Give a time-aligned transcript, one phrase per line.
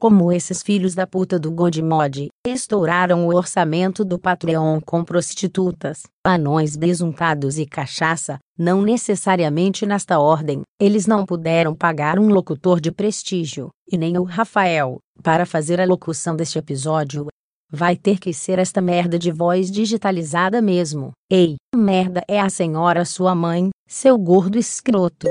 [0.00, 6.74] Como esses filhos da puta do Godmode, estouraram o orçamento do Patreon com prostitutas, anões
[6.74, 13.68] besuntados e cachaça, não necessariamente nesta ordem, eles não puderam pagar um locutor de prestígio,
[13.92, 17.26] e nem o Rafael, para fazer a locução deste episódio.
[17.70, 21.10] Vai ter que ser esta merda de voz digitalizada mesmo.
[21.30, 25.28] Ei, merda é a senhora sua mãe, seu gordo escroto.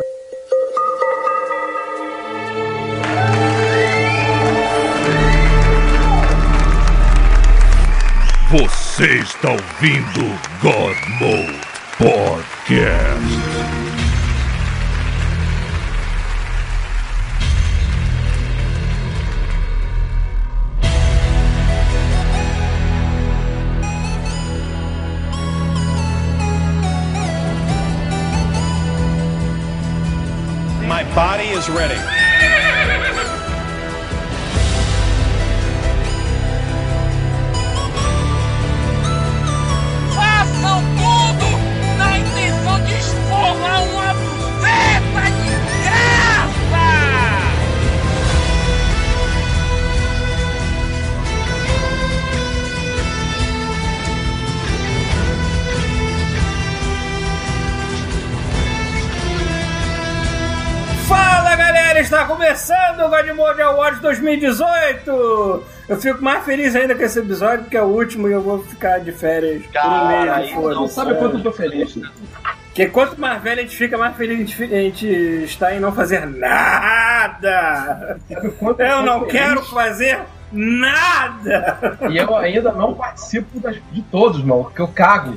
[8.51, 11.59] Você está ouvindo God Mode
[11.99, 12.79] Podcast.
[30.87, 32.28] My body is ready.
[61.49, 65.63] Fala galera, está começando o Godmode Awards 2018!
[65.89, 68.63] Eu fico mais feliz ainda com esse episódio, porque é o último e eu vou
[68.63, 70.51] ficar de férias por um mês.
[70.51, 71.97] Cara, não sabe quanto eu tô feliz.
[72.65, 75.79] Porque quanto mais velho a gente fica, mais feliz a gente, a gente está em
[75.79, 78.19] não fazer nada!
[78.77, 80.19] Eu não quero fazer
[80.51, 81.97] nada!
[82.11, 85.35] E eu ainda não participo das- de todos, mano, porque eu cago.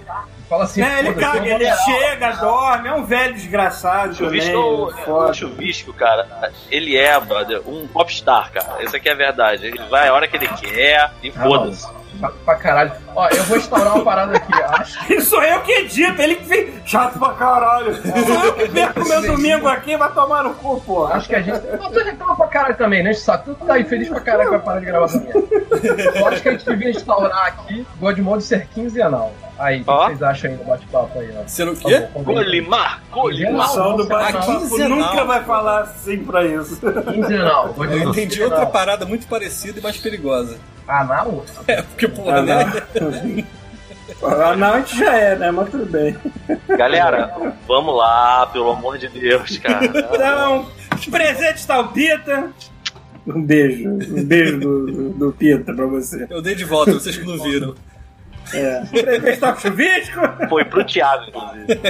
[0.53, 4.62] Fala assim, Né, ele caga, ele chega, dorme, é um velho desgraçado Chuvisco, também.
[4.62, 5.31] o, foda.
[5.31, 8.84] o Chuvisco, cara, ele é, brother, um popstar, cara.
[8.84, 9.64] Isso aqui é verdade.
[9.64, 11.89] Ele vai a hora que ele quer e foda-se.
[12.23, 12.92] Chato pra caralho.
[13.17, 14.53] Ó, eu vou instaurar uma parada aqui.
[14.55, 16.73] Acho sou eu que edito, ele que fez.
[16.87, 17.94] Chato pra caralho.
[17.97, 21.16] Sou eu que perco meu domingo aqui, vai tomar no cu, porra.
[21.16, 21.60] Acho que a gente.
[21.77, 23.12] Não, tu reclama pra caralho também, né?
[23.12, 25.33] Saco, tu tá aí feliz pra caralho que vai parar de gravar também.
[25.34, 29.33] Eu acho que a gente devia instaurar aqui Godmode ser quinzenal.
[29.59, 31.47] Aí, o que vocês acham aí no bate-papo aí, ó?
[31.47, 32.09] Sendo o quê?
[32.16, 33.03] Golimar.
[33.12, 34.99] pessoal do A bate-papo quinzenal.
[34.99, 36.81] nunca vai falar assim pra isso.
[37.12, 37.75] Quinzenal.
[37.78, 40.56] Eu entendi outra parada muito parecida e mais perigosa.
[41.00, 41.42] Ah, não?
[41.66, 42.72] É, porque, porra, Ah, né?
[44.22, 45.50] Ah, não, a gente já é, né?
[45.50, 46.16] Mas tudo bem.
[46.69, 47.34] Galera,
[47.66, 49.86] vamos lá, pelo amor de Deus, cara.
[49.86, 52.50] Então, os presentes tá o Pita.
[53.26, 53.88] Um beijo.
[53.88, 56.26] Um beijo do, do, do Pita pra você.
[56.28, 57.74] Eu dei de volta, vocês que não viram.
[58.55, 58.81] É.
[59.03, 60.21] Presente tá o Chuvisco.
[60.49, 61.81] Foi pro Thiago, inclusive.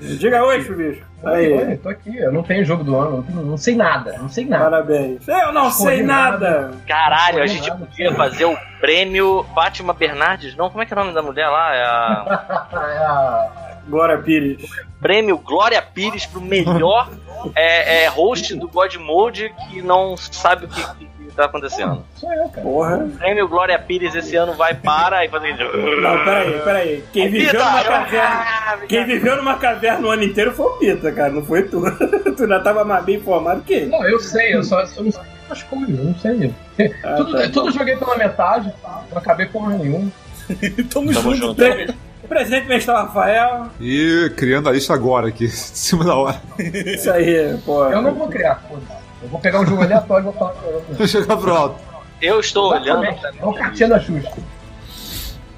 [0.18, 1.04] Diga oi, Chuvisco.
[1.24, 1.52] Aí.
[1.52, 4.44] Oi, tô aqui, eu não tenho jogo do ano, não, não sei nada, não sei
[4.44, 4.64] nada.
[4.70, 5.26] Parabéns.
[5.26, 6.70] Eu não sei Escolhi nada.
[6.86, 10.70] Caralho, a gente podia fazer o prêmio Fátima Bernardes, não?
[10.70, 11.74] Como é que é o nome da mulher lá?
[11.74, 12.68] É a...
[12.72, 14.62] É a- Glória Pires.
[15.00, 17.10] Prêmio Glória Pires pro melhor
[17.54, 22.04] é, é, host do God Mode que não sabe o que tá acontecendo.
[22.16, 22.62] Sou eu, cara.
[22.62, 23.08] Porra.
[23.18, 25.56] Prêmio Glória Pires esse ano vai para e fazer.
[25.56, 27.04] Não, peraí, peraí.
[27.12, 28.86] Quem viveu numa caverna.
[28.88, 31.82] Quem viveu numa caverna o ano inteiro foi o Pita, cara, não foi tu.
[32.36, 33.86] tu já tava mais bem informado que ele.
[33.86, 36.54] Não, eu sei, eu só eu não sei as coisas, eu não sei.
[37.02, 37.48] Ah, tudo, tá.
[37.48, 38.72] tudo eu joguei pela metade,
[39.10, 40.10] não acabei porra nenhuma.
[40.92, 41.36] Tamo, Tamo junto.
[41.36, 41.54] junto.
[41.54, 41.94] Pre-
[42.28, 43.68] Presente mestre Rafael.
[43.80, 46.40] E criando a lista agora aqui, em cima da hora.
[46.58, 47.86] Isso aí, pô.
[47.86, 49.07] Eu não vou criar, foda-se.
[49.22, 51.80] Eu vou pegar um jogo aleatório e vou falar pra Vou jogar pro alto.
[52.20, 53.04] Eu estou olhando.
[53.04, 54.32] É o cartinha da Xuxa.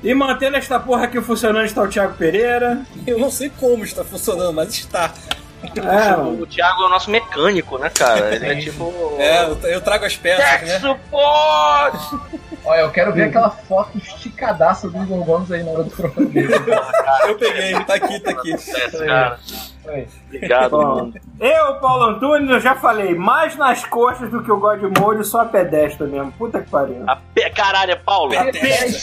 [0.02, 2.82] E mantendo esta porra aqui funcionando está o Thiago Pereira.
[3.06, 5.12] Eu não sei como está funcionando, mas está.
[5.62, 6.16] É.
[6.16, 8.34] O Thiago é o nosso mecânico, né, cara?
[8.34, 8.92] Ele é tipo.
[9.18, 11.00] É, eu, trago as peças, Tech né?
[12.64, 16.54] Olha, eu quero ver aquela foto esticadaça do Igor Gomes aí na hora do crocodilo.
[17.26, 18.54] Eu peguei, tá aqui, tá aqui.
[18.54, 19.38] É, cara.
[19.88, 20.06] Aí.
[20.26, 21.14] Obrigado, Bom, mano.
[21.40, 25.40] eu, Paulo Antunes, eu já falei, mais nas costas do que o God Mode, só
[25.40, 26.30] a pedestre mesmo.
[26.32, 27.02] Puta que pariu.
[27.06, 28.30] A Pe- Caralho, é Paulo.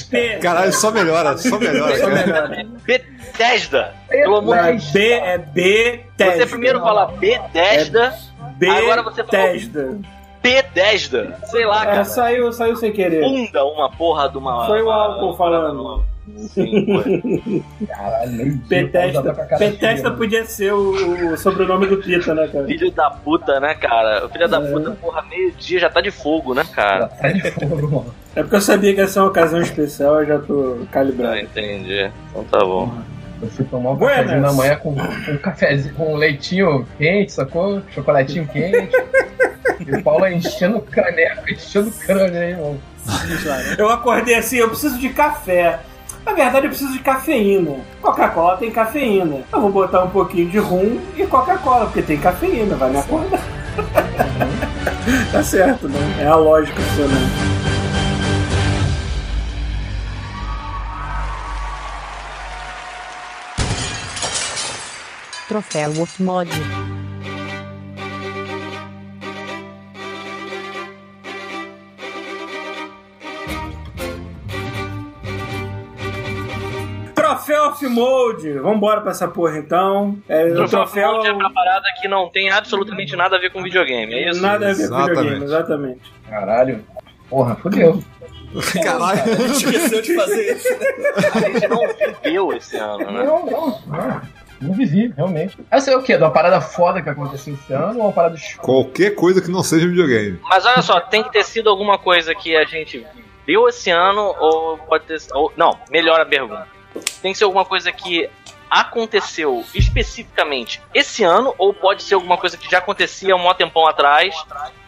[0.10, 1.98] P, Caralho, só melhora, só melhora.
[2.00, 2.66] cara.
[2.86, 3.94] Bethesda.
[4.08, 4.92] Pelo amor é de Deus.
[4.92, 8.14] B, é B, Você primeiro fala Bethesda,
[8.58, 10.00] B, agora você falou- Tesda.
[10.42, 11.38] Bethesda.
[11.48, 12.06] Sei lá, É, cara.
[12.06, 13.22] saiu, saiu sem querer.
[13.24, 14.66] Funda uma porra de uma.
[14.68, 16.04] Foi o álcool falando.
[16.50, 17.64] Sim.
[17.88, 19.34] Caralho, meio Petesta.
[19.58, 22.66] Petesta podia ser o, o sobrenome do Pita, né, cara?
[22.66, 24.26] Filho da puta, né, cara?
[24.26, 27.08] O filho da puta, porra, meio-dia já tá de fogo, né, cara?
[27.08, 28.16] Tá de fogo, mano.
[28.36, 31.38] É porque eu sabia que essa é uma ocasião especial, eu já tô Ah, calibrado.
[31.38, 32.12] entendi.
[32.30, 32.94] Então tá bom.
[33.42, 34.18] Eu fui tomar um Buenas.
[34.26, 37.82] cafezinho da manhã com, com um cafezinho, com leitinho quente, sacou?
[37.94, 38.90] Chocolatinho quente.
[39.88, 42.78] E o Paulo é enchendo o caneco, enchendo o crânio aí, irmão.
[43.78, 45.80] Eu acordei assim, eu preciso de café.
[46.28, 47.78] Na verdade, eu preciso de cafeína.
[48.02, 49.44] Coca-Cola tem cafeína.
[49.52, 53.40] Eu vou botar um pouquinho de rum e Coca-Cola, porque tem cafeína, vai me acordar.
[55.32, 56.00] tá certo, né?
[56.20, 57.48] É a lógica funcionando.
[65.48, 66.50] Troféu Wolfmod.
[77.98, 78.54] Mode.
[78.54, 80.18] Vambora pra essa porra então.
[80.28, 81.14] É, o Troféu.
[81.14, 84.42] Mode é uma parada que não tem absolutamente nada a ver com videogame, é isso?
[84.42, 86.14] Nada a ver com videogame, exatamente.
[86.30, 86.84] Caralho.
[87.30, 88.04] Porra, fodeu.
[88.84, 89.22] Caralho.
[89.22, 90.68] A gente esqueceu de fazer isso.
[91.36, 91.82] A gente não
[92.24, 93.24] viveu esse ano, né?
[93.24, 94.22] Não, não, não.
[94.60, 95.58] Não vivi, realmente.
[95.70, 96.18] Essa é o quê?
[96.18, 98.66] De uma parada foda que aconteceu esse ano ou uma parada escura?
[98.66, 100.40] Qualquer coisa que não seja videogame.
[100.50, 103.06] Mas olha só, tem que ter sido alguma coisa que a gente
[103.46, 105.20] viu esse ano ou pode ter.
[105.34, 106.77] Ou, não, melhor a pergunta.
[107.22, 108.30] Tem que ser alguma coisa que
[108.70, 113.88] aconteceu especificamente esse ano ou pode ser alguma coisa que já acontecia um mó tempão
[113.88, 114.36] atrás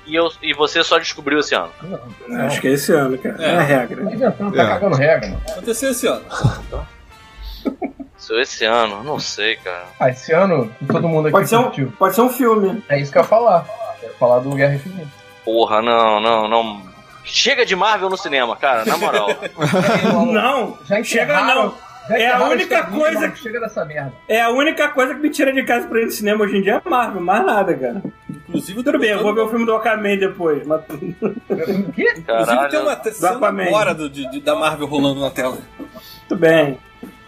[0.06, 1.72] e, eu, e você só descobriu esse ano?
[2.46, 3.38] Acho que é esse ano, cara.
[3.40, 3.58] É, É.
[3.58, 4.04] a regra.
[4.06, 4.68] Tá inventando, tá É.
[4.68, 5.42] cagando regra, mano.
[5.50, 6.26] Aconteceu esse ano.
[8.18, 9.86] Isso esse ano, não sei, cara.
[10.00, 12.84] Ah, esse ano, todo mundo aqui Pode ser, um, pode ser um filme.
[12.90, 13.66] É isso que eu ia falar.
[14.04, 15.08] Eu ia falar do Guerra Infinita.
[15.46, 16.82] Porra, não, não, não.
[17.24, 19.30] Chega de Marvel no cinema, cara, na moral.
[20.34, 21.74] Não, Já chega não.
[22.14, 24.14] É a enterraram única coisa mano, que- Chega dessa merda.
[24.28, 26.62] É a única coisa que me tira de casa pra ir no cinema hoje em
[26.62, 28.02] dia é Marvel, mais nada, cara.
[28.30, 32.14] Inclusive, Tudo bem, eu vou ver o filme do Aquaman depois, mas O quê?
[32.18, 33.64] Inclusive tem uma cena Aquaman.
[33.66, 35.58] agora do, de- de- da Marvel rolando na tela.
[36.28, 36.78] tudo bem.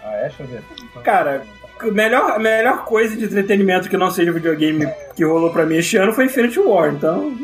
[0.03, 0.21] Ah, é?
[0.23, 0.61] Deixa eu ver.
[1.03, 1.43] Cara,
[1.79, 5.97] a melhor, melhor coisa de entretenimento que não seja videogame que rolou pra mim este
[5.97, 7.35] ano foi Infinity War, então.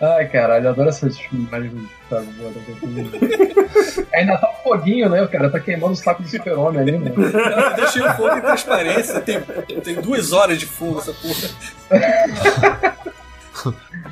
[0.00, 2.50] Ai, caralho, eu adoro essas imagens do Boa.
[4.14, 5.50] Ainda tá um foguinho, né, cara?
[5.50, 7.14] Tá queimando o saco do super-homem ali, mano.
[7.24, 9.20] Eu deixei o fogo em transparência.
[9.20, 11.48] Tem, tem duas horas de fogo essa porra.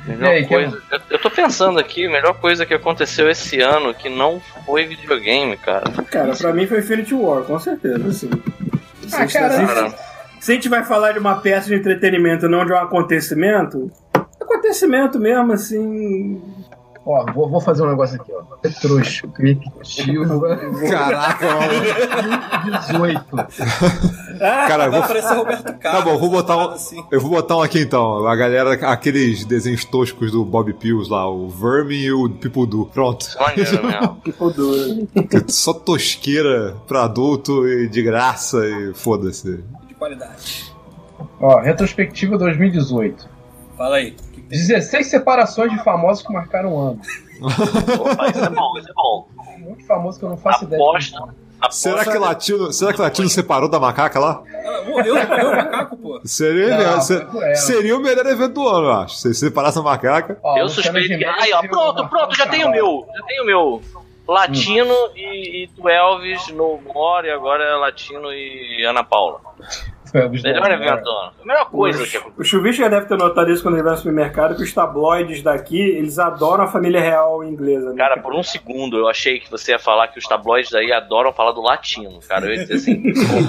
[0.05, 0.81] Melhor aí, que coisa.
[0.91, 4.85] Eu, eu tô pensando aqui, a melhor coisa que aconteceu esse ano que não foi
[4.85, 5.89] videogame, cara.
[6.09, 8.29] Cara, pra mim foi Infinity War, com certeza, assim.
[9.07, 9.95] Se, Ah, a gente- cara, se-
[10.39, 13.91] se a gente vai falar de uma peça de entretenimento, não de um acontecimento,
[14.53, 16.41] acontecimento mesmo, assim.
[17.05, 18.43] Ó, vou, vou fazer um negócio aqui, ó.
[18.61, 19.27] É trouxa.
[19.29, 20.41] Criativo.
[20.89, 22.79] Caraca, mano.
[22.81, 23.25] 18.
[24.67, 25.81] Cara, eu Vai vou, aparecer Roberto Carlos.
[25.81, 27.03] tá bom, vou botar um, assim.
[27.11, 28.27] eu vou botar um aqui então.
[28.27, 32.85] A galera, aqueles desenhos toscos do Bob Pills lá, o Vermin e o People Do.
[32.85, 33.25] Pronto.
[33.39, 34.21] maneiro mesmo.
[35.47, 39.63] Só tosqueira pra adulto e de graça e foda-se.
[39.87, 40.71] De qualidade.
[41.39, 43.27] Ó, retrospectiva 2018.
[43.77, 44.15] Fala aí.
[44.49, 47.01] 16 separações de famosos que marcaram o ano.
[47.41, 49.27] Opa, isso é bom, isso é bom.
[49.67, 50.81] Um de famoso que eu não faço ideia.
[50.81, 51.17] Aposta.
[51.61, 54.41] aposta Será que latino, será que latino separou da macaca lá?
[54.65, 56.21] Ah, morreu, morreu o macaco, pô.
[56.25, 57.55] Seria, Não, se- foi por ela.
[57.55, 59.15] seria o melhor evento do ano, eu acho.
[59.17, 60.37] Se separasse a macaca.
[60.43, 61.25] Ó, Eu suspeito que.
[61.25, 63.05] Aí, ó, pronto, pronto, já tenho o meu.
[63.15, 63.81] Já tenho o meu.
[64.27, 69.39] Latino e, e tu Elvis no More, e agora é Latino e Ana Paula.
[70.13, 71.31] Melhor evento do ano.
[71.41, 73.97] A melhor coisa que O Chuvisco já deve ter notado isso quando ele vai no
[73.97, 77.89] supermercado, que os tabloides daqui, eles adoram a família real inglesa.
[77.91, 77.95] Né?
[77.97, 81.31] Cara, por um segundo eu achei que você ia falar que os tabloides aí adoram
[81.33, 82.45] falar do latino, cara.
[82.45, 83.01] Eu ia dizer assim,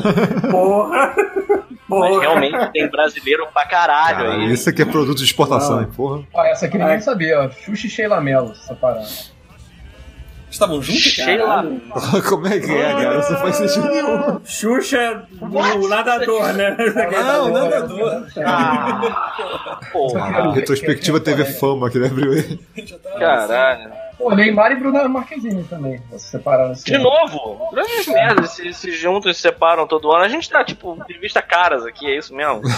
[0.50, 1.14] Porra!
[1.88, 2.20] mas Porra!
[2.20, 4.52] realmente tem brasileiro pra caralho Cara, aí.
[4.52, 6.22] isso aqui é produto de exportação, hein, porra.
[6.32, 7.00] Ó, essa aqui ninguém Ai.
[7.00, 7.50] sabia, ó.
[7.50, 9.04] Xuxa e Sheila Mello separaram.
[10.50, 11.00] Estavam juntos?
[11.02, 11.64] Sheila.
[12.28, 13.18] Como é que é, cara?
[13.20, 14.40] Isso não faz sentido nenhum.
[14.44, 16.76] Xuxa, o nadador, né?
[17.22, 18.26] Não, nadador.
[18.44, 22.60] Ah, porra, A retrospectiva teve fama que ele abriu ele.
[23.18, 23.90] caralho.
[24.18, 26.02] Pô, Neymar e Bruna Marquezine também.
[26.18, 27.04] Se separaram esse De ano.
[27.04, 30.24] novo, grandes merdas, se, se juntam e se separam todo ano.
[30.24, 32.60] A gente tá, tipo, de vista caras aqui, é isso mesmo?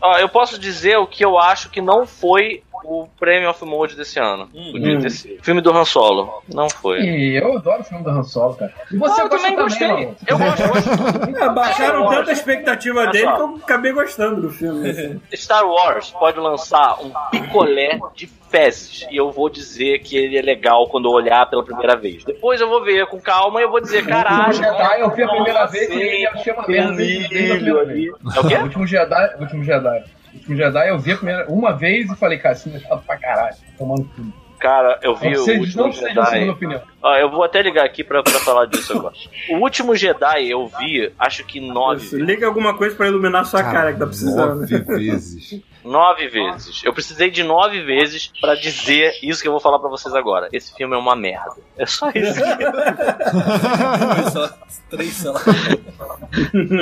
[0.00, 3.96] Ó, eu posso dizer o que eu acho que não foi o Prêmio of Mode
[3.96, 4.48] desse ano.
[4.48, 5.42] Podia ter sido.
[5.42, 6.42] Filme do Han Solo.
[6.52, 7.00] Não foi.
[7.00, 8.72] E eu adoro o filme do Han Solo, cara.
[8.90, 9.88] E você Ah, eu também gostei.
[9.88, 10.16] mano?
[10.26, 11.36] Eu gosto, gosto.
[11.42, 15.20] É, baixaram tanta expectativa dele que eu acabei gostando do filme.
[15.34, 20.42] Star Wars pode lançar um picolé de fezes e eu vou dizer que ele é
[20.42, 22.22] legal quando eu olhar pela primeira vez.
[22.22, 24.50] Depois eu vou ver com calma e eu vou dizer, caralho.
[24.50, 27.02] O Jedi eu vi a primeira vez e eu achei uma um merda.
[27.02, 30.04] É o O último Jedi, o último Jedi.
[30.32, 33.04] O último Jedi eu vi a primeira, uma vez e falei, cara, filme é chato
[33.04, 33.54] pra caralho.
[33.54, 34.32] tá Tomando tudo.
[34.58, 36.48] Cara, eu vi Não o precisa, último não Jedi.
[36.50, 36.80] opinião.
[37.02, 39.12] Ó, eu vou até ligar aqui pra, pra falar disso agora.
[39.50, 42.04] O último Jedi eu vi, acho que nove.
[42.04, 44.60] Isso, Liga alguma coisa pra iluminar sua cara, que tá precisando.
[44.60, 45.60] Nove vezes.
[45.84, 46.82] Nove vezes.
[46.84, 50.48] Eu precisei de nove vezes pra dizer isso que eu vou falar pra vocês agora.
[50.52, 51.56] Esse filme é uma merda.
[51.76, 52.40] É só isso.
[54.32, 54.48] Só
[54.90, 55.40] três, sei lá.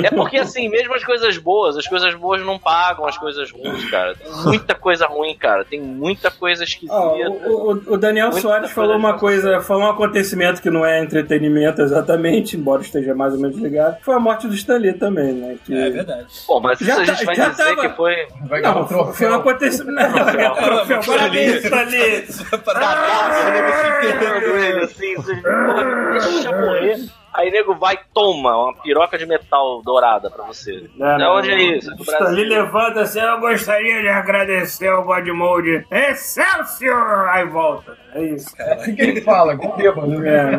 [0.05, 3.89] É porque assim, mesmo as coisas boas, as coisas boas não pagam as coisas ruins,
[3.89, 4.15] cara.
[4.15, 5.65] Tem muita coisa ruim, cara.
[5.65, 6.93] Tem muita coisa esquisita.
[6.93, 11.81] Ó, o, o- Daniel Soares falou uma coisa, falou um acontecimento que não é entretenimento
[11.81, 13.97] exatamente, embora esteja mais ou menos ligado.
[14.01, 15.57] Foi a morte do Stanley também, né?
[15.65, 15.73] Que...
[15.73, 16.27] É verdade.
[16.47, 18.15] Pô, mas Já isso a tá- gente vai já dizer tava- que foi.
[18.61, 19.33] Não, um foi, um troféu.
[19.35, 19.91] acontecimento.
[19.93, 20.99] Não, vai ganhar troféu.
[21.05, 22.27] Parabéns, Stanley!
[22.63, 26.97] Cagado, nego se enterrando ele assim, porra, deixa morrer.
[27.33, 30.89] Aí nego vai e toma uma piroca de metal dourada pra você.
[30.97, 31.89] Não, De não, onde é isso?
[31.91, 32.63] É do Stanley Brasil.
[32.63, 35.85] levanta assim, eu gostaria de agradecer ao Godmode.
[35.89, 37.29] Excelsior!
[37.29, 37.97] Aí volta.
[38.13, 38.49] É isso.
[38.53, 39.55] O que ele fala?
[39.57, 40.51] Com bêbado, né?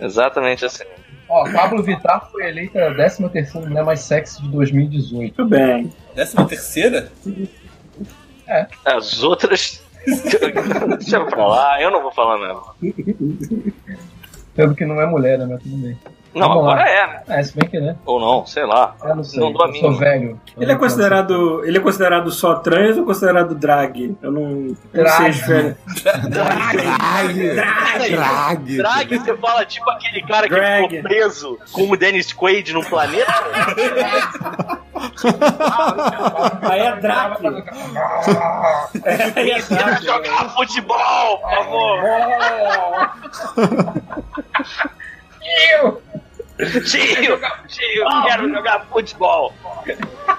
[0.00, 0.04] É.
[0.04, 0.84] Exatamente assim.
[1.32, 5.16] Ó, Pablo Vittar foi eleita a 13 terceira mulher mais sexy de 2018.
[5.16, 5.90] Muito bem.
[6.14, 7.10] Décima terceira?
[8.84, 9.82] As outras.
[10.04, 12.60] Deixa eu falar, eu não vou falar nada.
[14.54, 15.46] Pelo que não é mulher, né?
[15.48, 15.98] Mas tudo bem.
[16.34, 16.72] Não, Vamos lá.
[16.72, 17.22] agora é, né?
[17.28, 17.94] É, se bem que né?
[18.06, 18.94] Ou não, sei lá.
[19.04, 19.38] Eu não sei.
[19.38, 20.40] Não dou a eu sou velho.
[20.58, 21.62] Ele é considerado.
[21.64, 24.16] Ele é considerado só trans ou considerado drag?
[24.22, 25.26] Eu não, não sei Drag.
[25.26, 25.76] a diferença.
[26.28, 27.54] Drag.
[28.76, 30.88] Drag, você fala tipo aquele cara que Drag.
[30.88, 33.32] ficou preso com o Dennis Quaid num planeta?
[36.62, 37.46] Aí é drag.
[39.36, 40.04] Aí é Quero drag.
[40.04, 41.98] jogar futebol, por favor.
[46.84, 49.52] Tio, tio, quero jogar futebol.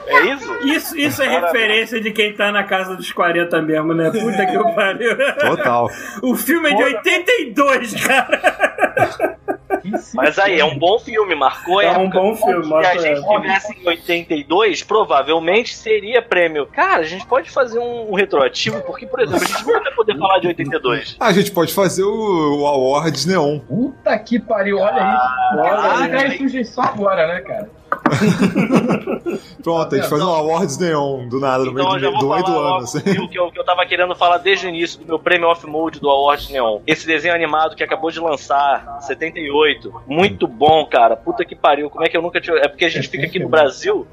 [0.07, 0.57] É isso?
[0.63, 4.09] Isso, isso é referência de quem tá na casa dos 40 mesmo, né?
[4.11, 5.17] Puta que eu pariu.
[5.39, 5.89] Total.
[6.21, 9.37] O filme é de 82, cara.
[10.13, 13.73] Mas aí, é um bom filme, marcou É um bom filme, Se a gente tivesse
[13.73, 16.65] em 82, provavelmente seria prêmio.
[16.67, 19.91] Cara, a gente pode fazer um, um retroativo, porque, por exemplo, a gente não vai
[19.93, 21.17] poder falar de 82.
[21.19, 23.59] A gente pode fazer o, o Awards Neon.
[23.59, 25.59] Puta que pariu, olha isso.
[25.59, 26.11] Olha Esse aí.
[26.11, 27.69] cara surge só agora, né, cara?
[29.63, 32.41] Pronto, a gente faz um Awards Neon do nada, no meio Então do, do meio
[32.41, 32.77] falar do ano.
[32.83, 32.99] Assim.
[32.99, 35.65] o que eu, que eu tava querendo falar desde o início do meu prêmio off
[35.65, 36.81] mode do Award Neon.
[36.85, 40.03] Esse desenho animado que acabou de lançar, 78.
[40.07, 41.15] Muito bom, cara.
[41.15, 41.89] Puta que pariu.
[41.89, 42.57] Como é que eu nunca tinha.
[42.57, 44.07] É porque a gente fica aqui no Brasil.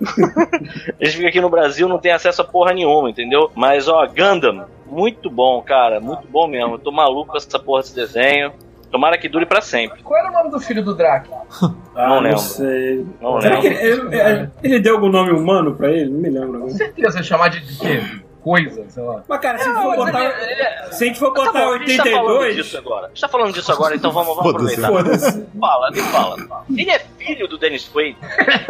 [1.00, 3.50] a gente fica aqui no Brasil não tem acesso a porra nenhuma, entendeu?
[3.54, 6.00] Mas ó, Gundam, muito bom, cara.
[6.00, 6.74] Muito bom mesmo.
[6.74, 8.52] Eu tô maluco com essa porra desse desenho.
[8.90, 10.02] Tomara que dure pra sempre.
[10.02, 11.28] Qual era o nome do filho do Drake?
[11.98, 12.38] Ah, Não lembro.
[12.40, 13.06] sei.
[13.22, 14.12] Não Será que lembro.
[14.12, 16.10] ele, ele, ele deu algum nome humano pra ele?
[16.10, 16.60] Não me lembro.
[16.60, 18.02] Com certeza chamar de, de quê?
[18.44, 19.24] Coisa, sei lá.
[19.26, 21.44] Mas, cara, se a gente Não, for botar, ele- ele- se a gente for Tá
[21.46, 23.06] botar bom, a gente tá falando 82, disso agora.
[23.06, 24.88] A gente tá falando disso agora, então vamos, vamos aproveitar.
[24.88, 25.46] foda-se.
[25.58, 26.36] Fala, me fala.
[26.76, 28.16] Ele é filho do Dennis Quaid?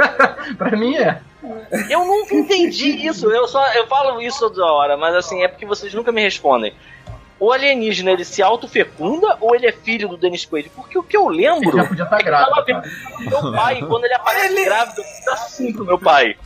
[0.57, 1.21] pra mim é.
[1.91, 3.29] Eu nunca entendi isso.
[3.31, 6.73] Eu só eu falo isso toda hora, mas assim, é porque vocês nunca me respondem.
[7.39, 10.71] O alienígena, ele se autofecunda ou ele é filho do Dennis Quaid?
[10.71, 11.87] Porque o que eu Ele já lembro...
[11.89, 12.63] podia estar grávida.
[12.65, 13.43] vendo cara.
[13.43, 16.37] meu pai, quando ele aparece Ele- grávido, tá assim pro meu pai.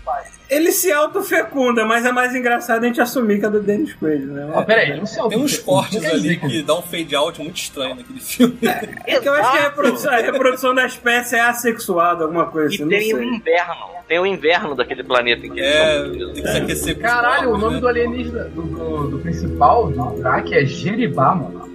[0.51, 4.27] Ele se autofecunda, mas é mais engraçado a gente assumir que é do Dennis Quaid,
[4.27, 4.51] né?
[4.53, 7.41] Ó, peraí, não sei Tem uns cortes quer ali dizer que dá um fade out
[7.41, 8.59] muito estranho naquele filme.
[9.07, 12.73] É que eu acho que a reprodução, a reprodução da espécie é assexuada, alguma coisa
[12.73, 13.27] E assim, não tem o sei.
[13.29, 13.75] inverno.
[14.09, 17.07] Tem o inverno daquele planeta em que É, eles tem que se aquecer com os
[17.07, 17.81] Caralho, o nome né?
[17.81, 21.71] do alienígena, do, do, do principal, do Drake, é Jeribá, mano.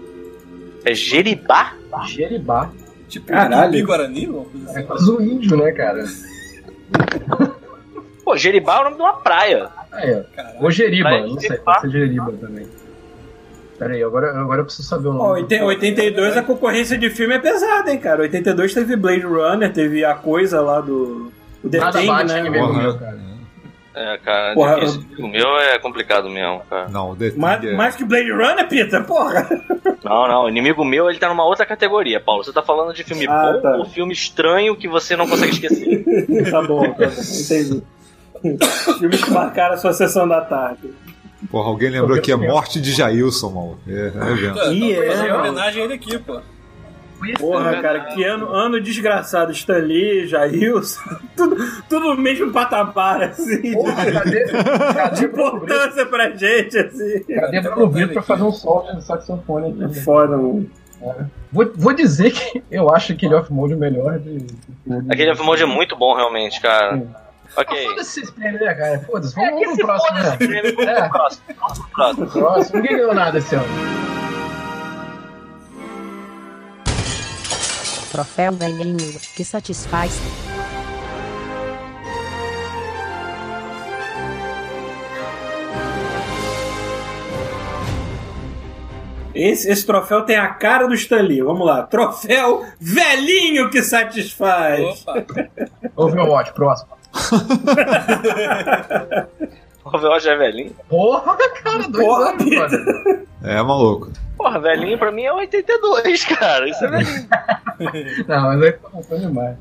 [0.83, 1.73] É Jeribá?
[2.07, 2.69] Jeribá.
[3.07, 3.85] Tipo, Caralho.
[3.85, 4.83] Guarani, uma coisa É assim.
[4.87, 6.03] quase um índio, né, cara?
[8.25, 9.69] Pô, Jeribá é o nome de uma praia.
[9.93, 9.95] Ó.
[10.35, 10.55] Caralho.
[10.59, 12.67] Ou Jeriba, Vai, não sei, pode ser Jeriba também.
[13.77, 15.29] Peraí, agora, agora eu preciso saber o nome.
[15.41, 18.21] oiten- 82 a concorrência de filme é pesada, hein, cara.
[18.21, 21.31] 82 teve Blade Runner, teve a coisa lá do.
[21.63, 22.49] O The Nada Thing, bate né?
[22.49, 23.25] meu, cara.
[23.97, 25.05] É, cara, Porra, difícil.
[25.19, 26.89] O meu é complicado mesmo, cara.
[26.89, 29.03] Não, o The Mais, é- mais que Blade Runner, Peter?
[29.05, 29.47] Porra!
[30.03, 32.43] Não, não, o inimigo meu, ele tá numa outra categoria, Paulo.
[32.43, 33.75] Você tá falando de filme Ah, bom tá.
[33.77, 36.03] ou filme estranho que você não consegue esquecer?
[36.51, 37.83] tá bom, tá bom, entendi.
[38.99, 40.93] Filmes que marcaram a sua sessão da tarde.
[41.49, 43.79] Porra, alguém lembrou aqui a morte de Jailson, mano.
[43.87, 44.73] É, é evento.
[44.73, 45.39] Ih, tá é, mano.
[45.39, 46.39] homenagem a ele aqui, pô.
[47.39, 49.51] Porra, cara, que ano, ano desgraçado.
[49.51, 51.01] Stan Lee, Jailson,
[51.35, 51.55] tudo,
[51.89, 55.25] tudo no mesmo patamar, assim, Porra, cadê, de cadê Brito?
[55.25, 57.23] importância pra gente, assim.
[57.23, 59.79] Cadê Bruno Brito pra fazer um solo de saxofone aqui?
[59.79, 59.93] né?
[60.03, 60.69] Foda, mano.
[61.51, 64.55] Vou, vou dizer que eu acho aquele off-mode o melhor de, de.
[65.09, 67.01] Aquele F-Mode é muito bom, realmente, cara.
[67.57, 67.85] Ok.
[67.85, 68.99] Ah, foda-se esse prêmio, né, cara?
[68.99, 69.35] Foda-se.
[69.35, 70.37] Vamos, é, vamos pro próximo, né?
[70.37, 71.09] Prêmio, vamos pro é.
[71.09, 71.43] próximo.
[71.93, 72.27] Próximo.
[72.27, 72.81] próximo.
[72.81, 73.65] Ninguém ganhou nada esse ano.
[78.11, 80.21] Troféu velhinho, que satisfaz.
[89.35, 91.41] Esse, esse, troféu tem a cara do Stanley.
[91.41, 91.83] Vamos lá.
[91.83, 95.01] Troféu velhinho que satisfaz.
[95.01, 95.25] Opa.
[95.93, 96.94] Overwatch, próximo.
[99.85, 100.75] O Overwatch é velhinho.
[100.89, 103.25] Porra, cara, dois Porra, anos, brother.
[103.43, 104.11] É maluco.
[104.35, 106.67] Porra, velhinho pra mim é 82, cara.
[106.67, 107.27] Isso é velhinho.
[108.27, 109.55] Não, mas aí tá contando demais.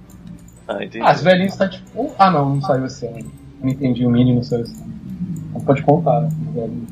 [0.66, 1.04] Ah, entendi.
[1.04, 2.14] Ah, está tipo.
[2.18, 3.30] Ah, não, não saiu esse ano.
[3.62, 4.94] Não entendi, o mini não saiu esse ano.
[5.52, 6.30] Não pode contar, né?
[6.54, 6.86] velhinho.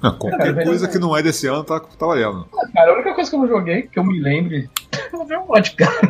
[0.00, 2.46] Não, qualquer Cara, coisa que não é desse ano tá, tá valendo.
[2.56, 4.70] Ah, Cara, a única coisa que eu não joguei, que eu me lembre,
[5.12, 6.00] é o Overwatch, cara.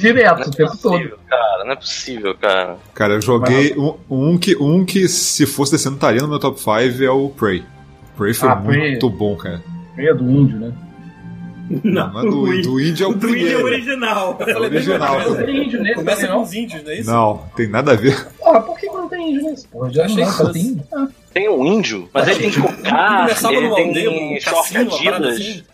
[0.00, 0.92] Direto, Não o é tempo todo.
[0.92, 1.64] possível, cara.
[1.64, 2.76] Não é possível, cara.
[2.94, 6.38] Cara, eu joguei um, um que, um que se fosse desse ano estaria no meu
[6.38, 6.70] top 5
[7.04, 7.62] é o Prey.
[8.16, 8.90] Prey foi Ah, Prey.
[8.90, 9.62] muito bom, cara.
[9.96, 10.72] Meia do índio, né?
[11.84, 14.34] Não, Mas do, o do Indie é o o do Índio é original.
[14.34, 15.20] Bem Original.
[15.20, 16.42] Não tem índio nesse Começa com não.
[16.42, 17.10] os índios, não é isso?
[17.10, 18.26] Não, tem nada a ver.
[18.40, 19.68] Porra, por que não tem índio nesse?
[19.68, 20.84] Porra, já Achei não, que tem índio.
[20.92, 25.64] Ah, Tem um índio, mas ele tem cocar, Começava ele um tem short Adidas.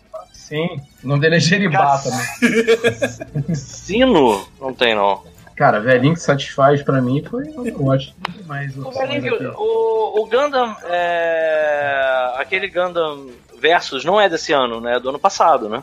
[0.49, 3.55] Sim, o nome dele é Jeribá também.
[3.55, 4.47] Sino?
[4.61, 5.23] Não tem, não.
[5.57, 8.15] Cara, velhinho que satisfaz pra mim foi Overwatch.
[8.47, 14.97] Mais O, velhinho, o, o Gundam, é, aquele Gundam Versus não é desse ano, né?
[14.97, 15.83] É do ano passado, né?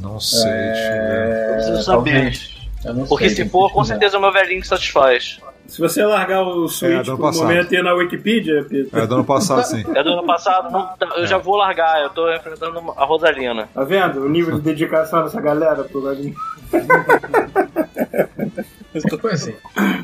[0.00, 2.40] Não sei, deixa eu preciso É, saber.
[2.84, 5.38] Eu não Porque sei, se for, que com certeza é o meu velhinho que satisfaz.
[5.72, 7.44] Se você largar o É, Switch do ano por passado.
[7.48, 9.82] momento e ir na Wikipedia, Pedro, É do ano passado, sim.
[9.94, 13.66] É do ano passado, não, tá, eu já vou largar, eu tô enfrentando a Rosalina.
[13.72, 16.34] tá vendo o nível de dedicação dessa galera pro velhinho?
[19.20, 19.54] Foi assim.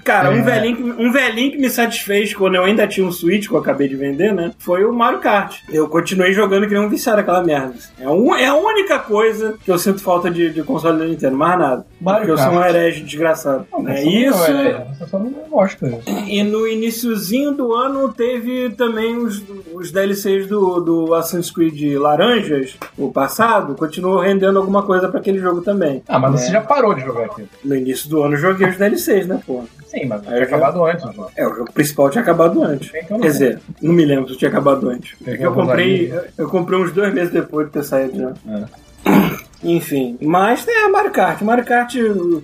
[0.04, 0.42] Cara, um, É.
[0.42, 3.58] velhinho que, um velhinho que me satisfez quando eu ainda tinha um Switch que eu
[3.58, 4.52] acabei de vender, né?
[4.58, 5.58] Foi o Mario Kart.
[5.70, 7.74] Eu continuei jogando que nem um viciado aquela merda.
[8.00, 11.36] É, um, é a única coisa que eu sinto falta de, de console da Nintendo,
[11.36, 11.86] mais nada.
[12.00, 12.74] Mario porque eu sou um Kart.
[12.74, 13.66] herege desgraçado.
[13.72, 14.44] Não, é não isso.
[14.52, 15.98] é, Você só não gosta.
[16.26, 19.42] E no iniciozinho do ano teve também os,
[19.74, 25.38] os DLCs do, do Assassin's Creed Laranjas, o passado, continuou rendendo alguma coisa pra aquele
[25.38, 26.02] jogo também.
[26.08, 26.36] Ah, mas É.
[26.46, 27.44] você já parou de jogar aqui.
[27.64, 29.64] No início do ano eu joguei os DLCs, né, pô?
[29.86, 31.30] Sim, mas tinha eu acabado antes o jogo.
[31.34, 32.90] É, o jogo principal tinha acabado antes.
[32.94, 33.20] Então não.
[33.22, 35.16] Quer dizer, não me lembro se tinha acabado antes.
[35.26, 36.30] É que eu a comprei, Rosalia.
[36.36, 38.32] eu comprei uns dois meses depois de ter saído já.
[38.54, 38.88] É.
[39.64, 41.40] Enfim, mas é Mario Kart.
[41.42, 41.94] Mario Kart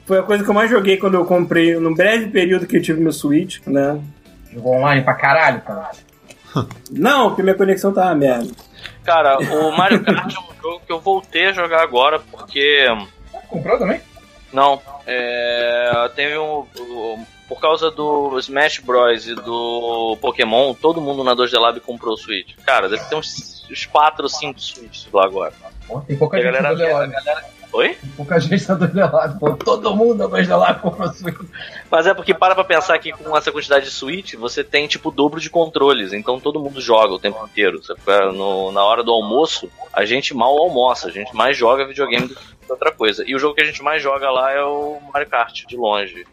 [0.05, 2.83] foi a coisa que eu mais joguei quando eu comprei, no breve período que eu
[2.83, 4.01] tive meu Switch, né?
[4.53, 5.91] Jogou online pra caralho, cara.
[6.91, 8.51] Não, porque minha conexão tava uma merda.
[9.05, 12.87] Cara, o Mario Kart é um jogo que eu voltei a jogar agora porque.
[13.49, 14.01] Comprou também?
[14.55, 16.11] Não, é.
[16.15, 16.65] Teve um.
[16.79, 19.27] um- Por causa do Smash Bros.
[19.29, 22.55] e do Pokémon, todo mundo na 2D Lab comprou o Switch.
[22.65, 25.53] Cara, deve ter uns, uns 4 ou 5 Switches lá agora.
[26.07, 27.13] Tem pouca a gente galera, na 2D a Lab.
[27.13, 27.89] galera- Oi?
[27.97, 29.39] Tem pouca gente na 2D Lab.
[29.41, 31.37] Pô, todo mundo na 2D Lab comprou Switch.
[31.91, 35.09] Mas é porque para pra pensar que com essa quantidade de Switch, você tem tipo
[35.11, 37.81] o dobro de controles, então todo mundo joga o tempo inteiro.
[38.33, 42.35] No- na hora do almoço, a gente mal almoça, a gente mais joga videogame do
[42.37, 43.25] que outra coisa.
[43.27, 46.27] E o jogo que a gente mais joga lá é o Mario Kart, de longe.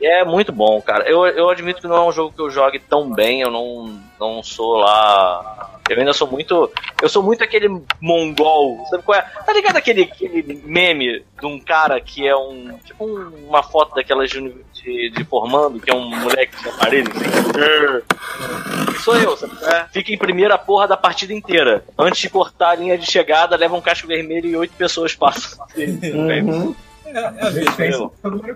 [0.00, 1.08] E é muito bom, cara.
[1.08, 3.98] Eu, eu admito que não é um jogo que eu jogue tão bem, eu não,
[4.18, 5.70] não sou lá.
[5.88, 6.70] Eu ainda sou muito.
[7.00, 7.68] Eu sou muito aquele
[8.00, 8.84] mongol.
[8.90, 9.22] Sabe qual é?
[9.22, 12.76] Tá ligado aquele, aquele meme de um cara que é um.
[12.84, 14.40] Tipo um- uma foto daquelas de,
[14.72, 17.10] de, de formando, que é um moleque de aparelho.
[17.10, 18.98] Assim.
[19.04, 19.56] Sou eu, sabe?
[19.56, 19.86] qual é?
[19.92, 21.84] Fica em primeira porra da partida inteira.
[21.98, 25.64] Antes de cortar a linha de chegada, leva um casco vermelho e oito pessoas passam.
[25.76, 26.74] Uhum.
[27.06, 27.50] É, é a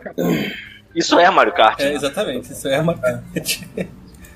[0.01, 0.17] Kart.
[0.99, 1.81] Isso é Mario Kart.
[1.81, 2.53] É, exatamente.
[2.53, 3.69] Isso é marcante.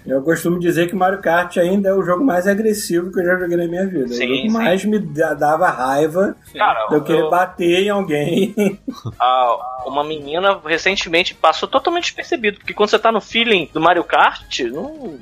[0.04, 3.36] Eu costumo dizer que Mario Kart ainda é o jogo mais agressivo que eu já
[3.38, 4.08] joguei na minha vida.
[4.08, 4.52] Sim, o jogo que sim.
[4.52, 8.52] mais me da- dava raiva Cara, de eu querer eu- bater em alguém.
[9.16, 14.02] a- uma menina recentemente passou totalmente despercebido, porque quando você tá no feeling do Mario
[14.02, 15.20] Kart, não.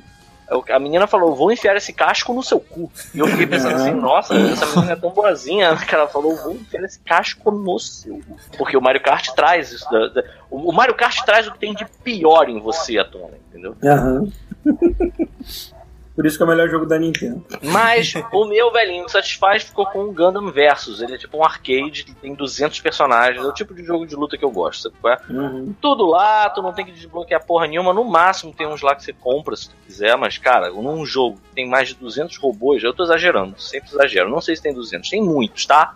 [0.69, 2.91] A menina falou, vou enfiar esse casco no seu cu.
[3.15, 6.51] E eu fiquei pensando assim, nossa, essa menina é tão boazinha que ela falou, vou
[6.53, 8.37] enfiar esse casco no seu cu.
[8.57, 9.89] Porque o Mario Kart traz isso.
[9.89, 13.37] da- da- o Mario Kart traz o que tem de pior em você à tona,
[13.49, 13.75] entendeu?
[13.83, 14.27] Aham.
[16.15, 17.43] Por isso que é o melhor jogo da Nintendo.
[17.63, 21.01] Mas o meu velhinho que satisfaz ficou com o Gundam Versus.
[21.01, 23.43] Ele é tipo um arcade, tem 200 personagens.
[23.43, 25.19] É o tipo de jogo de luta que eu gosto, sabe qual é?
[25.29, 25.73] Uhum.
[25.79, 27.93] tudo lá, tu não tem que desbloquear porra nenhuma.
[27.93, 31.37] No máximo tem uns lá que você compra se tu quiser, mas cara, num jogo
[31.37, 34.29] que tem mais de 200 robôs, eu tô exagerando, sempre exagero.
[34.29, 35.95] Não sei se tem 200, tem muitos, tá?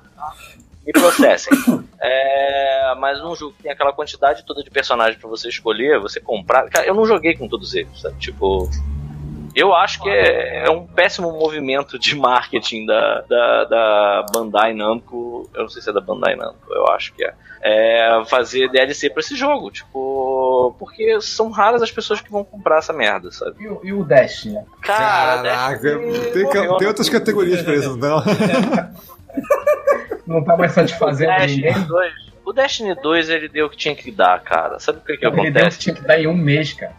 [0.86, 1.54] Me processem.
[2.08, 6.20] É, mas num jogo que tem aquela quantidade toda de personagens pra você escolher, você
[6.20, 6.70] comprar.
[6.70, 8.20] Cara, eu não joguei com todos eles, sabe?
[8.20, 8.70] Tipo.
[9.56, 15.50] Eu acho que é, é um péssimo movimento de marketing da, da, da Bandai Namco.
[15.54, 17.34] Eu não sei se é da Bandai Namco, eu acho que é.
[17.68, 20.76] É fazer DLC pra esse jogo, tipo.
[20.78, 23.56] Porque são raras as pessoas que vão comprar essa merda, sabe?
[23.64, 24.60] E, o- e o Destiny?
[24.82, 26.88] Cara, Caraca, Destiny tem, morreu, tem né?
[26.90, 28.22] outras categorias pra isso, não?
[30.28, 31.84] Não tá mais satisfazendo Destiny ninguém?
[31.88, 32.14] 2.
[32.46, 34.80] O Destiny 2 ele deu o que tinha que dar, cara.
[34.80, 35.80] Sabe o que, que Ele deu o que acontece?
[35.80, 36.94] tinha que dar em um mês, cara.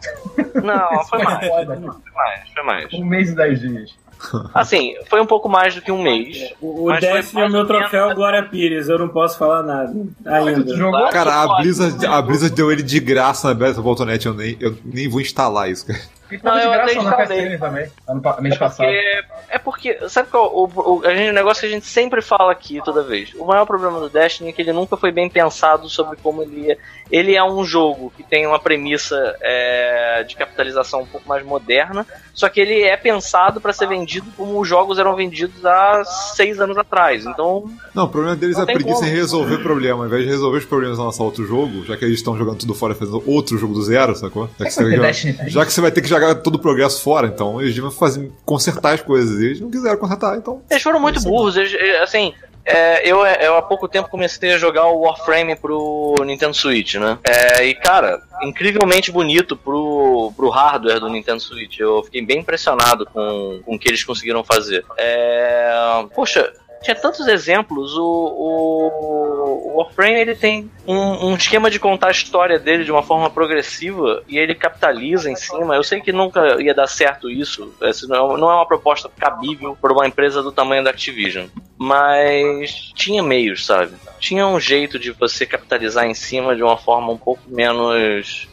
[0.55, 1.47] Não, foi mais.
[1.47, 1.75] Foda.
[1.75, 2.93] Foi mais, foi mais.
[2.93, 3.95] Um mês e dez dias.
[4.53, 6.53] Assim, foi um pouco mais do que um mês.
[6.59, 9.93] O, o foi Destiny é mais meu troféu Glória Pires, eu não posso falar nada
[10.25, 10.75] ainda.
[10.75, 11.09] jogou?
[11.09, 15.07] Cara, a Blizzard, a Blizzard deu ele de graça na Battle.net, eu nem, eu nem
[15.07, 15.99] vou instalar isso, cara.
[16.31, 17.11] E tava Não, de eu graça na.
[17.25, 18.85] PSN também, ano mês É passado.
[18.87, 22.21] porque, é porque, sabe qual o, o, a gente, o negócio que a gente sempre
[22.21, 23.33] fala aqui toda vez?
[23.35, 26.71] O maior problema do Destiny é que ele nunca foi bem pensado sobre como ele
[26.71, 26.77] é.
[27.09, 32.05] Ele é um jogo que tem uma premissa é, de capitalização um pouco mais moderna,
[32.33, 36.03] só que ele é pensado para ser vendido como os jogos eram vendidos há
[36.35, 37.25] seis anos atrás.
[37.25, 39.07] Então, Não, o problema deles é tem preguiça como.
[39.07, 40.01] em resolver problema.
[40.03, 42.57] Ao invés de resolver os problemas e lançar outro jogo, já que eles estão jogando
[42.59, 44.49] tudo fora e fazendo outro jogo do zero, sacou?
[44.59, 45.53] Já que, ter você, Destiny três?
[45.53, 48.31] já que você vai ter que jogar todo o progresso fora, então eles deviam fazer,
[48.45, 49.39] consertar as coisas.
[49.39, 50.61] Eles não quiseram consertar, então.
[50.69, 51.57] eles foram muito burros.
[51.57, 52.33] Eles, eh, assim,
[52.67, 57.17] é, eu, eu há pouco tempo comecei a jogar o Warframe pro Nintendo Switch, né?
[57.23, 61.79] É, e cara, incrivelmente bonito pro, pro hardware do Nintendo Switch.
[61.79, 64.83] Eu fiquei bem impressionado com, com o que eles conseguiram fazer.
[64.97, 66.51] É, poxa.
[66.87, 67.97] Tinha tantos exemplos.
[67.97, 72.91] O, o, o Warframe ele tem um, um esquema de contar a história dele de
[72.93, 75.75] uma forma progressiva e ele capitaliza em cima.
[75.75, 77.73] Eu sei que nunca ia dar certo isso.
[77.81, 81.47] Essa não é- não é uma proposta cabível para uma empresa do tamanho da Activision.
[81.77, 83.91] Mas tinha meios, sabe?
[84.17, 88.47] Tinha um jeito de você capitalizar em cima de uma forma um pouco menos.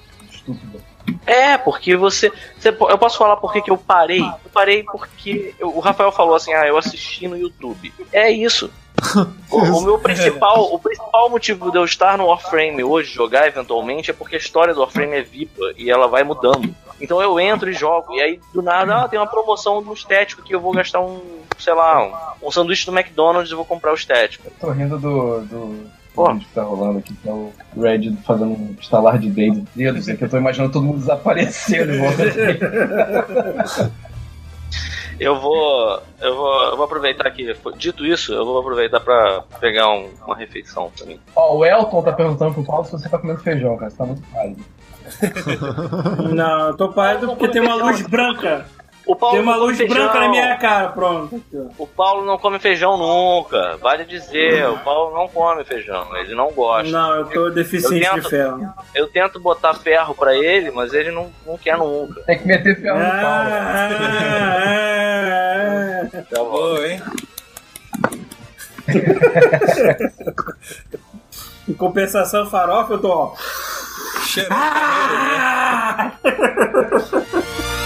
[1.26, 2.32] É, porque você.
[2.58, 4.20] você eu posso falar por que que eu parei?
[4.22, 7.92] Eu parei porque eu- o Rafael falou assim: ah, eu assisti no YouTube.
[8.12, 8.70] É isso.
[9.50, 14.10] O, o meu principal, o principal motivo de eu estar no Warframe hoje, jogar eventualmente,
[14.10, 16.74] é porque a história do Warframe é viva e ela vai mudando.
[17.00, 20.42] Então eu entro e jogo, e aí do nada, ah, tem uma promoção no estético
[20.42, 21.20] que eu vou gastar um,
[21.58, 22.02] sei lá,
[22.40, 24.50] um, um sanduíche do McDonald's e vou comprar o estético.
[24.60, 26.32] Tô rindo do, do Pô.
[26.36, 30.14] que tá rolando aqui, que é o Red fazendo um estalar de dedo- dedos, é
[30.16, 32.58] que eu tô imaginando todo mundo desaparecendo em volta dele.
[35.20, 39.44] Eu vou, eu vou, eu vou aproveitar que, foi- dito isso, eu vou aproveitar pra
[39.60, 41.20] pegar um- uma refeição mim.
[41.36, 44.04] Ó, o Elton tá perguntando pro Paulo se você tá comendo feijão, cara, você tá
[44.06, 44.64] muito pálido.
[46.34, 48.66] Não, eu tô pálido porque tem uma luz branca.
[49.06, 49.96] O Paulo Tem uma não come luz feijão.
[49.96, 51.42] branca na minha cara, pronto.
[51.76, 53.76] O Paulo não come feijão nunca.
[53.76, 56.16] Vale dizer, o Paulo não come feijão.
[56.16, 56.90] Ele não gosta.
[56.90, 58.74] Não, eu tô deficiente Eu de tento- ferro.
[58.94, 62.22] Eu tento botar ferro pra ele, mas ele não, não quer nunca.
[62.22, 63.26] Tem que meter ferro no Paulo.
[63.26, 63.88] Ah,
[64.64, 66.76] ah, ah, Tá bom.
[66.78, 67.02] Hein?
[67.04, 67.10] ah.
[71.68, 73.34] Em compensação, farofa, eu tô.
[74.26, 74.56] Cheirando né?
[74.60, 76.12] Ah!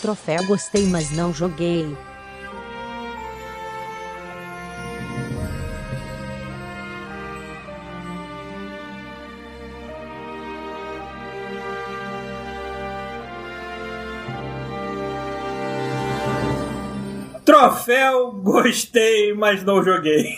[0.00, 1.96] Troféu gostei, mas não joguei.
[17.44, 20.34] Troféu, gostei, mas não joguei.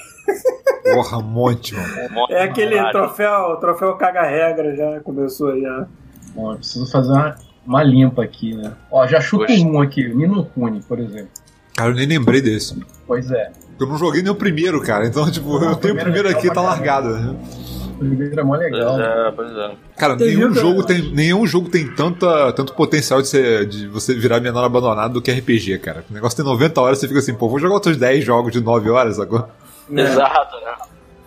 [0.94, 2.27] Porra, um monte, mano.
[2.31, 2.92] É aquele Caralho.
[2.92, 5.62] troféu, troféu caga-regra, já começou aí.
[5.62, 5.87] Já.
[6.35, 8.72] Bom, eu preciso fazer uma, uma limpa aqui, né?
[8.90, 9.62] Ó, já chuto Poxa.
[9.64, 11.29] um aqui, Nino Kuni, por exemplo.
[11.77, 12.79] Cara, eu nem lembrei desse.
[13.07, 13.51] Pois é.
[13.81, 15.07] Eu não joguei nem o primeiro, cara.
[15.07, 17.09] Então, tipo, eu tenho o primeiro aqui tá largado.
[17.16, 17.35] né?
[17.94, 19.01] O primeiro é mó Pois legal.
[19.01, 19.70] é, pois é.
[19.96, 24.14] Cara, Tem nenhum jogo, tem, nenhum jogo tem tanta, tanto potencial de, ser, de você
[24.14, 26.05] virar menor abandonado do que RPG, cara.
[26.11, 28.61] O negócio tem 90 horas, você fica assim, pô, vou jogar outros 10 jogos de
[28.61, 29.48] 9 horas agora.
[29.90, 30.72] Exato, né?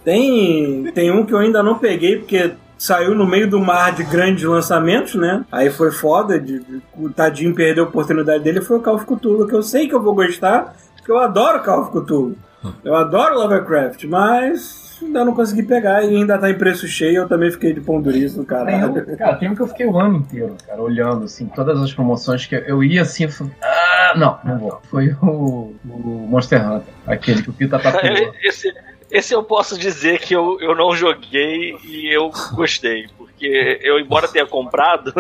[0.04, 4.03] Tem, tem um que eu ainda não peguei, porque saiu no meio do mar de
[4.03, 5.45] grandes lançamentos, né?
[5.51, 9.05] Aí foi foda, de, de- o tadinho perdeu a oportunidade dele, foi o Call of
[9.05, 12.35] Cthulhu, que eu sei que eu vou gostar, porque eu adoro Call of Cthulhu.
[12.83, 17.27] Eu adoro Lovecraft, mas ainda não consegui pegar e ainda tá em preço cheio, eu
[17.27, 18.91] também fiquei de pão duríssimo, caralho.
[18.91, 21.93] um, cara, tem um que eu fiquei o ano inteiro, cara, olhando, assim, todas as
[21.93, 24.81] promoções que eu ia assim, eu falei, ah, não, não vou.
[24.89, 28.33] Foi o, o Monster Hunter, aquele que o Pita tatuou.
[28.43, 28.73] Esse,
[29.15, 33.08] esse eu posso dizer que eu, eu não joguei e eu gostei.
[33.17, 35.13] Porque eu, embora tenha comprado,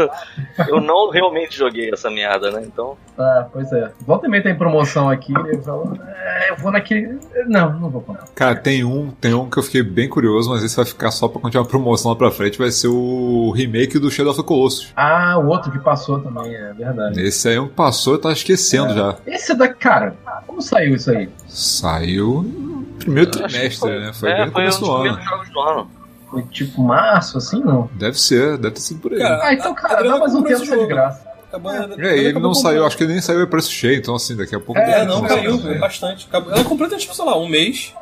[0.67, 2.63] eu não realmente joguei essa merda, né?
[2.65, 2.97] Então.
[3.17, 3.91] Ah, pois é.
[4.05, 7.17] Volta e meia tem promoção aqui, eu falo, é, eu vou naquele.
[7.47, 8.25] Não, não vou comprar.
[8.35, 11.27] Cara, tem um, tem um que eu fiquei bem curioso, mas esse vai ficar só
[11.27, 14.47] pra continuar a promoção lá pra frente, vai ser o remake do Shadow of the
[14.47, 14.91] Colossus.
[14.95, 17.21] Ah, o outro que passou também, é verdade.
[17.21, 19.17] Esse aí é um que passou, eu tava esquecendo já.
[19.25, 19.67] Esse da.
[19.67, 20.15] Cara,
[20.47, 21.29] como saiu isso aí?
[21.47, 22.64] Saiu
[23.05, 24.11] primeiro trimestre, né?
[24.13, 25.03] Foi é, bem no foi um começo dos do ano.
[25.03, 25.91] primeiros jogos do ano.
[26.29, 27.89] Foi tipo março, assim, não?
[27.93, 29.19] Deve ser, deve ter sido por aí.
[29.19, 31.35] Cara, Ah, então, cara, Adriana dá mais um comprou tempo tá de graça.
[31.47, 34.35] Acabou, É, ele não saiu, acho que ele nem saiu a preço cheio, então assim,
[34.35, 34.81] daqui a pouco.
[34.81, 36.25] É, É, não, caiu bastante.
[36.27, 37.93] Acabou- Ela comprou tem, tipo, sei lá, um mês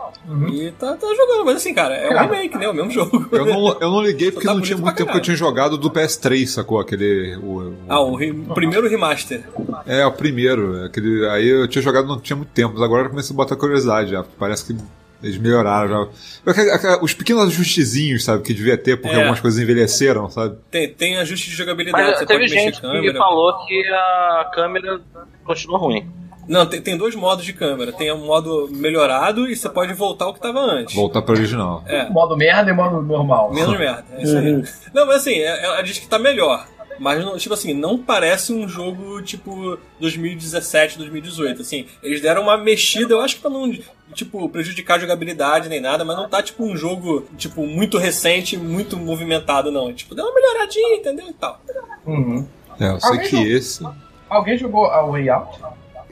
[0.52, 1.46] e tá, tá jogando.
[1.46, 2.22] Mas assim, cara, é um Cara.
[2.24, 2.68] remake, né?
[2.70, 3.28] O mesmo jogo.
[3.32, 5.78] Eu não, eu não liguei porque Tá não tinha muito tempo que eu tinha jogado
[5.78, 6.80] do PS3, sacou?
[6.80, 7.36] Aquele.
[7.38, 9.44] O, o- Ah, o, re- o primeiro remaster.
[9.86, 10.84] É, o primeiro.
[10.86, 13.56] Aquele, aí eu tinha jogado não tinha muito tempo, mas agora eu comecei a botar
[13.56, 14.24] curiosidade já.
[14.40, 14.82] Parece que
[15.22, 16.10] eles melhoraram
[16.46, 16.98] já.
[17.02, 19.20] Os pequenos ajustezinhos, sabe, que devia ter, porque É.
[19.20, 20.58] algumas coisas envelheceram, sabe?
[20.70, 22.04] Tem, tem ajuste de jogabilidade.
[22.10, 23.12] Mas você teve pode mexer gente a câmera.
[23.14, 25.02] que falou que a câmera
[25.46, 26.06] continua ruim.
[26.48, 27.92] Não, tem, tem dois modos de câmera.
[27.94, 30.94] Tem um modo melhorado e você pode voltar ao que tava antes.
[30.96, 31.84] Voltar pro original.
[31.88, 33.54] É, Modo merda e modo normal.
[33.54, 34.06] menos merda.
[34.18, 34.64] É isso aí.
[34.94, 36.68] Não, mas assim, é- ela diz que tá melhor.
[37.00, 41.62] Mas, não- tipo assim, não parece um jogo tipo 2017, 2018.
[41.62, 43.72] Assim, eles deram uma mexida, eu acho que pra não,
[44.14, 48.56] tipo, prejudicar a jogabilidade nem nada, mas não tá tipo um jogo, tipo, muito recente,
[48.58, 49.92] muito movimentado, não.
[49.92, 51.28] Tipo, deu uma melhoradinha, entendeu?
[51.28, 51.60] E tal.
[52.06, 52.46] Uhum.
[52.80, 53.48] É, eu sei Alguém que jogou?
[53.52, 53.88] esse.
[54.30, 55.60] Alguém jogou a Way Out?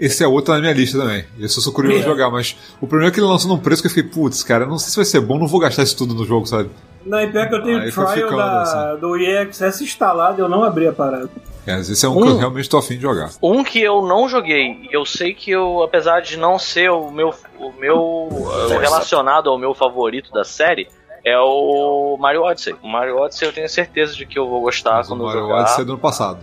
[0.01, 1.23] Esse é outro na minha lista também.
[1.39, 3.83] Esse eu sou curioso de jogar, mas o problema é que ele lançou num preço
[3.83, 5.95] que eu fiquei, putz, cara, não sei se vai ser bom, não vou gastar isso
[5.95, 6.71] tudo no jogo, sabe?
[7.05, 8.99] Não, e pior que eu tenho Aí o trial ficando, da, assim.
[8.99, 11.29] do EA Access instalado e eu não abri a parada.
[11.67, 13.29] É, mas esse é um que eu realmente tô afim de jogar.
[13.43, 17.11] Um que eu não joguei, e eu sei que eu, apesar de não ser o
[17.11, 18.27] meu, o meu
[18.71, 20.87] eh, relacionado ao meu favorito da série,
[21.23, 22.75] é o Mario Odyssey.
[22.81, 25.27] O Mario Odyssey eu tenho certeza de que eu vou gostar Mas o quando eu
[25.27, 25.61] Mario jogar.
[25.61, 26.39] Odyssey é do ano passado.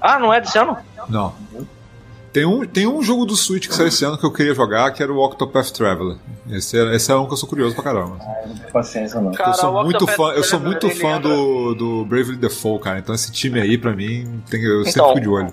[0.00, 0.76] Ah, não é desse ano?
[1.08, 1.32] Não.
[2.36, 4.90] Tem um, tem um jogo do Switch que saiu esse ano que eu queria jogar,
[4.90, 6.18] que era o Octopath Traveler.
[6.50, 8.18] Esse é, esse é um que eu sou curioso pra caramba.
[8.20, 9.32] Ah, não tenho paciência, não.
[9.32, 12.98] Cara, eu sou muito fã, eu sou muito fã do, do Bravely Default, cara.
[12.98, 15.52] Então esse time aí, pra mim, tem, eu sempre Então, fico de olho.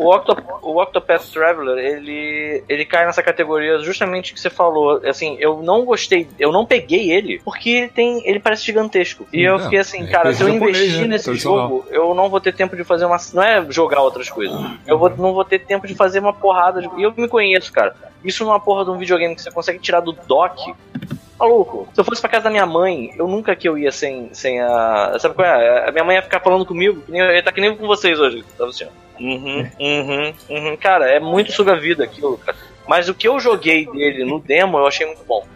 [0.00, 4.98] O, Octo, o Octopath Traveler, ele, ele cai nessa categoria justamente que você falou.
[5.04, 9.26] Assim, eu não gostei, eu não peguei ele porque ele tem, ele parece gigantesco.
[9.30, 11.08] E eu fiquei assim, é cara, se eu investir né?
[11.08, 13.18] nesse jogo, eu não vou ter tempo de fazer uma.
[13.34, 14.58] Não é jogar outras coisas.
[14.86, 16.80] Eu vou, não vou ter tempo de fazer uma porrada.
[16.80, 17.94] De, e eu me conheço, cara.
[18.24, 20.74] Isso numa porra de um videogame que você consegue tirar do dock.
[21.38, 24.28] Maluco, se eu fosse pra casa da minha mãe, eu nunca que eu ia sem,
[24.34, 25.16] sem a.
[25.18, 25.88] Sabe qual é?
[25.88, 28.20] A minha mãe ia ficar falando comigo, que nem, ia estar que nem com vocês
[28.20, 28.44] hoje.
[28.58, 29.22] Tava assim, ó.
[29.22, 30.76] Uhum, uhum, uhum.
[30.76, 32.56] Cara, é muito suga-vida aquilo, cara.
[32.86, 35.46] Mas o que eu joguei dele no demo eu achei muito bom.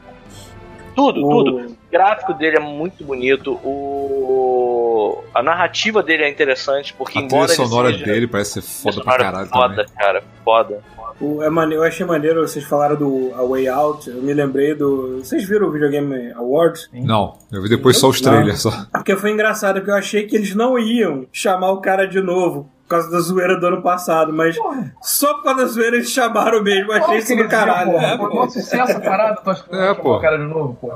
[0.95, 1.57] Tudo, tudo.
[1.67, 3.55] O gráfico dele é muito bonito.
[3.65, 5.23] O...
[5.35, 8.05] A narrativa dele é interessante, porque A embora trilha ele sonora seja...
[8.05, 9.93] dele parece ser foda pra caralho foda, também.
[9.99, 10.83] cara, foda.
[11.21, 14.75] O, é mane- eu achei maneiro, vocês falaram do A Way Out, eu me lembrei
[14.75, 15.19] do.
[15.19, 16.91] Vocês viram o Videogame Awards?
[16.93, 18.71] Não, eu vi depois só os trailers só.
[18.93, 22.69] Porque foi engraçado, porque eu achei que eles não iam chamar o cara de novo.
[22.85, 24.57] Por causa da zoeira do ano passado, mas
[25.01, 26.93] só por causa da zoeira eles chamaram mesmo.
[26.93, 27.93] Eu achei isso do caralho.
[27.97, 30.17] É, pô, sucesso a parada, tu acha que É, é, pô.
[30.17, 30.93] o cara de novo, pô.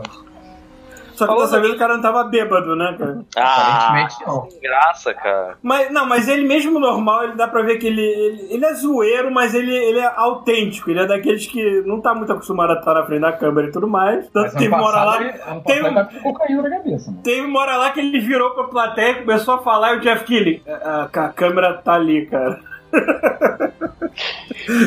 [1.18, 3.18] Só que dessa vez o cara não tava bêbado, né, cara?
[3.37, 4.48] Ah, Aparentemente não.
[4.50, 5.59] sem graça, cara.
[5.62, 8.72] Mas, não, mas ele mesmo normal, ele dá pra ver que ele, ele, ele é
[8.74, 10.90] zoeiro, mas ele, ele é autêntico.
[10.90, 13.72] Ele é daqueles que não tá muito acostumado a estar na frente da câmera e
[13.72, 14.28] tudo mais.
[14.31, 15.28] Tanto que teve ano uma hora passado, lá.
[15.28, 17.22] ele, um- ele tá cocaína na cabeça, mano.
[17.24, 20.00] Teve uma hora lá que ele virou pra plateia e começou a falar e o
[20.00, 20.62] Jeff Keighley.
[20.68, 22.61] A, a- a câmera tá ali, cara.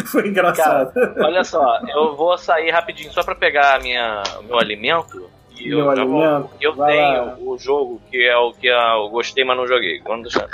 [0.06, 0.92] Foi engraçado.
[1.18, 5.30] Olha só, eu vou sair rapidinho só pra pegar minha, o meu alimento.
[5.68, 6.50] E eu, alimento?
[6.62, 7.38] eu tenho lá.
[7.40, 10.00] o jogo que é o que eu gostei, mas não joguei.
[10.06, 10.48] Vamos deixar.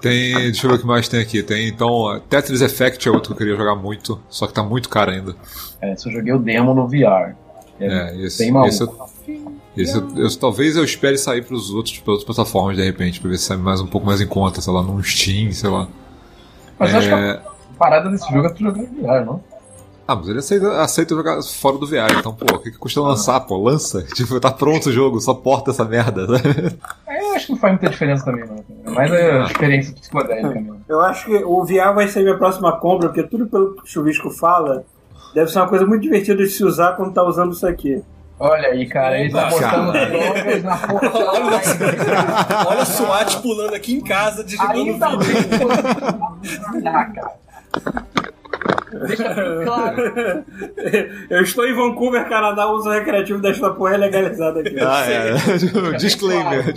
[0.00, 0.34] Tem.
[0.34, 1.42] Deixa eu ver o que mais tem aqui.
[1.42, 2.20] Tem então.
[2.28, 5.34] Tetris Effect é outro que eu queria jogar muito, só que tá muito caro ainda.
[5.80, 7.34] É, se eu joguei o demo no VR.
[7.80, 8.68] É, esse, bem maluco.
[8.68, 12.82] esse, eu, esse eu, eu- talvez eu espere sair pros outros, pra outras plataformas de
[12.82, 15.52] repente, pra ver se sai mais um pouco mais em conta, sei lá, num Steam,
[15.52, 15.86] sei lá.
[16.76, 17.42] Mas eu acho que É, a
[17.78, 19.40] parada desse jogo é tu jogar no VR, não?
[20.10, 22.98] Ah, mas ele aceita, aceita jogar fora do VR, então, pô, o que, que custa
[23.02, 23.58] lançar, pô?
[23.62, 24.02] Lança?
[24.16, 26.26] Tipo, tá pronto o jogo, só porta essa merda.
[27.06, 28.64] É, eu acho que não faz muita diferença também, não.
[28.86, 30.80] É mais a experiência psicodélica mesmo.
[30.88, 33.86] Eu acho que o VR vai ser minha próxima compra, porque tudo pelo que o
[33.86, 34.82] Chuvisco fala
[35.34, 38.02] deve ser uma coisa muito divertida de se usar quando tá usando isso aqui.
[38.40, 41.12] Olha aí, cara, ele tá Opa, botando drogas na porra.
[42.66, 45.48] Olha o SWAT pulando aqui em casa, desligando o Ainda vídeo.
[46.72, 47.32] bem Ah, cara.
[49.06, 49.96] Deixa tudo claro.
[51.30, 54.76] Eu estou em Vancouver, Canadá, o uso recreativo desta porra é legalizado aqui.
[54.80, 55.34] Ah, é.
[55.98, 56.72] Disclaimer.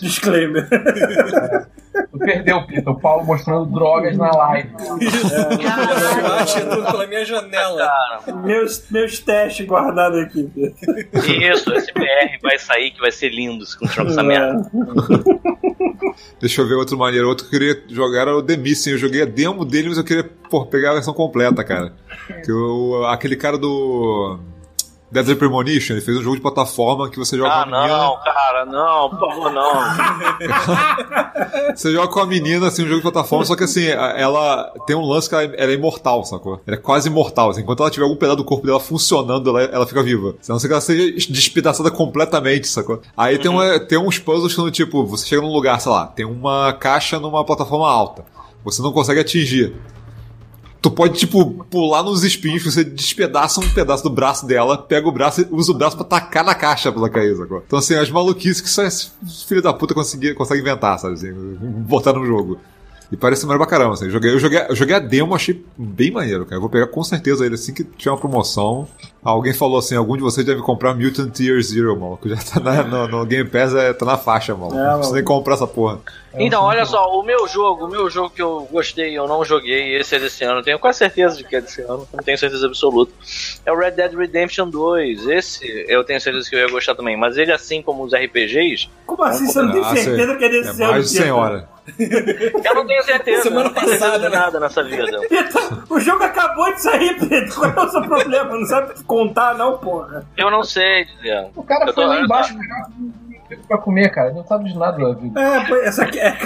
[0.00, 0.68] Disclaimer.
[2.16, 2.90] Tu perdeu, Pita.
[2.90, 4.70] O Paulo mostrando drogas na live.
[5.60, 7.90] Chocolate entrando pela minha janela.
[8.44, 10.50] meus, meus testes guardados aqui.
[11.42, 14.70] Isso, esse BR vai sair que vai ser lindo se continuar com essa merda.
[16.40, 17.28] Deixa eu ver outro maneiro.
[17.28, 18.92] Outro que eu queria jogar era o The Missing.
[18.92, 21.92] Eu joguei a demo dele, mas eu queria pô, pegar a versão completa, cara.
[22.44, 24.38] Que o, aquele cara do.
[25.10, 27.98] Deadly Premonition, ele fez um jogo de plataforma que você joga Ah, com a menina.
[27.98, 29.72] não, cara, não, por favor, não.
[31.76, 34.96] Você joga com a menina, assim, um jogo de plataforma, só que assim, ela tem
[34.96, 36.60] um lance que ela, ela é imortal, sacou?
[36.66, 37.50] Ela é quase imortal.
[37.50, 40.34] Assim, enquanto ela tiver algum pedaço do corpo dela funcionando, ela, ela fica viva.
[40.48, 43.00] A não ser que ela seja despedaçada completamente, sacou?
[43.16, 46.24] Aí tem, uma, tem uns puzzles que tipo, você chega num lugar, sei lá, tem
[46.24, 48.24] uma caixa numa plataforma alta.
[48.64, 49.74] Você não consegue atingir.
[50.86, 55.10] Tu pode, tipo, pular nos espinhos, você despedaça um pedaço do braço dela, pega o
[55.10, 57.60] braço e usa o braço pra tacar na caixa pra cair, sacou?
[57.66, 59.10] Então, assim, as maluquices que só esse
[59.48, 61.14] filho da puta consegue, consegue inventar, sabe?
[61.14, 62.60] Assim, botar no jogo.
[63.10, 64.04] E parece maneiro pra caramba, assim.
[64.04, 66.54] Eu joguei, eu, joguei, eu joguei a demo, achei bem maneiro, cara.
[66.56, 68.86] Eu vou pegar com certeza ele assim que tiver uma promoção.
[69.28, 72.28] Alguém falou assim: algum de vocês deve comprar Mutant Year Zero, maluco.
[72.28, 74.76] Já tá na- no, no Game Pass, é, tá na faixa, maluco.
[74.78, 75.98] É, não precisa nem comprar essa porra.
[76.38, 79.42] Então, olha só, o meu jogo, o meu jogo que eu gostei e eu não
[79.42, 82.22] joguei, esse é desse ano, eu tenho quase certeza de que é desse ano, não
[82.22, 83.10] tenho certeza absoluta.
[83.64, 85.26] É o Red Dead Redemption 2.
[85.28, 88.88] Esse eu tenho certeza que eu ia gostar também, mas ele, assim como os RPGs,
[89.06, 89.46] Como assim?
[89.46, 90.92] Você não tem Ah, certeza que é desse É ano?
[90.92, 91.34] mais de 100 Pita?
[91.34, 91.64] horas.
[91.98, 93.42] eu não tenho certeza.
[93.44, 94.38] Semana não tenho certeza passada, de né?
[94.40, 95.20] nada nessa vida.
[95.30, 97.54] Pita, o jogo acabou de sair, Pedro.
[97.54, 98.58] Qual é o seu problema?
[98.58, 100.26] Não sabe contar, não, porra.
[100.36, 101.48] Eu não sei dizer.
[101.56, 102.54] O cara Eu foi lá embaixo
[103.66, 104.30] pra comer, cara.
[104.32, 105.40] Não sabe de nada da vida.
[105.40, 106.36] É, pô, essa aqui é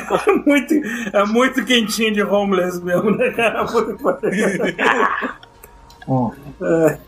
[0.47, 0.75] muito,
[1.13, 3.65] é muito quentinho de homeless mesmo, né, cara?
[3.65, 4.49] Pariu.
[6.09, 6.33] Hum.
[6.63, 6.99] É,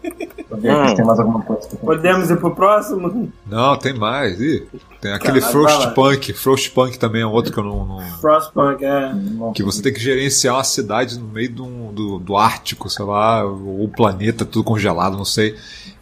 [0.89, 1.69] se tem mais alguma coisa.
[1.69, 1.83] que eu tenho.
[1.93, 3.31] podemos ir pro próximo?
[3.47, 4.41] Não, tem mais.
[4.41, 4.67] Ih,
[5.01, 5.41] tem aquele.
[5.41, 6.33] Frostpunk.
[6.33, 9.13] Frostpunk também é outro que eu não- não, Frostpunk, é.
[9.55, 13.45] Que você tem que gerenciar uma cidade no meio do, do, do Ártico, sei lá,
[13.45, 15.55] ou o planeta tudo congelado, não sei.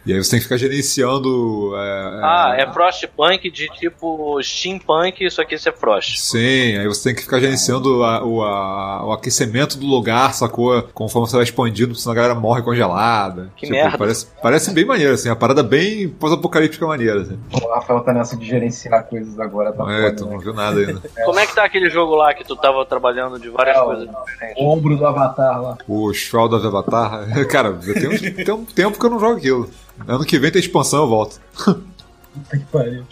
[0.05, 1.73] E aí você tem que ficar gerenciando.
[1.75, 6.17] é, Ah, é Frostpunk de tipo steampunk, isso aqui é Frost.
[6.17, 10.81] Sim, aí você tem que ficar gerenciando a- o, a- o aquecimento do lugar, sacou?
[10.93, 13.51] Conforme você vai expandindo, senão a galera morre congelada.
[13.55, 13.97] Que merda.
[13.97, 17.39] Parece, parece bem maneiro, assim, a parada bem pós-apocalíptica maneira, assim.
[17.53, 19.71] O Rafael tá nessa de gerenciar coisas agora.
[19.71, 20.31] Tá É, tu né?
[20.31, 21.01] não viu nada ainda.
[21.25, 24.09] Como é que tá aquele jogo lá que tu tava trabalhando de várias É, coisas
[24.09, 24.63] o- diferentes?
[24.63, 25.77] O ombro do Avatar lá.
[25.87, 29.37] O Shroud of Avatar, cara, já tem, uns- tem um tempo que eu não jogo
[29.37, 29.69] aquilo.
[30.07, 31.39] Ano que vem tem expansão, eu volto.
[31.55, 33.03] Puta que pariu.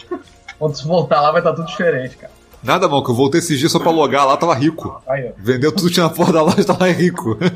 [0.58, 2.32] Quando você voltar lá vai estar tudo diferente, cara.
[2.62, 5.00] Nada, mal, que eu voltei esses dias só pra logar lá, tava rico.
[5.08, 5.32] Aí, ó.
[5.38, 7.38] Vendeu tudo que tinha na porta da loja, tava rico.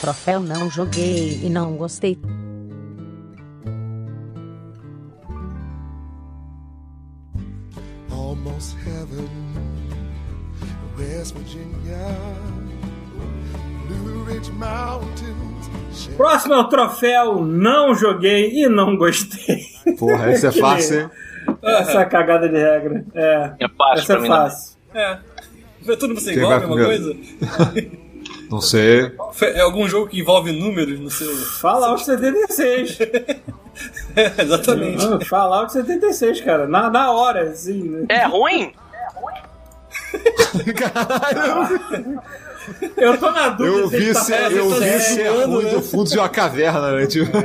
[0.00, 2.18] Troféu não joguei e não gostei.
[8.42, 9.28] almost heaven.
[10.96, 12.51] West Virginia.
[16.16, 19.64] Próximo é o troféu Não Joguei e Não Gostei.
[19.98, 21.10] Porra, essa é fácil, hein?
[21.62, 23.04] Essa é cagada de regra.
[23.14, 24.28] É, É fácil essa é mim.
[24.28, 24.36] não.
[24.36, 24.76] fácil.
[24.94, 25.18] É.
[25.96, 27.16] Tudo Quem igual, a mesma coisa?
[28.50, 29.10] Não sei.
[29.54, 31.34] É algum jogo que envolve números no seu.
[31.34, 32.98] Fallout 76.
[34.14, 35.02] É, exatamente.
[35.06, 36.66] Ah, Fallout 76, cara.
[36.68, 37.82] Na, na hora, assim.
[37.82, 38.04] né?
[38.10, 38.74] É ruim?
[42.96, 45.00] Eu tô na dúvida Eu se ele vi tá ser, falando eu vi sério.
[45.00, 47.06] ser ruim do fundo de uma caverna, né?
[47.06, 47.36] Tipo,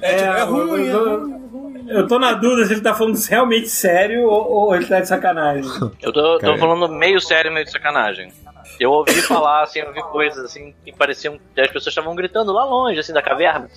[0.00, 1.86] É, tipo, é ruim, é eu, ruim.
[1.88, 5.08] eu tô na dúvida se ele tá falando realmente sério ou, ou ele tá de
[5.08, 5.70] sacanagem.
[6.02, 8.32] Eu tô, tô falando meio sério, meio de sacanagem.
[8.78, 12.52] Eu ouvi falar, assim, eu ouvi coisas assim que pareciam que as pessoas estavam gritando
[12.52, 13.68] lá longe, assim, da caverna.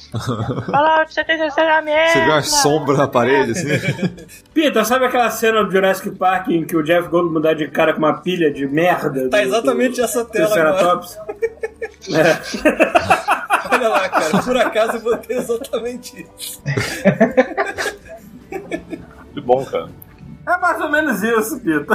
[0.65, 2.11] Fallout 76 é a merda!
[2.13, 3.67] você vê umas sombras na parede, assim.
[4.53, 7.93] Peter, sabe aquela cena do Jurassic Park em que o Jeff Goldblum dá de cara
[7.93, 9.29] com uma pilha de merda?
[9.29, 10.97] Tá do- exatamente do essa tela agora.
[10.99, 11.17] Triceratops?
[12.09, 12.39] É.
[13.75, 14.41] Olha lá, cara.
[14.43, 16.61] Por acaso eu botei exatamente isso.
[19.33, 19.89] Que bom, cara.
[20.47, 21.85] É mais ou menos isso, Peter.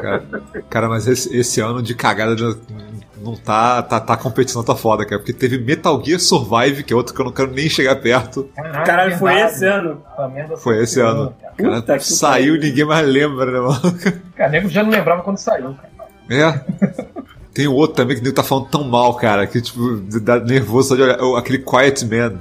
[0.00, 0.22] Cara,
[0.68, 2.34] cara, mas esse, esse ano de cagada
[3.22, 5.18] não- tá, tá, tá a competição tá foda, cara.
[5.18, 8.48] Porque teve Metal Gear Survive, que é outro que eu não quero nem chegar perto.
[8.56, 9.54] Caraca, Caralho, foi verdade.
[9.54, 10.02] esse ano.
[10.56, 11.34] Foi esse saiu, ano.
[11.40, 11.52] cara.
[11.56, 13.80] Cara, Puta que saiu e ninguém mais lembra, né, mano?
[14.36, 15.92] Cara, nego já não lembrava quando saiu, cara.
[16.30, 16.60] É.
[17.54, 20.88] Tem outro também que o nego tá falando tão mal, cara, que tipo, dá nervoso
[20.88, 21.18] só de olhar.
[21.38, 22.40] Aquele Quiet Man,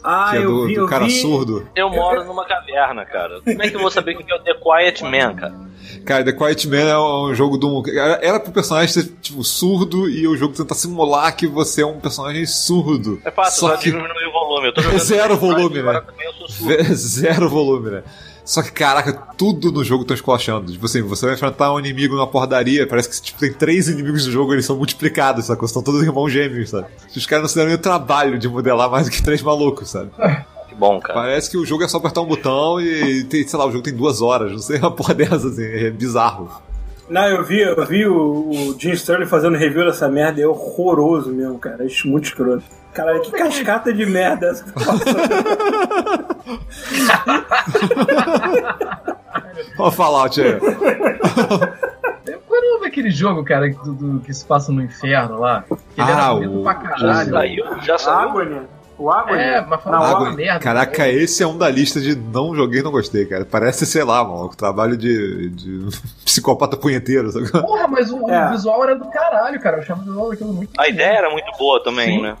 [0.00, 0.08] É.
[0.08, 1.20] Ah, é eu do, vi, do eu cara vi.
[1.20, 1.66] surdo.
[1.76, 3.40] Eu moro numa caverna, cara.
[3.42, 5.70] Como é que eu vou saber o que é o The Quiet Man, cara?
[6.04, 7.82] Cara, The Quiet Man é um jogo de um.
[8.22, 11.98] Era pro personagem ser, tipo, surdo e o jogo tentar simular que você é um
[12.00, 13.20] personagem surdo.
[13.24, 14.68] É fácil, Só só que diminuir o volume.
[14.68, 16.06] Eu tô jogando Zero Street Fighter, volume, agora né?
[16.06, 16.68] também eu sou surdo.
[16.84, 18.02] Ve- Zero volume, né?
[18.50, 20.72] Só que, caraca, tudo no jogo tá esculachando.
[20.72, 24.26] Tipo assim, você vai enfrentar um inimigo numa pordaria, parece que tipo, tem três inimigos
[24.26, 25.68] no jogo, eles são multiplicados, sacou?
[25.68, 26.88] São todos irmãos gêmeos, sabe?
[27.14, 29.90] Os caras não se deram nem o trabalho de modelar mais do que três malucos,
[29.90, 30.10] sabe?
[30.68, 31.14] Que bom, cara.
[31.20, 33.82] Parece que o jogo é só apertar um botão e, tem, sei lá, o jogo
[33.82, 36.48] tem duas horas, não sei, uma porra dessa, assim, é bizarro.
[37.10, 41.30] Não, eu vi, eu vi o, o Jim Sterling fazendo review dessa merda, é horroroso
[41.32, 41.84] mesmo, cara.
[41.84, 42.62] É muito escroto.
[42.94, 44.70] Caralho, que cascata de merda é essa que?
[49.78, 50.58] Olha o Fallout aí.
[50.60, 55.64] Qual é o nome daquele jogo, cara, do, do- que se passa no inferno lá?
[55.94, 57.30] Que ele Ah, era o- pra caralho.
[57.30, 57.64] Saiu?
[57.82, 58.18] Já saiu?
[58.30, 58.60] Agony.
[59.00, 59.40] O Agony.
[59.40, 60.60] É, mas uma Água- merda.
[60.60, 63.46] Caraca, esse é um da lista de não joguei não gostei, cara.
[63.46, 65.88] Parece, sei lá, mano, trabalho de, de
[66.24, 67.50] psicopata punheteiro, sabe?
[67.50, 68.50] Porra, mas o, o É.
[68.50, 69.78] visual era do caralho, cara.
[69.78, 72.22] Eu achava o visual daquilo muito A ideia era muito boa também, Sim.
[72.22, 72.36] né?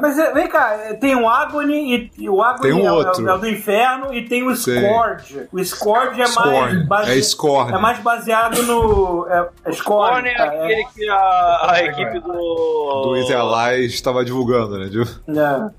[0.00, 2.94] Mas é, vem cá, é, tem o Agony e, o Agony Tem um é, o-
[2.94, 3.28] outro.
[3.28, 4.76] é o do inferno e tem o Sim.
[4.80, 5.48] Scourge.
[5.52, 6.86] O Scourge é mais Scorn.
[6.86, 7.74] base- É Scorn.
[7.74, 10.20] é mais baseado no é, é Scorn.
[10.20, 13.02] Scorn é tá, aquele que a, a equipe do.
[13.08, 14.86] Do Easy Allies estava divulgando, né?
[14.86, 15.70] de- é.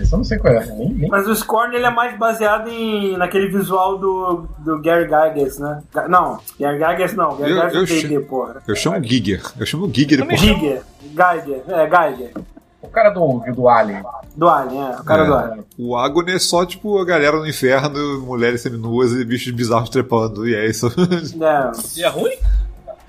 [0.00, 0.64] Esse eu não sei qual é.
[0.66, 1.08] Nem, nem...
[1.10, 5.82] Mas o Scorn ele é mais baseado em naquele visual do, do Gary Gygax, né?
[6.08, 8.56] Não, Gary Gygax não, Gary Eu- Gygax eu é D&D, che- porra.
[8.66, 9.42] Eu chamo Giger.
[9.58, 10.36] Eu chamo Giger porra.
[10.36, 12.32] Giger, Geiger, é, Geiger.
[12.80, 14.02] O cara do, do Alien.
[14.36, 15.26] Do Alien, é, o cara É.
[15.26, 15.64] do Alien.
[15.76, 20.48] O Agony é só, tipo, a galera no inferno, mulheres seminuas e bichos bizarros trepando,
[20.48, 20.86] e é isso.
[21.42, 21.72] É.
[21.98, 22.36] E é ruim?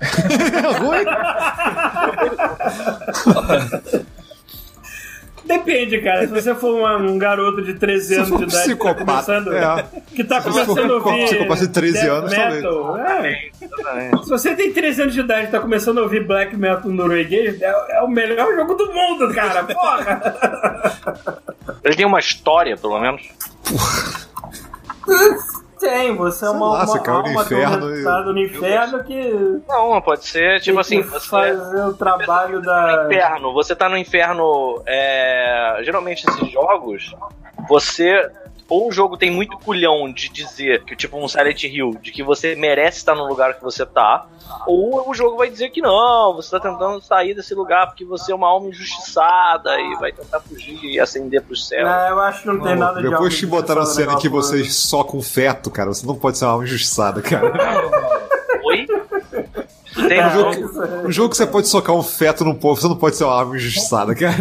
[0.00, 1.04] é ruim?
[5.50, 6.20] Depende, cara.
[6.28, 9.84] Se você for uma- um garoto de 13 anos de idade que tá começando, é.
[10.14, 13.50] que tá começando a ouvir psicopata de 13 death anos, metal, é.
[14.22, 17.60] Se você tem 13 anos de idade e tá começando a ouvir black metal norueguês,
[17.60, 19.64] é, é o melhor jogo do mundo, cara.
[19.64, 20.20] Porra!
[21.82, 23.22] Ele tem uma história, pelo menos.
[25.80, 29.62] Tem, você é uma, lá, uma você caiu no alma inferno atormentada no inferno que
[29.66, 31.26] Não, pode ser, tipo assim, que você.
[31.26, 33.06] fazer o trabalho da...
[33.06, 34.82] inferno, você tá no inferno.
[34.86, 35.80] É...
[35.82, 37.16] Geralmente esses jogos,
[37.66, 38.30] você.
[38.70, 42.22] Ou o jogo tem muito culhão de dizer que, tipo um Silent Hill, de que
[42.22, 44.26] você merece estar no lugar que você tá,
[44.66, 48.30] ou o jogo vai dizer que não, você tá tentando sair desse lugar porque você
[48.30, 51.86] é uma alma injustiçada e vai tentar fugir e ascender pro céu.
[51.86, 54.18] É, eu acho que não tem nada de Depois que algo botaram a cena em
[54.18, 54.42] que porra.
[54.42, 57.52] vocês socam feto, cara, você não pode ser uma injustiçada, cara.
[58.64, 58.86] Oi?
[60.08, 60.50] Tem É, no jogo?
[60.52, 63.16] isso é- Um jogo que você pode socar um feto num povo, você não pode
[63.16, 64.36] ser uma arma injustiçada, cara.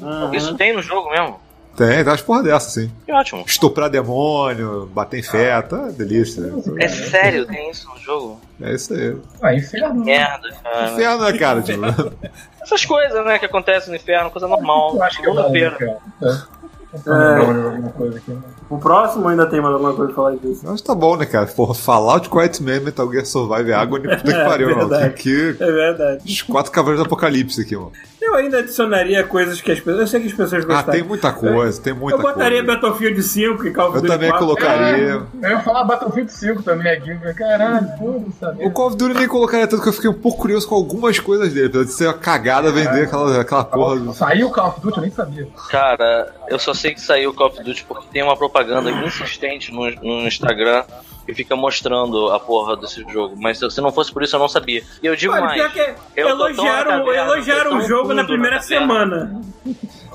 [0.00, 0.34] Uhum.
[0.34, 1.40] Isso tem no jogo mesmo?
[1.86, 2.90] Tem, tem umas porra dessa, sim.
[3.04, 3.44] Que ótimo.
[3.46, 6.52] Estuprar demônio, bater em feto, é delícia.
[6.78, 8.40] É sério, tem isso no jogo?
[8.60, 9.16] É isso aí.
[9.42, 10.04] Ah, inferno.
[10.04, 10.90] Merda, cara.
[10.92, 11.62] Inferno, né, cara?
[11.62, 11.82] Tipo,
[12.62, 14.94] Essas coisas, né, que acontecem no inferno, coisa normal.
[14.94, 15.98] Eu acho que é.
[16.22, 16.62] É.
[17.06, 18.40] Alguma coisa aqui, né?
[18.68, 20.60] O próximo ainda tem mais alguma coisa pra falar disso.
[20.64, 21.46] mas tá bom, né, cara?
[21.46, 24.88] Porra, Fallout, Quiet Man, Metal Gear Survive, Agony, puta que É, pariu, mano.
[24.88, 25.14] verdade.
[25.14, 26.22] Que, que, É verdade.
[26.24, 27.92] os quatro cavaleiros do apocalipse aqui, mano.
[28.24, 29.98] Eu ainda adicionaria coisas que as pessoas.
[30.00, 30.92] Eu sei que as pessoas Ah, gostaram.
[30.92, 32.74] tem muita coisa, tem muita eu botaria coisa.
[32.80, 34.46] Battlefield 5 e Call of Eu Duty também 4.
[34.46, 35.22] colocaria.
[35.42, 37.14] Eu ia falar Battlefield 5 também aqui.
[37.34, 38.64] Caralho, foda-se, sabe?
[38.64, 41.18] O Call of Duty nem colocaria tanto que eu fiquei um pouco curioso com algumas
[41.18, 43.96] coisas dele, apesar de ser uma cagada vender aquela, aquela porra.
[43.98, 45.48] do- Saiu o Call of Duty, eu nem sabia.
[45.70, 49.72] Cara, eu só sei que saiu o Call of Duty porque tem uma propaganda insistente
[49.72, 50.84] no, no Instagram
[51.24, 53.34] que fica mostrando a porra desse jogo.
[53.38, 54.82] Mas se não fosse por isso, eu não sabia.
[55.02, 55.54] E eu digo Olha, mais.
[55.54, 58.86] pior que eu elogiaram, caverna, elogiaram o jogo na primeira na caverna.
[58.86, 59.42] semana.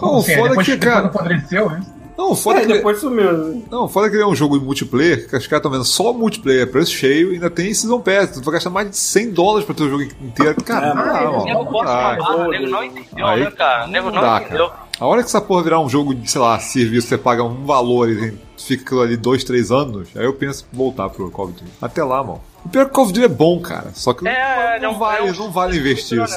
[0.01, 1.07] Não, Sim, foda que, cara.
[1.07, 1.96] apodreceu, isso.
[2.17, 2.73] Não, foda É, que.
[2.73, 3.63] depois sumiu.
[3.69, 6.11] Não, foda que ele é um jogo de multiplayer, que os caras estão vendo só
[6.11, 8.31] multiplayer, preço cheio, e ainda tem Season Pass.
[8.31, 10.63] Tu vai gastar mais de 100 dólares pra ter o jogo inteiro.
[10.63, 11.45] Cara, É, não mano.
[11.45, 11.93] Nego Não bota dá.
[11.93, 13.85] uma barra, o nego não entendeu, Aí- né, cara?
[13.85, 14.71] O nego não não dá, entendeu.
[14.99, 17.63] A hora que essa porra virar um jogo de, sei lá, serviço, você paga um
[17.65, 21.45] valor e fica aquilo ali dois, três anos, aí eu penso em voltar pro Call
[21.45, 21.65] of Duty.
[21.79, 22.41] Até lá, mano.
[22.65, 23.91] O pior é que o Call of Duty é bom, cara.
[23.93, 26.35] Só que É, não, é um- vale, é um- não vale investir isso.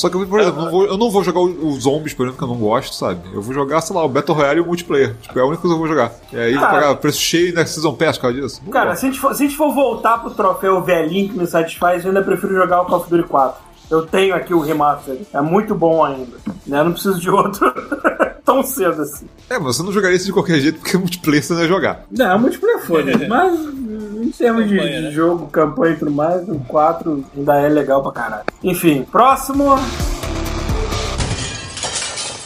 [0.00, 2.22] Só que, por exemplo, eu não vou, eu não vou jogar o- os zombies, por
[2.24, 3.20] exemplo, que eu não gosto, sabe?
[3.34, 5.14] Eu vou jogar, sei lá, o Battle Royale e o multiplayer.
[5.20, 6.12] Tipo, é a única coisa que eu vou jogar.
[6.32, 6.72] E aí vou Cara.
[6.72, 8.62] pagar preço cheio na Season Pass por causa disso.
[8.64, 9.00] Não Cara, gosto.
[9.00, 12.02] se a, gente for, se a gente for voltar pro troféu velhinho que me satisfaz,
[12.04, 13.69] eu ainda prefiro jogar o Call of Duty 4.
[13.90, 15.18] Eu tenho aqui o remaster.
[15.32, 16.36] É muito bom ainda.
[16.66, 16.78] Né?
[16.78, 17.72] Eu não preciso de outro
[18.44, 19.26] tão cedo assim.
[19.48, 22.04] É, mas você não jogaria isso de qualquer jeito porque multiplayer você não ia jogar.
[22.10, 25.10] Não, multiplayer foda Mas em termos de, de né?
[25.10, 28.44] jogo, campanha e tudo mais, o 4 ainda é legal pra caralho.
[28.62, 29.74] Enfim, próximo.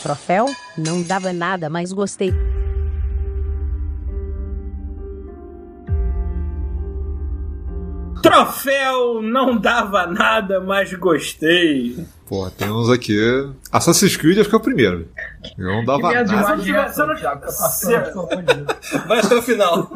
[0.03, 0.47] Troféu?
[0.79, 2.33] Não dava nada, mas gostei.
[8.25, 12.07] Troféu não dava nada, mas gostei.
[12.27, 13.19] Pô, tem uns aqui.
[13.71, 15.07] Assassin's Creed acho que é o primeiro.
[15.59, 16.21] Eu não dava nada.
[16.21, 16.27] é
[16.89, 17.41] se eu não- Thiago?
[17.43, 19.05] Tá.
[19.07, 19.91] Vai até o final.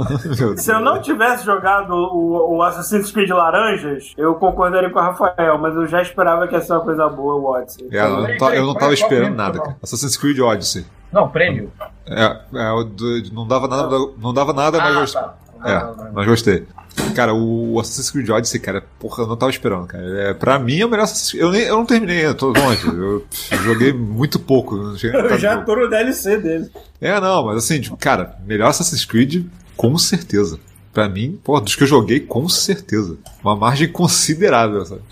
[0.56, 5.58] Se eu não tivesse jogado o, o Assassin's Creed Laranjas, eu concordaria com o Rafael,
[5.58, 7.88] mas eu já esperava que ia ser uma coisa boa o Odyssey.
[7.92, 9.76] É, eu não, peraí, eu não tava qual esperando nada, cara.
[9.82, 10.86] Assassin's Creed Odyssey.
[11.12, 11.70] Não, prêmio.
[12.06, 15.22] É, é não dava nada, não dava nada, mas Ah, gostei.
[15.22, 15.34] tá.
[15.64, 16.66] É, mas gostei.
[17.14, 20.04] Cara, o Assassin's Creed Odyssey, cara, porra, eu não tava esperando, cara.
[20.30, 21.42] É, pra mim é o melhor Assassin's Creed.
[21.44, 22.86] Eu, nem, eu não terminei ainda, tô longe.
[22.86, 23.24] Eu
[23.64, 24.76] joguei muito pouco.
[24.76, 26.70] Não cheguei Eu já tô no DLC dele.
[27.00, 30.58] É, não, mas assim, tipo, cara, melhor Assassin's Creed, com certeza.
[30.92, 33.16] Pra mim, pô, dos que eu joguei, com certeza.
[33.44, 35.02] Uma margem considerável, sabe?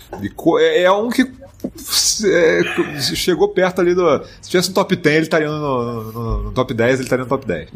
[0.59, 1.31] É, é um que
[2.25, 2.61] é,
[3.15, 4.23] chegou perto ali do.
[4.41, 7.29] Se tivesse um top 10, ele estaria no, no- no top 10, ele estaria no
[7.29, 7.69] top 10.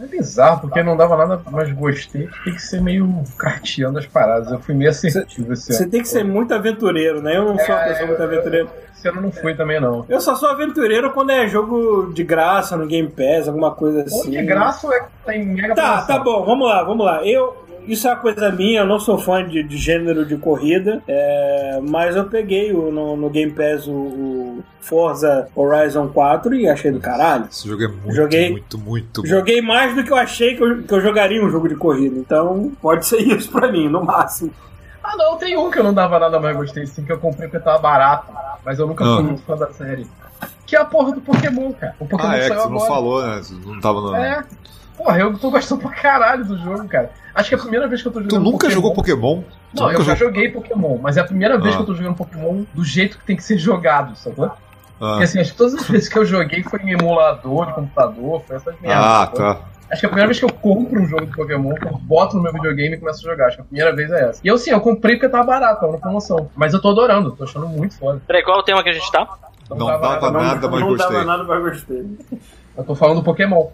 [0.00, 2.28] É bizarro, porque não dava nada, mas gostei.
[2.44, 4.50] Tem que ser meio carteando as paradas.
[4.50, 5.90] Eu fui meio assertivo Você ano.
[5.90, 7.36] tem que ser muito aventureiro, né?
[7.36, 8.68] Eu não sou uma É, pessoa muito aventureira.
[8.92, 10.04] Esse ano não fui também, não.
[10.08, 14.20] Eu só sou aventureiro quando é jogo de graça no Game Pass, alguma coisa Ou
[14.20, 14.30] assim.
[14.30, 16.06] de graça ou é que tem mega Tá, promoção?
[16.06, 17.24] tá bom, vamos lá, vamos lá.
[17.24, 17.63] Eu.
[17.86, 21.78] Isso é uma coisa minha, eu não sou fã de, de gênero de corrida, é,
[21.82, 26.90] mas eu peguei o- no, no Game Pass o, o Forza Horizon 4 e achei
[26.90, 27.46] do caralho.
[27.50, 29.28] Esse jogo é muito, Joguei- muito, muito bom.
[29.28, 32.18] Joguei mais do que eu achei que eu, que eu jogaria um jogo de corrida,
[32.18, 34.50] então pode ser isso pra mim, no máximo.
[35.02, 37.48] Ah, não, tem um que eu não dava nada, mas gostei sim, que eu comprei
[37.48, 38.32] porque tava barato.
[38.64, 39.16] Mas eu nunca Ah.
[39.16, 40.06] fui muito fã da série.
[40.66, 41.94] Que é a porra do Pokémon, cara.
[42.00, 42.90] O Pokémon Ah, é, que saiu você não agora.
[42.90, 43.36] falou, né?
[43.42, 44.14] Você não tava no.
[44.16, 44.42] É.
[44.96, 47.10] Porra, eu tô gostando pra caralho do jogo, cara.
[47.34, 48.72] Acho que é a primeira vez que eu tô Tu jogando nunca Pokémon.
[48.74, 49.42] jogou Pokémon?
[49.74, 51.76] Tu Não, nunca eu já jogou- joguei Pokémon, mas é a primeira vez Ah.
[51.78, 54.44] que eu tô jogando Pokémon do jeito que tem que ser jogado, sacou?
[54.46, 54.54] Ah,
[54.98, 58.42] Porque assim, acho que todas as vezes que eu joguei foi em emulador de computador,
[58.46, 59.04] foi essas merdas.
[59.04, 59.38] ah sacou?
[59.40, 59.60] tá.
[59.90, 61.92] Acho que é a primeira vez que eu compro um jogo de Pokémon, que eu
[61.98, 63.46] boto no meu videogame e começo a jogar.
[63.48, 64.40] Acho que a primeira vez é essa.
[64.42, 66.48] E eu sim, eu comprei porque tava barato, tava na promoção.
[66.56, 68.20] Mas eu tô adorando, tô achando muito foda.
[68.26, 69.28] Peraí, qual é o tema que a gente tá?
[69.64, 71.12] Então Não dava Não, nada, mas não gostei.
[71.12, 72.18] dava nada, mas gostei.
[72.76, 73.66] Eu tô falando do Pokémon.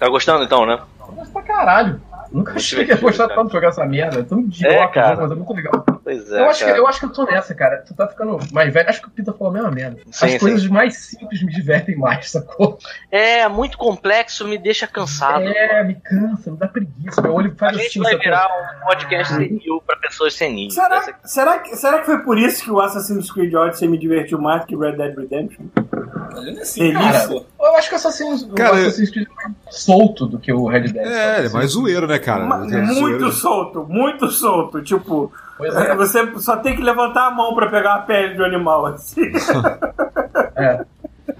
[0.00, 0.80] Tá gostando então, né?
[0.98, 2.00] Eu gosto pra caralho.
[2.32, 4.20] Nunca achei que ia gostar tanto de jogar essa merda.
[4.20, 5.16] É tão idiota, É, cara.
[5.16, 5.84] mas é muito legal.
[6.04, 6.40] Pois é.
[6.40, 6.78] eu, acho que, cara.
[6.78, 7.78] eu acho que eu tô nessa, cara.
[7.84, 8.88] Tu tá ficando mais velho.
[8.88, 9.96] Acho que o Pita falou a mesma merda.
[10.12, 10.38] Sim, As sim.
[10.38, 12.78] coisas mais simples me divertem mais, sacou?
[13.10, 15.42] É, muito complexo, me deixa cansado.
[15.42, 17.20] É, me cansa, me dá preguiça.
[17.20, 18.24] Meu olho A faz gente assim, vai sacou?
[18.24, 18.46] virar
[18.80, 20.72] um podcast senil pra pessoas senis.
[20.72, 23.98] Será, Essa- será, que, será que foi por isso que o Assassin's Creed Odyssey me
[23.98, 25.64] divertiu mais que Red Dead Redemption?
[26.38, 27.28] Ele não é assim, Cara.
[27.60, 30.66] Eu acho que o Assassin's, Cara, o Assassin's Creed é mais solto do que o
[30.66, 30.96] Red Dead.
[30.96, 32.44] É, ele é mais zoeiro, né, cara?
[32.44, 33.32] Ma- Ele é muito zoeiro.
[33.32, 34.82] solto, muito solto.
[34.82, 35.94] Tipo, é.
[35.94, 39.22] você só tem que levantar a mão pra pegar a pele do animal, assim.
[40.56, 40.84] É.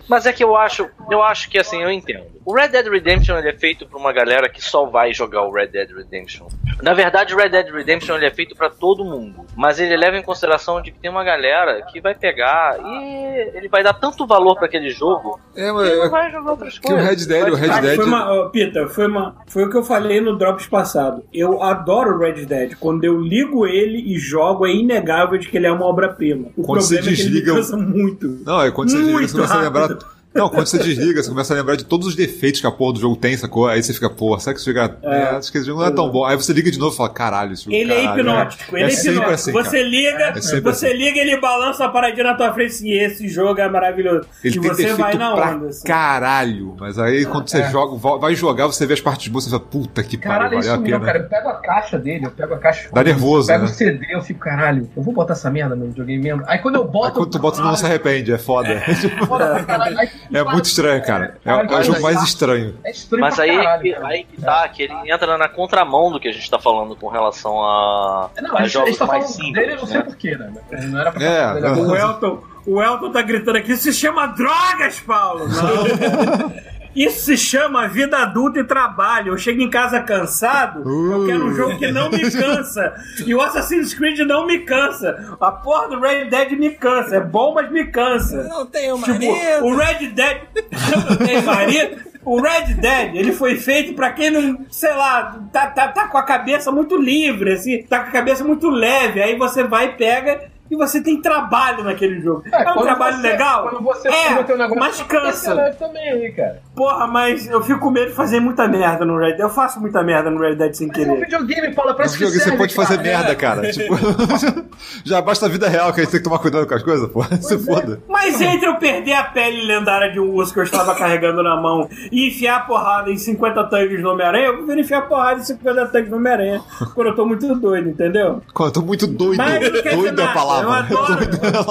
[0.09, 2.25] Mas é que eu acho, eu acho que assim, eu entendo.
[2.45, 5.53] O Red Dead Redemption ele é feito pra uma galera que só vai jogar o
[5.53, 6.49] Red Dead Redemption.
[6.83, 10.17] Na verdade, o Red Dead Redemption ele é feito pra todo mundo, mas ele leva
[10.17, 14.27] em consideração de que tem uma galera que vai pegar e ele vai dar tanto
[14.27, 16.97] valor pra aquele jogo É, que mas ele não é vai jogar outras que o
[16.97, 17.09] coisas.
[17.09, 17.97] Red Dead, o Red Dead.
[17.97, 21.23] foi uma, ó, Pita, foi, uma, foi o que eu falei no Drops passado.
[21.33, 22.75] Eu adoro o Red Dead.
[22.81, 26.49] Quando eu ligo ele e jogo, é inegável de que ele é uma obra-prima.
[26.57, 28.41] O Quando você problema é que ele me desliga o- cansa muito.
[28.47, 29.80] Não, é quando você desliga, Muito você começa a lembrar.
[29.81, 30.20] Rápido.
[30.33, 32.93] Não, quando você desliga, você começa a lembrar de todos os defeitos que a porra
[32.95, 33.67] do jogo tem, sacou?
[33.67, 35.07] Aí você fica, pô, será que esse jogo é...
[35.17, 36.25] é, acho que esse jogo não é tão bom.
[36.25, 38.85] Aí você liga de novo e fala, caralho, esse jogo Ele é caralho, hipnótico, ele
[38.87, 39.33] é, sempre hipnótico.
[39.35, 39.89] assim, você cara.
[39.89, 40.97] liga, É você assim.
[40.97, 44.29] liga, ele balança a paradinha na tua frente e esse jogo é maravilhoso.
[44.45, 45.67] Ele e tem você vai na pra onda.
[45.67, 45.87] assim.
[45.87, 46.77] caralho.
[46.79, 49.63] Mas aí quando você joga, va- vai jogar, você vê as partes boas, você fala,
[49.63, 51.01] puta que pariu, Caralho, é valeu a pena.
[51.07, 51.19] cara.
[51.19, 52.89] Eu pego a caixa dele, eu pego a caixa.
[52.93, 53.71] Dá nervoso, eu pego né?
[53.73, 56.45] o CD, eu fico, caralho, eu vou botar essa merda no videogame mesmo.
[56.47, 57.07] Aí quando eu boto.
[57.09, 58.81] Aí quando tu bota, não se arrepende, é foda.
[59.27, 60.20] Foda pra caralho.
[60.33, 61.37] É muito estranho, cara.
[61.45, 62.79] É, é o jogo mais estranho.
[62.85, 66.29] É estranho Mas aí, caralho, aí que tá, que ele entra na contramão do que
[66.29, 69.55] a gente tá falando com relação a, Não, a jogos tá mais falando simples.
[69.55, 70.03] dele, eu não sei né?
[70.05, 70.53] porquê, né?
[70.89, 71.81] Não era pra É, dele.
[71.81, 71.97] O.
[71.97, 75.47] Elton, o Elton tá gritando aqui, se chama drogas, Paulo!
[75.51, 76.80] Não.
[76.95, 79.33] Isso se chama vida adulta e trabalho.
[79.33, 80.81] Eu chego em casa cansado,
[81.13, 82.95] eu quero um jogo que não me cansa.
[83.25, 85.37] E o Assassin's Creed não me cansa.
[85.41, 87.17] A porra do Red Dead me cansa.
[87.17, 88.43] É bom, mas me cansa.
[88.45, 89.65] Não tenho Tipo, marido.
[89.67, 90.41] o Red Dead.
[91.25, 92.11] Tem marido?
[92.23, 96.19] O Red Dead, ele foi feito pra quem não, sei lá, tá, tá, tá com
[96.19, 99.23] a cabeça muito livre, assim, tá com a cabeça muito leve.
[99.23, 102.43] Aí você vai e pega e você tem trabalho naquele jogo.
[102.53, 103.69] É, um quando trabalho você- legal?
[103.69, 105.77] Quando você é, teu negócio, mas cansa.
[105.79, 106.63] também aí, cara.
[106.77, 109.41] Porra, mas eu fico com medo de fazer muita merda no Red Dead.
[109.41, 111.21] Eu faço muita merda no Red Dead sem Mas é um querer.
[111.21, 113.09] videogame, Paula, pra No isso que videogame você serve, pode fazer cara.
[113.09, 113.71] merda, cara.
[113.71, 113.95] Tipo,
[115.05, 117.09] já basta a vida real que a gente tem que tomar cuidado com as coisas,
[117.11, 117.23] pô.
[117.41, 118.01] Se foda.
[118.09, 121.57] Mas entre eu perder a pele lendária de um urso que eu estava carregando na
[121.61, 125.41] mão e enfiar a porrada em 50 tanques no Homem-Aranha, eu prefiro enfiar a porrada
[125.41, 126.63] em 50 tanques no Homem-Aranha
[126.95, 128.43] quando eu tô muito doido, entendeu?
[128.55, 129.37] Quando eu tô muito doido.
[129.41, 131.25] Doido é a nada, Eu adoro.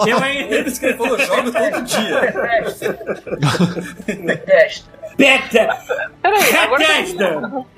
[0.08, 0.56] Eu ainda.
[0.56, 2.22] Ele disse que ele falou jogo todo dia.
[4.26, 5.00] Detesta.
[5.18, 5.78] Peta!
[6.22, 6.86] Peraí, agora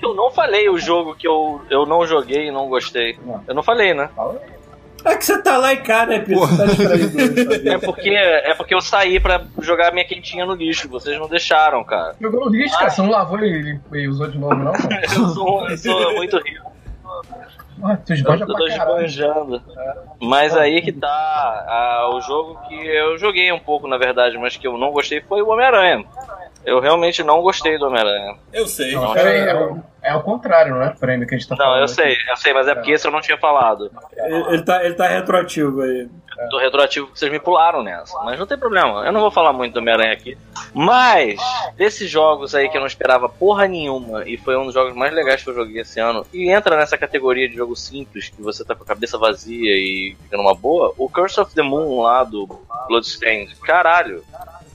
[0.02, 3.18] eu não falei o jogo que eu, eu não joguei e não gostei.
[3.48, 4.10] Eu não falei, né?
[5.04, 6.42] É que você tá lá em casa, né, Pedro?
[6.56, 6.66] Tá?
[7.74, 10.88] É porque, é porque eu saí pra jogar minha quentinha no lixo.
[10.88, 12.16] Vocês não deixaram, cara.
[12.22, 12.92] Jogou no lixo, cara.
[12.92, 14.74] Você não lavou e, e usou de novo, não?
[14.74, 15.02] cara?
[15.12, 16.72] Eu sou, eu sou muito rico.
[17.84, 19.62] Ah, tu Eu tô esbanjando.
[20.22, 21.08] Mas aí que tá.
[21.68, 25.22] ah, o jogo que eu joguei um pouco, na verdade, mas que eu não gostei
[25.22, 26.06] foi o Homem-Aranha.
[26.66, 28.36] Eu realmente não gostei do Homem-Aranha.
[28.54, 28.94] Eu sei.
[28.94, 31.64] Não, peraí, é, o- é o contrário, não é prêmio que a gente tá Não,
[31.66, 31.80] falando.
[31.80, 31.94] eu aqui.
[31.96, 33.92] sei, eu sei, mas é porque esse eu não tinha falado.
[34.16, 36.08] Ele, ele tá, ele tá retroativo aí.
[36.50, 38.18] Tô retroativo porque vocês me pularam nessa.
[38.24, 40.36] Mas não tem problema, eu não vou falar muito do Homem-Aranha aqui.
[40.74, 41.40] Mas,
[41.76, 45.14] desses jogos aí que eu não esperava porra nenhuma, e foi um dos jogos mais
[45.14, 48.64] legais que eu joguei esse ano, e entra nessa categoria de jogo simples, que você
[48.66, 52.24] tá com a cabeça vazia e fica numa boa, o Curse of the Moon lá
[52.24, 52.48] do
[52.88, 53.56] Bloodstained.
[53.58, 54.24] Caralho, eu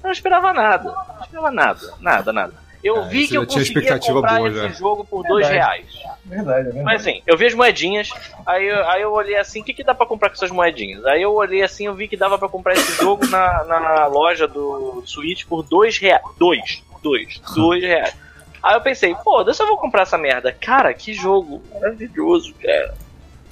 [0.07, 0.85] não esperava nada.
[0.85, 2.67] Não esperava nada, nada, nada.
[2.85, 4.69] Eu É, vi que eu conseguia comprar boa esse já.
[4.69, 5.83] jogo por dois Verdade.
[5.83, 6.17] reais.
[6.25, 6.85] Verdade, é verdade.
[6.85, 8.11] Mas assim, eu vi as moedinhas,
[8.47, 11.05] aí, eu- aí eu olhei assim, o que, que dá pra comprar com essas moedinhas?
[11.05, 14.47] Aí eu olhei assim, eu vi que dava pra comprar esse jogo na, na loja
[14.47, 16.23] do Switch por dois reais.
[16.39, 18.15] Dois, dois, dois reais.
[18.63, 20.53] Aí eu pensei, foda-se, eu vou comprar essa merda.
[20.53, 22.95] Cara, que jogo maravilhoso, cara.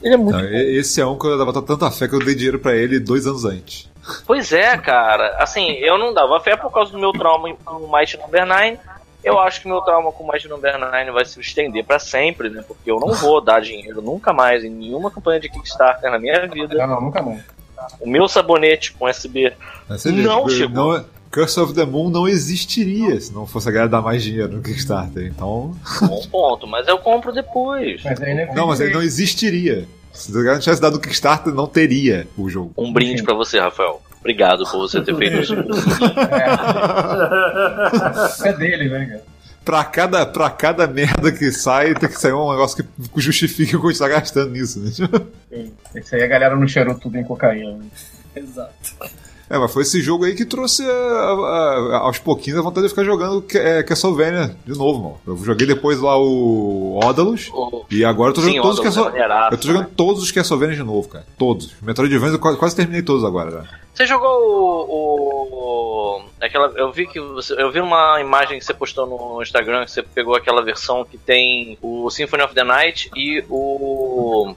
[0.03, 2.35] Ele é muito Não, esse é um que eu dava tanta fé que eu dei
[2.35, 3.91] dinheiro pra ele dois anos antes.
[4.27, 5.37] Pois é, cara.
[5.39, 8.79] Assim, eu não dava fé por causa do meu trauma com o Mighty Number 9.
[9.23, 12.51] Eu acho que meu trauma com o Mighty Number 9 vai se estender pra sempre,
[12.51, 12.63] né?
[12.67, 16.47] Porque eu não vou dar dinheiro nunca mais em nenhuma campanha de Kickstarter na minha
[16.47, 16.75] vida.
[16.77, 17.41] Não, não, nunca mais.
[18.01, 19.53] O meu sabonete com SB
[20.13, 20.99] não chegou.
[20.99, 24.53] não- Curse of the Moon não existiria se não fosse a galera dar mais dinheiro
[24.53, 25.27] no Kickstarter.
[25.27, 25.75] Então.
[26.03, 28.01] Bom ponto, mas eu compro depois.
[28.05, 29.89] Mas aí, né, Não, mas ele não existiria.
[30.15, 32.73] Se não tivesse dado no Kickstarter, não teria o jogo.
[32.79, 34.01] Um brinde pra você, Rafael.
[34.21, 35.55] Obrigado por você ter feito isso.
[38.45, 39.23] É dele, né, cara?
[39.65, 43.81] Pra cada, pra cada merda que sai, tem que sair um negócio que justifique o
[43.81, 44.91] que a gente tá gastando nisso, né?
[45.95, 47.73] Esse aí a galera não cheirou tudo em cocaína.
[47.73, 47.85] né?
[48.37, 48.75] Exato.
[49.51, 52.91] É, mas foi esse jogo aí que trouxe a- a- aos pouquinhos a vontade de
[52.91, 55.21] ficar jogando é, Castlevania de novo, mano.
[55.27, 58.81] Eu joguei depois lá o Odalus O- e agora eu tô jogando Sim, todos os
[58.81, 59.29] Odalus é Castlevania.
[59.29, 61.27] maneiraço, Eu tô jogando todos os Castlevania de novo, cara.
[61.39, 61.75] Todos.
[61.83, 63.69] Metroidvania eu quase, quase terminei todos agora, né?
[63.93, 68.75] Você jogou o, o- aquela eu vi que você eu vi uma imagem que você
[68.75, 73.11] postou no Instagram que você pegou aquela versão que tem o Symphony of the Night
[73.15, 74.55] e o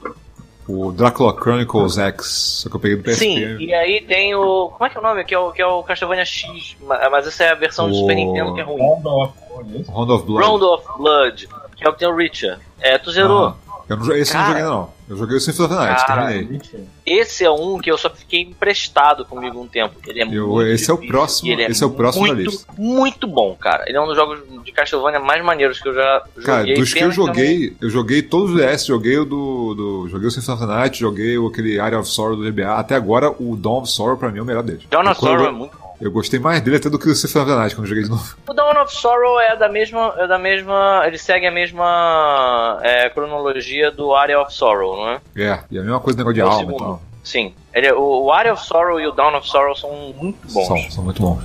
[0.68, 2.26] O Dracula Chronicles X,
[2.62, 3.24] só que eu peguei do PSP.
[3.24, 5.24] Sim, e aí tem o como é que é o nome?
[5.24, 7.94] Que é o que é o Castlevania X, ma- mas essa é a versão do
[7.94, 8.78] O- Super Nintendo que é ruim.
[8.82, 9.84] Round of Blood.
[9.88, 10.44] Round of Blood.
[10.46, 12.60] Round of Blood, que é o que tem o Richard.
[12.80, 13.44] É, tu zerou.
[13.46, 13.56] Aham.
[13.88, 14.58] Eu não, esse eu não Cara.
[14.60, 14.98] joguei, não.
[15.08, 16.60] Eu joguei o Symphony of the Night, Cara, terminei.
[17.06, 19.94] Esse é um que eu só fiquei emprestado comigo um tempo.
[20.06, 22.34] Ele é Eu- muito esse é o difícil próximo- ele esse é o próximo da
[22.34, 22.72] muito, lista.
[22.76, 23.84] Muito bom, cara.
[23.88, 26.74] Ele é um dos jogos de Castlevania mais maneiros que eu já Cara, joguei.
[26.74, 30.08] dos que eu joguei, eu joguei todos os DS, joguei o do, do.
[30.10, 32.74] Joguei o Symphony of the Night, joguei o- aquele Area of Sorrow do GBA.
[32.74, 34.82] Até agora, o Dawn of Sorrow pra mim é o melhor deles.
[34.90, 35.87] Dawn of Sorrow é muito bom.
[36.00, 38.04] Eu gostei mais dele até do que o Symphony of the Night quando eu joguei
[38.04, 38.36] de novo.
[38.48, 40.14] O Dawn of Sorrow é da mesma.
[40.18, 41.02] É da mesma.
[41.06, 45.20] Ele segue a mesma é, cronologia do Area of Sorrow, não é?
[45.36, 46.78] É, e a mesma coisa do negócio de alma e segundo.
[46.78, 47.02] tal.
[47.24, 47.54] Sim.
[47.74, 50.66] Ele, é- o, o Area of Sorrow e o Dawn of Sorrow são muito bons.
[50.66, 51.42] São, são muito bons.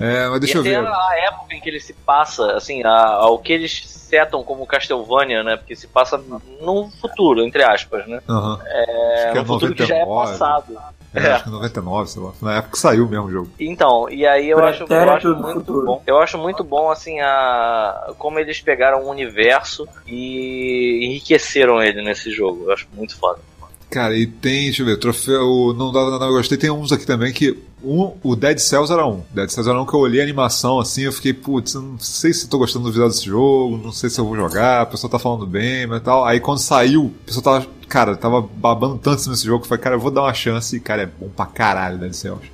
[0.00, 0.86] É, mas deixa e eu ver.
[0.86, 5.56] a época em que ele se passa, assim, ao que eles setam como Castlevania, né?
[5.56, 6.18] Porque se passa
[6.60, 8.20] no futuro, entre aspas, né?
[8.28, 8.60] Aham.
[8.64, 10.30] É, que é futuro que já é 99.
[10.38, 10.78] passado.
[11.14, 11.32] É, É.
[11.32, 12.32] acho que 99, sei lá.
[12.42, 13.50] Na época que saiu mesmo o jogo.
[13.58, 15.86] Então, e aí eu acho, eu acho muito futuro.
[15.86, 16.02] bom.
[16.06, 22.30] Eu acho muito bom, assim, a como eles pegaram o universo e enriqueceram ele nesse
[22.30, 22.64] jogo.
[22.66, 23.38] Eu acho muito foda.
[23.94, 25.72] Cara, e tem, deixa eu ver, troféu.
[25.78, 26.58] Não dava nada, eu gostei.
[26.58, 27.56] Tem uns aqui também que.
[27.84, 29.22] Um, o Dead Cells era um.
[29.32, 32.32] Dead Cells era um que eu olhei a animação assim, eu fiquei, putz, não sei
[32.32, 34.86] se eu tô gostando do visual desse jogo, não sei se eu vou jogar, a
[34.86, 36.24] pessoa tá falando bem, mas tal.
[36.24, 39.84] Aí quando saiu, a pessoa tava, cara, tava babando tanto nesse jogo que eu falei,
[39.84, 42.50] cara, eu vou dar uma chance e, cara, é bom pra caralho Dead Cells.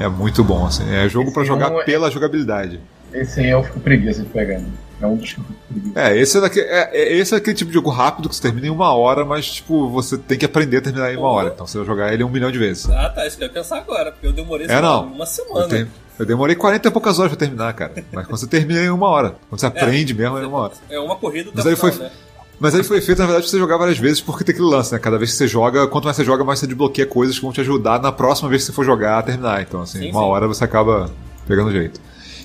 [0.00, 0.84] É muito bom, assim.
[0.90, 2.80] É jogo pra Esse jogar é- pela jogabilidade.
[3.12, 4.58] Esse aí eu fico preguiça de pegar.
[4.58, 4.66] né?
[5.02, 6.00] É um dos que eu fico preguiça.
[6.00, 8.68] É, esse é, é, é- esse é aquele tipo de jogo rápido que você termina
[8.68, 11.50] em uma hora, mas, tipo, você tem que aprender a terminar em uma hora.
[11.52, 12.88] Então você vai jogar ele um milhão de vezes.
[12.88, 15.06] Ah, tá, isso que eu ia pensar agora, porque eu demorei É, não.
[15.06, 15.68] uma Eu, semana.
[15.68, 15.88] tenho-
[16.18, 17.92] eu demorei 40 e poucas horas pra terminar, cara.
[18.12, 19.34] Mas quando você termina é em uma hora.
[19.48, 20.72] Quando você aprende mesmo é em uma hora.
[20.88, 22.10] É uma corrida Mas até aí foi- né?
[22.60, 24.92] Mas aí foi feito, na verdade, pra você jogar várias vezes, porque tem aquele lance,
[24.92, 24.98] né?
[25.00, 27.52] Cada vez que você joga, quanto mais você joga, mais você desbloqueia coisas que vão
[27.52, 29.62] te ajudar na próxima vez que você for jogar a terminar.
[29.62, 30.26] Então, assim, Sim, uma sim.
[30.26, 31.10] hora você acaba
[31.48, 32.00] pegando jeito.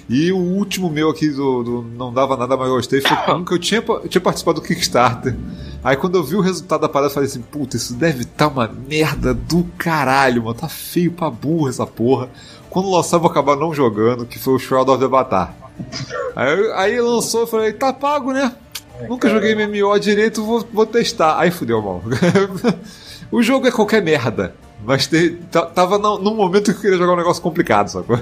[0.09, 3.53] E o último meu aqui do, do Não Dava Nada Mais Gostei foi um que
[3.53, 5.35] eu tinha, eu tinha participado do Kickstarter.
[5.83, 8.47] Aí quando eu vi o resultado da parada, eu falei assim, puta, isso deve tá
[8.47, 10.55] uma merda do caralho, mano.
[10.55, 12.29] Tá feio pra burra essa porra.
[12.69, 15.53] Quando lançar, eu vou acabar não jogando, que foi o Shroud of the Avatar.
[16.35, 18.53] Aí, aí lançou, eu falei, tá pago, né?
[19.09, 21.37] Nunca joguei MMO direito, vou, vou testar.
[21.37, 22.01] Aí fudeu, mal.
[23.31, 24.55] o jogo é qualquer merda.
[24.85, 28.17] Mas te- ta- tava no- num momento que eu queria jogar um negócio complicado, sacou?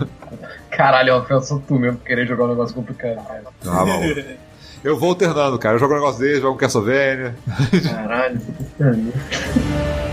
[0.76, 3.44] Caralho, é uma ofensa tu mesmo querer jogar um negócio complicado, cara.
[3.66, 4.02] Ah, mal.
[4.84, 5.76] Eu vou alternando, cara.
[5.76, 7.36] Eu jogo um negócio dele, jogo um Castlevania.
[7.90, 8.40] Caralho,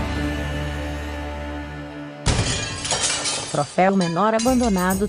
[3.51, 5.07] Troféu menor abandonado.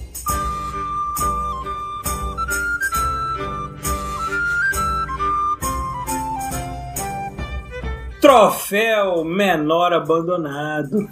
[8.20, 11.08] Troféu menor abandonado.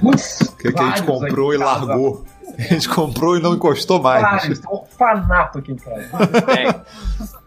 [0.00, 2.24] Putz, Que, que a gente comprou e largou.
[2.56, 4.22] A gente comprou e não encostou mais.
[4.22, 6.08] Vários, tem um orfanato aqui em casa.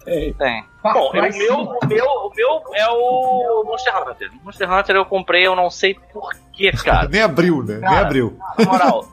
[0.06, 0.34] Tem.
[0.34, 0.66] Tem.
[0.82, 4.32] Far Bom, Cry o meu, o, meu, o meu é o Monster Hunter.
[4.44, 7.08] Monster Hunter eu comprei, eu não sei porquê, cara.
[7.10, 7.76] Nem abriu, né?
[7.76, 8.38] Nem Cara, abriu.
[8.58, 9.06] Na moral,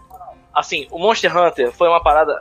[0.54, 2.38] assim, o Monster Hunter foi uma parada.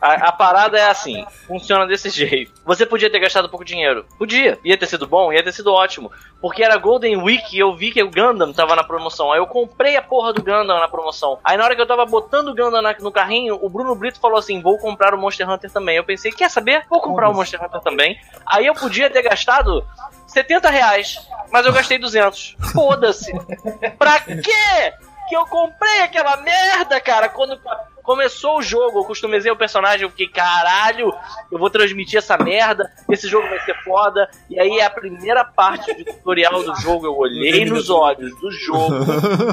[0.00, 2.52] A, a parada é assim, funciona desse jeito.
[2.64, 4.04] Você podia ter gastado pouco dinheiro.
[4.18, 4.58] Podia.
[4.64, 6.10] Ia ter sido bom, ia ter sido ótimo.
[6.40, 9.32] Porque era Golden Week e eu vi que o Gundam tava na promoção.
[9.32, 11.38] Aí eu comprei a porra do Gundam na promoção.
[11.42, 14.20] Aí na hora que eu tava botando o Gundam na- no carrinho, o Bruno Brito
[14.20, 15.96] falou assim: vou comprar o Monster Hunter também.
[15.96, 16.84] Eu pensei, quer saber?
[16.90, 18.18] Vou comprar o Monster Hunter também.
[18.46, 19.84] Aí eu podia ter gastado
[20.26, 21.18] 70 reais,
[21.50, 22.56] mas eu gastei 200.
[22.72, 23.32] Foda-se.
[23.98, 24.92] Pra quê?
[25.34, 27.60] Que eu comprei aquela merda, cara, quando
[28.04, 31.12] começou o jogo, eu customizei o personagem, eu fiquei, caralho,
[31.50, 34.30] eu vou transmitir essa merda, esse jogo vai ser foda.
[34.48, 38.94] E aí a primeira parte do tutorial do jogo, eu olhei nos olhos do jogo,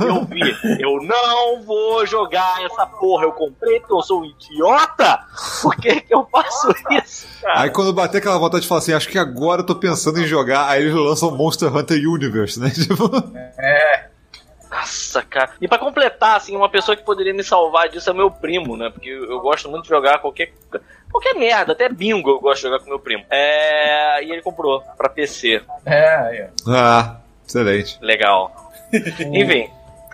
[0.05, 5.19] eu vi, eu não vou jogar essa porra, eu comprei porque eu sou um idiota?
[5.63, 7.61] Por que que eu faço isso, cara?
[7.61, 10.27] Aí quando bater aquela vontade de falar assim, acho que agora eu tô pensando em
[10.27, 12.69] jogar, aí eles lançam Monster Hunter Universe, né?
[12.82, 13.09] Tipo,
[13.57, 14.11] É,
[14.72, 15.51] Nossa, cara.
[15.59, 18.89] E pra completar, assim, uma pessoa que poderia me salvar disso é meu primo, né?
[18.89, 20.53] Porque eu gosto muito de jogar qualquer.
[21.11, 23.26] Qualquer merda, até bingo eu gosto de jogar com meu primo.
[23.30, 24.24] É.
[24.24, 25.61] E ele comprou pra PC.
[25.86, 25.95] é,
[26.38, 26.49] é.
[26.69, 27.97] ah, excelente.
[28.01, 28.72] Legal.
[28.93, 29.69] Enfim,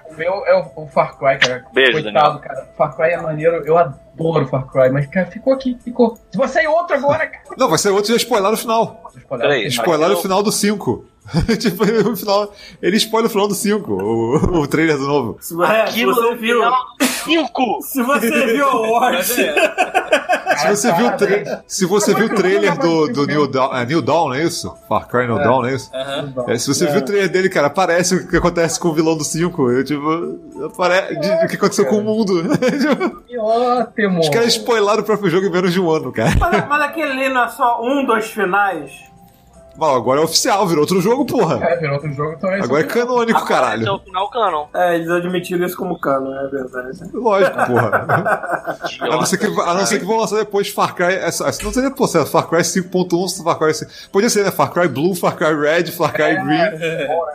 [0.09, 1.65] O meu é o, o Far Cry, cara.
[1.71, 2.67] Beijo, Coitado, cara.
[2.77, 6.17] Far Cry é maneiro, eu adoro Far Cry, mas, cara, ficou aqui, ficou.
[6.31, 7.43] Se você é outro agora, cara.
[7.57, 9.11] Não, vai ser outro já spoiler no final.
[9.29, 11.05] Peraí, Spoiler no eu- final do 5.
[11.59, 15.37] tipo, o final, ele spoiler o final do 5, o, o trailer do novo.
[15.41, 16.59] Se, é, aquilo você no viu.
[16.61, 17.79] final do 5!
[17.81, 18.73] Se você viu a
[19.11, 19.41] Mas Watch.
[19.41, 23.75] é, Se você viu, o tra- se você viu o trailer do, do New Dawn,
[23.75, 24.73] é New Dawn, não é isso?
[24.87, 25.89] Far Cry New Dawn, não é isso?
[25.93, 26.33] aham.
[26.47, 29.17] É, se você viu o trailer dele, cara, parece o que acontece com o vilão
[29.17, 29.71] do 5.
[29.71, 31.19] Eu, tipo, apare...
[31.19, 32.41] de- o que aconteceu com o mundo.
[32.57, 34.19] Tipo, Que ótimo.
[34.21, 36.33] Os caras spoilaram o próprio jogo em menos de um ano, cara.
[36.39, 38.91] Mas, mas aquele ali não é só um dos finais.
[39.77, 41.63] Mas agora é oficial, virou outro jogo, porra.
[41.63, 42.65] É, virou outro jogo, então é isso.
[42.65, 43.93] Agora é canônico, Esse é caralho.
[43.93, 44.65] o final canon.
[44.73, 46.99] É, eles admitiram isso como cano, é verdade.
[47.13, 48.05] Lógico, porra.
[48.99, 51.13] A não ser que, a não ser que vão lançar depois Far Cry.
[51.13, 53.73] Essa, não seria pô, se é Far Cry 5.1, Far Cry.
[53.73, 53.91] 5.
[54.11, 54.51] Podia ser, né?
[54.51, 56.57] Far Cry Blue, Far Cry Red, Far Cry Green.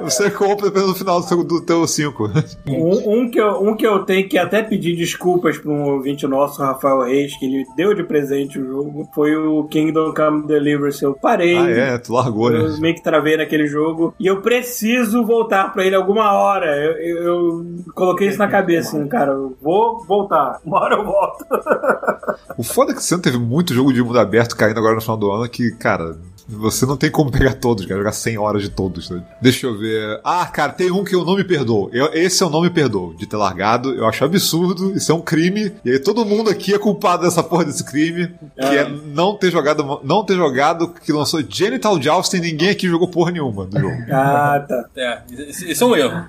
[0.01, 2.30] Você compra dependendo do final do seu, do teu 5.
[2.68, 6.26] Um, um que eu, um que eu tenho que até pedir desculpas para um ouvinte
[6.26, 11.03] nosso, Rafael Reis, que ele deu de presente o jogo, foi o Kingdom Come Deliverance.
[11.03, 11.57] Eu parei.
[11.57, 12.76] Ah, é, tu largou, Eu né?
[12.80, 16.66] meio que travei naquele jogo e eu preciso voltar pra ele alguma hora.
[16.76, 19.33] Eu, eu- eu coloquei isso na cabeça, assim, cara.
[19.33, 20.61] Eu vou voltar.
[20.64, 21.45] Uma hora eu volto.
[22.59, 25.01] O foda é que esse ano teve muito jogo de mundo aberto caindo agora no
[25.01, 26.16] final do ano que, cara.
[26.49, 27.99] Você não tem como pegar todos, cara.
[27.99, 29.07] Jogar 100 horas de todos.
[29.09, 29.22] Sabe?
[29.40, 30.20] Deixa eu ver.
[30.24, 31.88] Ah, cara, tem um que eu não me perdoo.
[31.93, 33.95] Eu- esse eu não me perdoo de ter largado.
[33.95, 34.93] Eu acho absurdo.
[34.97, 35.72] Isso é um crime.
[35.84, 38.28] E aí todo mundo aqui é culpado dessa porra desse crime.
[38.57, 40.01] Que é não ter jogado.
[40.05, 43.97] Não ter jogado que lançou Genital Jousting e ninguém aqui jogou porra nenhuma do jogo.
[44.11, 44.86] Ah, tá.
[44.97, 46.24] É, isso é um erro.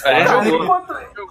[0.00, 0.78] Cara, jogou.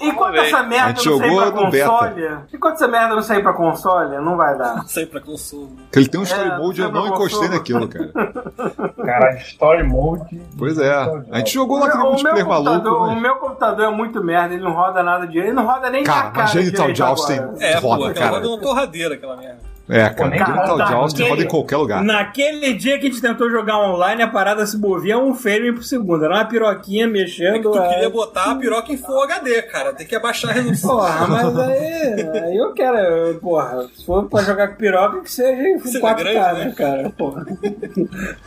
[0.01, 1.89] enquanto essa merda não sair pra beta.
[1.89, 4.83] console, enquanto essa merda não sair pra console, não vai dar.
[4.87, 5.69] Sair pra console.
[5.93, 8.11] Ele tem um story É, mode, eu não encostei naquilo, cara.
[9.03, 10.41] Caralho, Story Mode.
[10.57, 10.91] Pois é.
[11.31, 13.21] A gente jogou lá aquele o, meu multiplayer maluco, computador, o mas...
[13.21, 16.25] meu computador é muito merda, ele não roda nada direito, ele não roda nem Cara,
[16.25, 17.65] na cara mas Genital Jousting agora.
[17.65, 18.31] É, pô, roda, cara.
[18.31, 19.70] roda é uma torradeira, aquela merda.
[19.91, 22.01] É, cara, cara, Jousting tá, roda em qualquer lugar.
[22.01, 25.83] Naquele dia que a gente tentou jogar online, a parada se movia um frame por
[25.83, 26.23] segundo.
[26.23, 27.71] Era uma piroquinha É que mexendo.
[27.71, 27.89] tu é.
[27.89, 29.91] queria botar a piroca em Full HD, cara.
[29.93, 30.91] Tem que abaixar a resolução.
[30.97, 35.61] Porra, mas aí, aí eu quero, porra, se for pra jogar com piroca, que seja
[35.61, 36.73] em Seja 4K, grande, né, né?
[36.77, 37.09] cara?
[37.09, 37.45] Porra.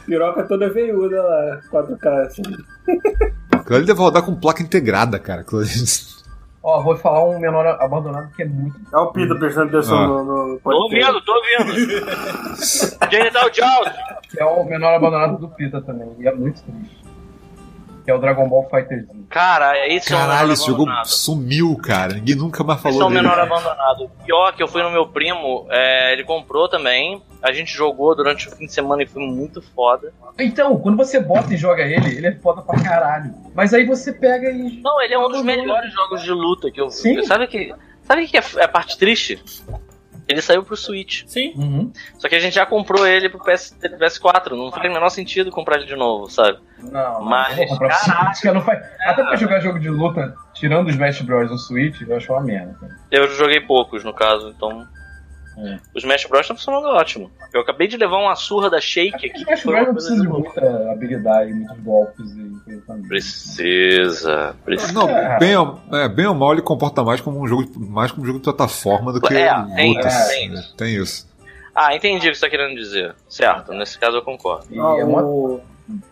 [0.07, 2.43] piroca toda veiuda lá, 4K, assim.
[3.53, 5.45] Aquilo ali deve rodar com placa integrada, cara.
[6.67, 8.75] Ó, vou falar um menor abandonado que é muito.
[8.91, 10.07] Olha o Pita prestando atenção Ah.
[10.07, 11.75] no, no Tô ouvindo, tô ouvindo.
[13.13, 13.93] Genital Joust.
[14.31, 16.11] Que é o menor abandonado do Pita também.
[16.19, 17.04] E é muito triste.
[18.05, 19.13] Que é o Dragon Ball Fighter Z.
[19.31, 21.07] Cara, esse é o Caralho, menor esse jogo abandonado.
[21.07, 22.13] sumiu, cara.
[22.15, 23.23] Ninguém nunca mais Esse é falou o dele.
[23.23, 24.11] menor abandonado.
[24.27, 27.23] Pior que eu fui no meu primo, é, ele comprou também.
[27.43, 30.13] A gente jogou durante o fim de semana e foi muito foda.
[30.39, 33.35] Então, quando você bota e joga ele, ele é foda pra caralho.
[33.55, 34.81] Mas aí você pega e.
[34.83, 36.95] Não, ele é um dos melhores jogos de luta que eu vi.
[36.97, 37.23] Sim.
[37.25, 39.43] Sabe que sabe o que é é a parte triste?
[40.27, 41.25] Ele saiu pro Switch.
[41.27, 41.53] Sim.
[41.57, 41.93] Uhum.
[42.19, 44.53] Só que a gente já comprou ele pro PS, PS4.
[44.53, 46.59] Não faz o menor sentido comprar ele de novo, sabe?
[46.79, 47.99] Não, Mas, não caralho.
[48.01, 48.83] Switch, que não faz.
[49.03, 51.51] Até pra jogar jogo de luta, tirando os Smash Bros.
[51.51, 52.75] no Switch, eu acho uma merda.
[52.81, 52.97] cara.
[53.11, 54.87] Eu joguei poucos, no caso, então.
[55.59, 55.79] É.
[55.95, 57.31] Os Smash Bros estão funcionando ótimo.
[57.53, 59.43] Eu acabei de levar uma surra da Shake aqui.
[59.43, 59.75] Smash que foi Bros.
[59.75, 62.54] uma não coisa precisa de muita habilidade, muitos golpes e
[62.87, 63.09] também.
[63.09, 64.55] Precisa.
[64.65, 64.93] Precisa.
[64.93, 65.39] Não, É.
[65.39, 68.27] bem, ou- é, bem ou mal ele comporta mais como um jogo, mais como um
[68.27, 70.77] jogo de plataforma do que É, tem isso, tem isso.
[70.77, 71.35] Tem isso.
[71.75, 73.15] Ah, entendi o que você tá querendo dizer.
[73.29, 74.67] Certo, nesse caso eu concordo.
[74.71, 75.61] E é uma o,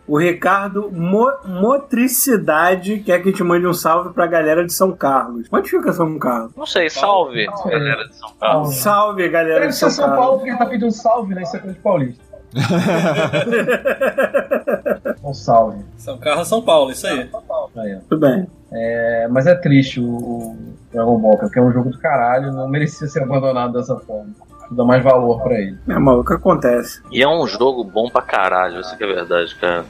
[0.08, 5.46] o Ricardo Mo- Motricidade quer que te mande um salve pra galera de São Carlos.
[5.52, 6.52] Onde fica São Carlos?
[6.56, 7.70] Não sei, salve, Salve.
[7.70, 8.66] galera de São Paulo.
[8.72, 10.20] Salve, galera Deve de ser São, São Carlos.
[10.24, 11.42] Paulo porque ele tá pedindo salve, né?
[11.42, 12.31] Isso é coisa de paulista.
[15.24, 15.84] um salve.
[15.96, 17.30] São Carlos, São Paulo, isso aí.
[17.76, 17.98] Aí, ó.
[18.08, 18.46] Tudo bem.
[18.70, 20.56] É, mas é triste o, o
[20.92, 24.30] Dragon Ball, porque é um jogo do caralho, não merecia ser abandonado dessa forma.
[24.76, 25.76] Dá mais valor pra ele.
[25.88, 27.00] É maluco, acontece.
[27.10, 29.84] E é um jogo bom pra caralho, isso que é verdade, cara.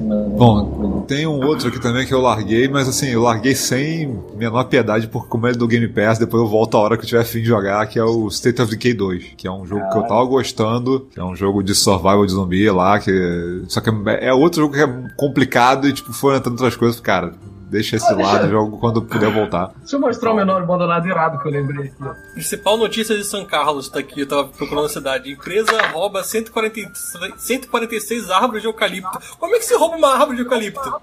[0.00, 4.18] Não- Bom, tem um outro aqui também que eu larguei, mas assim, eu larguei sem
[4.36, 7.08] menor piedade, porque como é do Game Pass, depois eu volto a hora que eu
[7.08, 9.88] tiver fim de jogar, que é o State of Decay 2, que é um jogo
[9.90, 13.62] que eu tava gostando, que é um jogo de survival de zumbi lá, que.
[13.68, 17.32] Só que é outro jogo que é complicado e tipo, foi entrando outras coisas, cara.
[17.68, 19.72] Deixa esse lado, jogo quando puder voltar.
[19.78, 22.32] Deixa eu mostrar o menor abandonado irado que eu lembrei aqui.
[22.32, 25.32] Principal notícia de São Carlos tá aqui, eu tava procurando a cidade.
[25.32, 26.96] Empresa rouba 143
[27.36, 29.18] 146 árvores de eucalipto.
[29.38, 31.00] Como é que se rouba uma árvore de eucalipto?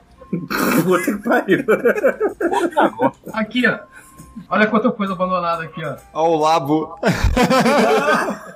[0.84, 1.66] Puta que pariu.
[3.34, 3.80] Aqui, ó.
[4.50, 5.96] Olha quanta coisa abandonada aqui, ó.
[6.14, 6.96] Ó, o Labo.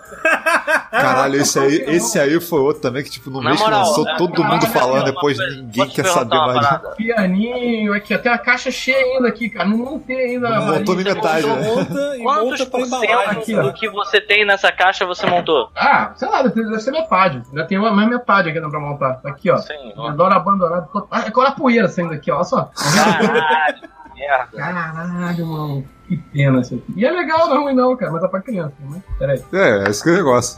[0.91, 4.07] Caralho, esse aí, esse aí foi outro também que, tipo, no Na mês que lançou,
[4.07, 6.65] é, todo cara, mundo olha falando, depois ninguém quer saber mais.
[6.65, 6.89] parada?
[6.95, 9.67] Pianinho aqui, até a caixa cheia ainda aqui, cara.
[9.69, 10.49] Não montei ainda.
[10.49, 11.71] Não montou nem metade, né?
[11.71, 13.61] Monta Quantos por cento aqui, ó.
[13.63, 15.69] do que você tem nessa caixa você montou?
[15.75, 17.43] Ah, sei lá, deve ser metade.
[17.49, 19.19] Ainda tem uma, mais metade aqui pra montar.
[19.23, 19.57] Aqui, ó.
[19.57, 20.07] Sim, ó.
[20.09, 20.87] Adoro abandonado.
[21.11, 22.37] Ah, Olha a poeira saindo aqui, ó.
[22.37, 22.71] Olha só.
[22.95, 23.77] Caralho,
[24.17, 24.57] merda.
[24.57, 25.85] Caralho, mano.
[26.07, 26.93] Que pena isso aqui.
[26.95, 28.11] E é legal, não é ruim não, cara.
[28.11, 28.73] Mas é pra criança.
[28.79, 29.01] Né?
[29.19, 29.43] Pera aí.
[29.53, 30.55] É, esse que é o negócio.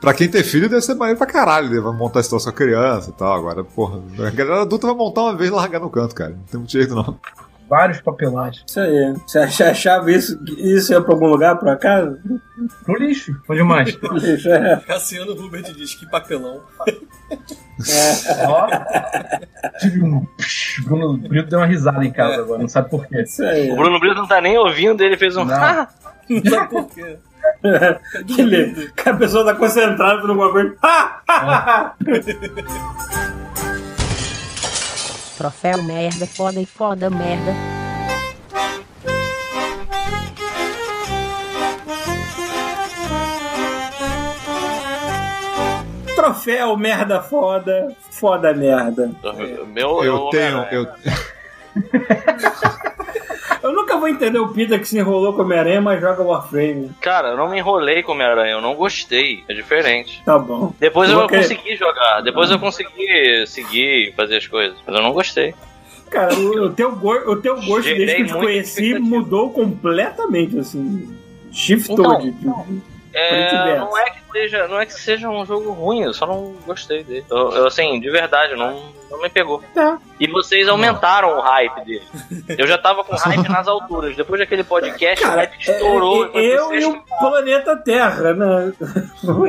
[0.00, 1.80] Pra quem tem filho, deve ser maneiro pra caralho, né?
[1.80, 3.34] Vai montar esse troço com a criança e tal.
[3.34, 6.30] Agora, porra, a galera adulta vai montar uma vez e largar no canto, cara.
[6.30, 7.18] Não tem muito jeito, não.
[7.68, 8.62] Vários papelões.
[8.66, 9.12] Isso aí.
[9.26, 12.16] Você ach- achava isso, isso ia pra algum lugar, por acaso?
[12.84, 13.36] Pro lixo.
[13.48, 13.88] Onde mais?
[14.22, 14.76] Isso é.
[14.86, 16.62] Cassiano Hubert diz que papelão.
[18.46, 18.68] ó.
[19.80, 20.26] Tive um.
[20.84, 22.60] Bruno Brito deu uma risada em casa agora.
[22.60, 23.22] Não sabe por quê.
[23.22, 23.70] Isso aí.
[23.70, 25.44] O Bruno Brito não tá nem ouvindo, ele fez um.
[25.44, 25.54] Não.
[25.54, 25.88] "Ah".
[26.28, 27.16] Não sabe por quê.
[28.26, 30.74] que, que a pessoa tá concentrada por alguma coisa.
[30.82, 31.94] Ah.
[35.36, 37.52] Troféu merda, foda e foda merda.
[46.14, 49.10] Troféu, merda foda, foda merda.
[49.68, 50.58] Meu, Eu tenho.
[50.62, 50.68] Homem-Aranha.
[50.72, 50.86] Eu,
[53.66, 56.90] Eu nunca vou entender o Peter que se enrolou com Homem-Aranha, mas joga Warframe.
[57.00, 59.42] Cara, eu não me enrolei com Homem-Aranha, eu não gostei.
[59.48, 60.22] É diferente.
[60.24, 60.72] Tá bom.
[60.78, 64.76] Depois Eu eu, querer- consegui jogar, depois eu consegui seguir, fazer as coisas.
[64.86, 65.54] Mas eu não gostei.
[66.10, 69.50] Cara, o, o teu, go- o teu gosto Gerei desde que eu te conheci mudou
[69.50, 71.16] completamente, assim.
[71.50, 75.70] Shiftou Então, de, de- É, não é que seja, não é que seja um jogo
[75.72, 77.24] ruim, eu só não gostei dele.
[77.30, 79.62] Eu, eu, assim, de verdade, não Não me pegou.
[79.72, 79.98] Tá.
[80.18, 82.02] E vocês aumentaram o hype dele.
[82.58, 84.16] Eu já tava com hype nas alturas.
[84.16, 86.30] Depois daquele podcast, o hype estourou.
[86.34, 88.72] É, eu e o planeta Terra, né?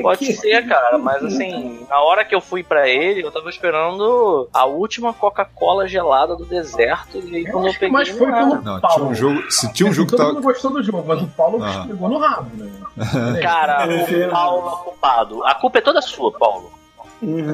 [0.03, 4.47] Pode ser, cara, mas assim, na hora que eu fui pra ele, eu tava esperando
[4.53, 7.17] a última Coca-Cola gelada do deserto.
[7.25, 7.89] E aí quando eu peguei.
[7.89, 8.95] Mas foi não pelo Não, Paulo.
[8.97, 9.51] tinha um jogo.
[9.51, 10.33] Se tinha um jogo que Todo tava.
[10.35, 11.83] mundo gostou do jogo, mas o Paulo Ah.
[11.87, 12.69] pegou no rabo, né?
[13.41, 15.43] Cara, o Paulo culpado.
[15.45, 16.71] A culpa é toda sua, Paulo.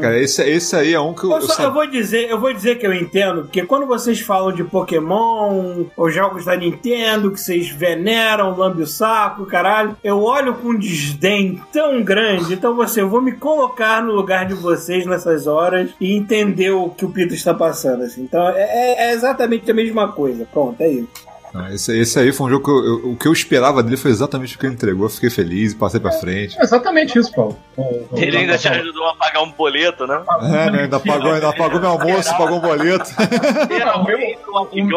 [0.01, 2.38] Cara, esse, esse aí é um que eu, Eu, eu só- eu vou dizer, eu
[2.38, 7.32] vou dizer que eu entendo, porque quando vocês falam de Pokémon ou jogos da Nintendo
[7.32, 12.53] que vocês veneram, lambe o saco, caralho, eu olho com um desdém tão grande.
[12.55, 16.89] Então você, eu vou me colocar no lugar de vocês nessas horas e entender o
[16.89, 18.03] que o Pito está passando.
[18.03, 18.21] Assim.
[18.24, 20.45] Então é, é- é exatamente a mesma coisa.
[20.51, 21.07] Pronto, é isso.
[21.53, 23.95] Não, esse, esse aí foi um jogo que eu- eu- o que eu esperava dele
[23.95, 25.05] foi exatamente o que ele entregou.
[25.05, 26.57] Eu fiquei feliz e passei pra frente.
[26.59, 27.57] É exatamente isso, Paulo.
[27.77, 30.21] O- o- Ele ainda te o- ajudou a pagar um boleto, né?
[30.41, 30.81] É, né?
[30.83, 33.05] Ainda pagou, ainda pagou meu almoço, pagou um boleto.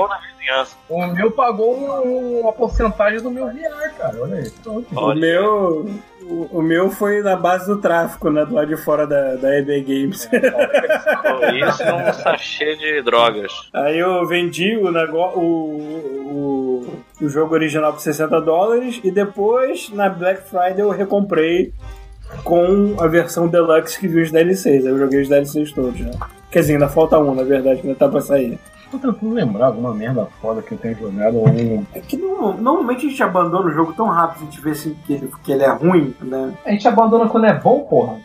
[0.08, 0.76] Na vizinhança.
[0.88, 1.76] O meu pagou
[2.06, 4.16] um- uma porcentagem do meu VR, cara.
[4.20, 4.50] Olha aí.
[4.62, 4.86] Pronto.
[4.98, 5.90] O meu,
[6.28, 8.44] o, o meu foi na base do tráfico, né?
[8.44, 10.26] Do lado de fora da, da EB Games.
[10.26, 13.52] Pô, Isso é um sachê de drogas.
[13.72, 16.86] Aí eu vendi o, negócio, o,
[17.20, 21.72] o, o jogo original por 60 dólares e depois, na Black Friday, eu recomprei
[22.42, 24.84] com a versão deluxe que viu os DLCs.
[24.84, 26.10] Aí eu joguei os DLCs todos, né?
[26.50, 28.58] Quer dizer, ainda falta um, na verdade, que ainda tá pra sair.
[28.90, 31.38] Tô tentando lembrar alguma merda foda que eu tenho jogado.
[31.38, 31.84] Um...
[31.92, 34.96] É que não- normalmente a gente abandona o jogo tão rápido, a gente vê assim,
[35.06, 36.52] que, ele, que ele é ruim, né?
[36.64, 38.16] A gente abandona quando é bom, porra.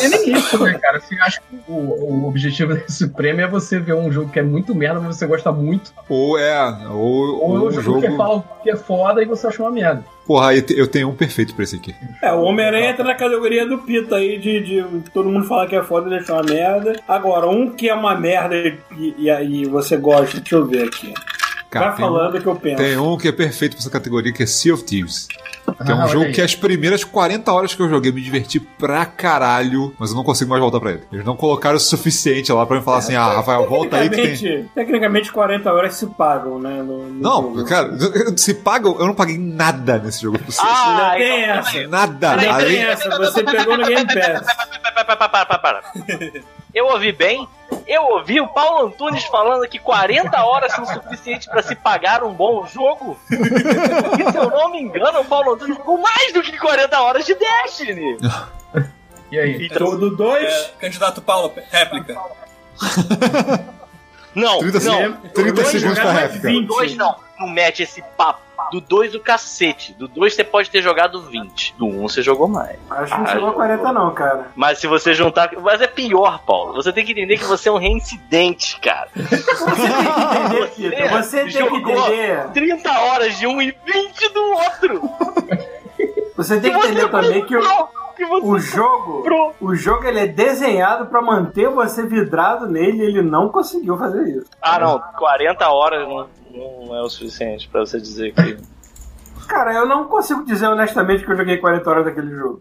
[0.00, 0.98] é nem isso, né, cara?
[0.98, 4.42] Assim, acho que o, o objetivo desse prêmio é você ver um jogo que é
[4.42, 5.92] muito merda, mas você gosta muito.
[6.08, 8.00] Ou é, ou, Ou ou um um jogo, jogo.
[8.02, 10.04] que fala que é foda e você acha uma merda.
[10.26, 11.94] Porra, eu tenho um perfeito pra esse aqui.
[12.22, 15.74] É, o Homem-Aranha entra na categoria do Pita aí, de, de todo mundo falar que
[15.74, 17.00] é foda e deixar uma merda.
[17.08, 18.56] Agora, um que é uma merda
[18.96, 21.12] e, e você gosta, deixa eu ver aqui.
[21.72, 22.76] Cara, Vai tem um- falando que eu penso.
[22.76, 25.26] Tem um que é perfeito pra essa categoria, que é Sea of Thieves.
[25.84, 26.32] Que é um Ah, jogo aí.
[26.32, 30.16] que as primeiras 40 horas que eu joguei eu me diverti pra caralho, mas eu
[30.16, 31.02] não consigo mais voltar pra ele.
[31.10, 34.16] Eles não colocaram o suficiente lá pra me falar assim, ah, Rafael, volta aí que
[34.16, 34.24] tem.
[34.26, 36.82] Tecnicamente, tecnicamente 40 horas se pagam, né?
[36.82, 37.64] no- no Não, jogo.
[37.64, 37.90] cara,
[38.36, 40.38] se pagam, eu não paguei nada nesse jogo.
[40.60, 41.86] Ah, Não tem então, essa.
[41.88, 42.36] Nada.
[42.36, 44.46] Não tem essa, você pegou no Game Pass.
[45.06, 45.82] para, para, para, para.
[46.74, 47.48] Eu ouvi bem?
[47.86, 52.32] Eu ouvi o Paulo Antunes falando que 40 horas são suficientes pra se pagar um
[52.32, 53.18] bom jogo?
[53.30, 57.26] E se eu não me engano, o Paulo Antunes ficou mais do que 40 horas
[57.26, 58.16] de Destiny.
[59.30, 59.68] E aí?
[59.70, 60.50] Todo dois.
[60.50, 62.18] É, candidato Paulo, réplica.
[64.34, 65.12] Não, 30, não.
[65.16, 66.48] 30 dois segundos pra jogar réplica.
[66.48, 66.66] 20.
[66.66, 67.16] Do 2 não.
[67.38, 68.40] Não mete esse papo.
[68.70, 69.94] Do 2 do cacete.
[69.94, 71.74] Do 2 você pode ter jogado 20.
[71.76, 72.78] Do 1 um, você jogou mais.
[72.90, 74.50] Acho que não chegou a 40 não, cara.
[74.54, 75.50] Mas se você juntar.
[75.60, 76.74] Mas é pior, Paulo.
[76.74, 79.08] Você tem que entender que você é um reincidente, cara.
[79.16, 81.22] Você tem que entender, Pita.
[81.22, 82.48] Você tem que entender.
[82.52, 85.02] 30 horas de um e 20 do outro.
[86.36, 87.60] Você tem que entender também que o,
[88.16, 89.12] que você o jogo.
[89.18, 89.54] comprou.
[89.60, 94.22] O jogo ele é desenhado pra manter você vidrado nele e ele não conseguiu fazer
[94.28, 94.46] isso.
[94.60, 94.98] Ah, não.
[95.18, 96.28] 40 horas não,
[96.86, 98.58] não é o suficiente pra você dizer que.
[99.46, 102.60] Cara, eu não consigo dizer honestamente que eu joguei 40 horas daquele jogo.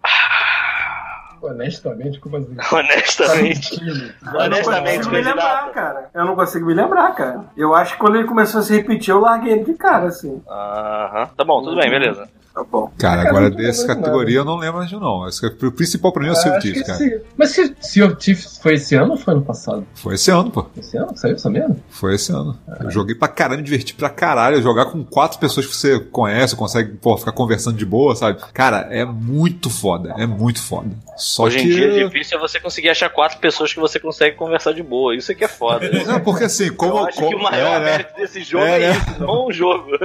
[1.42, 2.56] Honestamente, como assim?
[2.72, 3.82] Honestamente.
[3.82, 3.96] Eu
[4.32, 6.10] não Honestamente, consigo me lembrar, cara.
[6.14, 7.46] Eu não consigo me lembrar, cara.
[7.58, 10.42] Eu acho que quando ele começou a se repetir, eu larguei ele de cara, assim.
[10.48, 11.30] Aham.
[11.36, 12.30] Tá bom, tudo bem, beleza.
[12.54, 12.92] Tá bom.
[12.98, 15.26] Cara, Cara, agora não dessa categoria eu não lembro de não.
[15.58, 16.98] Que- O principal pra mim é o Sea of Thieves, cara.
[16.98, 17.12] sim.
[17.38, 19.86] Mas se Sea of Thieves foi esse ano ou foi ano passado?
[19.96, 20.66] Foi esse ano, pô.
[20.78, 21.16] Esse ano?
[21.16, 21.78] Saiu essa merda?
[21.90, 22.58] Foi esse ano.
[22.82, 24.62] Eu joguei pra caralho, me diverti pra caralho.
[24.62, 28.40] Jogar com quatro pessoas que você conhece, consegue pô, ficar conversando de boa, sabe?
[28.54, 30.14] Cara, é muito foda.
[30.18, 30.90] É muito foda.
[31.18, 31.74] Só Hoje em que.
[31.74, 35.16] dia, difícil é você conseguir achar quatro pessoas que você consegue conversar de boa.
[35.16, 35.86] Isso aqui é foda.
[35.86, 36.98] É, porque assim, como.
[36.98, 37.86] Eu acho como que o maior é, né?
[37.86, 38.98] mérito desse jogo É, é, né?
[38.98, 39.86] isso, não o jogo.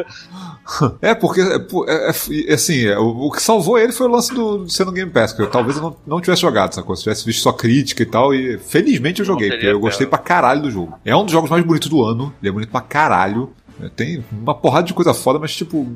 [1.01, 2.13] É, porque, é, é, é,
[2.51, 5.11] assim, é, o, o que salvou ele foi o lance do, do ser no Game
[5.11, 6.95] Pass, que eu, talvez eu não, não tivesse jogado, sacou?
[6.97, 10.19] Se tivesse visto só crítica e tal, e felizmente eu joguei, porque eu gostei pra
[10.19, 10.99] caralho do jogo.
[11.05, 13.51] É um dos jogos mais bonitos do ano, ele é bonito pra caralho,
[13.83, 15.87] É, tem uma porrada de coisa foda, mas tipo,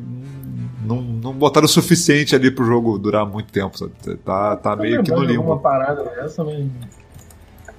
[0.85, 3.93] não, não botaram o suficiente ali pro jogo durar muito tempo, sabe?
[4.25, 5.63] Tá, tá meio que no de alguma limbo.
[5.63, 6.67] parada dessa, mas.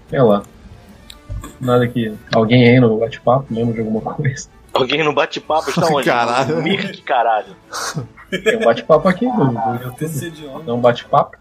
[0.10, 0.44] Sei lá.
[1.60, 2.14] Nada que.
[2.34, 4.48] Alguém aí no bate-papo lembra de alguma coisa.
[4.74, 6.06] Alguém no bate-papo está onde?
[6.06, 6.56] Caralho.
[6.56, 7.56] No Mirk, caralho.
[8.30, 9.44] Tem um bate-papo aqui do,
[9.84, 10.64] YouTube.
[10.66, 11.38] Tem um bate-papo.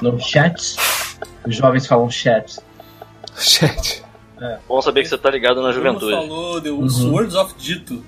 [0.00, 0.76] No chat.
[1.46, 2.58] Os jovens falam chat.
[3.36, 4.04] Chat.
[4.68, 6.12] Bom saber que você tá ligado na O Bruno juventude.
[6.12, 6.88] falou do Uhum.
[6.88, 8.04] Swords of Dito.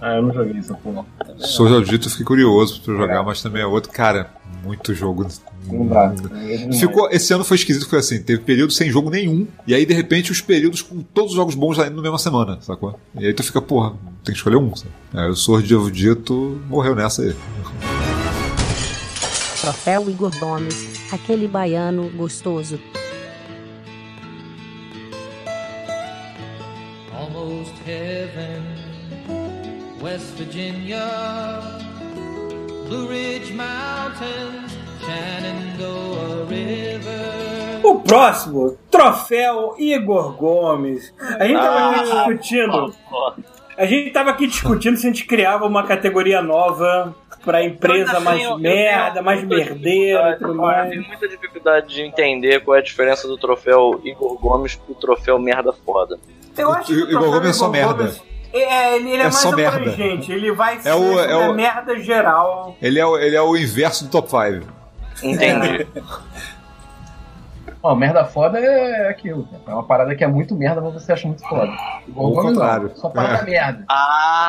[0.00, 1.04] Ah, eu não joguei essa porra.
[1.38, 4.30] Sword of Dito eu fiquei curioso pra jogar, mas também é outro, cara,
[4.64, 5.26] muito jogo
[5.66, 6.12] Não dá.
[6.78, 9.94] Ficou, esse ano foi esquisito, foi assim, teve período sem jogo nenhum, e aí de
[9.94, 12.98] repente os períodos com todos os jogos bons saindo na mesma semana, sacou?
[13.18, 13.90] E aí tu fica, porra,
[14.24, 14.90] tem que escolher um, sabe?
[15.14, 17.34] Aí o Sword of Dito morreu nessa aí.
[19.60, 22.78] Troféu Igor Gomes, aquele baiano gostoso.
[27.12, 28.62] Almost heaven,
[30.00, 31.02] West Virginia,
[37.82, 41.12] O próximo, troféu Igor Gomes.
[41.38, 42.94] A gente tava aqui discutindo.
[43.76, 47.14] A gente tava aqui discutindo se a gente criava uma categoria nova
[47.44, 50.90] pra empresa assim, mais eu- eu merda, tenho mais muita merdeira e tudo Eu mais.
[50.90, 55.38] tenho muita dificuldade de entender qual é a diferença do troféu Igor Gomes pro troféu
[55.38, 56.18] merda foda.
[56.56, 57.94] Eu acho que Igor troféu Gomes é só Igor merda.
[57.94, 58.22] Gomes-
[58.52, 59.76] É, ele, ele é, É mais só merda.
[59.76, 60.32] abrangente.
[60.32, 62.76] Ele vai ser o- é uma o- merda geral.
[62.80, 64.66] Ele é, o- ele é o inverso do top 5.
[65.22, 65.86] Entendi.
[67.82, 69.44] Ó, merda foda é aquilo.
[69.46, 69.62] cara.
[69.68, 71.70] É uma parada que é muito merda, mas você acha muito foda.
[72.16, 72.90] Ou o contrário.
[72.96, 73.50] Só parada É.
[73.50, 73.84] merda.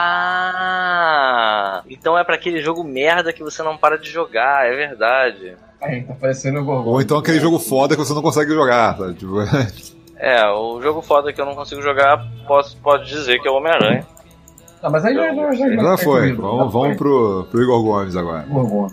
[0.10, 1.82] Ah!
[1.90, 5.56] Então é pra aquele jogo merda que você não para de jogar, é verdade.
[5.82, 6.90] Aí, tá parecendo o Gorgon.
[6.92, 9.14] Ou então aquele jogo foda que você não consegue jogar, sabe?
[9.14, 9.36] Tipo,
[10.20, 13.56] É, o jogo foda que eu não consigo jogar, posso, pode dizer que é o
[13.56, 14.06] Homem-Aranha.
[14.84, 16.30] Não, mas aí já, já, já, já foi.
[16.30, 18.46] já Vamos, vamos pro, pro Igor Gomes agora.
[18.48, 18.88] Gorgon.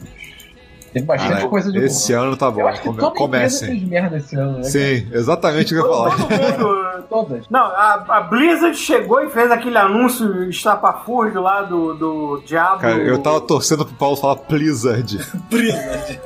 [0.97, 2.63] Tem bastante Ah, coisa de esse ano tá bom.
[2.63, 3.69] Eu acho que Come- toda comecem.
[3.69, 4.63] fez merda esse ano, né?
[4.63, 6.17] Sim, exatamente o que eu ia falar.
[6.17, 6.87] Todo mundo.
[7.09, 7.45] Todas.
[7.51, 12.81] Não, a, a Blizzard chegou e fez aquele anúncio estapafúrdio lá do, do Diablo.
[12.81, 15.19] Cara, eu tava torcendo pro Paulo falar Blizzard.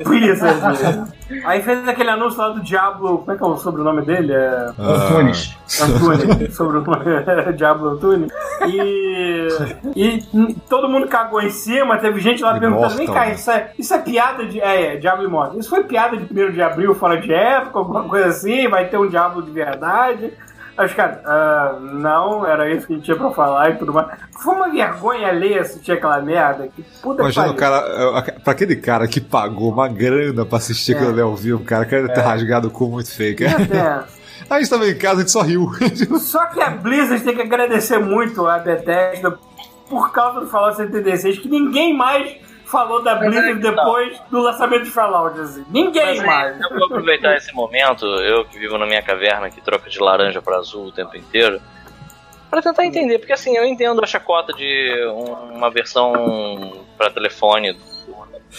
[0.03, 1.11] Blizzard.
[1.45, 3.19] Aí fez aquele anúncio lá do Diablo.
[3.19, 4.33] Como é que é o sobrenome dele?
[4.33, 4.71] É.
[4.77, 5.07] Ah.
[5.09, 5.55] Antunes.
[5.81, 6.87] Antunes, sobrenome
[7.27, 8.31] é Diablo Antunes.
[8.67, 9.47] E,
[9.95, 13.93] e todo mundo cagou em cima, teve gente lá perguntando: vem cá, isso é, isso
[13.93, 14.60] é piada de.
[14.61, 15.59] É, é, Diablo Immortal.
[15.59, 18.67] Isso foi piada de 1 de abril fora de época, alguma coisa assim?
[18.67, 20.31] Vai ter um Diablo de verdade?
[20.77, 24.07] Os caras, ah, não, era isso que a gente tinha pra falar e tudo mais.
[24.41, 26.67] Foi uma vergonha ler assistir aquela merda.
[26.67, 30.57] Que puta Imagina que o cara, é, pra aquele cara que pagou uma grana pra
[30.57, 34.07] assistir aquilo ali ao vivo, cara, quer ter rasgado o cu muito feio, cara.
[34.49, 35.69] Aí a gente tava em casa, a gente só riu.
[36.19, 39.37] Só que a Blizzard tem que agradecer muito a Bethesda
[39.89, 42.37] por causa do Fallout 76, que ninguém mais
[42.71, 45.39] falou da Blizzard depois do lançamento de Fallout.
[45.39, 45.65] Assim.
[45.69, 46.53] Ninguém Mas mais.
[46.55, 49.99] aí, eu vou aproveitar esse momento, eu que vivo na minha caverna, que troca de
[49.99, 51.61] laranja pra azul o tempo inteiro,
[52.49, 57.77] pra tentar entender, porque assim, eu entendo a chacota de um- uma versão pra telefone.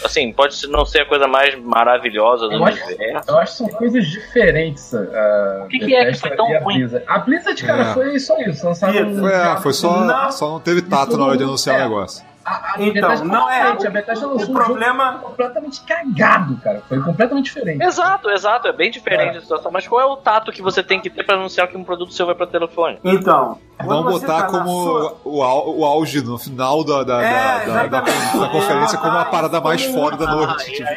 [0.03, 3.29] Assim, pode não ser a coisa mais maravilhosa do Eu acho, universo.
[3.29, 4.91] eu acho que são coisas diferentes.
[4.95, 6.77] A O que que é que foi tão a ruim?
[6.79, 7.05] Blizzard.
[7.07, 7.93] A Blizzard, cara, É.
[7.93, 8.65] foi só isso.
[8.65, 9.19] Lançaram um.
[9.19, 10.31] Foi, é, foi só, Não.
[10.31, 12.25] só não teve tato na hora de anunciar o negócio.
[12.45, 13.61] A, a Então, não é.
[13.71, 15.19] A Bethesda lançou O um jogo problema.
[15.19, 16.81] completamente cagado, cara.
[16.89, 17.81] Foi completamente diferente.
[17.83, 19.37] Exato, exato, é bem diferente É.
[19.37, 21.77] a situação, mas qual é o tato que você tem que ter pra anunciar que
[21.77, 22.99] um produto seu vai pra telefone?
[23.03, 23.57] Então.
[23.77, 27.65] quando Vamos você botar tá como sua- o, o auge no final da, da, É,
[27.65, 30.71] da, da, da- conferência como a parada mais foda da noite.
[30.71, 30.89] tipo.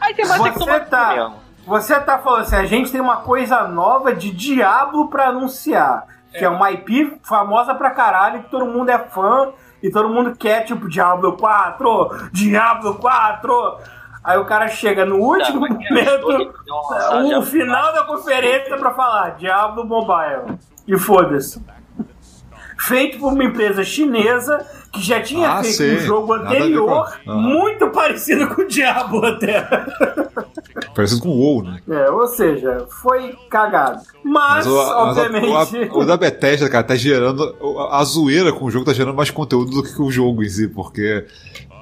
[0.00, 1.34] Aí tem mais tem que Você tomar tá- mesmo.
[1.66, 6.06] Você tá falando assim, a gente tem uma coisa nova de Diablo pra anunciar.
[6.32, 9.48] Que é uma IP famosa pra caralho, que todo mundo é fã
[9.82, 13.78] e todo mundo quer, tipo, Diablo 4, Diablo 4.
[14.24, 15.74] Aí o cara chega no último Tá,
[17.08, 20.58] todo momento, o final da conferência pra falar Diablo Mobile.
[20.86, 21.62] E foda-se.
[22.78, 25.96] Feito por uma empresa chinesa que já tinha Ah, feito sim.
[25.96, 26.86] um jogo a anterior,
[27.24, 27.40] com- Aham.
[27.40, 29.62] muito parecido com o Diablo até.
[30.94, 31.80] Parecido com o WoW, né?
[31.88, 34.00] É, ou seja, foi cagado.
[34.24, 35.90] Mas, Mas, o, mas obviamente.
[35.92, 37.54] o, o da Bethesda, cara, tá gerando.
[37.90, 40.68] A zoeira com o jogo tá gerando mais conteúdo do que o jogo em si,
[40.68, 41.24] porque.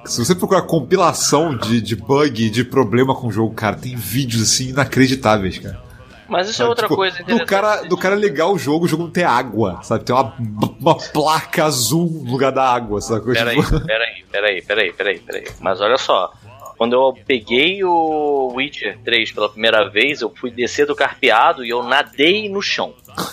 [0.05, 4.41] Se você procurar compilação de, de bug, de problema com o jogo, cara, tem vídeos
[4.43, 5.81] assim inacreditáveis, cara.
[6.29, 7.49] Mas isso é outra tipo, coisa do interessante.
[7.49, 10.05] cara, do cara ligar o jogo, o jogo não ter água, sabe?
[10.05, 10.35] Tem uma,
[10.81, 13.33] uma placa azul no lugar da água, sabe?
[13.33, 15.45] Peraí, Tipo, peraí, peraí, peraí, peraí, peraí.
[15.61, 16.33] Mas olha só.
[16.77, 21.71] Quando eu peguei o Witcher 3 pela primeira vez, eu fui descer do carpeado e
[21.71, 22.93] eu nadei no chão.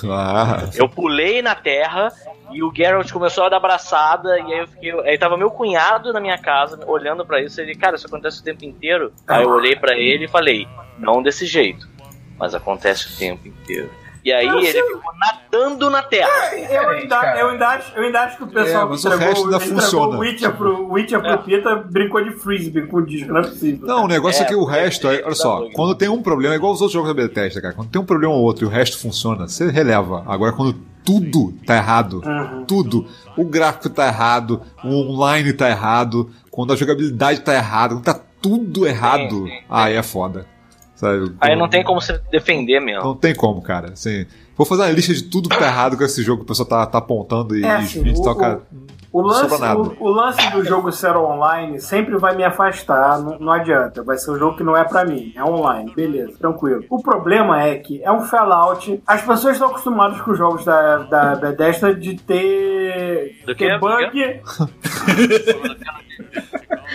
[0.10, 2.10] ah, Eu pulei na terra
[2.54, 4.92] e o Geralt começou a dar abraçada e aí eu fiquei.
[5.02, 8.40] Aí tava meu cunhado na minha casa olhando pra isso e ele, cara, isso acontece
[8.40, 9.12] o tempo inteiro.
[9.28, 10.66] Aí eu olhei pra ele e falei,
[10.98, 11.86] não desse jeito,
[12.38, 13.90] mas acontece o tempo inteiro.
[14.26, 14.82] E aí Não, ele sim.
[14.88, 16.30] ficou nadando na terra.
[16.56, 19.08] Eu ainda, eu, ainda acho, eu ainda acho que o pessoal É, que mas o
[19.10, 20.16] entregou, resto ainda entregou funciona.
[20.16, 21.38] o Witcher pro, Witcher pro É.
[21.38, 23.86] Pita brincou de frisbee com o disco, não é possível.
[23.86, 25.74] Não, o negócio é, É, que o porque resto, ele olha só, bug.
[25.74, 27.74] quando tem um problema, é igual os outros jogos da Bethesda, cara.
[27.74, 30.24] Quando tem um problema ou outro e o resto funciona, você releva.
[30.26, 30.74] Agora, quando
[31.04, 32.64] tudo tá errado, Uhum.
[32.64, 33.06] tudo,
[33.36, 38.18] o gráfico tá errado, o online tá errado, quando a jogabilidade tá errada, quando tá
[38.42, 39.64] tudo errado, sim, sim.
[39.70, 40.46] aí é foda.
[41.04, 41.36] Sabe?
[41.42, 43.04] Aí não tem como se defender mesmo.
[43.04, 43.92] Não tem como, cara.
[43.94, 46.48] Assim, vou fazer uma lista de tudo que tá errado com esse jogo que o
[46.48, 48.62] pessoal tá, tá apontando e, É, assim, e o- cara.
[49.12, 49.80] O Não lance, sobra nada.
[49.80, 54.02] o, o lance do jogo ser online sempre vai me afastar, não, não adianta.
[54.02, 56.84] Vai ser um jogo que não é pra mim, é online, beleza, tranquilo.
[56.90, 60.98] O problema é que é um Fallout, as pessoas estão acostumadas com os jogos da,
[61.04, 64.42] da Bethesda de ter, Do ter bug.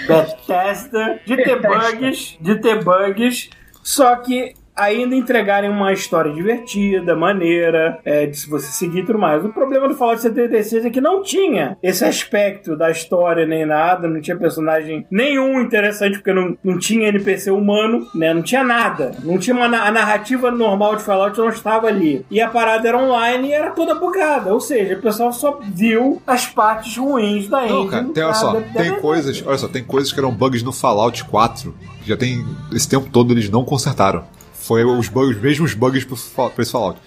[0.07, 3.51] Bethesda, de ter bugs, de ter bugs,
[3.89, 9.19] só que ainda entregarem uma história divertida, maneira, é, de se você seguir e tudo
[9.19, 9.45] mais.
[9.45, 14.09] O problema do Fallout 76 é que não tinha esse aspecto da história nem nada,
[14.09, 18.33] não tinha personagem nenhum interessante, porque não, não tinha NPC humano, né?
[18.33, 19.13] Não tinha nada.
[19.25, 22.25] Não tinha uma, a narrativa normal de Fallout não estava ali.
[22.31, 24.53] E a parada era online e era toda bugada.
[24.53, 27.79] Ou seja, o pessoal só viu as partes ruins da engine.
[27.79, 30.31] Não, cara, tem, olha só, da- tem da- coisas, olha só, tem coisas que eram
[30.31, 34.25] bugs no Fallout 4, que já tem esse tempo todo eles não consertaram.
[34.69, 37.01] Foi os bugs, os mesmos bugs pra esse Fallout.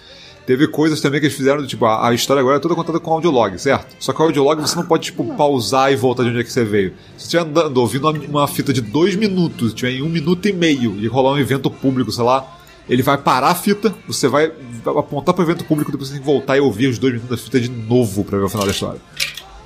[0.47, 3.13] Teve coisas também que eles fizeram, tipo, a, a história agora é toda contada com
[3.13, 3.95] audiolog, certo?
[3.99, 6.51] Só que o audiolog você não pode, tipo, pausar e voltar de onde é que
[6.51, 6.89] você veio.
[7.15, 10.47] Se você estiver andando, ouvindo uma, uma fita de dois minutos, tiver em um minuto
[10.47, 12.57] e meio, e rolar um evento público, sei lá,
[12.89, 14.51] ele vai parar a fita, você vai
[14.83, 17.41] apontar pro evento público, depois você tem que voltar e ouvir os dois minutos da
[17.41, 18.99] fita de novo pra ver o final da história.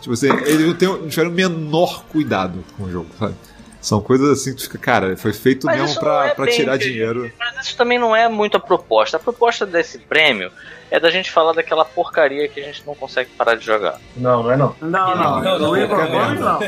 [0.01, 3.35] Tipo assim, eles não tiveram o menor cuidado com o jogo, sabe?
[3.85, 6.47] São coisas assim que tu fica, cara, foi feito Mas mesmo pra, não é pra
[6.47, 7.31] tirar dinheiro.
[7.37, 9.17] Mas isso também não é muito a proposta.
[9.17, 10.51] A proposta desse prêmio
[10.91, 13.97] é da gente falar daquela porcaria que a gente não consegue parar de jogar.
[14.15, 14.75] Não, não é não.
[14.81, 16.59] Não, não, Não, não, é Gomes não.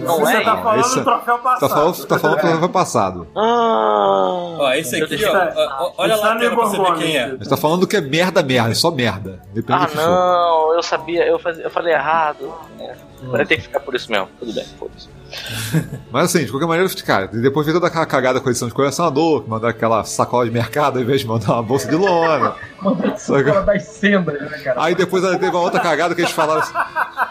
[0.00, 0.40] Não Você é?
[0.40, 1.60] tá falando Esse- do troféu passado.
[1.60, 3.26] Tá falando, tá falando que foi passado.
[3.36, 7.28] Ah, Ó, esse aqui, ó, ó, olha lá no pra você ver quem é.
[7.30, 9.40] Gente tá falando que é merda, merda, é só merda.
[9.52, 10.06] Depende ah do que for.
[10.06, 12.52] não, eu sabia, eu, faz- eu falei errado.
[12.78, 14.28] É, vai ter que ficar por isso mesmo.
[14.38, 15.08] Tudo bem, foda-se.
[16.10, 18.74] Mas assim, de qualquer maneira, cara, depois veio toda aquela cagada com a edição de
[18.74, 22.54] colecionador, que mandaram aquela sacola de mercado ao invés de mandar uma bolsa de lona.
[23.16, 23.49] Saca?
[23.64, 24.82] Das sendas, né, cara?
[24.82, 26.72] Aí depois teve uma outra cagada que eles falaram assim.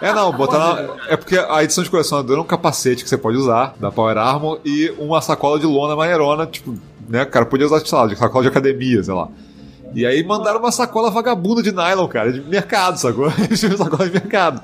[0.02, 0.96] É não, botaram.
[1.08, 4.18] É porque a edição de colecionador é um capacete que você pode usar, da Power
[4.18, 6.78] Armor, e uma sacola de lona maneirona, tipo,
[7.08, 7.26] né?
[7.26, 9.28] Cara podia usar, sei lá, de sacola de academia, sei lá.
[9.94, 13.30] E aí mandaram uma sacola vagabunda de nylon, cara, de mercado, sacou?
[13.78, 14.61] Sacola de mercado.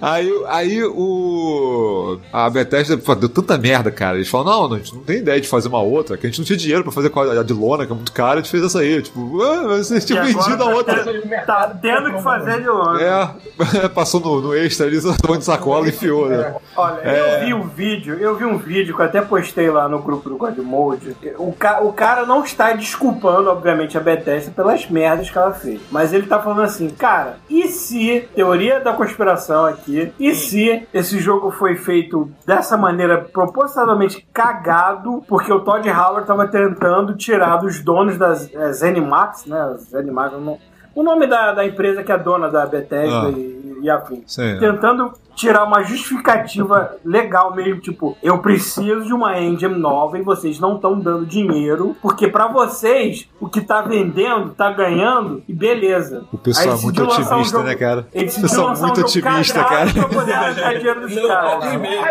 [0.00, 2.18] Aí, aí o.
[2.32, 4.16] A Bethesda deu tanta merda, cara.
[4.16, 6.38] Eles falaram, não, a gente não tem ideia de fazer uma outra, que a gente
[6.38, 8.62] não tinha dinheiro pra fazer a de lona, que é muito cara, a gente fez
[8.62, 9.02] essa aí.
[9.02, 11.04] Tipo, ah, vocês tinham vendido a tá outra.
[11.46, 13.02] Tá tendo que fazer de longe.
[13.02, 16.54] É, passou no, no extra ali, só de sacola e enfiou, né?
[16.76, 17.20] Olha, É.
[17.20, 20.28] eu vi um vídeo, eu vi um vídeo que eu até postei lá no grupo
[20.28, 21.16] do Godmode.
[21.38, 25.80] O, ca o cara não está desculpando, obviamente, a Bethesda pelas merdas que ela fez.
[25.88, 31.20] Mas ele tá falando assim, cara, e se, teoria da conspiração aqui, e se esse
[31.20, 37.80] jogo foi feito dessa maneira propositalmente cagado, porque o Todd Howard tava tentando tirar dos
[37.84, 39.76] donos das é, Zenimax, né?
[39.78, 40.58] Zenimax, não-
[40.92, 43.30] o nome da, da empresa que é dona da Bethesda Ah.
[43.30, 44.24] e, e afim.
[44.26, 44.58] Sim.
[44.58, 50.58] Tentando tirar uma justificativa legal mesmo, tipo, eu preciso de uma engine nova e vocês
[50.58, 56.24] não estão dando dinheiro, porque pra vocês o que tá vendendo, tá ganhando e beleza.
[56.32, 58.06] O pessoal é muito um otimista, jogo- né, cara?
[58.12, 59.90] O pessoal é um muito cagado cara.
[59.92, 61.72] Pra poder arrancar dinheiro dos Não, caras.
[61.76, 62.04] mesmo.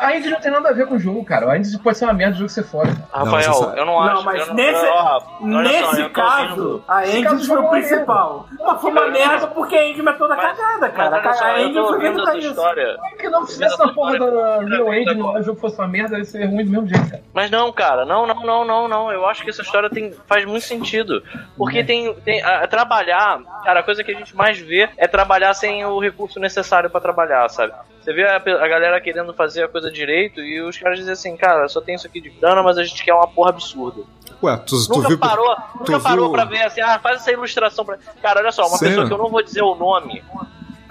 [0.00, 1.50] A Indy não tem nada a ver com o jogo, cara.
[1.52, 2.96] A Indy pode ser uma merda, o jogo ser foda.
[3.12, 3.78] Rafael, você sabe.
[3.80, 4.14] eu não acho.
[4.16, 8.46] Não, mas eu não, nesse, nesse tô caso, a engine foi o principal.
[8.58, 11.22] Mas foi uma merda porque a engine é toda cagada, cara.
[11.42, 12.54] A engine foi feita pra isso.
[12.72, 12.98] História.
[13.10, 16.24] Porque não fizesse essa porra da Real Age no o jogo fosse uma merda, ia
[16.24, 17.22] ser ruim do mesmo jeito, cara.
[17.32, 19.12] Mas não, cara, não, não, não, não, não.
[19.12, 21.22] Eu acho que essa história tem, faz muito sentido.
[21.56, 25.54] Porque tem, tem a- trabalhar, cara, a coisa que a gente mais vê é trabalhar
[25.54, 27.72] sem o recurso necessário pra trabalhar, sabe?
[28.00, 31.36] Você vê a, a galera querendo fazer a coisa direito e os caras dizem assim,
[31.36, 34.02] cara, só tem isso aqui de grana, mas a gente quer uma porra absurda.
[34.42, 35.18] Ué, tu, tu Nunca viu.
[35.18, 37.96] parou, tu nunca parou viu- pra ver assim, ah, faz essa ilustração pra.
[38.20, 38.94] Cara, olha só, uma Sério?
[38.94, 40.24] pessoa que eu não vou dizer o nome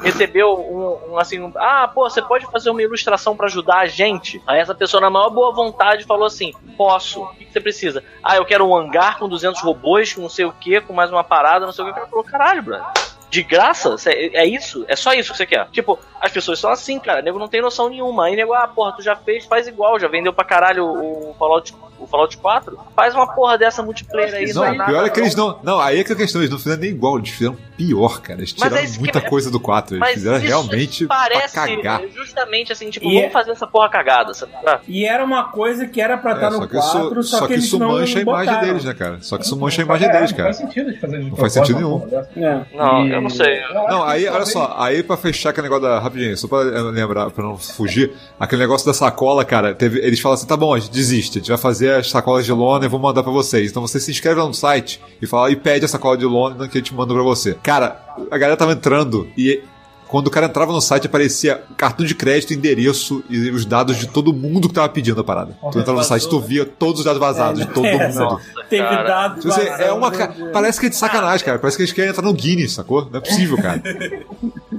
[0.02, 3.86] recebeu um, um, assim, um, ah, pô, você pode fazer uma ilustração pra ajudar a
[3.88, 4.41] gente?
[4.48, 8.03] Aí essa pessoa, na maior boa vontade, falou assim: posso, o que, você precisa?
[8.23, 11.11] Ah, eu quero um hangar com 200 robôs, com não sei o que, com mais
[11.11, 11.91] uma parada, não sei o que.
[11.91, 12.86] O cara falou: caralho, brother.
[13.30, 13.98] De graça?
[13.98, 14.84] Cê- É isso?
[14.90, 15.65] É só isso que você quer?
[15.69, 17.22] Tipo, as pessoas são assim, cara.
[17.22, 18.26] O nego não tem noção nenhuma.
[18.26, 19.98] Aí nego, ah, porra, tu já fez, faz igual.
[19.98, 22.78] Já vendeu pra caralho o Fallout, o Fallout 4.
[22.94, 24.52] Faz uma porra dessa multiplayer aí.
[24.52, 25.26] Não, é o nada, pior é que não.
[25.26, 25.60] eles não.
[25.64, 28.39] Não, aí é que a questão, eles não fizeram nem igual, eles fizeram pior, cara.
[28.39, 29.95] Eles tiraram é isso que- muita coisa do 4.
[29.95, 32.01] Eles Mas fizeram isso realmente parece pra cagar.
[32.15, 34.51] justamente assim, tipo, E vamos é- fazer essa porra cagada, sabe?
[34.87, 37.37] E era uma coisa que era pra É, estar só no que isso, 4, só,
[37.39, 38.67] só que isso não mancha a imagem botaram.
[38.67, 39.17] deles, né, cara?
[39.21, 40.53] Só que isso mancha a imagem É, deles, Não cara.
[40.53, 42.07] faz sentido de fazer de Não faz sentido nenhum.
[42.37, 42.61] É.
[42.75, 43.61] Não, eu não sei.
[43.89, 45.99] Não, aí, olha só, aí pra fechar aquele negócio da.
[45.99, 50.19] Rapidinho, só pra eh, lembrar, pra não fugir, aquele negócio da sacola, cara, teve, eles
[50.19, 52.85] falam assim: tá bom, a gente desiste, a gente vai fazer as sacolas de lona
[52.85, 53.69] e vou mandar pra vocês.
[53.69, 56.67] Então você se inscreve lá no site e fala e pede a sacola de lona
[56.67, 57.55] que a gente manda pra você.
[57.72, 57.95] Cara,
[58.30, 59.61] a galera tava entrando e.
[60.07, 64.07] Quando o cara entrava no site, aparecia cartão de crédito, endereço e os dados de
[64.10, 65.57] todo mundo que tava pedindo a parada.
[65.72, 68.19] Tu entrava no site, tu via todos os dados vazados de todo É, mundo.
[68.19, 69.41] Nossa, Teve dados.
[69.41, 70.10] Tipo assim, é uma.
[70.11, 70.49] vazados, ca- né?
[70.52, 71.60] Parece que é de sacanagem, cara.
[71.60, 73.06] Parece que eles querem entrar no Guinness, sacou?
[73.10, 73.81] Não é possível, cara.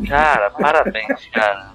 [0.06, 1.72] Cara, parabéns, cara.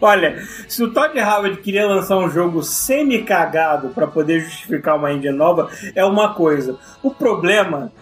[0.00, 5.30] Olha, se o Todd Howard queria lançar um jogo semi-cagado pra poder justificar uma engine
[5.36, 6.76] nova, é uma coisa.
[7.04, 7.92] O problema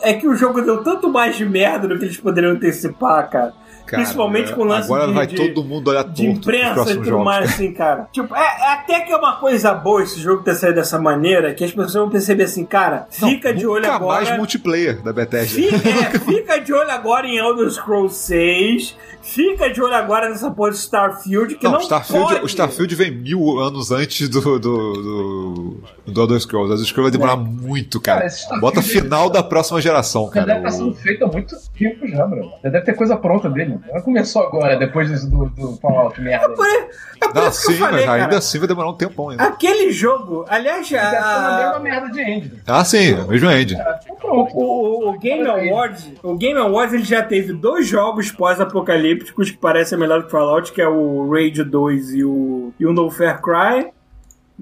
[0.00, 3.54] é que o jogo deu tanto mais de merda do que eles poderiam antecipar, cara.
[3.86, 6.94] Cara, Principalmente com o lance Agora de- vai de- todo mundo olhar de imprensa e
[6.94, 7.24] tudo jogos.
[7.24, 8.08] mais, assim, cara.
[8.12, 11.54] Tipo, é, é até que é uma coisa boa esse jogo ter saído dessa maneira,
[11.54, 14.24] que as pessoas vão perceber assim, cara, fica de olho Nunca agora.
[14.24, 15.54] mais multiplayer da Bethesda.
[15.54, 18.96] Fica, é, fica de olho agora em Elder Scrolls 6.
[19.22, 22.44] Fica de olho agora nessa porra de Starfield, que não, Não, Starfield, pode.
[22.44, 26.70] o Starfield vem mil anos antes do, do, do, do Elder Scrolls.
[26.70, 28.20] O Elder Scrolls vai demorar muito, cara.
[28.20, 30.46] Cara, Bota é- final da próxima geração, Já cara.
[30.46, 32.48] deve estar sendo feito há muito tempo já, bro.
[32.62, 33.75] Já deve ter coisa pronta dele.
[33.92, 36.48] Não começou agora, depois do, do Fallout merda.
[36.50, 38.38] Por, é por Não, isso que sim, eu falei, mas ainda cara.
[38.38, 39.42] assim vai demorar um tempão ainda.
[39.44, 42.62] Aquele jogo, aliás, Já na mesma a, merda de Engine.
[42.66, 43.74] Ah, sim, é o mesmo end.
[43.74, 44.16] Então o,
[44.46, 44.56] pronto.
[44.58, 49.98] o- o Game Awards, o Game Awards ele já teve dois jogos pós-apocalípticos que parecem
[49.98, 53.88] melhor que Fallout, que é o Raid 2 e o, e o No Fair Cry.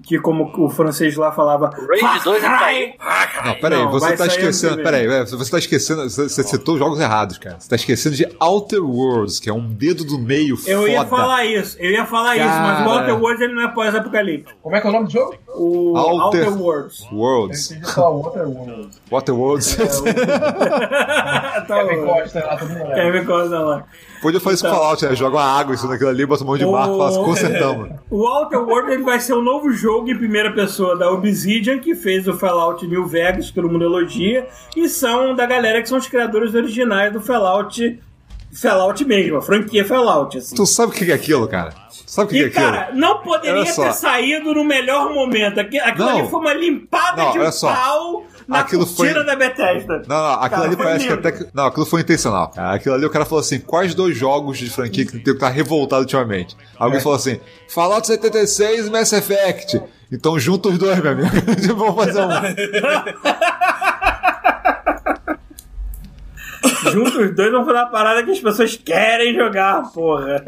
[0.03, 1.71] Que como o francês lá falava.
[1.71, 2.89] Raid 2 não saiu.
[3.45, 4.77] Não, peraí, Não, você tá esquecendo.
[4.79, 6.03] que Peraí, é, você tá esquecendo.
[6.11, 7.61] Você você citou jogos errados, cara.
[7.61, 10.91] Você tá esquecendo de Outer Worlds, que é um dedo do meio Eu foda.
[10.91, 12.91] ia falar isso, eu ia falar isso, mas o Cara.
[13.01, 14.59] Outer Worlds ele não é pós-apocalíptico.
[14.61, 15.35] Como é que é o nome do jogo?
[15.55, 17.07] O Outer- Outer Worlds.
[17.13, 17.71] Worlds.
[17.71, 18.89] Esse só Water World.
[19.13, 19.77] Outer Worlds.
[21.69, 22.05] tá Kevin.
[22.05, 22.95] Costa lá, todo mundo.
[22.95, 23.85] Kevin Costa lá.
[24.25, 25.15] Podia fazer isso com Fallout, né?
[25.15, 27.91] Joga uma água, isso naquilo ali, bota um monte de barco fala assim, consertamos.
[28.11, 31.95] O Outer Worlds ele vai ser um novo jogo em primeira pessoa da Obsidian, que
[31.95, 34.47] fez o Fallout New Vegas, que todo mundo elogia,
[34.77, 38.01] e são da galera que são os criadores originais do Fallout.
[38.53, 40.39] Fallout mesmo, a franquia Fallout.
[40.39, 40.55] Assim.
[40.55, 41.71] Tu sabe o que é aquilo, cara?
[41.91, 42.65] Tu sabe o que é E, aquilo?
[42.71, 45.59] cara, não poderia ter saído no melhor momento.
[45.59, 46.19] Aqui- Aquilo Não.
[46.21, 47.75] ali foi uma limpada Não, de só.
[47.75, 50.03] pau na Aquilo foi- da Bethesda.
[50.07, 51.29] Não, não, aquilo Cara, ali parece que lindo.
[51.29, 51.47] até que.
[51.55, 52.49] Não, aquilo foi intencional.
[52.51, 52.75] cara.
[52.75, 55.49] Aquilo ali o cara falou assim: quais dois jogos de franquia que tem que tá
[55.49, 56.57] revoltado ultimamente?
[56.79, 59.81] Alguém falou assim: Fallout 76 e Mass Effect.
[60.13, 61.29] Então junta os dois, meu amigo.
[61.77, 62.29] Vamos fazer um.
[66.91, 70.43] Juntos os dois vão fazer uma parada que as pessoas querem jogar, porra.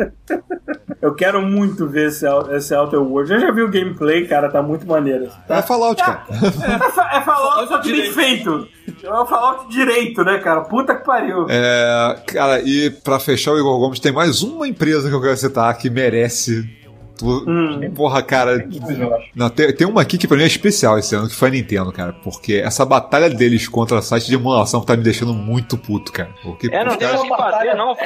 [1.03, 3.31] Eu quero muito ver esse, esse Outer Worlds.
[3.31, 5.29] Eu já vi o gameplay, cara, tá muito maneiro.
[5.49, 6.25] É Fallout, cara.
[6.31, 8.67] É, fa- é Fallout só que bem feito.
[9.03, 10.63] É o Fallout direito, né, cara?
[10.63, 11.47] Puta que pariu.
[11.49, 15.37] É, cara, e pra fechar o Igor Gomes, tem mais uma empresa que eu quero
[15.37, 16.69] citar que merece.
[17.17, 17.91] Tu- Hum.
[17.95, 18.53] Porra, cara.
[18.99, 19.27] Eu acho.
[19.35, 21.53] Não, tem, tem uma aqui que pra mim é especial esse ano, que foi a
[21.53, 22.13] Nintendo, cara.
[22.13, 26.31] Porque essa batalha deles contra site de emulação tá me deixando muito puto, cara.
[26.43, 27.97] Porque, É, não tem caras- que não.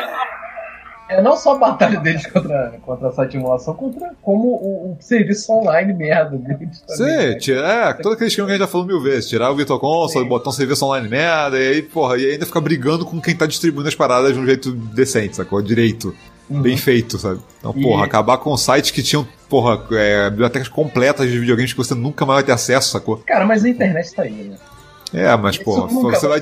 [1.08, 5.52] É não só a batalha deles contra, contra essa simulação, contra como o, o serviço
[5.52, 6.96] online merda deles também.
[6.96, 7.34] Sim, né?
[7.34, 9.28] tira, é, todo aquele esquema que a gente já falou mil vezes.
[9.28, 12.60] Tirar o Virtual Console, botar um serviço online merda, e aí, porra, e ainda ficar
[12.60, 15.60] brigando com quem tá distribuindo as paradas de um jeito decente, sacou?
[15.60, 16.14] Direito.
[16.50, 17.40] Bem feito, sabe?
[17.58, 21.78] Então, E- porra, acabar com sites que tinham, porra, é, bibliotecas completas de videogames que
[21.78, 23.18] você nunca mais vai ter acesso, sacou?
[23.26, 24.56] Cara, mas a internet tá aí, né?
[25.12, 26.40] É, mas, Isso porra, você vai.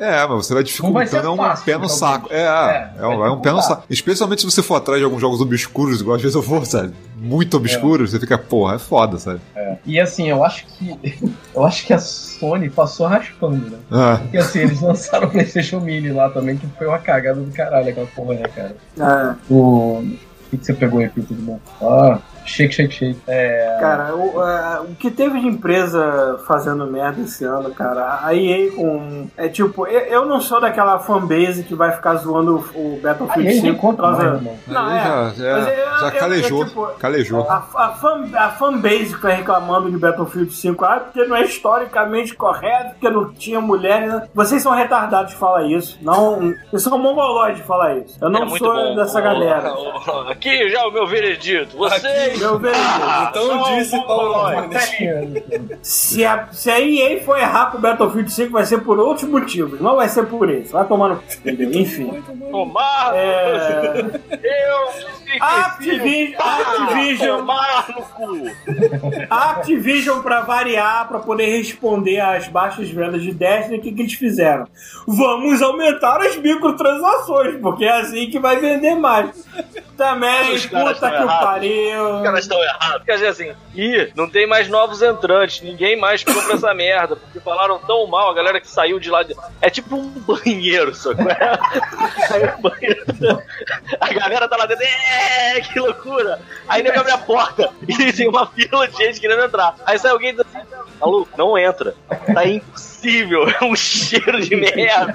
[0.00, 2.28] É, mas você vai dificultando é um fácil, pé no saco.
[2.32, 3.84] É, É, é, um, é um pé no saco.
[3.90, 6.92] Especialmente se você for atrás de alguns jogos obscuros, igual às vezes eu vou, sabe?
[7.16, 9.40] Muito obscuros, você fica, porra, é foda, sabe?
[9.84, 10.98] E assim, eu acho que.
[11.54, 13.78] Eu acho que a Sony passou raspando, né?
[13.90, 17.50] Ah, Porque assim, eles lançaram o PlayStation Mini lá também, que foi uma cagada do
[17.50, 18.76] caralho aquela porra, né, cara?
[18.96, 20.04] É, O.
[20.48, 21.58] O que, que você pegou aí, bom?
[21.82, 22.18] Ah,
[22.48, 23.18] shake, shake, shake.
[23.26, 23.76] É.
[23.80, 28.70] cara, o, é, o que teve de empresa fazendo merda esse ano, cara, a EA
[28.72, 29.28] com.
[29.36, 33.60] É tipo, eu, eu não sou daquela fanbase que vai ficar zoando o, Battlefield nem
[33.60, 34.40] 5 por causa.
[34.66, 35.02] Não, é.
[35.04, 37.46] já, já, Mas eu- já eu- eu, calejou, tipo, calejou.
[37.50, 41.42] A, a, fan, a fanbase que tá reclamando de Battlefield 5, ah, porque não é
[41.44, 44.12] historicamente correto, porque não tinha mulheres.
[44.12, 44.28] né?
[44.34, 45.98] Vocês são retardados de falar isso.
[46.02, 48.16] Não, vocês são mongoloides de falar isso.
[48.20, 48.96] Eu não É sou bom.
[48.96, 49.72] dessa galera.
[50.30, 51.76] Aqui já o meu veredito.
[51.76, 52.88] Vocês Meu veredito.
[53.30, 54.92] Então disse Paulo Nunes.
[55.82, 59.28] Se a, se a EA for errar com o Battlefield 5, vai ser por outros
[59.28, 59.80] motivos.
[59.80, 60.72] Não vai ser por esse.
[60.72, 61.22] Vai tomar no?
[61.46, 62.22] Enfim.
[62.50, 63.12] Tomar!
[63.14, 64.20] É...
[64.32, 65.08] Eu
[65.40, 67.38] Activi- Activision.
[67.40, 68.50] Tomar no cu!
[69.28, 74.02] A Activision, pra variar, pra poder responder às baixas vendas de Destiny, o que, que
[74.02, 74.66] eles fizeram?
[75.06, 79.30] Vamos aumentar as microtransações, porque é assim que vai vender mais.
[79.98, 81.44] Também, Os puta que o errados.
[81.44, 82.16] pariu.
[82.18, 83.04] Os caras estão errados.
[83.04, 87.40] Quer dizer assim, ih, não tem mais novos entrantes, ninguém mais compra essa merda, porque
[87.40, 89.24] falaram tão mal, a galera que saiu de lá.
[89.24, 89.34] De...
[89.60, 91.24] É tipo um banheiro, sacou?
[92.62, 93.42] Banheiro.
[94.00, 96.40] A galera tá lá dentro, é, que loucura!
[96.68, 99.74] Aí nego abre a porta e tem uma fila de gente querendo entrar.
[99.84, 100.64] Aí sai alguém e diz assim,
[101.00, 101.92] maluco, não entra.
[102.32, 105.12] Tá impossível, é um cheiro de merda,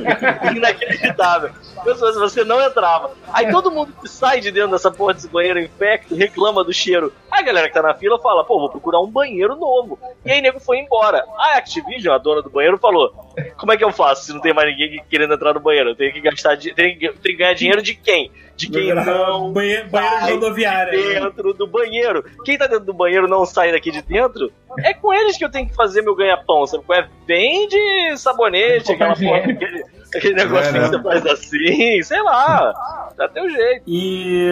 [0.54, 1.52] inacreditável.
[1.84, 3.12] Fosse você não entrava.
[3.32, 7.12] Aí todo mundo que sai de dentro dessa porra desse banheiro infecto reclama do cheiro.
[7.32, 10.00] Aí a galera que tá na fila fala, pô, vou procurar um banheiro novo.
[10.26, 11.24] E aí nego foi embora.
[11.38, 13.12] A Activision, a dona do banheiro, falou:
[13.58, 15.90] Como é que eu faço se não tem mais ninguém querendo entrar no banheiro?
[15.90, 18.32] Eu tenho que gastar tenho que, tenho que ganhar dinheiro de quem?
[18.56, 20.92] De quem não Banheiro, banheiro de sai rodoviária.
[20.92, 21.20] né?
[21.22, 22.24] dentro do banheiro.
[22.46, 25.50] Quem tá dentro do banheiro não sai daqui de dentro, é com eles que eu
[25.50, 26.84] tenho que fazer meu ganha-pão, sabe?
[26.84, 29.84] qual É vende sabonete, aquela porra, aquele,
[30.18, 30.90] aquele negocinho É, né?
[30.90, 33.12] que você faz assim, sei lá.
[33.18, 33.84] Dá teu jeito.
[33.88, 34.48] E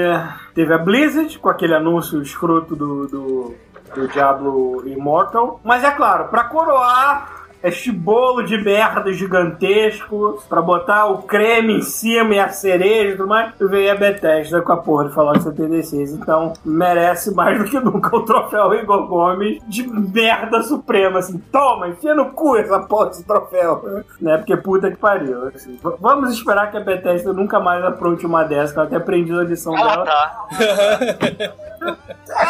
[0.54, 3.56] teve a Blizzard com aquele anúncio escroto do, do,
[3.96, 5.60] do Diablo Immortal.
[5.64, 11.82] Mas é claro, pra coroar este bolo de merda gigantesco, pra botar o creme em
[11.82, 15.42] cima e a cereja e tudo mais, veio a Bethesda com a porra de Fallout
[15.44, 16.14] 76.
[16.14, 21.20] Então merece mais do que nunca o troféu Igor Gomes de merda suprema.
[21.20, 24.04] Assim, toma, enfia no cu essa porra desse troféu.
[24.20, 24.38] Né?
[24.38, 25.48] Porque puta que pariu.
[25.54, 25.80] assim.
[26.00, 29.44] Vamos esperar que a Bethesda nunca mais apronte uma dessa, que ela tenha aprendido a
[29.44, 30.06] lição Ah, dela.
[30.06, 30.48] tá.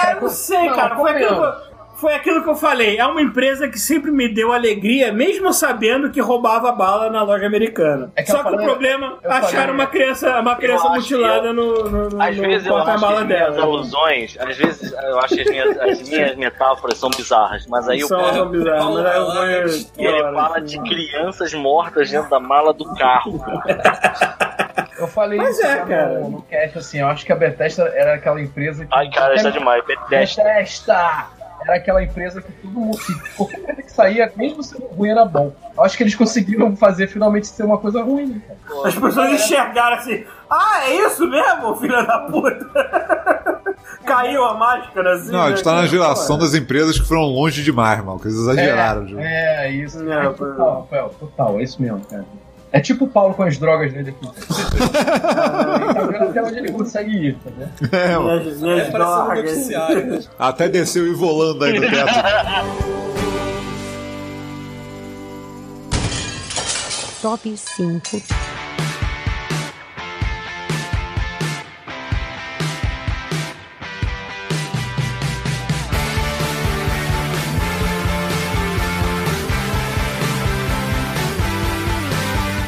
[0.05, 0.95] É, não sei, Não, cara.
[0.95, 1.53] Foi aquilo, eu,
[2.01, 2.97] foi aquilo que eu falei.
[2.97, 7.45] É uma empresa que sempre me deu alegria, mesmo sabendo que roubava bala na loja
[7.45, 8.11] americana.
[8.15, 10.89] É que eu Só que falei- o problema eu acharam falei- uma criança, uma criança
[10.89, 13.61] mutilada que no, no, no, Às no vezes eu acho que porta-mala as minhas dela.
[13.63, 18.03] alusões, às vezes eu acho que as minhas, as minhas metáforas são bizarras, mas aí
[18.03, 20.65] o São, são bizarras, mas aí eu vou- ele fala assim.
[20.65, 23.39] de crianças mortas dentro da mala do carro.
[24.97, 26.19] Eu falei Mas isso é, já cara.
[26.19, 28.93] No, no cast, assim, eu acho que a Bethesda era aquela empresa que...
[28.95, 29.83] Ai, cara, isso é demais.
[29.85, 30.43] Bethesda.
[30.43, 31.25] Bethesda!
[31.63, 32.97] Era aquela empresa que todo mundo...
[32.97, 35.53] Que qualquer coisa que saía, mesmo sendo ruim, era bom.
[35.75, 38.87] Eu acho que eles conseguiram fazer finalmente ser uma coisa ruim, né, cara?
[38.87, 43.61] As pessoas enxergaram assim, ah, é isso mesmo, filha da puta?
[44.05, 45.31] Caiu a máscara assim.
[45.31, 45.81] Não, a gente tá né?
[45.81, 48.17] na geração das empresas que foram longe demais, mal.
[48.17, 49.07] Que eles exageraram.
[49.19, 50.09] É, é isso.
[50.11, 52.25] É, É, total, Rafael, total, é isso mesmo, cara.
[52.73, 54.27] É tipo o Paulo com as drogas dele aqui.
[54.93, 57.93] tá vendo até onde ele consegue ir, tá vendo?
[57.93, 58.17] É.
[58.17, 60.25] Minhas, minhas É, parece um drogas.
[60.27, 60.33] né?
[60.39, 62.13] Até desceu e volando aí no teto.
[67.21, 68.21] Top 5.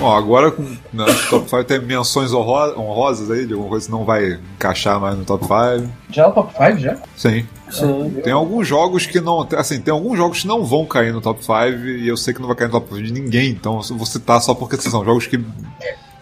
[0.04, 3.86] Ó, agora com né, o top 5 tem menções honro- honrosas aí, de alguma coisa
[3.86, 5.90] que não vai encaixar mais no top 5.
[6.10, 6.98] Já é o top 5 já?
[7.16, 7.46] Sim.
[7.72, 8.10] Sim.
[8.24, 9.48] Tem alguns jogos que não.
[9.58, 11.56] Assim, tem alguns jogos que não vão cair no top 5
[11.88, 14.06] e eu sei que não vai cair no top 5 de ninguém, então eu vou
[14.06, 15.40] citar só porque são jogos que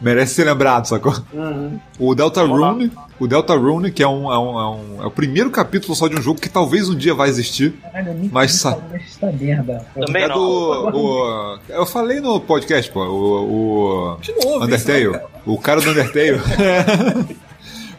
[0.01, 1.13] merecem ser lembrados, sacou?
[1.33, 1.79] Uhum.
[1.99, 5.11] O Delta Rune, o Delta Rune, que é um, é, um, é, um- é o
[5.11, 7.73] primeiro capítulo só de um jogo que talvez um dia vai existir.
[7.83, 9.85] Caralho, eu nem Mas sa- dessa merda.
[10.05, 10.35] Também é não.
[10.35, 10.97] do.
[10.97, 15.01] o- eu falei no podcast, pô, o, o De novo, Undertale.
[15.03, 15.29] isso, né, cara?
[15.45, 16.41] o cara do Undertale.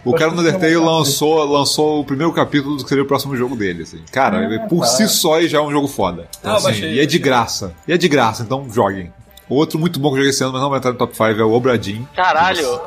[0.04, 3.54] O cara do Undertale lançou, lançou o primeiro capítulo do que seria o próximo jogo
[3.54, 4.00] dele, assim.
[4.10, 4.86] Cara, Ah, por tá.
[4.86, 6.26] si só já é um jogo foda.
[6.40, 7.72] Então, Ah, assim, baixei, e é de graça.
[7.86, 9.12] E é de graça, então joguem.
[9.48, 11.24] Outro muito bom que eu joguei esse ano, mas não vai entrar no top 5,
[11.40, 12.06] é o Obradin.
[12.14, 12.62] Caralho!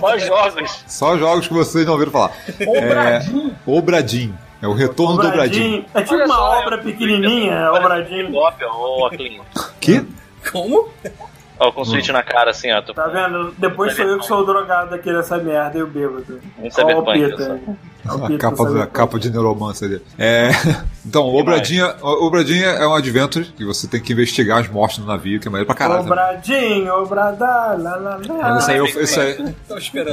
[0.00, 0.84] Só jogos.
[0.86, 2.32] Só jogos que vocês não ouviram falar.
[2.66, 3.56] Obradinho.
[3.66, 4.34] É, Obradin.
[4.60, 5.78] É o retorno do Obradin.
[5.78, 5.84] Obradinho.
[5.94, 8.32] É tipo Olha uma só, obra eu- pequenininha, Obradinho.
[8.32, 9.42] Cópia, ô, Clean.
[9.80, 10.04] Que?
[10.50, 10.88] Como?
[11.58, 12.82] Ó, com o switch na cara, assim, ó.
[12.82, 12.92] Tô...
[12.92, 13.54] Tá vendo?
[13.56, 16.40] Depois sou eu que sou o drogado aqui dessa merda e o bêbado.
[16.58, 17.24] Um cyberpunk,
[18.04, 20.02] A capa, a capa de neuromancer ali.
[20.18, 20.50] É,
[21.04, 25.40] então, Obradinha, Obradinha é um adventure que você tem que investigar as mortes no navio,
[25.40, 26.02] que é maneiro pra caralho.
[26.02, 28.58] Obradinho, obradá, lá, lá, lá.
[28.58, 29.54] Esse aí, eu, esse, aí,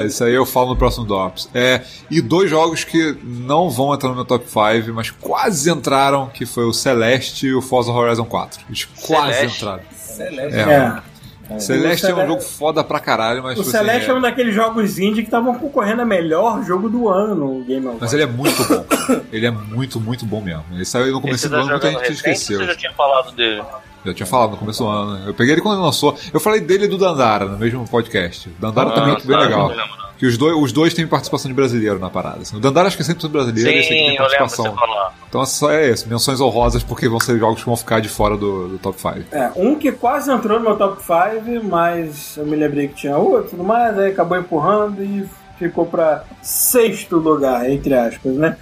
[0.05, 1.49] esse aí eu falo no próximo Drops.
[1.53, 6.27] É, e dois jogos que não vão entrar no meu top 5, mas quase entraram,
[6.27, 8.61] que foi o Celeste e o Forza Horizon 4.
[8.69, 9.57] Eles quase Celeste?
[9.57, 9.83] entraram.
[9.93, 10.57] Celeste.
[10.57, 11.12] É, É.
[11.59, 14.17] Celeste O é um Cele- jogo foda pra caralho, mas O tipo Celeste é assim,
[14.17, 18.01] um daqueles jogos indie que estavam concorrendo a melhor jogo do ano no Game Awards.
[18.01, 18.85] Mas ele é muito bom.
[19.31, 20.63] ele é muito, muito bom mesmo.
[20.71, 22.59] Ele saiu no começo do tá ano, muita gente recente esqueceu.
[22.59, 23.61] você já tinha falado dele?
[24.05, 25.27] Já tinha falado no começo do ano.
[25.27, 26.17] Eu peguei ele quando ele lançou.
[26.33, 28.49] Eu falei dele e do Dandara no mesmo podcast.
[28.49, 29.71] O Dandara Ah, também é bem tá, legal.
[29.71, 30.02] eu lembro.
[30.17, 32.39] Que os dois, os dois têm participação de brasileiro na parada.
[32.41, 32.55] assim.
[32.55, 34.63] O Dandara acho que é 100% brasileiro e esse aqui Sim, tem eu lembro você
[34.63, 35.11] participação.
[35.27, 38.37] Então só é isso, menções honrosas porque vão ser jogos que vão ficar de fora
[38.37, 39.15] do, do top 5.
[39.31, 43.17] É, um que quase entrou no meu top 5, mas eu me lembrei que tinha
[43.17, 45.27] outro e tudo mais, aí acabou empurrando e
[45.57, 48.57] ficou pra sexto lugar, entre aspas, né?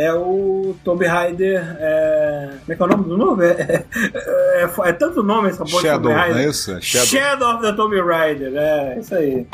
[0.00, 1.76] É o Tomb Raider.
[1.80, 2.50] É...
[2.60, 3.42] Como é que é o nome do novo?
[3.42, 6.42] É, é, é, é tanto nome essa porra de Shadow, Tomb não Raider.
[6.44, 6.72] é isso?
[6.72, 7.06] É Shadow.
[7.06, 9.46] Shadow of the Tomb Raider, é, isso aí.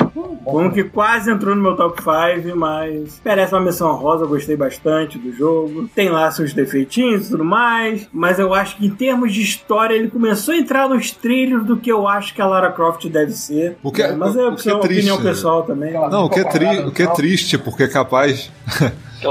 [0.45, 4.55] Um que quase entrou no meu top 5, mas merece uma menção rosa, eu gostei
[4.55, 5.89] bastante do jogo.
[5.95, 9.95] Tem lá seus defeitinhos e tudo mais, mas eu acho que em termos de história
[9.95, 13.31] ele começou a entrar nos trilhos do que eu acho que a Lara Croft deve
[13.31, 13.77] ser.
[13.81, 15.23] O que é- É, mas é, o que é uma opinião triste.
[15.23, 15.93] pessoal também.
[15.93, 18.51] Não, o que é, tri, o que é triste, porque é capaz.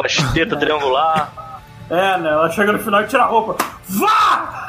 [0.00, 1.32] Aquela esteta triangular.
[1.90, 2.30] É, né?
[2.30, 3.56] Ela chega no final e tira a roupa.
[3.86, 4.62] Vá!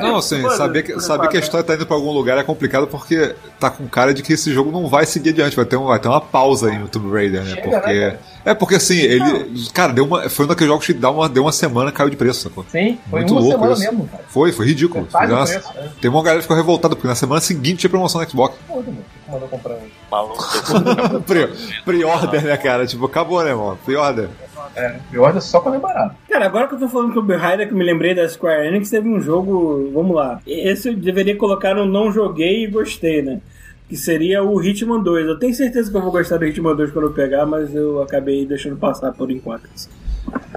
[0.00, 2.86] Não, assim, saber que, saber que a história tá indo pra algum lugar é complicado
[2.88, 5.84] porque tá com cara de que esse jogo não vai seguir adiante, vai ter, um,
[5.84, 7.50] vai ter uma pausa aí no Tomb Raider, né?
[7.54, 7.92] Chega, Porque.
[7.94, 9.68] né, é porque assim, ele.
[9.74, 12.16] Cara, deu uma, foi um daqueles jogos que dá uma, deu uma semana caiu de
[12.16, 12.64] preço, sacou?
[12.72, 13.82] Sim, foi Muito uma louco semana isso.
[13.82, 14.24] mesmo, cara.
[14.28, 15.06] Foi, foi ridículo.
[15.12, 15.88] Deu do uma- preço, né?
[16.00, 18.56] Tem uma galera que ficou revoltada, porque na semana seguinte tinha promoção no Xbox.
[18.66, 19.88] Que mandou comprar um.
[20.10, 20.44] Maluco.
[21.26, 21.50] Pre-
[21.84, 22.86] Pre-order, né, cara?
[22.86, 23.78] Tipo, acabou, né, mano?
[23.84, 24.28] Pre-order.
[24.76, 26.14] É, e ordem só quando é barato.
[26.28, 28.90] Cara, agora que eu tô falando Tomb Raider, que eu me lembrei da Square Enix,
[28.90, 29.90] teve um jogo.
[29.92, 30.40] Vamos lá.
[30.46, 33.40] Esse eu deveria colocar no não joguei e gostei, né?
[33.88, 35.26] Que seria o Hitman 2.
[35.26, 38.02] Eu tenho certeza que eu vou gostar do Hitman 2 quando eu pegar, mas eu
[38.02, 39.68] acabei deixando passar por enquanto.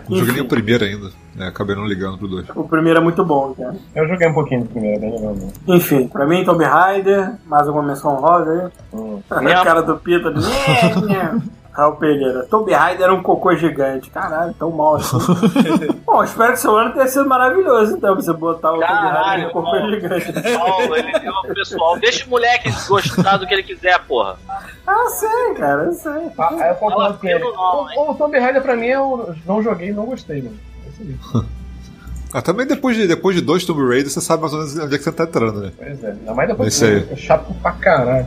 [0.09, 0.41] Não joguei Enfim.
[0.41, 1.47] o primeiro ainda, né?
[1.47, 2.45] Acabei não ligando pro dois.
[2.55, 3.75] O primeiro é muito bom, cara.
[3.95, 5.33] Eu joguei um pouquinho do primeiro, bem legal.
[5.33, 5.47] Né?
[5.67, 8.99] Enfim, pra mim, Tomb Raider, mais alguma menção rosa aí?
[8.99, 9.21] Hum.
[9.29, 10.33] A cara do Pita.
[11.71, 12.45] Raul Pereira.
[12.49, 14.09] Tomb Raider era um cocô gigante.
[14.09, 15.17] Caralho, tão mal assim.
[16.05, 19.13] Bom, espero que seu ano tenha sido maravilhoso, então, pra você botar o Tomb Raider
[19.13, 20.33] Caralho, no cocô gigante.
[20.57, 21.99] Paulo, ele deu pro pessoal.
[21.99, 24.35] Deixa o moleque gostar do que ele quiser, porra.
[24.85, 26.31] Ah, eu sei, cara, eu sei.
[26.37, 27.43] Ah, aí eu concordo com ele.
[27.43, 30.57] O, o Tomb Raider pra mim eu não joguei e não gostei, mano.
[30.89, 31.41] Esse aí.
[32.33, 34.95] Ah, também depois de, depois de dois Tomb Raider, você sabe mais ou menos onde
[34.95, 35.71] é que você tá entrando, né?
[35.77, 37.07] Pois é, ainda mais depois Esse aí.
[37.11, 38.25] é chato pra caralho.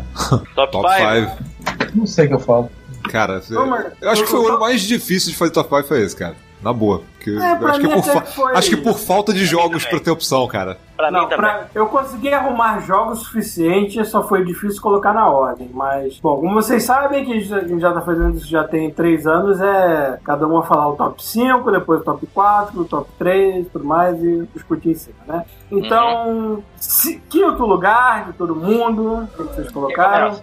[0.54, 1.42] Top, Top 5.
[1.78, 1.92] 5.
[1.94, 2.70] Não sei o que eu falo.
[3.10, 5.88] Cara, Ô, eu acho que foi eu- o ano mais difícil de fazer top 5
[5.88, 6.34] foi esse, cara.
[6.62, 7.02] Na boa.
[7.18, 9.98] Porque É, pra acho, que por fa- foi- acho que por falta de jogos também.
[9.98, 10.78] pra ter opção, cara.
[10.96, 11.38] Pra Não, mim também.
[11.44, 15.68] pra- eu consegui arrumar jogos suficientes, só foi difícil colocar na ordem.
[15.74, 17.48] Mas, bom, como vocês sabem que a gente
[17.80, 20.96] já- a tá fazendo isso já tem três anos, é cada um vai falar o
[20.96, 25.16] top 5, depois o top 4, o top 3, tudo mais, e discutir em cima,
[25.26, 25.44] né?
[25.70, 30.40] Então, se- quinto lugar de todo mundo, o que vocês colocaram?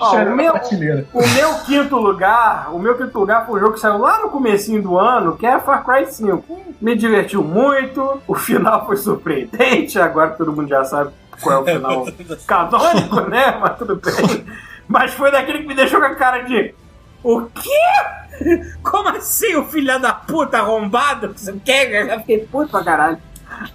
[0.00, 0.52] Ó, Cheira o meu-.
[1.12, 4.30] O meu quinto lugar, o meu quinto lugar foi um jogo que saiu lá no
[4.30, 6.62] comecinho do ano, que é Far Cry 5.
[6.80, 11.76] Me divertiu muito, o final foi surpreendente, agora todo mundo já sabe qual é o
[11.76, 12.06] final
[12.46, 13.58] canônico, né?
[13.60, 14.44] Mas tudo bem.
[14.88, 16.74] Mas foi daquele que me deixou com a cara de.
[17.22, 18.64] O quê?
[18.82, 21.28] Como assim, o filho da puta arrombado?
[21.30, 21.90] que Você quer?
[21.92, 23.18] Eu já fiquei puto pra caralho.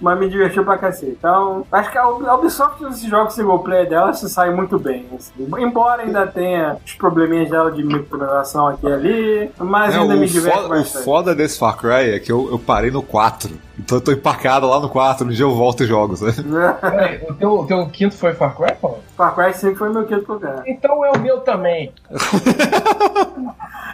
[0.00, 1.16] Mas me divertiu pra cacete.
[1.18, 4.78] Então, acho que a Ub- a Ubisoft, nesses jogos single player dela, se sai muito
[4.78, 5.06] bem.
[5.16, 5.48] assim.
[5.58, 10.26] Embora ainda tenha os probleminhas dela de microtransação aqui e ali, mas É, ainda me
[10.26, 11.04] o, diverte foda, o bastante.
[11.04, 13.50] foda desse Far Cry é que eu, eu parei no 4.
[13.78, 15.26] Então eu tô empacado lá no 4.
[15.26, 16.34] Um dia eu volto e jogo, sabe?
[16.80, 18.98] Peraí, o teu, o teu quinto foi Far Cry, Paulo?
[19.16, 20.62] Far Cry 5 foi meu quinto lugar.
[20.66, 21.92] Então é o meu também.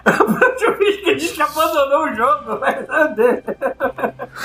[0.07, 2.77] Eu vi que a gente abandonou o jogo, mas
[3.17, 3.39] Deus.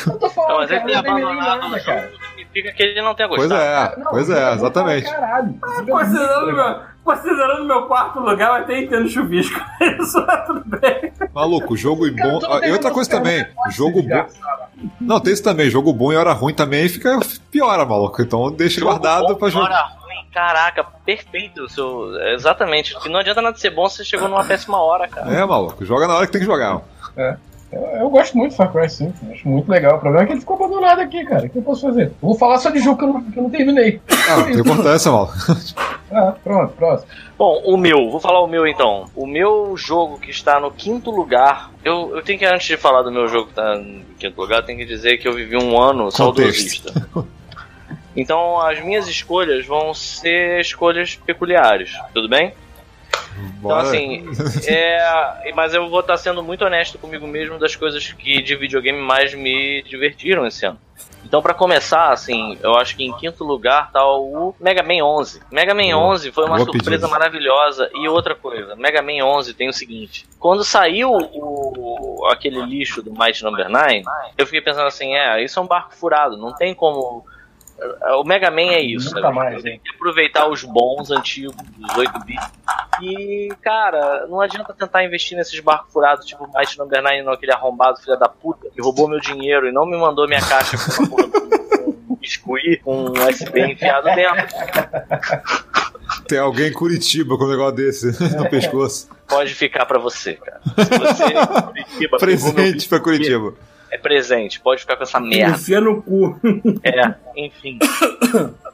[0.07, 2.01] Eu tô Não, falando, mas ele cara, tem não terminei abandonado nada, o cara.
[2.01, 3.53] jogo, significa que ele não Pois gostado.
[3.53, 5.09] é, Não, pois é, exatamente.
[5.11, 5.47] Caralho.
[5.49, 6.69] O jogo é muito Considerando legal.
[6.69, 6.79] meu,
[7.15, 9.59] considerando meu quarto lugar, eu até entendo chuvisco.
[9.99, 11.11] Isso é tudo bem.
[11.33, 12.39] Maluco, jogo Cara, bom.
[12.47, 14.25] Ah, E outra coisa também, jogo bom.
[15.01, 17.19] Não, tem isso também, jogo bom e hora ruim também fica
[17.51, 18.21] piora, maluco.
[18.21, 19.65] Então deixa Jogo guardado bom, pra jogar.
[19.65, 20.25] hora ruim.
[20.33, 21.67] Caraca, perfeito.
[21.69, 22.93] Seu, exatamente.
[23.09, 25.33] Não adianta nada ser bom se você chegou numa péssima hora, cara.
[25.33, 26.81] É, maluco, joga na hora que tem que jogar.
[27.71, 29.97] Eu, eu gosto muito do Far Cry 5, acho muito legal.
[29.97, 31.45] O problema é que ele ficou abandonado aqui, cara.
[31.45, 32.07] O que eu posso fazer?
[32.07, 34.01] Eu vou falar só de jogo que eu não, que eu não terminei.
[34.27, 35.33] Ah, não tem importância, maluco.
[36.11, 37.07] Ah, pronto, próximo.
[37.37, 39.05] Bom, o meu, vou falar o meu então.
[39.15, 43.03] O meu jogo que está no quinto lugar, eu, eu tenho que, antes de falar
[43.03, 45.79] do meu jogo que está no quinto lugar, tenho que dizer que eu vivi um
[45.79, 46.91] ano saudosista.
[48.15, 52.53] Então as minhas escolhas vão ser escolhas peculiares, tudo bem?
[53.59, 54.25] Então assim,
[54.67, 58.99] é, mas eu vou estar sendo muito honesto comigo mesmo das coisas que de videogame
[58.99, 60.79] mais me divertiram esse ano.
[61.23, 65.41] Então, pra começar, assim, eu acho que em quinto lugar tá o Mega Man 11.
[65.51, 66.13] Mega Man Boa.
[66.13, 67.07] 11 foi uma surpresa pedida.
[67.07, 67.89] maravilhosa.
[67.93, 73.11] E outra coisa, Mega Man 11 tem o seguinte: quando saiu o, aquele lixo do
[73.11, 74.03] Might Number 9,
[74.37, 77.25] eu fiquei pensando assim, é, isso é um barco furado, não tem como.
[78.19, 79.35] O Mega Man é isso, Nunca sabe?
[79.35, 82.51] mais, Tem que aproveitar os bons antigos dos 8 bits.
[83.01, 87.33] E, cara, não adianta tentar investir nesses barcos furados, tipo o Might Number 9, não,
[87.33, 90.77] aquele arrombado filho da puta, que roubou meu dinheiro e não me mandou minha caixa
[90.77, 94.47] com uma porra com um biscuit com um USB enfiado dentro.
[96.27, 99.09] Tem alguém em Curitiba com um negócio desse no pescoço.
[99.27, 100.59] Pode ficar pra você, cara.
[100.63, 103.53] Se você em Curitiba Presente pra biscuit, Curitiba.
[103.91, 105.55] É presente, pode ficar com essa merda.
[105.55, 106.39] Enfia no cu.
[106.83, 107.79] É, enfim.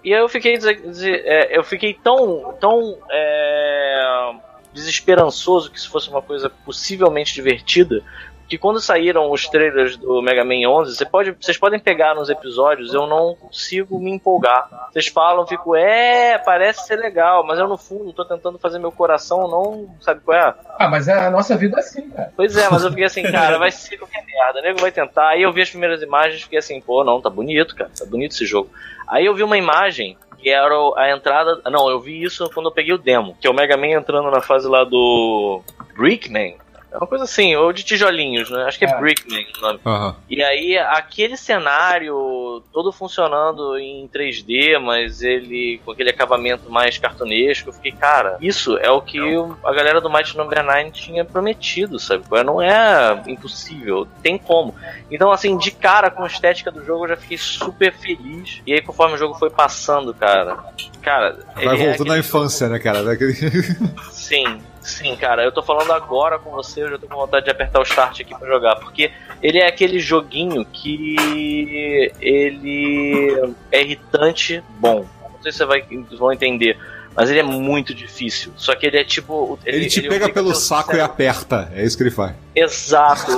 [0.03, 4.31] E aí eu fiquei, é, eu fiquei tão, tão é,
[4.73, 8.03] desesperançoso que isso fosse uma coisa possivelmente divertida,
[8.47, 12.29] que quando saíram os trailers do Mega Man 11, você pode, vocês podem pegar nos
[12.29, 14.89] episódios, eu não consigo me empolgar.
[14.91, 18.91] Vocês falam, fico, é, parece ser legal, mas eu no fundo tô tentando fazer meu
[18.91, 20.53] coração não, sabe qual é?
[20.77, 22.31] Ah, mas a nossa vida é assim, cara.
[22.35, 25.29] Pois é, mas eu fiquei assim, cara, vai ser qualquer merda, o nego vai tentar.
[25.29, 28.05] Aí eu vi as primeiras imagens e fiquei assim, pô, não, tá bonito, cara, tá
[28.05, 28.69] bonito esse jogo.
[29.07, 31.59] Aí eu vi uma imagem que era a entrada.
[31.71, 34.29] Não, eu vi isso quando eu peguei o demo, que é o Mega Man entrando
[34.29, 35.63] na fase lá do.
[35.97, 36.57] Brickman.
[36.95, 38.63] É uma coisa assim, ou de tijolinhos, né?
[38.63, 38.97] Acho que é, É.
[38.99, 39.79] Brickman o nome.
[39.85, 40.15] Aham.
[40.29, 47.69] E aí, aquele cenário todo funcionando em 3D, mas ele com aquele acabamento mais cartunesco,
[47.69, 51.25] eu fiquei, cara, isso é o que o- a galera do Might Number 9 tinha
[51.25, 52.23] prometido, sabe?
[52.45, 54.73] Não é impossível, tem como.
[55.11, 58.61] Então, assim, de cara com a estética do jogo, eu já fiquei super feliz.
[58.65, 60.57] E aí, conforme o jogo foi passando, cara,
[61.01, 61.39] cara.
[61.55, 63.03] Vai é voltando à infância, né, cara?
[63.03, 63.33] Daquele...
[64.11, 65.43] Sim, sim, cara.
[65.43, 68.21] Eu tô falando agora com você, eu já tô com vontade de apertar o start
[68.21, 68.75] aqui pra jogar.
[68.77, 75.05] Porque ele é aquele joguinho que ele é irritante bom.
[75.33, 75.83] Não sei se você vai,
[76.17, 76.77] vão entender.
[77.15, 78.51] Mas ele é muito difícil.
[78.57, 79.57] Só que ele é tipo.
[79.65, 81.71] Ele te pega obriga pelo saco e cérebro- aperta.
[81.73, 82.33] É isso que ele faz.
[82.53, 83.31] Exato.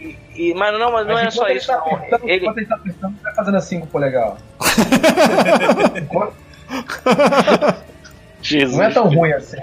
[0.00, 1.94] E, e- mas não, mas não é só isso, Ele tá não.
[1.96, 4.36] apertando, Ele, Enquanto ele tá apertando, ele vai fazendo assim com o polegar.
[8.42, 8.76] Jesus.
[8.76, 9.58] Não é tão ruim assim.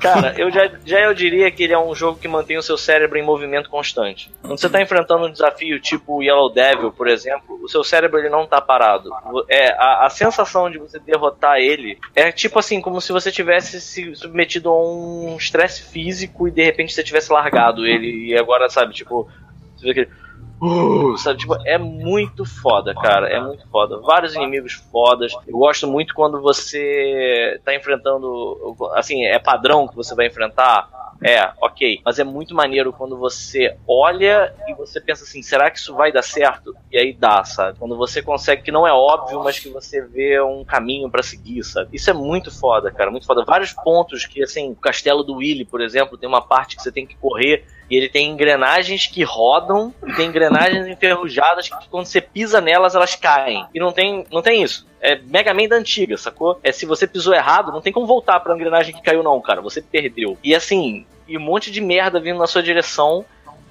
[0.00, 2.76] Cara, eu já, já eu diria que ele é um jogo que mantém o seu
[2.76, 4.30] cérebro em movimento constante.
[4.42, 8.28] Quando você tá enfrentando um desafio tipo Yellow Devil, por exemplo, o seu cérebro ele
[8.28, 9.10] não tá parado.
[9.48, 13.80] É, a, a sensação de você derrotar ele é tipo assim, como se você tivesse
[13.80, 18.68] se submetido a um estresse físico e de repente você tivesse largado ele e agora,
[18.68, 19.28] sabe, tipo,
[19.76, 20.23] você vê aquele
[20.64, 23.28] Uh, sabe, tipo, é muito foda, cara.
[23.28, 23.98] É muito foda.
[23.98, 25.30] Vários inimigos fodas.
[25.46, 28.74] Eu gosto muito quando você tá enfrentando.
[28.94, 30.88] Assim, é padrão que você vai enfrentar.
[31.22, 32.00] É, ok.
[32.02, 36.10] Mas é muito maneiro quando você olha e você pensa assim: será que isso vai
[36.10, 36.74] dar certo?
[36.90, 37.78] E aí dá, sabe?
[37.78, 41.62] Quando você consegue, que não é óbvio, mas que você vê um caminho pra seguir,
[41.62, 41.90] sabe?
[41.92, 43.10] Isso é muito foda, cara.
[43.10, 43.44] Muito foda.
[43.44, 46.90] Vários pontos que, assim, o castelo do Willy, por exemplo, tem uma parte que você
[46.90, 52.06] tem que correr e ele tem engrenagens que rodam e tem engrenagens enferrujadas que quando
[52.06, 53.66] você pisa nelas elas caem.
[53.74, 54.86] E não tem, não tem isso.
[55.00, 56.58] É Mega Man da antiga, sacou?
[56.62, 59.60] É se você pisou errado, não tem como voltar pra engrenagem que caiu não, cara.
[59.60, 60.38] Você perdeu.
[60.42, 63.24] E assim, e um monte de merda vindo na sua direção.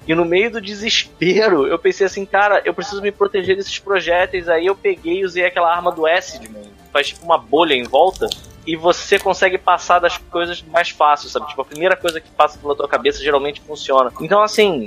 [0.06, 4.48] E no meio do desespero, eu pensei assim, cara, eu preciso me proteger desses projéteis.
[4.48, 6.70] Aí eu peguei e usei aquela arma do Acid, mano.
[6.92, 8.28] Faz tipo uma bolha em volta.
[8.66, 11.46] E você consegue passar das coisas mais fácil, sabe?
[11.48, 14.10] Tipo, a primeira coisa que passa pela tua cabeça geralmente funciona.
[14.20, 14.86] Então, assim,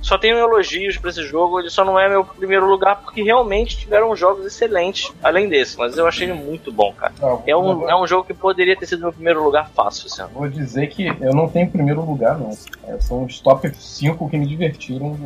[0.00, 1.60] só tenho elogios pra esse jogo.
[1.60, 5.76] Ele só não é meu primeiro lugar porque realmente tiveram jogos excelentes além desse.
[5.78, 7.12] Mas eu achei ele muito bom, cara.
[7.20, 10.30] Não, É um, é um jogo que poderia ter sido meu primeiro lugar fácil ano.
[10.34, 12.50] Vou dizer que eu não tenho primeiro lugar, não.
[12.86, 15.16] É, são os top 5 que me divertiram.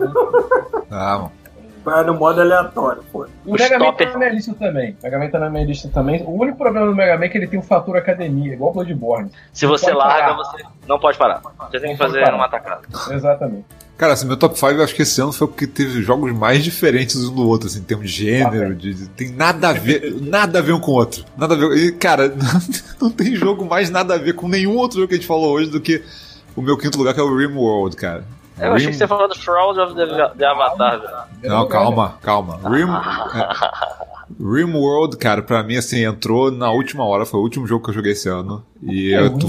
[0.91, 1.42] Ah, mano.
[1.85, 3.27] Vai no modo aleatório, pô.
[3.45, 4.97] O Mega Man tá na minha lista também.
[5.01, 6.23] O Mega Man tá na minha lista também.
[6.23, 8.75] O único problema do Mega Man é que ele tem um fator academia, igual o
[8.75, 9.31] Bloodborne.
[9.53, 10.37] Se Não você larga, parar.
[10.37, 11.41] você não pode parar.
[11.71, 12.37] Você tem Não que fazer parar.
[12.37, 12.83] uma atacada.
[13.11, 13.65] Exatamente.
[13.97, 16.33] Cara, assim, meu top 5 eu acho que esse ano foi o que teve jogos
[16.33, 20.17] mais diferentes um do outro, assim, em termos de gênero, de, tem nada a ver,
[20.21, 21.25] nada a ver um com o outro.
[21.37, 21.77] Nada a ver.
[21.77, 22.33] E, cara,
[23.01, 25.53] não tem jogo mais nada a ver com nenhum outro jogo que a gente falou
[25.53, 26.03] hoje do que
[26.57, 28.25] o meu quinto lugar, que é o Rimworld, cara.
[28.67, 30.07] Eu achei Rim- que você falou do Shroud of the,
[30.37, 31.13] the Avatar, velho.
[31.53, 32.61] Não, calma, calma.
[32.69, 32.85] Rim...
[33.39, 34.03] é,
[34.41, 37.95] Rimworld, cara, pra mim, assim, entrou na última hora, foi o último jogo que eu
[37.95, 38.65] joguei esse ano.
[38.83, 39.47] E É eu tô.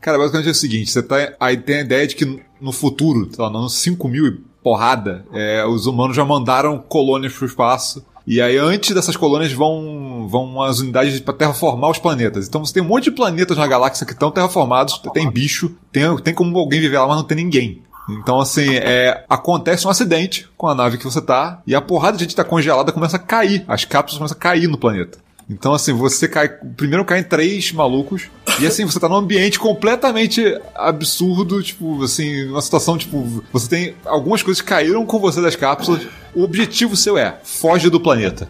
[0.00, 3.28] Cara, basicamente é o seguinte: você tá, aí tem a ideia de que no futuro,
[3.32, 4.32] sei lá, no ano 5 mil e
[4.62, 8.04] porrada, é, os humanos já mandaram colônias pro espaço.
[8.26, 12.48] E aí, antes dessas colônias, vão, vão as unidades para terraformar os planetas.
[12.48, 16.16] Então você tem um monte de planetas na galáxia que estão terraformados, tem bicho, tem,
[16.18, 17.82] tem como alguém viver lá, mas não tem ninguém.
[18.08, 22.16] Então, assim, é, acontece um acidente com a nave que você tá, e a porrada
[22.16, 23.64] de gente tá congelada começa a cair.
[23.66, 25.18] As cápsulas começam a cair no planeta.
[25.48, 26.48] Então, assim, você cai.
[26.48, 28.28] Primeiro caem três malucos.
[28.60, 30.42] E assim, você tá num ambiente completamente
[30.74, 33.94] absurdo, tipo, assim, uma situação, tipo, você tem.
[34.04, 36.06] Algumas coisas que caíram com você das cápsulas.
[36.34, 38.48] O objetivo seu é, foge do planeta.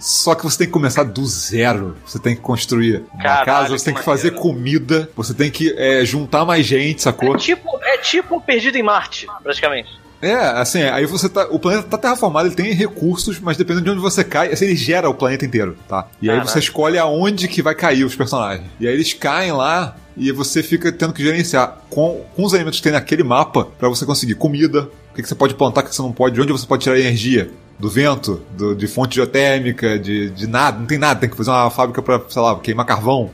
[0.00, 1.96] Só que você tem que começar do zero.
[2.06, 5.50] Você tem que construir uma Caralho, casa, você tem que que fazer comida, você tem
[5.50, 7.34] que é, juntar mais gente, sacou?
[7.34, 10.06] É tipo, é tipo Perdido em Marte, praticamente.
[10.20, 11.46] É, assim, aí você tá.
[11.50, 14.76] O planeta tá terraformado, ele tem recursos, mas dependendo de onde você cai, assim, ele
[14.76, 16.08] gera o planeta inteiro, tá?
[16.22, 18.66] E aí você escolhe aonde que vai cair os personagens.
[18.80, 22.80] E aí eles caem lá e você fica tendo que gerenciar com, com os elementos
[22.80, 25.94] que tem naquele mapa pra você conseguir comida, que, que você pode plantar, o que
[25.94, 27.50] você não pode, de onde você pode tirar energia.
[27.78, 31.50] Do vento, do- de fonte geotérmica, de, de nada, não tem nada, tem que fazer
[31.50, 33.30] uma fábrica pra, sei lá, queimar carvão.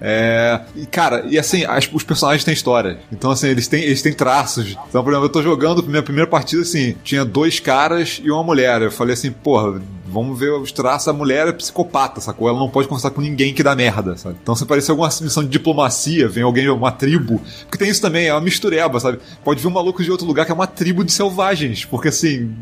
[0.00, 0.60] É.
[0.74, 2.98] E, cara, e assim, as- os personagens têm história.
[3.12, 4.76] Então, assim, eles têm, eles têm traços.
[4.88, 8.42] Então, por exemplo, eu tô jogando, minha primeira partida, assim, tinha dois caras e uma
[8.42, 8.82] mulher.
[8.82, 9.80] Eu falei assim, porra,
[10.16, 11.08] vamos ver os traços.
[11.08, 12.48] A mulher é psicopata, sacou?
[12.48, 14.36] Ela não pode conversar com ninguém que dá merda, sabe?
[14.42, 17.40] Então, se aparecer alguma missão de diplomacia, vem alguém uma tribo.
[17.62, 19.18] Porque tem isso também, é uma mistureba, sabe?
[19.44, 21.84] Pode vir um maluco de outro lugar que é uma tribo de selvagens.
[21.84, 22.54] Porque, assim,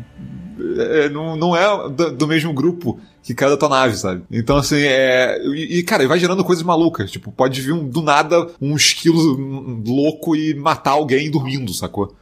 [0.77, 4.23] é, não, não é do, do mesmo grupo que caiu da tua nave, sabe?
[4.29, 5.39] Então, assim, é.
[5.47, 7.09] E, cara, vai gerando coisas malucas.
[7.09, 12.13] Tipo, pode vir um, do nada um esquilo louco e matar alguém dormindo, sacou?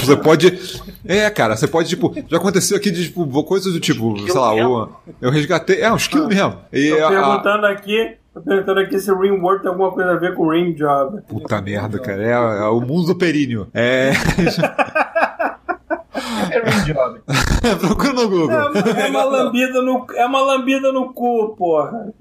[0.00, 0.58] Você pode.
[1.06, 2.14] É, cara, você pode, tipo.
[2.28, 4.88] Já aconteceu aqui de, tipo, coisas do tipo, sei lá, o,
[5.20, 5.80] eu resgatei.
[5.80, 6.58] É, um esquilo mesmo.
[6.72, 10.12] E Tô a- perguntando aqui, tô perguntando aqui se o Ring World tem alguma coisa
[10.12, 11.20] a ver com o Ring Job.
[11.28, 12.22] Puta merda, cara.
[12.22, 13.68] É, é o mundo do períneo.
[13.74, 14.12] É.
[16.50, 17.20] É Ring Job.
[17.80, 18.50] Procura no Google.
[18.50, 22.12] É, uma- é uma lambida no, é uma lambida no cu, porra.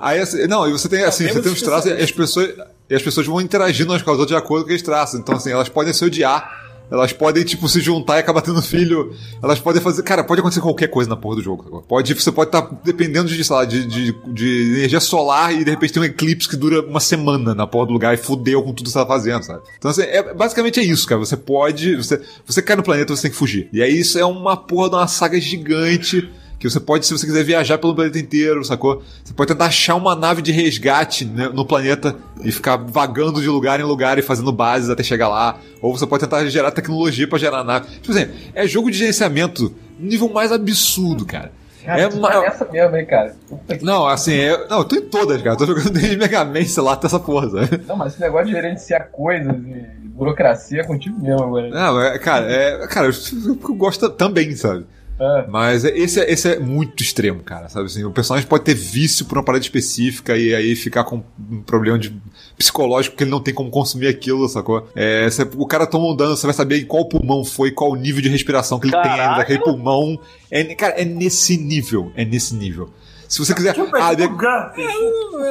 [0.00, 2.54] Aí, assim, não, e você tem assim, você tem os traços e as pessoas,
[2.88, 5.18] e as pessoas vão interagindo umas com as outras de acordo com aqueles traços.
[5.18, 9.12] Então, assim, elas podem se odiar, elas podem, tipo, se juntar e acabar tendo filho.
[9.42, 10.02] Elas podem fazer.
[10.04, 11.84] Cara, pode acontecer qualquer coisa na porra do jogo.
[11.88, 15.70] Pode, você pode estar dependendo de, sei lá, de, de, de energia solar e de
[15.70, 18.72] repente tem um eclipse que dura uma semana na porra do lugar e fudeu com
[18.72, 19.62] tudo que você tá fazendo, sabe?
[19.76, 21.18] Então, assim, é, basicamente é isso, cara.
[21.18, 21.96] Você pode.
[21.96, 23.68] Você, você cai no planeta, você tem que fugir.
[23.72, 26.30] E aí isso é uma porra de uma saga gigante.
[26.58, 29.02] Que você pode, se você quiser viajar pelo planeta inteiro, sacou?
[29.22, 33.48] Você pode tentar achar uma nave de resgate né, no planeta e ficar vagando de
[33.48, 35.58] lugar em lugar e fazendo bases até chegar lá.
[35.82, 37.86] Ou você pode tentar gerar tecnologia pra gerar nave.
[38.00, 41.52] Tipo assim, é jogo de gerenciamento nível mais absurdo, cara.
[41.86, 43.36] Cara, é tá nessa mesmo, hein, cara.
[43.80, 44.66] Não, assim, é...
[44.66, 45.54] não, eu tô em todas, cara.
[45.54, 47.84] Eu tô jogando desde Mega Man, sei lá, até essa porra, sabe?
[47.86, 51.68] Não, mas esse negócio de gerenciar coisas e burocracia é contigo mesmo agora.
[51.68, 53.12] Não, é, cara, é, cara, eu,
[53.46, 54.84] eu gosto também, sabe?
[55.18, 55.46] É.
[55.48, 58.04] Mas esse, é- esse é muito extremo, cara, sabe assim?
[58.04, 61.98] O personagem pode ter vício por uma parada específica e aí ficar com um problema
[61.98, 62.14] de
[62.58, 64.88] psicológico que ele não tem como consumir aquilo, sacou?
[64.94, 67.92] É, você- o cara toma um dano, você vai saber em qual pulmão foi, qual
[67.92, 70.18] o nível de respiração que ele tem ainda daquele pulmão.
[70.50, 72.90] É, cara, é nesse nível, é nesse nível.
[73.28, 73.74] Se você quiser.
[74.00, 74.22] Ah, de-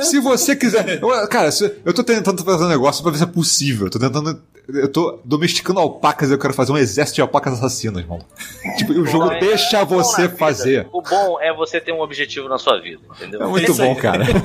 [0.05, 0.99] se você quiser.
[1.01, 1.49] Eu- cara,
[1.85, 3.87] eu tô tentando fazer um negócio pra ver se é possível.
[3.87, 4.41] Eu tô tentando.
[4.67, 8.19] Eu tô domesticando alpacas e eu quero fazer um exército de alpacas assassinas, irmão.
[8.77, 10.87] Tipo, o jogo é- deixa bom você fazer.
[10.91, 13.41] O bom é você ter um objetivo na sua vida, entendeu?
[13.43, 14.25] É muito bom, cara.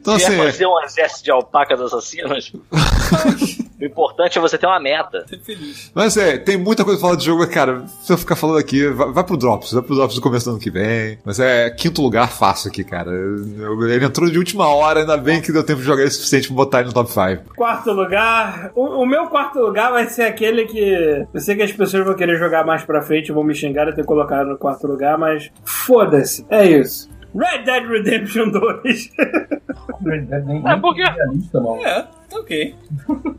[0.00, 0.36] Então, Se é assim.
[0.38, 2.52] fazer um exército de alpacas assassinas,
[3.80, 5.24] o importante é você ter uma meta.
[5.44, 5.90] Feliz.
[5.94, 7.84] Mas é, tem muita coisa pra falar de jogo, cara.
[8.02, 10.50] Se eu ficar falando aqui, vai, vai pro Drops, vai pro Drops do começo do
[10.52, 11.18] ano que vem.
[11.24, 13.10] Mas é quinto lugar fácil aqui, cara.
[13.12, 16.48] Ele entrou de última hora, ainda bem que deu tempo de jogar ele o suficiente
[16.48, 17.54] pra botar ele no top 5.
[17.56, 18.72] Quarto lugar.
[18.74, 21.26] O, o meu quarto lugar vai ser aquele que.
[21.32, 23.94] Eu sei que as pessoas vão querer jogar mais pra frente, vão me xingar de
[23.94, 26.44] ter colocado no quarto lugar, mas foda-se.
[26.50, 27.08] É isso.
[27.34, 29.10] Red Dead Redemption 2.
[30.00, 30.28] Nem,
[30.66, 31.84] É, porque- nem realista, não.
[31.84, 32.06] É,
[32.40, 32.74] ok.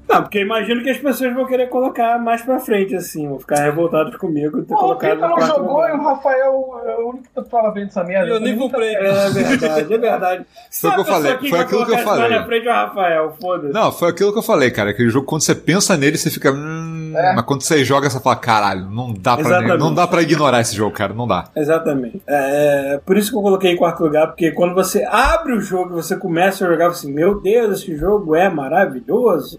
[0.09, 3.27] Não, porque eu imagino que as pessoas vão querer colocar mais pra frente, assim.
[3.27, 6.95] Vão ficar revoltados comigo ter Pô, o colocado não quarto jogou e o Rafael é
[6.95, 8.31] o único que fala bem dessa merda.
[8.31, 8.95] Eu nem comprei.
[8.95, 10.45] É verdade, é verdade.
[10.71, 12.29] Foi o que eu falei, foi aquilo que eu falei.
[12.29, 13.73] na frente é o Rafael, foda-se.
[13.73, 14.91] Não, foi aquilo que eu falei, cara.
[14.91, 16.51] Aquele jogo, quando você pensa nele, você fica.
[16.51, 17.33] Hum, É.
[17.35, 19.79] Mas quando você joga, você fala, caralho, não dá, pra, Exatamente.
[19.79, 21.13] não dá pra ignorar esse jogo, cara.
[21.13, 21.45] Não dá.
[21.55, 22.21] Exatamente.
[22.27, 25.61] É, é, por isso que eu coloquei em quarto lugar, porque quando você abre o
[25.61, 28.88] jogo e você começa a jogar, você assim, meu Deus, esse jogo é maravilhoso.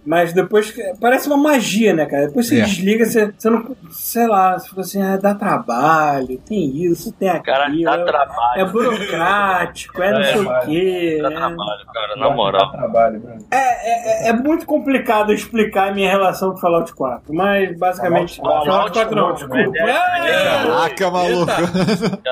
[0.05, 2.27] Mas depois parece uma magia, né, cara?
[2.29, 2.65] Depois você É.
[2.65, 3.77] desliga, você, você não.
[3.91, 7.45] Sei lá, você fica assim, ah, dá trabalho, tem isso, tem aquilo.
[7.45, 8.61] Cara, dá trabalho.
[8.61, 11.19] É burocrático, é não É, sei o quê.
[11.23, 11.37] Dá né?
[11.37, 12.71] trabalho, cara, na moral.
[12.73, 13.39] Trabalho, Bruno.
[13.51, 18.37] É, é, é muito complicado explicar a minha relação com Fallout 4, mas basicamente.
[18.37, 19.79] Fallout Fallout 4 não, Fallout desculpa.
[19.79, 21.51] É, Caraca, maluco.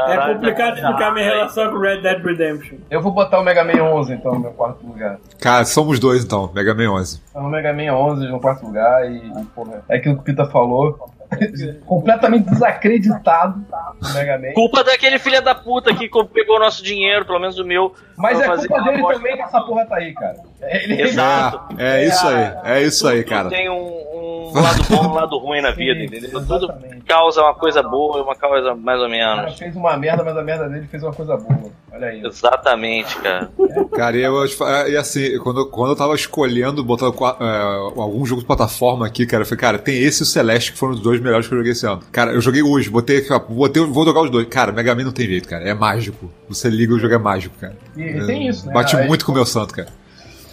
[0.09, 2.79] é complicado explicar a minha relação com Red Dead Redemption.
[2.91, 5.19] Eu vou botar o Mega Man 11, então, no meu quarto lugar.
[5.41, 7.23] Cara, somos dois então, Mega Man 11.
[7.33, 10.47] Tá no Mega Man 11 no quarto lugar e, porra, é aquilo que o Pita
[10.47, 11.11] falou.
[11.85, 13.63] completamente desacreditado
[14.01, 14.53] no Mega Man.
[14.55, 17.95] Culpa daquele filho da puta que pegou o nosso dinheiro, pelo menos o meu.
[18.17, 20.37] Mas é fazer culpa dele também que essa porra tá aí, cara.
[20.63, 21.75] Ele Exato.
[21.79, 23.49] É, é isso aí, é isso aí, cara.
[23.49, 26.31] Tem um, um lado bom e um lado ruim na vida, entendeu?
[26.31, 26.73] Tudo
[27.07, 29.59] causa uma coisa boa e uma coisa mais ou O cara menos.
[29.59, 31.71] fez uma merda, mas a merda dele fez uma coisa boa.
[31.93, 32.25] Olha aí.
[32.25, 33.51] Exatamente, cara.
[33.95, 34.45] Cara, e, eu,
[34.89, 39.43] e assim, quando, quando eu tava escolhendo botar é, algum jogo de plataforma aqui, cara,
[39.43, 41.59] eu falei, cara, tem esse e o Celeste que foram os dois melhores que eu
[41.59, 42.01] joguei esse ano.
[42.13, 44.47] Cara, eu joguei hoje, botei botei, vou jogar os dois.
[44.49, 46.31] Cara, Mega Man não tem jeito, cara, é mágico.
[46.49, 47.77] Você liga o jogo é mágico, cara.
[47.97, 48.73] E, e tem isso, né?
[48.73, 49.89] Bate muito com o meu santo, cara.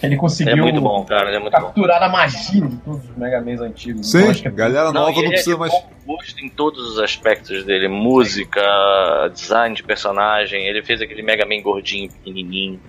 [0.04, 1.30] Ele conseguiu É muito bom, cara.
[1.34, 1.60] É muito bom.
[1.62, 4.12] capturar a magia de todos os Mega Mans antigos.
[4.12, 5.72] Sim, Então, acho que é- galera Não, nova não ele precisa é de mais.
[5.72, 7.88] bom gosto em todos os aspectos dele.
[7.88, 8.62] Música,
[9.34, 10.66] design de personagem.
[10.68, 12.80] Ele fez aquele Mega Man gordinho, pequenininho.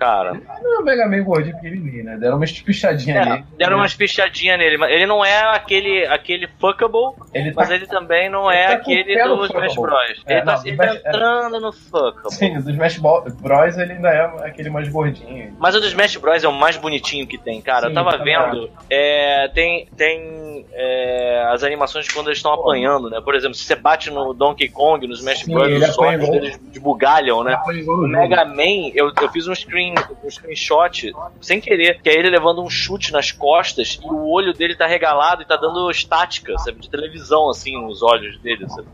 [0.00, 0.32] Cara,
[0.62, 2.16] Não é o Mega Man gordinho pequenininho, né?
[2.16, 3.44] Deram uma espichadinha é, ali.
[3.58, 4.78] deram umas pichadinhas nele.
[4.78, 8.78] mas Ele não é aquele, aquele fuckable, Ele mas tá- ele também não é ele
[8.78, 9.74] tá com o aquele do Smash.
[9.74, 10.22] Bros.
[10.26, 11.08] É, Ele tá, não, ele tá Smash- é.
[11.10, 12.30] entrando no fuckable.
[12.32, 15.54] Sim, o do Smash Bros ele ainda é aquele mais gordinho.
[15.58, 17.82] Mas o do Smash Bros é o mais bonitinho que tem, cara.
[17.82, 18.70] Sim, eu tava também vendo.
[18.88, 23.20] é, tem tem é, as animações de quando eles estão apanhando, né?
[23.22, 26.28] Por exemplo, se você bate no Donkey Kong, no Smash Sim, Bros, ele os olhos
[26.30, 27.60] deles desbugalham, né?
[27.86, 28.06] O.
[28.06, 29.89] Mega Man, eu, eu fiz um, screen,
[30.24, 34.52] um screenshot sem querer, que é ele levando um chute nas costas e o olho
[34.52, 36.80] dele tá regalado e tá dando estática, sabe?
[36.80, 38.88] De televisão, assim, nos olhos dele, sabe?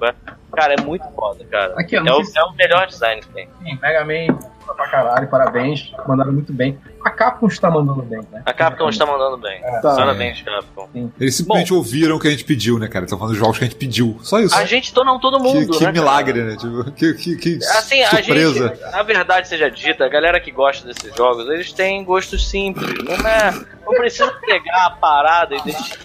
[0.52, 1.74] Cara, é muito foda, cara.
[1.78, 3.48] Aqui, é, o, se- é o melhor design que tem.
[3.62, 4.38] Sim, Mega Man
[4.74, 5.92] pra caralho, parabéns.
[6.06, 6.78] Mandaram muito bem.
[7.04, 8.42] A Capcom está mandando bem, né?
[8.44, 9.60] A Capcom está mandando bem.
[9.62, 9.80] Tá.
[9.94, 10.88] Parabéns, Capcom.
[11.20, 13.04] Eles simplesmente ouviram o que a gente pediu, né, cara?
[13.04, 14.18] Estão falando dos jogos que a gente pediu.
[14.22, 14.54] Só isso.
[14.54, 15.92] A gente, to- não todo que mundo, que né, cara?
[15.92, 16.56] milagre, né?
[16.56, 18.68] Tipo, que, que, que Assim, a surpresa.
[18.68, 22.92] gente, a verdade seja dita, a galera que gosta desses jogos, eles têm gostos simples.
[23.04, 23.52] Não é.
[23.84, 25.98] Não precisa pegar a parada e deixar.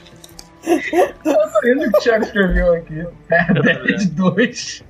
[0.64, 3.08] Olha o que o Thiago escreveu aqui.
[3.32, 4.84] É, Dead 2.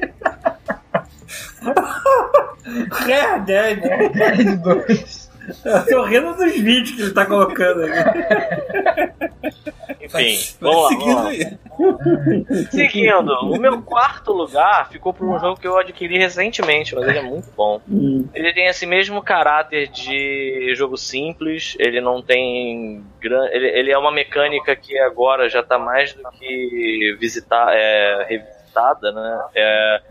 [2.91, 3.79] Red Dead.
[4.13, 5.31] Dead 2.
[5.65, 7.99] Eu tô rindo dos vídeos que ele tá colocando aqui.
[10.05, 11.31] Enfim, vamos lá, vamos lá.
[12.71, 17.17] Seguindo, o meu quarto lugar ficou por um jogo que eu adquiri recentemente, mas ele
[17.17, 17.81] é muito bom.
[18.33, 23.03] Ele tem esse mesmo caráter de jogo simples, ele não tem.
[23.19, 28.27] gran- Ele, ele é uma mecânica que agora já tá mais do que visitar, é,
[29.11, 29.41] né?
[29.55, 30.01] É,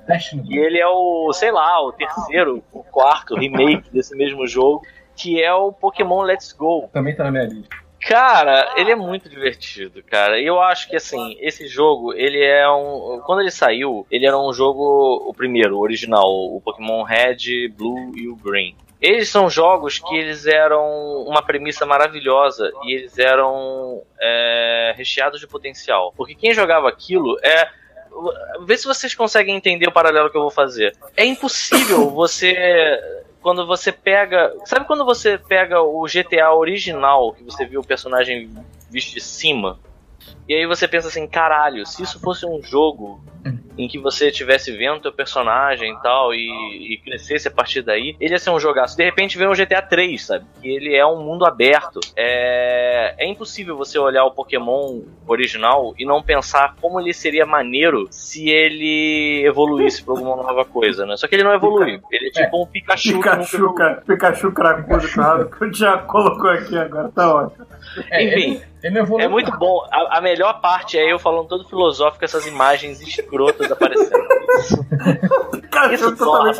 [0.44, 4.82] e ele é o, sei lá, o terceiro, o quarto remake desse mesmo jogo,
[5.16, 6.88] que é o Pokémon Let's Go.
[6.92, 7.76] Também tá na minha lista.
[8.00, 10.40] Cara, ele é muito divertido, cara.
[10.40, 13.20] E eu acho que assim, esse jogo, ele é um.
[13.26, 15.28] Quando ele saiu, ele era um jogo.
[15.28, 18.74] O primeiro, o original, o Pokémon Red, Blue e o Green.
[19.00, 25.46] Eles são jogos que eles eram uma premissa maravilhosa e eles eram é, recheados de
[25.46, 26.12] potencial.
[26.16, 27.79] Porque quem jogava aquilo é.
[28.66, 30.96] Vê se vocês conseguem entender o paralelo que eu vou fazer.
[31.16, 32.54] É impossível você
[33.40, 34.54] quando você pega.
[34.64, 38.50] Sabe quando você pega o GTA original, que você viu o personagem
[38.90, 39.78] visto de cima?
[40.48, 43.22] E aí você pensa assim, caralho, se isso fosse um jogo
[43.78, 48.16] em que você estivesse vendo teu personagem e tal, e, e crescesse a partir daí,
[48.20, 48.96] ele ia ser um jogaço.
[48.96, 50.44] De repente vem um GTA 3, sabe?
[50.60, 52.00] Que ele é um mundo aberto.
[52.16, 58.06] É, é impossível você olhar o Pokémon original e não pensar como ele seria maneiro
[58.10, 61.16] se ele evoluísse pra alguma nova coisa, né?
[61.16, 62.00] Só que ele não evolui.
[62.10, 63.12] Ele é tipo um Pikachu.
[63.12, 63.74] nunca Pikachu, evoluiu.
[63.74, 64.02] cara.
[64.06, 67.66] Pikachu cracudo, claro, que o Thiago colocou aqui agora, tá ótimo.
[68.10, 68.32] É, Enfim.
[68.52, 69.86] ele, ele não evoluiu É muito bom.
[69.90, 73.00] A, a melhor parte é eu falando todo filosófico, essas imagens
[73.30, 74.10] escrotas aparecendo.
[75.60, 76.52] Pikachu Isso torna-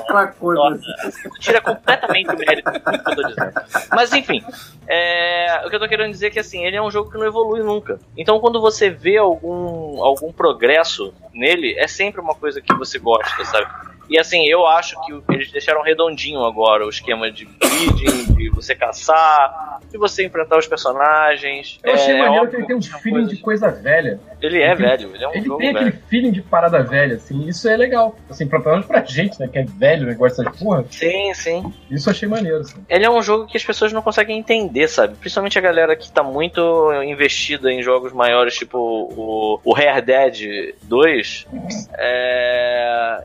[1.40, 3.52] Tira completamente o mérito do que eu tô dizendo.
[3.90, 4.42] Mas enfim,
[4.86, 7.18] é, o que eu tô querendo dizer é que assim, ele é um jogo que
[7.18, 7.98] não evolui nunca.
[8.16, 13.44] Então quando você vê algum, algum progresso nele, é sempre uma coisa que você gosta,
[13.44, 13.66] sabe?
[14.10, 18.74] E assim, eu acho que eles deixaram redondinho agora o esquema de breeding, de você
[18.74, 21.78] caçar, de você enfrentar os personagens.
[21.84, 24.18] Eu achei É, maneiro óbvio que ele tem um são feeling de coisa velha.
[24.42, 25.86] Ele é velho, ele é um Ele jogo tem velho.
[25.88, 27.46] aquele feeling de parada velha, assim.
[27.46, 28.16] Isso é legal.
[28.28, 29.46] Assim, pra, pelo menos pra gente, né?
[29.46, 30.14] Que é velho, né?
[30.14, 30.84] Gosta de porra.
[30.90, 31.72] Sim, sim.
[31.90, 32.84] Isso eu achei maneiro, assim.
[32.88, 35.14] Ele é um jogo que as pessoas não conseguem entender, sabe?
[35.16, 36.60] Principalmente a galera que tá muito
[37.04, 41.46] investida em jogos maiores, tipo o, o Rare Dead 2.
[41.96, 43.24] É,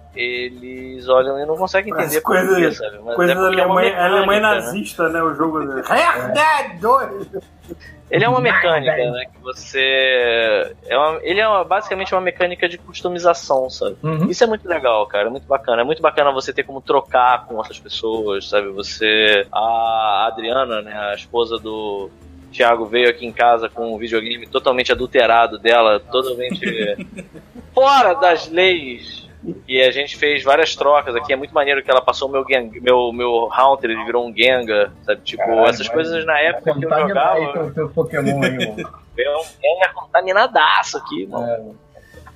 [0.76, 3.00] eles olham e não conseguem entender Parece por coisa, quê, sabe?
[3.04, 4.40] Mas coisa é da porque é Alemanha mecânica, né?
[4.40, 5.24] nazista, né?
[5.24, 5.82] O jogo dele.
[5.82, 7.28] Red Dead 2!
[8.12, 9.26] Ele é uma mecânica, né?
[9.34, 10.76] Que você.
[10.88, 13.98] É uma- ele é uma- basicamente uma mecânica de customização, sabe?
[14.04, 14.30] Uhum.
[14.30, 15.28] Isso é muito legal, cara.
[15.28, 15.82] É muito bacana.
[15.82, 18.68] É muito bacana você ter como trocar com outras pessoas, sabe?
[18.70, 19.48] Você.
[19.52, 20.94] A Adriana, né?
[21.12, 22.10] A esposa do.
[22.52, 26.96] Thiago veio aqui em casa com um videogame totalmente adulterado dela, totalmente
[27.74, 29.25] fora das leis.
[29.68, 31.34] E a gente fez várias trocas aqui.
[31.34, 34.92] É muito maneiro que ela passou meu gang, meu, meu Haunter, ele virou um Gengar,
[35.04, 35.22] sabe?
[35.22, 37.64] Tipo, Caralho, essas coisas na época que eu Contaminar aí jogava.
[37.66, 38.90] teu, teu Pokémon aí, mano.
[39.16, 41.76] Veio um Gengar contaminadaço aqui, mano.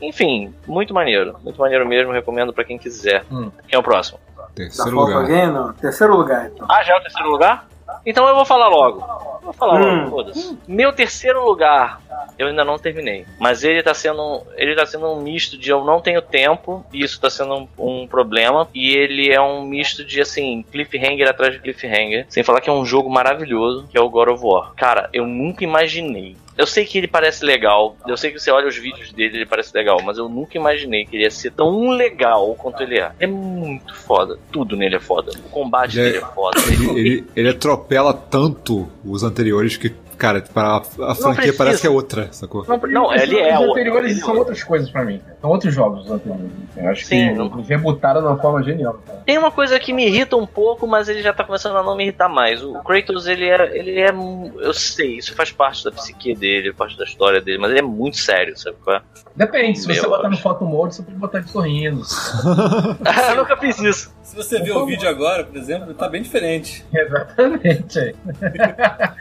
[0.02, 1.36] É, Enfim, muito maneiro.
[1.44, 3.24] Muito maneiro mesmo, recomendo pra quem quiser.
[3.32, 3.52] Hum.
[3.68, 4.20] Quem é o próximo?
[4.38, 5.18] Dá Terceiro lugar.
[5.22, 5.48] alguém?
[5.48, 5.74] Não.
[5.74, 6.68] Terceiro lugar, então.
[6.70, 7.68] Ah, já é o terceiro lugar?
[8.06, 9.00] Então eu vou falar logo.
[9.42, 9.96] Vou falar Hum.
[10.04, 10.58] logo, foda-se.
[10.68, 12.02] Meu terceiro lugar,
[12.38, 13.26] eu ainda não terminei.
[13.40, 14.44] Mas ele tá sendo.
[14.56, 17.68] Ele tá sendo um misto de eu não tenho tempo, e isso tá sendo um,
[17.78, 18.68] um problema.
[18.74, 22.26] E ele é um misto de assim, cliffhanger atrás de cliffhanger.
[22.30, 24.74] Sem falar que é um jogo maravilhoso, que é o God of War.
[24.76, 26.36] Cara, eu nunca imaginei.
[26.60, 29.46] Eu sei que ele parece legal, eu sei que você olha os vídeos dele, ele
[29.46, 33.12] parece legal, mas eu nunca imaginei que ele ia ser tão legal quanto ele é.
[33.18, 34.38] É muito foda.
[34.52, 35.32] Tudo nele é foda.
[35.46, 36.60] O combate Ele é- dele é foda.
[36.68, 41.58] Ele, ele, ele atropela tanto os anteriores que, cara, para a franquia precisa.
[41.58, 42.66] parece que é outra, sacou?
[42.68, 45.22] Não, não, ele é Os outro, anteriores é são outras coisas pra mim.
[45.42, 46.52] São outros jogos os anteriores.
[46.76, 49.00] Eu acho Sim, que não- eles rebutaram de uma forma genial.
[49.06, 49.20] Cara.
[49.26, 51.96] Tem uma coisa que me irrita um pouco, mas ele já tá começando a não
[51.96, 52.62] me irritar mais.
[52.64, 53.78] O Kratos, ele é.
[53.78, 54.10] Ele é.
[54.10, 57.84] Eu sei, isso faz parte da psique dele, parte da história dele, mas ele é
[57.84, 59.02] muito sério, sabe qual é?
[59.36, 62.02] Depende, se você Meu botar no photo mode, você pode botar ele sorrindo.
[63.30, 64.14] eu nunca fiz isso.
[64.24, 66.86] Se você ver o vídeo agora, por exemplo, tá bem diferente.
[66.94, 68.16] Exatamente.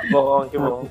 [0.00, 0.88] Que bom, que bom.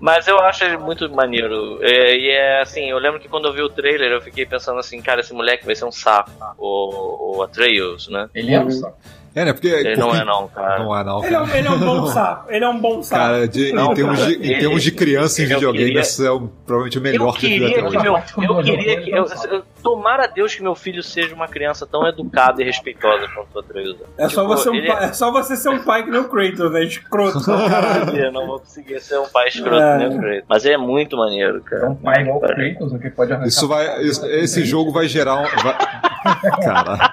[0.00, 1.78] Mas eu acho ele muito maneiro.
[1.82, 4.78] É, e é assim, eu lembro que quando eu vi o trailer, eu fiquei pensando
[4.78, 6.30] assim, cara, esse moleque vai ser um saco.
[6.58, 8.28] O, o Atreus, né?
[8.34, 8.96] Ele é um saco.
[9.34, 9.52] É, né?
[9.52, 9.68] Porque.
[9.68, 10.78] Ele não porque- é não, cara.
[10.78, 11.58] Não é, não, Ele é, um- cara.
[11.58, 12.52] ele é um bom sapo.
[12.52, 13.22] Ele é um bom sapo.
[13.22, 15.84] Cara, de- Não, em, termos cara, de, em ele- termos de criança em eu videogame,
[15.86, 17.98] queria- esse é o, provavelmente o Eu melhor que eu queria que hoje.
[17.98, 20.74] meu, parte com eu o queria que eu, não eu- tomara a Deus que meu
[20.74, 23.96] filho seja uma criança tão educada e respeitosa quanto o Atreus.
[24.18, 26.28] É só, Tipo, você um pai, é só você ser um pai que nem o
[26.28, 26.84] Kratos, né?
[26.84, 27.38] Escroto.
[28.16, 29.98] Eu não vou conseguir ser um pai escroto, É.
[29.98, 30.44] né, Kratos?
[30.48, 31.90] Mas é muito maneiro, É cara.
[31.90, 33.48] um pai igual o Kratos, o que pode arrancar.
[33.48, 34.02] Isso vai.
[34.02, 35.42] isso- esse jogo vai gerar um.
[35.62, 35.76] Vai...
[36.62, 37.11] Cara,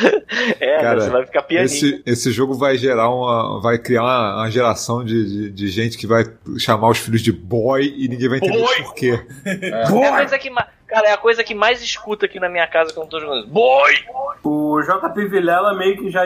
[0.60, 1.66] É, Cara, você vai ficar pianinho.
[1.66, 3.60] esse, esse jogo vai gerar uma.
[3.60, 6.24] Vai criar uma, uma geração de, de, de gente que vai
[6.58, 8.82] chamar os filhos de boy e ninguém vai entender Boy!
[8.82, 9.20] por quê.
[9.44, 10.50] É a coisa que.
[10.88, 13.44] Cara, é a coisa que mais escuta aqui na minha casa quando eu tô jogando.
[13.44, 13.52] isso.
[13.52, 13.94] Boy!
[14.42, 16.22] O JP Vilela meio que já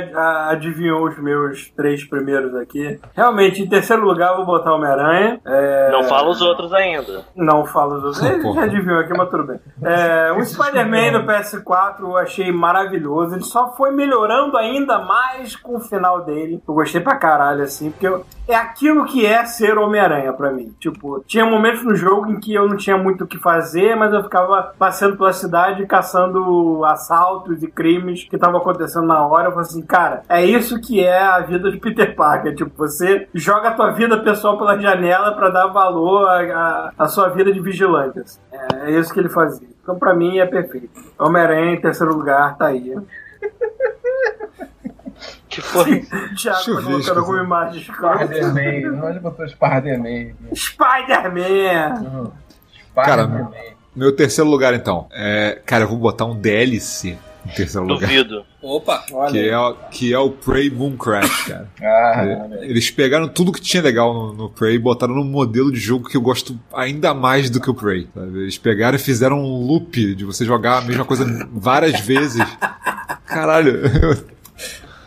[0.49, 3.01] adivinhou os meus três primeiros aqui.
[3.15, 5.41] Realmente, em terceiro lugar, eu vou botar Homem-Aranha.
[5.45, 7.25] É, Não fala os outros ainda.
[7.35, 8.23] Não falo os outros.
[8.23, 9.61] Ele já adivinhou aqui, mas tudo bem.
[9.83, 13.35] É, o Spider-Man do PS4 eu achei maravilhoso.
[13.35, 16.63] Ele só foi melhorando ainda mais com o final dele.
[16.67, 20.75] Eu gostei pra caralho, assim, porque eu- é aquilo que é ser Homem-Aranha pra mim.
[20.79, 24.13] Tipo, tinha momentos no jogo em que eu não tinha muito o que fazer, mas
[24.13, 29.49] eu ficava passeando pela cidade caçando assaltos e crimes que estavam acontecendo na hora.
[29.49, 32.55] Eu falei assim, cara, é isso que é a vida de Peter Parker.
[32.55, 36.29] Tipo, você joga a tua vida pessoal pela janela pra dar valor
[36.99, 38.21] à, sua vida de vigilante.
[38.21, 38.41] assim.
[38.53, 39.69] É, é isso que ele fazia.
[39.83, 40.91] Então, pra mim, é perfeito.
[41.19, 42.95] Homem-Aranha em terceiro lugar, tá aí.
[45.49, 46.01] Que foi?
[46.35, 47.47] Thiago tá colocando alguma assim.
[47.47, 48.25] imagem escrota.
[48.25, 48.97] Spider-Man.
[48.97, 50.35] Não, ele botou Spider-Man.
[50.55, 52.33] Spider-Man!
[52.95, 53.51] Cara, Spider-Man.
[53.95, 55.07] Meu terceiro lugar, então.
[55.13, 58.09] É, cara, eu vou botar um DLC em terceiro lugar.
[58.09, 58.45] Duvido.
[58.63, 59.05] Opa!
[59.13, 61.69] Olha Que é, o- que é o Prey Moon Crash, cara.
[61.83, 62.25] Ah,
[62.61, 65.81] É, Eles pegaram tudo que tinha legal no, no Prey e botaram num modelo de
[65.81, 68.09] jogo que eu gosto ainda mais do que o Prey.
[68.15, 68.39] sabe?
[68.43, 72.41] Eles pegaram e fizeram um loop de você jogar a mesma coisa várias vezes.
[73.27, 73.83] Caralho,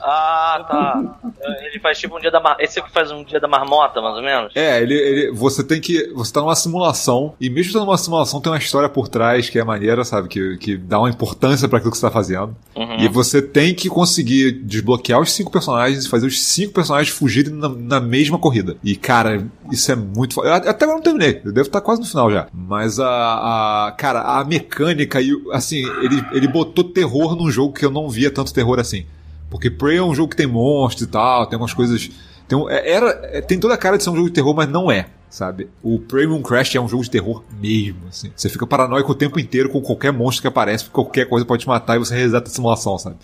[0.08, 1.18] Ah, tá.
[1.66, 2.56] Ele faz tipo um dia da mar...
[2.60, 4.52] Esse é que faz um dia da marmota, mais ou menos?
[4.56, 6.12] É, ele, ele- você tem que.
[6.14, 9.58] Você tá numa simulação, e mesmo estando numa simulação, tem uma história por trás que
[9.58, 10.28] é maneira, sabe?
[10.28, 12.56] Que, que dá uma importância pra aquilo que você tá fazendo.
[12.76, 12.98] Uhum.
[13.00, 17.54] E você tem que conseguir desbloquear os cinco personagens e fazer os cinco personagens fugirem
[17.54, 18.78] na, na mesma corrida.
[18.84, 20.40] E, cara, isso é muito.
[20.44, 22.48] Eu Até agora não terminei, eu devo estar quase no final já.
[22.54, 23.88] Mas a.
[23.88, 25.32] a cara, a mecânica e.
[25.52, 29.06] Assim, ele, ele botou terror num jogo que eu não via tanto terror assim.
[29.50, 32.10] Porque Prey é um jogo que tem monstros e tal, tem umas coisas.
[32.48, 34.68] Tem, é- era, é- tem toda a cara de ser um jogo de terror, mas
[34.70, 35.70] não é, sabe?
[35.82, 38.32] O Prey Moon Crash é um jogo de terror mesmo, assim.
[38.36, 41.62] Você fica paranoico o tempo inteiro com qualquer monstro que aparece, porque qualquer coisa pode
[41.62, 43.16] te matar e você reseta a simulação, sabe?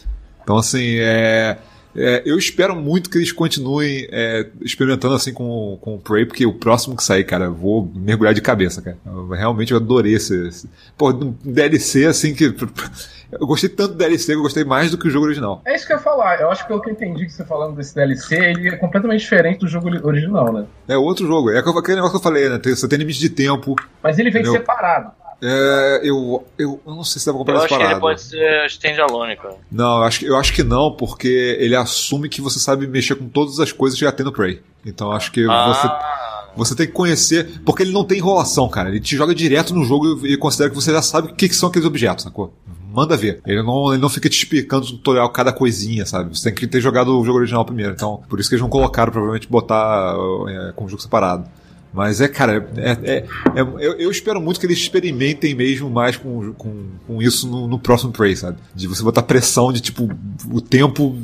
[0.43, 1.57] Então, assim, é.
[1.95, 6.45] é, eu espero muito que eles continuem é, experimentando assim com, com o Prey, porque
[6.45, 8.97] o próximo que sair, cara, eu vou mergulhar de cabeça, cara.
[9.05, 10.69] Eu, realmente eu adorei esse, esse.
[10.97, 12.53] Pô, um DLC assim que.
[13.39, 15.61] Eu gostei tanto do DLC que eu gostei mais do que o jogo original.
[15.65, 16.39] É isso que eu ia falar.
[16.41, 19.21] Eu acho que pelo que eu entendi que você falando desse DLC, ele é completamente
[19.21, 20.65] diferente do jogo original, né?
[20.87, 21.49] É outro jogo.
[21.51, 22.57] É aquele negócio que eu falei, né?
[22.59, 23.75] Tem- Você tem limite de tempo.
[24.03, 24.59] Mas ele vem Entendeu?
[24.59, 25.11] separado.
[25.43, 27.99] É, eu, eu, eu não sei se dá pra comprar Eu isso acho que ele
[27.99, 29.55] pode ser standalone, cara.
[29.71, 33.15] Não, eu acho, que- eu acho que não, porque ele assume que você sabe mexer
[33.15, 34.61] com todas as coisas que já tem no Prey.
[34.85, 35.87] Então eu acho que você.
[35.87, 38.89] Ah, você tem que conhecer, porque ele não tem enrolação, cara.
[38.89, 41.55] Ele te joga direto no jogo e considera que você já sabe o que, que
[41.55, 42.53] são aqueles objetos, sacou?
[42.93, 43.41] Manda ver.
[43.45, 46.37] Ele não, ele não fica te explicando no tutorial cada coisinha, sabe?
[46.37, 47.93] Você tem que ter jogado o jogo original primeiro.
[47.93, 50.15] Então, por isso que eles não colocaram, provavelmente, botar
[50.49, 51.45] é, com o jogo separado.
[51.93, 53.17] Mas é, cara, é, é-
[53.53, 57.67] é- eu, eu espero muito que eles experimentem mesmo mais com, com, com isso no,
[57.67, 58.57] no próximo Prey, sabe?
[58.73, 60.09] De você botar pressão de tipo,
[60.49, 61.17] o tempo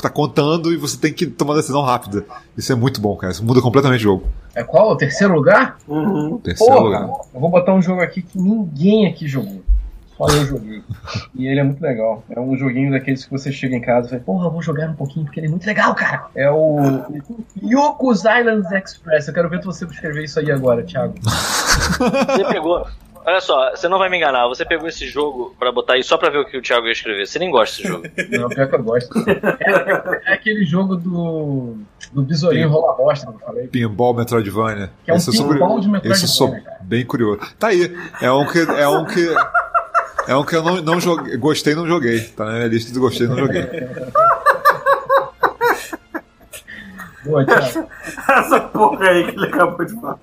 [0.00, 2.24] tá contando e você tem que tomar uma decisão rápida.
[2.56, 3.34] Isso é muito bom, cara.
[3.34, 4.28] Isso muda completamente o jogo.
[4.54, 4.92] É qual?
[4.92, 5.76] O terceiro lugar?
[5.86, 6.38] Uhum.
[6.38, 7.02] Terceiro Porra, lugar.
[7.34, 9.62] eu vou botar um jogo aqui que ninguém aqui jogou.
[10.16, 10.82] Só eu joguei.
[11.34, 12.22] E ele é muito legal.
[12.30, 14.94] É um joguinho daqueles que você chega em casa e fala, porra, vou jogar um
[14.94, 16.26] pouquinho porque ele é muito legal, cara.
[16.36, 17.02] É o
[17.62, 19.26] Yoko's Islands Express.
[19.28, 21.14] Eu quero ver você escrever isso aí agora, Thiago.
[21.22, 22.86] Você pegou.
[23.26, 24.46] Olha só, você não vai me enganar.
[24.48, 26.92] Você pegou esse jogo pra botar aí só pra ver o que o Thiago ia
[26.92, 27.26] escrever.
[27.26, 28.04] Você nem gosta desse jogo.
[28.38, 29.18] Não, pior que eu gosto.
[29.30, 31.74] É, é aquele jogo do,
[32.12, 33.66] do besourinho rola bosta que eu falei.
[33.68, 34.90] Pinball Metroidvania.
[35.06, 36.78] Que é um Esse eu sou pinball curi- de Metroidvania, Esse eu sou cara.
[36.82, 37.40] bem curioso.
[37.58, 37.96] Tá aí.
[38.20, 38.58] É um que.
[38.58, 39.34] É um que.
[40.26, 41.36] É um que eu não, não joguei.
[41.36, 42.20] Gostei e não joguei.
[42.20, 43.62] Tá na minha lista de gostei e não joguei.
[47.24, 47.88] Boa, Thiago.
[48.28, 50.18] Essa porra aí que ele acabou de falar.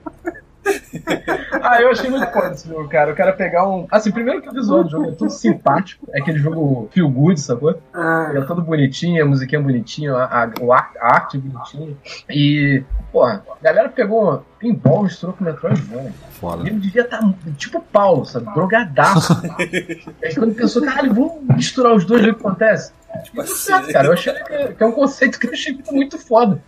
[1.63, 3.11] Ah, eu achei muito foda esse jogo, cara.
[3.11, 3.87] Eu quero pegar um.
[3.91, 6.07] Assim, primeiro que o visual do jogo é tudo simpático.
[6.13, 7.71] É aquele jogo feel good, sacou?
[7.71, 11.95] Ele é todo bonitinho, a musiquinha bonitinha, a, a, o a arte bonitinha.
[12.29, 16.13] E, porra, a galera pegou um pinball, misturou com Metroidvania.
[16.41, 16.67] Foda.
[16.67, 17.21] Ele devia estar
[17.55, 18.51] tipo o Paulo, sabe?
[18.55, 19.39] Drogadaço.
[20.23, 22.91] Aí quando pensou, caralho, vamos misturar os dois, ver o que acontece.
[23.23, 24.07] Tipo, certo, cara.
[24.07, 26.59] Eu achei que, que é um conceito que eu achei muito foda.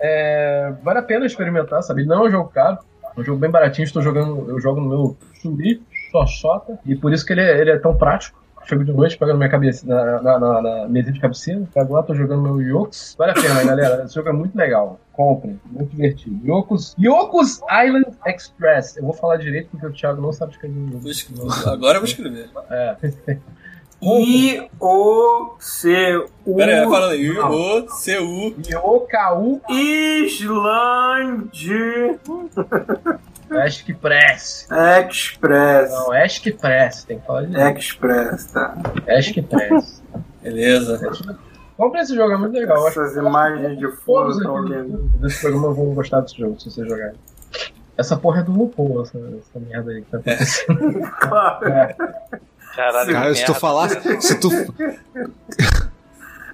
[0.00, 2.04] É, vale a pena experimentar, sabe?
[2.04, 2.78] Não é um jogo caro,
[3.16, 3.84] é um jogo bem baratinho.
[3.84, 5.80] Estou jogando, eu jogo no meu Churi,
[6.10, 8.42] Xoxota, e por isso que ele é, ele é tão prático.
[8.68, 12.02] Chego de noite, pegando minha cabeça na, na, na, na mesinha de cabeceira, pego lá,
[12.02, 13.14] tô jogando meu Yokos.
[13.16, 14.04] Vale a pena, galera.
[14.04, 15.00] Esse jogo é muito legal.
[15.14, 16.38] Comprem, muito divertido.
[16.46, 18.98] Yokos, Yokos Island Express.
[18.98, 21.46] Eu vou falar direito porque o Thiago não sabe escrever o escrever.
[21.66, 22.50] Agora eu vou escrever.
[22.68, 22.96] É.
[24.02, 27.30] I O C U Pera aí, fala aí.
[27.38, 28.18] O, C,
[33.48, 34.68] Yoku Islande Ask Press.
[35.08, 35.90] Express.
[35.90, 37.78] Não, Ask Press, tem que falar direito.
[37.78, 38.74] Express, tá.
[39.08, 40.02] Ask Press.
[40.42, 41.00] Beleza.
[41.76, 42.86] Compre esse jogo, é muito legal.
[42.86, 45.00] Acho Essas imagens de fundo todos estão lindas.
[45.20, 47.12] desse programa vão gostar desse jogo, se você jogar.
[47.96, 51.10] Essa porra é do RuPaul, essa, essa merda aí que tá acontecendo.
[51.20, 51.68] Claro.
[51.68, 51.96] É.
[52.76, 54.20] Caralho, Cara, se tu falasse.
[54.20, 54.50] Se tu,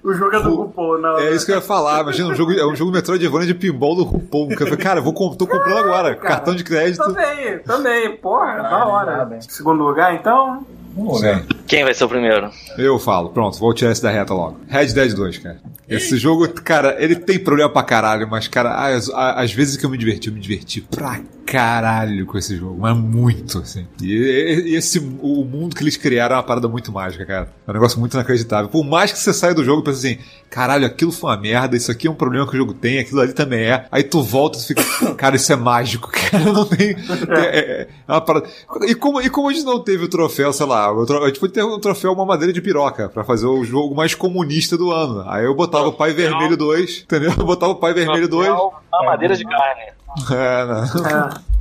[0.05, 1.18] O jogo é do RuPaul, não.
[1.18, 2.02] é isso que eu ia falar.
[2.02, 4.52] Imagina, um jogo, é um jogo Metroidvania de pinball do RuPaul.
[4.52, 6.14] Eu falei, Cara, eu vou, tô comprando agora.
[6.14, 6.28] cara.
[6.28, 7.02] Cartão de crédito.
[7.02, 9.16] Também, também, porra, da hora.
[9.16, 9.40] nada, hein?
[9.40, 10.66] Segundo lugar, então?
[10.94, 11.47] Vamos ver.
[11.74, 12.51] Quem vai ser o primeiro?
[12.78, 14.60] Eu falo, pronto, vou tirar esse da reta logo.
[14.68, 15.59] Red Dead 2, cara.
[15.88, 19.90] Esse jogo, cara, ele tem problema pra caralho, mas, cara, às, às vezes que eu
[19.90, 23.86] me diverti, eu me diverti pra caralho com esse jogo, mas muito, assim.
[24.01, 27.52] E, e- esse, o mundo que eles criaram é uma parada muito mágica, cara.
[27.66, 28.68] É um negócio muito inacreditável.
[28.70, 30.18] Por mais que você saia do jogo e pense assim,
[30.51, 33.20] caralho, aquilo foi uma merda, isso aqui é um problema que o jogo tem, aquilo
[33.20, 33.84] ali também é.
[33.92, 34.82] Aí tu volta e tu fica,
[35.16, 36.96] cara, isso é mágico, cara, não tem.
[37.28, 38.46] É, é- é uma parada.
[38.88, 41.55] E como, e como a gente não teve o troféu, sei lá, a gente podia
[41.55, 45.24] ter um troféu uma madeira de piroca pra fazer o jogo mais comunista do ano.
[45.28, 47.32] Aí eu botava o Pai Vermelho 2, entendeu?
[47.36, 48.48] Eu botava o Pai Vermelho 2.
[48.48, 49.82] Uma madeira de carne.
[50.30, 51.06] É, não.
[51.06, 51.54] É.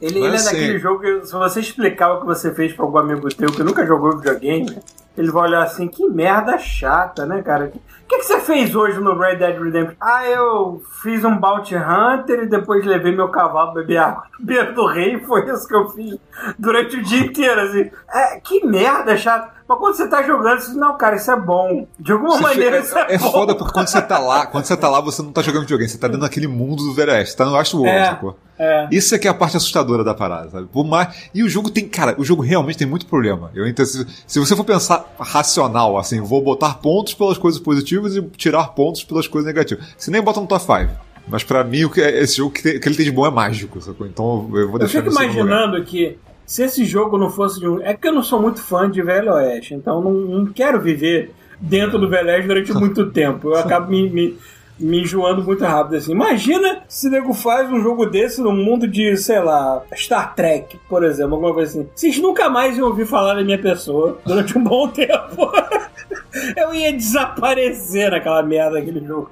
[0.00, 2.84] Ele, ele é assim- daquele jogo que, se você explicar o que você fez pra
[2.84, 4.78] algum amigo teu que nunca jogou videogame,
[5.20, 7.72] ele vai olhar assim, que merda chata, né, cara?
[7.74, 9.96] O que, que você fez hoje no Red Dead Redemption?
[10.00, 14.74] Ah, eu fiz um Bounty Hunter e depois levei meu cavalo beber água no beiro
[14.74, 15.18] do rei.
[15.20, 16.18] Foi isso que eu fiz
[16.58, 17.90] durante o dia inteiro, assim.
[18.10, 19.57] É, que merda chata.
[19.68, 21.86] Mas quando você tá jogando, você diz, não, cara, isso é bom.
[22.00, 23.30] De alguma Você maneira fica- isso é, é bom.
[23.30, 25.88] foda porque quando você tá lá, quando você tá lá, você não tá jogando videogame,
[25.90, 28.04] você tá dentro daquele mundo do Oeste, tá no Westworld, É.
[28.06, 28.38] sacou?
[28.58, 28.88] É.
[28.90, 30.66] Isso é que é a parte assustadora da parada, sabe?
[30.72, 31.28] Por mais...
[31.34, 33.50] E o jogo tem, cara, o jogo realmente tem muito problema.
[33.54, 38.16] Eu entendo, se, se você for pensar racional, assim, vou botar pontos pelas coisas positivas
[38.16, 39.84] e tirar pontos pelas coisas negativas.
[39.96, 40.90] Você nem bota no top 5.
[41.28, 43.26] Mas pra mim, o que é- esse jogo que, tem- que ele tem de bom
[43.26, 44.06] é mágico, sacou?
[44.06, 45.44] Então eu vou Eu deixar fico no segundo lugar.
[45.58, 47.78] imaginando que se esse jogo não fosse de um.
[47.82, 51.30] É que eu não sou muito fã de Velho Oeste, então não, não quero viver
[51.60, 53.50] dentro do Velho Oeste durante muito tempo.
[53.50, 54.38] Eu acabo me, me,
[54.80, 56.12] me enjoando muito rápido assim.
[56.12, 60.78] Imagina se o nego faz um jogo desse no mundo de, sei lá, Star Trek,
[60.88, 61.88] por exemplo, alguma coisa assim.
[61.94, 65.52] Vocês nunca mais iam ouvir falar da minha pessoa durante um bom tempo.
[66.56, 69.28] Eu ia desaparecer naquela merda daquele jogo.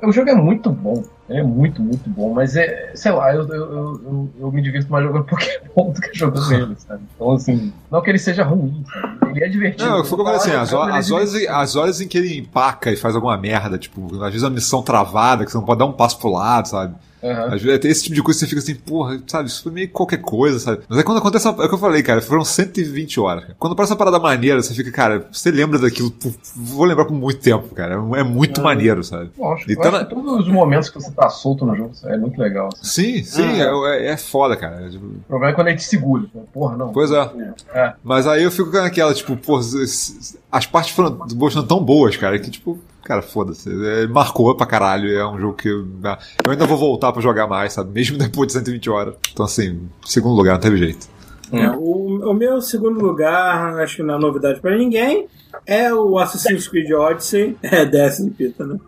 [0.00, 1.02] É o jogo é muito bom.
[1.28, 2.32] Ele é muito, muito bom.
[2.32, 6.00] Mas é, sei lá, eu, eu, eu, eu- eu me divirto mais jogando Pokémon do
[6.00, 7.02] que jogando ele, sabe?
[7.14, 9.30] Então, assim, não que ele seja ruim, sabe?
[9.30, 9.88] Ele é divertido.
[9.90, 12.90] Não, eu falei assim, as, Ele é as, horas, as horas em que ele empaca
[12.90, 15.86] e faz alguma merda, tipo, às vezes uma missão travada, que você não pode dar
[15.86, 16.94] um passo pro lado, sabe?
[17.22, 19.72] Às vezes tem esse tipo de coisa que você fica assim, porra, sabe, isso foi
[19.72, 20.82] meio qualquer coisa, sabe?
[20.88, 23.42] Mas aí quando acontece, é o que eu falei, cara, foram 120 horas.
[23.44, 23.56] cara.
[23.58, 27.12] Quando parece uma parada maneira, você fica, cara, você lembra daquilo, por- vou lembrar por
[27.14, 27.94] muito tempo, cara.
[28.16, 29.30] É muito maneiro, sabe?
[29.38, 31.76] Lógico, E eu tá acho na- que todos os momentos que você tá solto no
[31.76, 32.68] jogo é muito legal.
[32.72, 33.20] assim.
[33.20, 34.88] Sim, sim, é, é foda, cara.
[34.90, 36.24] O problema é quando ele te segura.
[36.52, 36.92] Porra, não.
[36.92, 37.30] Pois é.
[37.74, 37.92] É.
[38.02, 42.16] Mas aí eu fico naquela, tipo, pô, as partes foram, do Ghost foram tão boas,
[42.16, 43.70] cara, que tipo, cara, foda-se.
[43.70, 45.10] É, marcou pra caralho.
[45.10, 45.86] É um jogo que eu,
[46.44, 47.90] eu ainda vou voltar pra jogar mais, sabe?
[47.94, 49.14] Mesmo depois de 120 horas.
[49.32, 51.08] Então, assim, segundo lugar, não teve jeito.
[51.52, 55.26] É, o, o meu segundo lugar, acho que não é novidade pra ninguém,
[55.66, 57.56] é o Assassin's Creed Odyssey.
[57.62, 58.78] É, Destiny Pita, né?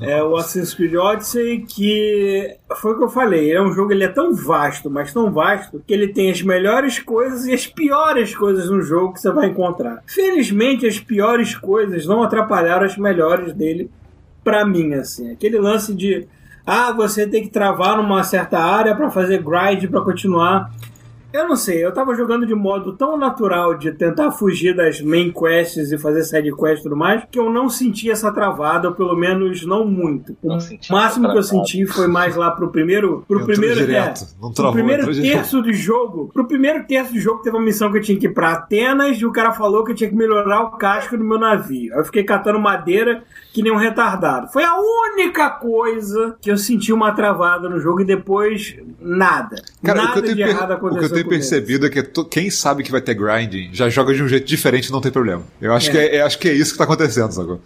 [0.00, 4.04] É o Assassin's Creed Odyssey que foi o que eu falei, é um jogo, ele
[4.04, 8.34] é tão vasto, mas tão vasto, que ele tem as melhores coisas e as piores
[8.34, 10.02] coisas no jogo que você vai encontrar.
[10.06, 13.90] Felizmente, as piores coisas não atrapalharam as melhores dele
[14.44, 15.32] pra mim, assim.
[15.32, 16.26] Aquele lance de
[16.66, 20.70] ah, você tem que travar numa certa área pra fazer grind pra continuar.
[21.36, 25.30] Eu não sei, eu tava jogando de modo tão natural de tentar fugir das main
[25.30, 28.94] quests e fazer side quests e tudo mais, que eu não senti essa travada, ou
[28.94, 30.36] pelo menos não muito.
[30.42, 33.22] O Não senti máximo que eu senti foi mais lá pro primeiro.
[33.28, 35.32] Pro Entrou primeiro direto, é, não pro travou, primeiro entrou direto.
[35.34, 36.30] terço do jogo.
[36.32, 39.18] Pro primeiro terço do jogo teve uma missão que eu tinha que ir pra Atenas
[39.18, 41.92] e o cara falou que eu tinha que melhorar o casco do meu navio.
[41.92, 43.22] Aí eu fiquei catando madeira
[43.56, 44.48] que nem um retardado.
[44.52, 49.56] Foi a única coisa que eu senti uma travada no jogo e depois nada.
[49.82, 52.26] Cara, nada o que eu tenho, per- o que eu tenho percebido é que to-
[52.26, 55.10] quem sabe que vai ter grinding já joga de um jeito diferente e não tem
[55.10, 55.42] problema.
[55.58, 55.92] Eu acho, É.
[55.92, 57.58] que, é, acho que é isso que tá acontecendo, sacou?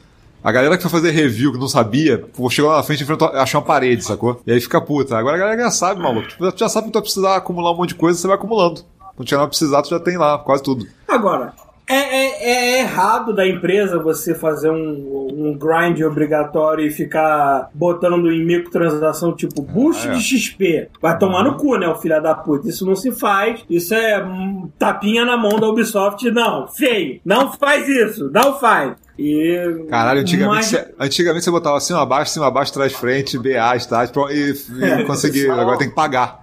[0.45, 3.61] A galera que foi fazer review que não sabia, chegou lá na frente e achou
[3.61, 4.41] uma parede, sacou?
[4.47, 5.19] E aí fica puta.
[5.19, 6.29] Agora a galera já sabe, maluco.
[6.39, 8.83] Tu já sabe que tu vai precisar acumular um monte de coisa, você vai acumulando.
[9.25, 10.87] Tinha nada pra precisar, tu já tem lá, quase tudo.
[11.09, 11.53] Agora,
[11.95, 18.31] é, é- é errado da empresa você fazer um, um grind obrigatório e ficar botando
[18.31, 20.15] em microtransação tipo boost Ah, é.
[20.17, 20.89] de XP.
[21.01, 22.69] Vai tomar no cu, né, o filho da puta.
[22.69, 23.65] Isso não se faz.
[23.69, 26.31] Isso é hum, tapinha na mão da Ubisoft.
[26.31, 27.21] Não, feio.
[27.25, 28.31] Não faz isso.
[28.33, 28.95] Não faz.
[29.19, 33.77] E, Caralho, antigamente, mas- você, antigamente você botava cima abaixo, cima abaixo, trás, frente, BA,
[33.77, 34.55] estágio, e,
[35.01, 35.51] e conseguir.
[35.51, 36.40] Agora tem que pagar.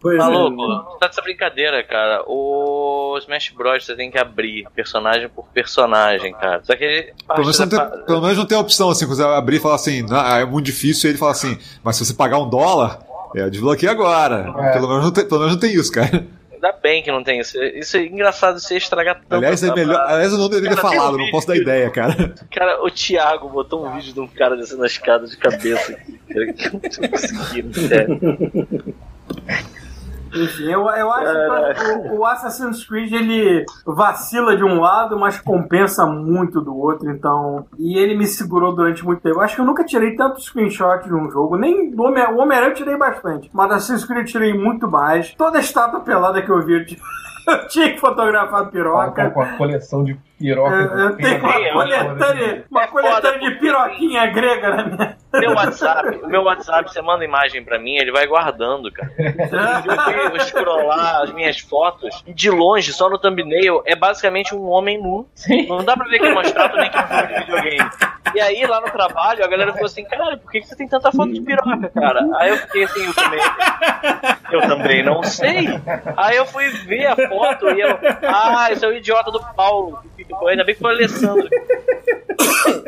[0.00, 0.98] Pois Tá é.
[1.00, 2.22] Tá dessa brincadeira, cara.
[2.26, 3.84] O Smash Bros.
[3.84, 6.62] você tem que abrir personagem por personagem, cara.
[6.62, 7.14] Só que ele.
[7.26, 9.60] Pelo menos, não tem, pelo menos não tem a opção assim, quando você abrir e
[9.60, 12.48] falar assim, "Ah, é muito difícil, e ele fala assim, mas se você pagar um
[12.48, 13.00] dólar,
[13.34, 14.54] é, desbloqueia agora.
[14.56, 14.72] É.
[14.72, 16.26] Pelo, menos não tem, pelo menos não tem isso, cara.
[16.52, 17.56] Ainda bem que não tem isso.
[17.62, 19.34] Isso é engraçado você estragar tanto.
[19.34, 19.94] Aliás, é melhor.
[19.94, 20.14] parada.
[20.14, 22.34] Aliás, eu não deveria ter falado, um não posso dar ideia, cara.
[22.50, 26.18] Cara, o Thiago botou um vídeo de um cara descendo a escada de cabeça aqui.
[26.30, 28.18] Eu não tô conseguindo, sério.
[30.44, 31.32] Enfim, eu, eu acho
[31.74, 37.10] que o, o Assassin's Creed ele vacila de um lado, mas compensa muito do outro,
[37.10, 37.66] então.
[37.78, 39.36] E ele me segurou durante muito tempo.
[39.38, 42.74] Eu acho que eu nunca tirei tanto screenshot de um jogo, nem do Homem-Aranha eu
[42.74, 45.34] tirei bastante, mas Assassin's Creed eu tirei muito mais.
[45.34, 46.98] Toda a estátua pelada que eu vi, eu ti-
[47.48, 49.30] eu tinha que fotografar a piroca.
[49.30, 50.74] com a coleção de piroca.
[50.74, 55.16] Eu, eu tenho uma coletânea, uma É foda, coletânea de piroquinha grega na minha.
[55.32, 59.10] Meu WhatsApp, o meu WhatsApp, você manda imagem pra mim, ele vai guardando, cara.
[59.18, 64.68] Eu fui scrollar as minhas fotos e de longe, só no thumbnail, é basicamente um
[64.68, 65.28] homem nu.
[65.68, 67.90] Não dá pra ver que é uma estátua nem que é um jogo de videogame.
[68.34, 71.10] E aí, lá no trabalho, a galera falou assim, cara, por que você tem tanta
[71.10, 72.26] foto de piroca, cara?
[72.36, 73.40] Aí eu fiquei assim, eu também,
[74.52, 75.66] eu também não sei.
[76.16, 79.98] Aí eu fui ver a foto e eu, ah, esse é o idiota do Paulo.
[80.16, 81.48] fica- Ainda bem que foi o Alessandro.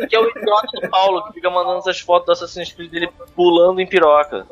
[0.09, 3.09] Que é o idiota do Paulo, que fica mandando essas fotos do Assassin's Creed dele
[3.35, 4.47] pulando em piroca.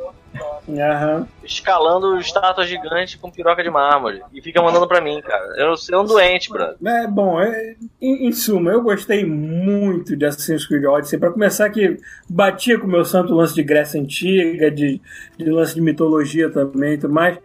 [0.68, 1.26] Aham.
[1.42, 4.22] Escalando estátua gigante com piroca de mármore.
[4.32, 5.54] E fica mandando pra mim, cara.
[5.56, 6.76] Eu sou um doente, brother.
[6.84, 11.18] É, bom, é, em, em suma, eu gostei muito de Assassin's Creed Odyssey.
[11.18, 15.00] Pra começar, que batia com o meu santo lance de Grécia Antiga, de,
[15.36, 17.38] de lance de mitologia também e tudo mais.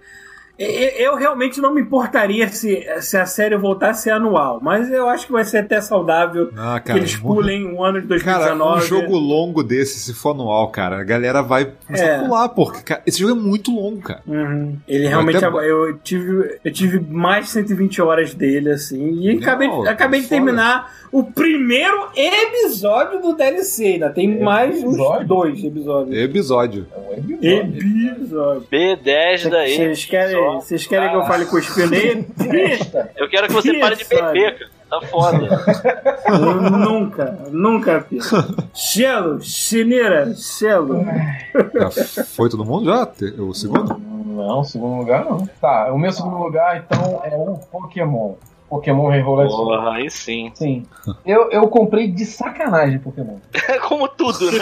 [0.58, 5.32] Eu realmente não me importaria se, se a série voltasse anual, mas eu acho que
[5.32, 8.60] vai ser até saudável Ah, que cara, eles vou- pulem o ano de 2019.
[8.60, 12.16] Cara, um jogo longo desse, se for anual, cara, a galera vai começar É.
[12.18, 14.22] a pular, porque cara, esse jogo é muito longo, cara.
[14.28, 14.78] Uhum.
[14.88, 15.44] Ele realmente.
[15.44, 19.02] até- Eu tive, eu tive mais de 120 horas dele, assim.
[19.22, 23.86] E Não, acabei, acabei de terminar o primeiro episódio do DLC.
[23.94, 25.28] Ainda tem mais uns Episódio?
[25.28, 26.16] dois episódios.
[26.18, 26.88] Episódio.
[27.42, 28.68] Episódio.
[28.72, 29.76] B10 daí.
[29.76, 32.26] Vocês querem, vocês querem que eu fale com o espionei?
[33.16, 34.72] Eu quero que você pare de Isso, beber, cara.
[34.90, 35.48] tá foda.
[36.28, 38.30] Eu nunca, nunca fiz.
[38.74, 41.06] Gelo, Chinira, gelo.
[41.74, 43.08] Já foi todo mundo já?
[43.40, 43.98] O segundo?
[43.98, 45.46] Não, segundo lugar não.
[45.62, 48.34] Tá, o meu segundo lugar então é o Pokémon.
[48.74, 49.56] Pokémon Revolution.
[49.56, 50.52] Porra, aí sim.
[50.56, 50.84] Sim.
[51.24, 53.38] Eu, eu comprei de sacanagem Pokémon.
[53.88, 54.60] Como tudo, né?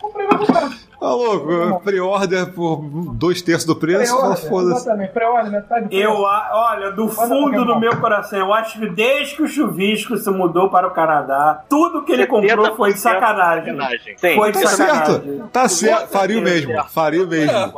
[0.00, 0.70] comprei pra comprar.
[1.00, 2.76] Tá louco, pre-order por
[3.14, 4.14] dois terços do preço,
[4.48, 4.82] foda-se.
[4.82, 5.12] exatamente.
[5.12, 6.04] Pré-order, metade do preço.
[6.04, 10.16] Eu, a- olha, do fundo do meu coração, eu acho que desde que o Chuvisco
[10.18, 13.76] se mudou para o Canadá, tudo que ele comprou foi de sacanagem.
[14.18, 15.06] Sim, Foi de Tá sacanagem.
[15.06, 17.72] certo, tá certo, faria o mesmo, faria o mesmo.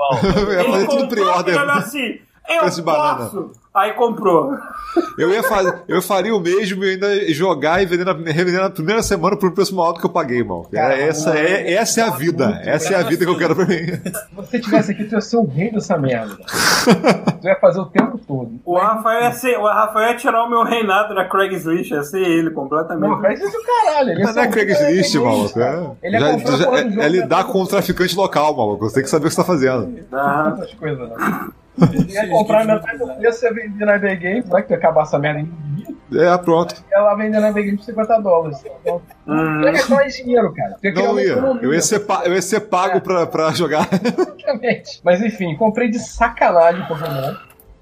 [0.59, 1.71] Ele fazer tudo comprou pre-order.
[1.71, 2.19] assim,
[2.49, 3.25] eu de banana.
[3.27, 3.51] posso.
[3.75, 4.53] Aí comprou.
[5.17, 8.69] Eu ia fazer, eu faria o mesmo e ainda jogar e vender na, revender na
[8.69, 10.67] primeira semana por um preço maior do que eu paguei, irmão.
[10.71, 12.61] Cara, É, essa, é, essa é a vida.
[12.65, 13.77] Essa é a vida que eu quero pra mim.
[13.87, 16.37] Se você tivesse aqui, tu ia ser o rei dessa merda.
[17.41, 18.61] tu ia fazer o tempo todo.
[18.63, 22.21] O Rafael, ia ser, o Rafael ia tirar o meu reinado da Craigslist, ia ser
[22.21, 23.09] ele completamente.
[23.09, 24.11] Não, faz isso caralho.
[24.11, 25.59] Ele Mas não é Craigslist, maluco.
[25.61, 28.87] É, Ele é já, já- é, é lidar com o traficante local, maluco.
[28.87, 29.99] Você tem que saber o que você tá fazendo.
[30.13, 31.49] Ah, essas coisas, né?
[32.09, 35.19] Ia comprar metade do preço, ia vender na EB Games, vai que ia acabar essa
[35.19, 35.75] merda em um
[36.11, 36.75] dia, É, pronto.
[36.91, 38.63] ia lá vender na Games por 50 dólares.
[38.83, 39.63] Então, hum.
[39.63, 40.77] ia gastar mais dinheiro, cara.
[40.81, 41.33] Criar Não uma ia.
[41.33, 41.63] economia.
[41.63, 43.89] Eu ia ser, pa- eu ia ser pago pra, pra jogar.
[43.93, 45.01] Exatamente.
[45.03, 47.35] Mas enfim, comprei de sacanagem Pokémon.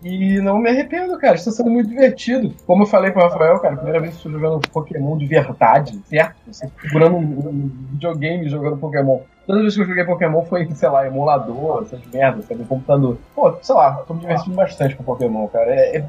[0.02, 1.34] E não me arrependo, cara.
[1.34, 2.54] Está sendo muito divertido.
[2.66, 6.36] Como eu falei pro Rafael, cara, primeira vez que estou jogando Pokémon de verdade, certo?
[6.50, 9.20] Você segurando um, um videogame jogando Pokémon.
[9.50, 12.62] Todas as vezes que eu joguei Pokémon foi, sei lá, emulador, essas merdas, sabe?
[12.66, 13.18] Computador.
[13.34, 15.74] Pô, sei lá, tô me divertindo bastante com Pokémon, cara.
[15.74, 16.04] É, é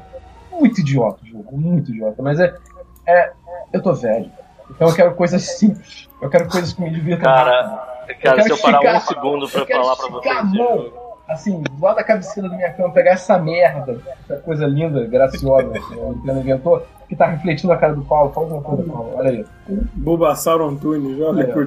[0.52, 2.22] muito idiota o jogo, muito idiota.
[2.22, 2.54] Mas é,
[3.04, 3.32] é.
[3.72, 4.30] Eu tô velho.
[4.70, 6.08] Então eu quero coisas simples.
[6.20, 7.24] Eu quero coisas que me divirtam.
[7.24, 10.92] Cara, Eu cara, quero se eu parar esticar- um segundo pra eu falar pra vocês.
[11.32, 15.94] Assim, lado da cabeceira da minha cama, pegar essa merda, essa coisa linda, graciosa que
[15.94, 18.32] o Nintendo inventou, que tá refletindo na cara do Paulo.
[18.32, 19.12] Fala alguma coisa, Paulo.
[19.14, 19.44] Olha aí.
[19.94, 21.66] Bulbasaur Antunes, olha o Paulo.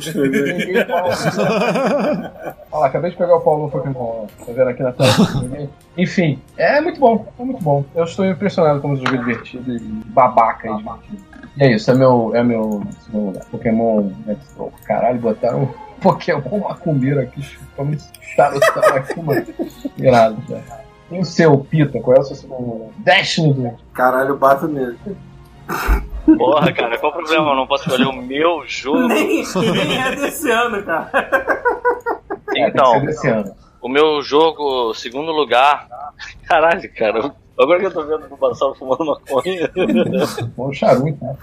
[2.72, 4.26] Olha lá, acabei de pegar o Paulo no Pokémon.
[4.46, 5.10] Tá vendo aqui na tela?
[5.98, 7.86] Enfim, é muito bom, é muito bom.
[7.94, 11.24] Eu estou impressionado como jogo é divertido e babaca e divertido.
[11.58, 13.46] E é isso, é meu, é meu segundo lugar.
[13.46, 14.74] Pokémon Let's Go.
[14.86, 15.70] Caralho, botaram
[16.06, 17.98] Pokémon macumbeiro aqui, chupando
[18.36, 19.44] charutar aqui, mano.
[19.98, 20.62] Irado, já.
[21.12, 22.90] E o seu, Pita, qual é o seu segundo lugar?
[23.00, 23.74] Destiny 2.
[23.92, 24.98] Caralho, eu bato nele.
[26.38, 27.50] Porra, cara, qual o problema?
[27.52, 29.08] Eu não posso escolher o meu jogo.
[29.08, 31.10] Nem, nem é desse ano, cara.
[32.56, 33.56] É, Então, ano.
[33.82, 35.88] o meu jogo, segundo lugar.
[36.48, 37.32] Caralho, cara.
[37.60, 39.72] Agora que eu tô vendo o Bulbasaur fumando maconha.
[40.56, 41.36] Bom charuto, né?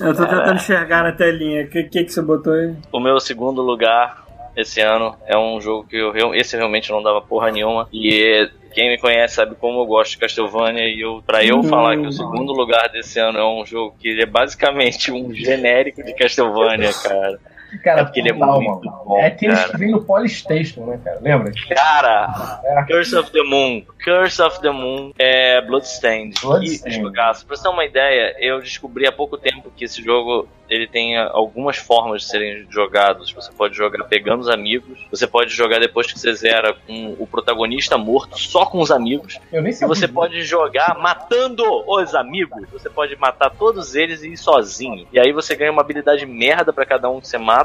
[0.00, 1.64] Eu tô tentando enxergar na telinha.
[1.64, 2.74] O que, que, que você botou aí?
[2.92, 4.26] o meu segundo lugar
[4.56, 7.88] esse ano é um jogo que eu esse realmente não dava porra nenhuma.
[7.92, 10.84] E é- quem me conhece sabe como eu gosto de Castlevania.
[10.88, 14.20] E eu, pra eu falar que o segundo lugar desse ano é um jogo que
[14.20, 17.38] é basicamente um genérico de Castlevania, cara.
[17.82, 18.80] Cara, É porque ele é muito mano.
[19.04, 19.70] bom, É aqueles cara.
[19.70, 21.18] que vem no Polystation, né, cara?
[21.20, 21.52] Lembra?
[21.68, 22.82] Cara, É.
[22.84, 23.82] Curse of the Moon.
[24.04, 26.40] Curse of the Moon é Bloodstained.
[26.40, 26.82] Bloodstained.
[26.96, 27.46] Que jogaço.
[27.46, 31.16] Pra você ter uma ideia, eu descobri há pouco tempo que esse jogo ele tem
[31.16, 33.32] algumas formas de serem jogados.
[33.32, 37.26] Você pode jogar pegando os amigos, você pode jogar depois que você zera com o
[37.26, 39.38] protagonista morto, só com os amigos.
[39.50, 39.94] Eu nem E sabia.
[39.94, 42.68] você pode jogar matando os amigos.
[42.70, 45.06] Você pode matar todos eles e ir sozinho.
[45.10, 47.57] E aí você ganha uma habilidade merda pra cada um que você mata.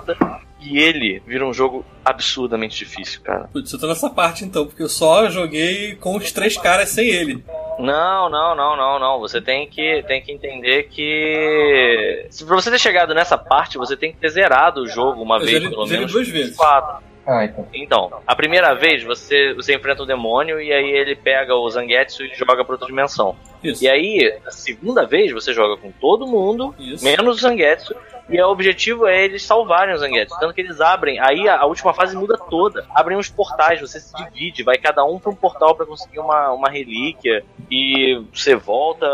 [0.66, 3.50] E ele vira um jogo absurdamente difícil, cara.
[3.52, 7.10] Putz, eu tô nessa parte então, porque eu só joguei com os três caras sem
[7.10, 7.44] ele.
[7.80, 9.20] Não, não, não, não, não.
[9.20, 12.28] Você tem que, tem que entender que.
[12.30, 15.36] Se pra você ter chegado nessa parte, você tem que ter zerado o jogo uma
[15.36, 16.12] Eu vez, zerei- pelo menos.
[16.12, 16.56] duas vezes.
[16.56, 17.04] Quatro.
[17.26, 17.68] Ah, então.
[17.74, 22.24] Então, a primeira vez você, você enfrenta o demônio e aí ele pega o Zangetsu
[22.26, 23.36] e joga pra outra dimensão.
[23.64, 23.82] Isso.
[23.84, 27.04] E aí, a segunda vez você joga com todo mundo, Isso.
[27.04, 27.96] menos o Zangetsu,
[28.30, 30.38] e o objetivo é eles salvarem os Zangetsu.
[30.40, 32.86] Tanto que eles abrem, aí a, a última fase muda toda.
[32.96, 36.52] Abrem uns portais, você se divide, vai cada um pra um portal pra conseguir uma,
[36.52, 39.06] uma relíquia, e você volta.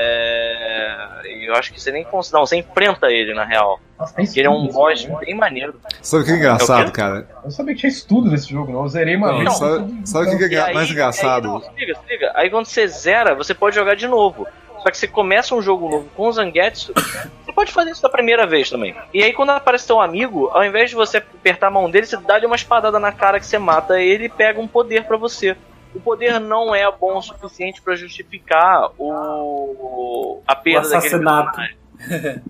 [0.00, 1.20] É...
[1.24, 2.34] e Eu acho que você nem consegue.
[2.34, 3.80] Não, você enfrenta ele na real.
[3.98, 5.16] Nossa, tem Porque ele é um boss né?
[5.20, 5.74] bem maneiro.
[6.00, 6.92] Sabe o que é É engraçado, quê?
[6.92, 7.28] cara?
[7.36, 8.82] Eu não sabia que tinha estudo nesse jogo, não.
[8.82, 9.56] Eu zerei uma Não, vez.
[9.58, 11.48] Sabe, sabe o que é aí- mais Aí, engraçado?
[11.48, 12.32] não, se liga, se liga.
[12.34, 14.46] Aí quando você zera, você pode jogar de novo.
[14.82, 18.08] Só que você começa um jogo novo com o Zangetsu, você pode fazer isso da
[18.08, 18.94] primeira vez também.
[19.12, 22.16] E aí quando aparece teu amigo, ao invés de você apertar a mão dele, você
[22.16, 25.56] dá-lhe uma espadada na cara que você mata ele e pega um poder pra você.
[25.94, 31.60] O poder não é bom o suficiente pra justificar o a O perda daquele assassinato.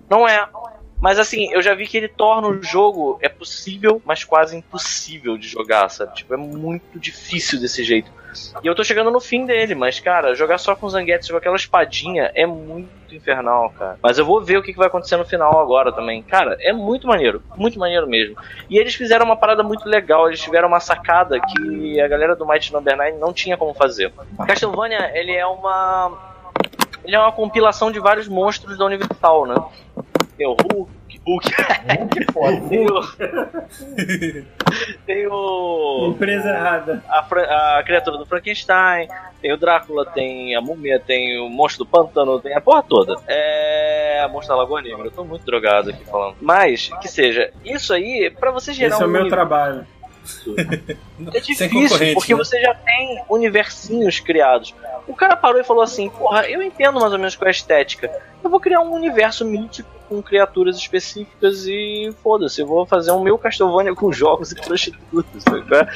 [0.09, 0.47] Não é.
[1.01, 5.35] Mas assim, eu já vi que ele torna o jogo é possível, mas quase impossível
[5.35, 6.13] de jogar, sabe?
[6.13, 8.11] Tipo, é muito difícil desse jeito.
[8.63, 11.55] E eu tô chegando no fim dele, mas, cara, jogar só com Zanguetes com aquela
[11.55, 13.97] espadinha é muito infernal, cara.
[14.01, 16.21] Mas eu vou ver o que vai acontecer no final agora também.
[16.23, 17.43] Cara, é muito maneiro.
[17.55, 18.35] Muito maneiro mesmo.
[18.69, 20.27] E eles fizeram uma parada muito legal.
[20.27, 24.13] Eles tiveram uma sacada que a galera do Might Number 9 não tinha como fazer.
[24.45, 26.31] Castlevania, ele é uma.
[27.03, 29.55] Ele é uma compilação de vários monstros da Universal, né?
[30.37, 30.91] Tem o Hulk,
[31.25, 31.51] Hulk.
[32.69, 33.01] tem o.
[35.05, 36.07] tem o.
[36.15, 37.03] Empresa errada.
[37.07, 39.07] A, a criatura do Frankenstein,
[39.41, 43.15] tem o Drácula, tem a múmia, tem o monstro do pântano, tem a porra toda.
[43.27, 44.21] É.
[44.23, 45.05] A monstro da Lagoa Negra.
[45.05, 46.35] Eu tô muito drogado aqui falando.
[46.41, 49.85] Mas, que seja, isso aí, pra você gerar Esse é o um meu nível- trabalho.
[51.33, 52.37] é difícil, porque né?
[52.37, 54.73] você já tem universinhos criados.
[55.07, 57.51] O cara parou e falou assim: Porra, eu entendo mais ou menos qual é a
[57.51, 58.11] estética.
[58.43, 63.23] Eu vou criar um universo mítico com criaturas específicas e foda-se, eu vou fazer um
[63.23, 65.43] meu Castlevania com jogos e prostitutas.
[65.47, 65.87] é?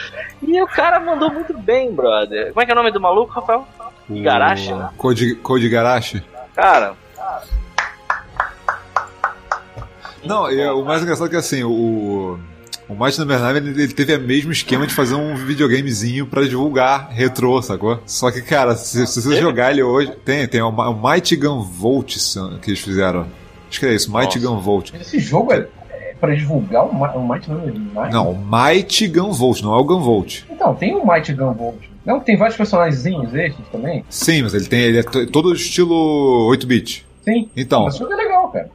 [0.41, 2.49] E o cara mandou muito bem, brother.
[2.53, 3.67] Como é que é o nome do maluco, Rafael?
[4.09, 4.89] Igarashi, né?
[4.97, 6.23] Code, Code Garashi?
[6.53, 6.95] Cara,
[10.25, 12.39] Não, e o mais engraçado é que assim, o.
[12.87, 16.43] O Might Number 9 ele, ele teve o mesmo esquema de fazer um videogamezinho pra
[16.43, 17.99] divulgar retrô, sacou?
[18.05, 20.11] Só que, cara, se, se você jogar ele hoje.
[20.23, 22.15] Tem, tem o, o Mighty Gun Volt
[22.61, 23.25] que eles fizeram.
[23.67, 24.55] Acho que é isso, Mighty Nossa.
[24.55, 24.91] Gun Volt.
[24.93, 25.67] Esse jogo é,
[26.19, 28.11] pra divulgar o, o Might Number 9?
[28.13, 30.43] Não, o Mighty Gun Volt, não é o Gun Volt.
[30.49, 31.77] Então, tem o Might Gun Volt.
[32.05, 34.05] Não, tem vários personagens esses também?
[34.09, 34.79] Sim, mas ele tem.
[34.81, 37.03] Ele é to- todo estilo 8-bit.
[37.23, 37.49] Sim.
[37.57, 38.69] Então, Esse jogo é legal, cara.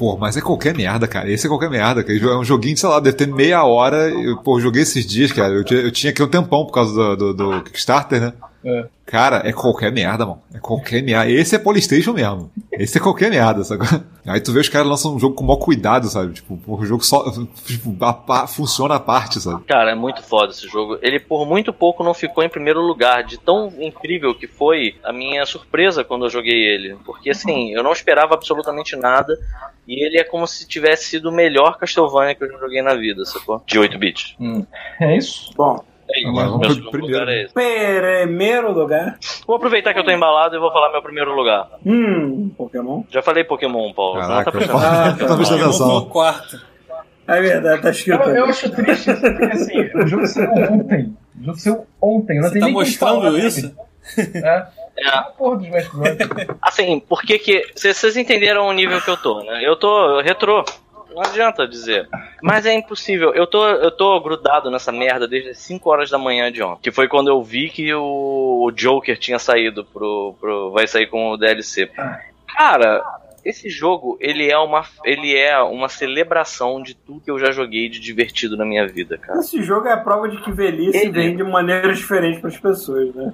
[0.00, 1.30] Pô, mas é qualquer merda, cara.
[1.30, 2.02] Esse é qualquer merda.
[2.02, 2.18] cara.
[2.18, 4.08] É um joguinho, sei lá, deve ter meia hora.
[4.08, 5.52] Eu, pô, joguei esses dias, cara.
[5.52, 8.32] Eu tinha, eu tinha aqui um tempão por causa do, do, do Kickstarter, né?
[8.64, 8.86] É.
[9.06, 10.42] Cara, é qualquer merda, mano.
[10.54, 11.30] É qualquer merda.
[11.30, 12.50] Esse é Polystation mesmo.
[12.70, 13.84] Esse é qualquer merda, sabe?
[14.26, 16.34] Aí tu vê os caras lançam um jogo com o maior cuidado, sabe?
[16.34, 17.24] Tipo, o jogo só
[17.66, 19.64] tipo, a funciona à parte, sabe?
[19.64, 20.98] Cara, é muito foda esse jogo.
[21.02, 25.12] Ele por muito pouco não ficou em primeiro lugar, de tão incrível que foi a
[25.12, 26.96] minha surpresa quando eu joguei ele.
[27.04, 29.36] Porque assim, eu não esperava absolutamente nada.
[29.88, 32.94] E ele é como se tivesse sido o melhor Castlevania que eu já joguei na
[32.94, 33.60] vida, sacou?
[33.66, 34.36] De 8 bits.
[35.00, 35.52] É isso?
[35.56, 35.82] Bom,
[36.14, 36.28] É.
[36.28, 37.18] Agora vamos Meu pro segundo primeiro.
[37.20, 37.54] lugar é esse.
[37.54, 39.18] primeiro lugar.
[39.46, 41.68] Vou aproveitar que eu tô embalado e vou falar meu primeiro lugar.
[41.84, 43.02] Hum, Pokémon.
[43.10, 44.20] Já falei Pokémon, Paulo.
[44.20, 46.00] Você não tá Caraca, prestando Ah, prestando atenção.
[46.02, 46.60] pro quarto.
[47.28, 48.22] É verdade, tá escrito.
[48.28, 51.16] Eu, eu acho triste isso, porque assim, o jogo saiu ontem.
[51.40, 52.36] O jogo saiu ontem.
[52.40, 53.74] Não Você tem tá mostrando falar isso?
[54.16, 54.66] É.
[54.98, 55.22] É.
[55.38, 55.62] Bros.
[56.60, 57.64] Assim, porque que.
[57.74, 59.60] Vocês vocês entenderam o nível que eu tô, né?
[59.64, 60.64] Eu tô retrô.
[61.14, 62.08] Não adianta dizer.
[62.42, 63.34] Mas é impossível.
[63.34, 66.82] Eu tô, eu tô grudado nessa merda desde as 5 horas da manhã de ontem.
[66.82, 70.70] Que foi quando eu vi que o, Joker tinha saído pro, pro.
[70.70, 71.90] Vai sair com o DLC.
[72.56, 73.02] Cara,
[73.44, 74.84] esse jogo, ele é uma.
[75.04, 79.16] Ele é uma celebração de tudo que eu já joguei de divertido na minha vida,
[79.18, 79.40] cara.
[79.40, 82.58] Esse jogo é a prova de que velhice Ele- vem de maneiras diferentes para as
[82.58, 83.32] pessoas, né?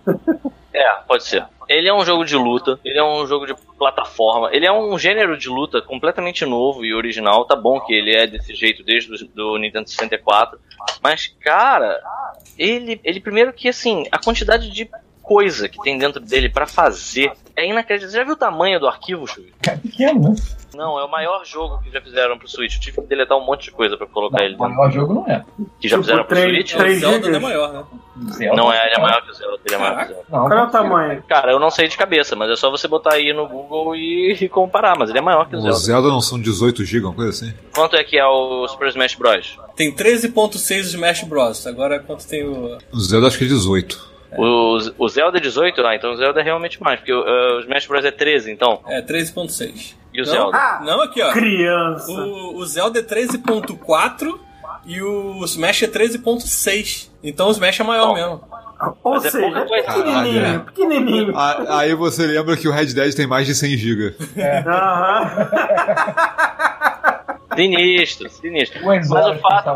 [0.73, 1.44] É, pode ser.
[1.69, 4.99] Ele é um jogo de luta, ele é um jogo de plataforma, ele é um
[4.99, 7.45] gênero de luta completamente novo e original.
[7.45, 10.59] Tá bom que ele é desse jeito desde o do Nintendo 64,
[11.03, 12.01] mas cara,
[12.57, 14.89] ele, ele primeiro que assim, a quantidade de
[15.27, 18.11] coisa que tem dentro dele pra fazer é inacreditável.
[18.11, 19.53] Você já viu o tamanho do arquivo, Chuy?
[19.66, 20.35] É pequeno, né?
[20.74, 22.74] Não, é o maior jogo que já fizeram pro Switch.
[22.74, 25.27] Eu tive que deletar um monte de coisa pra colocar ele O maior jogo não
[25.27, 25.43] é.
[25.81, 26.74] Que já Tipo, fizeram pro três- Switch?
[26.74, 27.35] O três Zelda gigas.
[27.35, 27.85] é maior, né?
[28.32, 28.57] Zelda.
[28.57, 30.23] Não é, ele é maior que o Zelda, ele é maior que o Zelda.
[30.31, 31.23] Não, Qual é o não tamanho?
[31.27, 34.32] Cara, eu não sei de cabeça, mas é só você botar aí no Google e,
[34.39, 35.77] e comparar, mas ele é maior que o O Zelda.
[35.78, 37.55] Zelda não são 18 GB, uma coisa assim?
[37.74, 39.59] Quanto é que é o Super Smash Bros?
[39.74, 41.66] Tem 13.6 Smash Bros.
[41.66, 42.77] Agora quanto tem o.
[42.93, 44.16] O Zelda acho que é 18.
[44.36, 45.86] O, o Zelda é 18?
[45.86, 48.51] Ah, então o Zelda é realmente mais, porque o, uh, o Smash Bros é 13,
[48.51, 48.81] então.
[48.89, 49.94] É, 13.6.
[50.12, 50.57] E o Não, Zelda?
[50.59, 51.31] Ah, Não, aqui ó.
[51.32, 52.11] Criança.
[52.11, 54.39] O, o Zelda é 13.4
[54.86, 57.09] e o Smash é 13.6.
[57.23, 58.15] Então o Smash é maior Bom.
[58.15, 58.40] mesmo.
[59.03, 60.61] Ou mas é seja, pouca pequenininho, Caralho.
[60.65, 61.32] pequenininho.
[61.69, 64.15] Aí você lembra que o Red Dead tem mais de 100 GB.
[64.66, 65.48] Aham.
[67.57, 68.85] Sinistro, sinistro.
[68.85, 69.70] Mas o fato.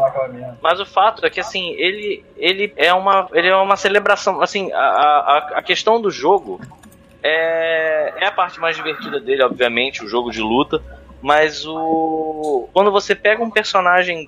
[0.60, 3.28] Mas o fato é que assim, ele, ele é uma.
[3.32, 4.40] Ele é uma celebração.
[4.40, 6.60] Assim, a, a, a questão do jogo
[7.22, 10.82] é, é a parte mais divertida dele, obviamente, o jogo de luta.
[11.22, 12.68] Mas o.
[12.72, 14.24] Quando você pega um personagem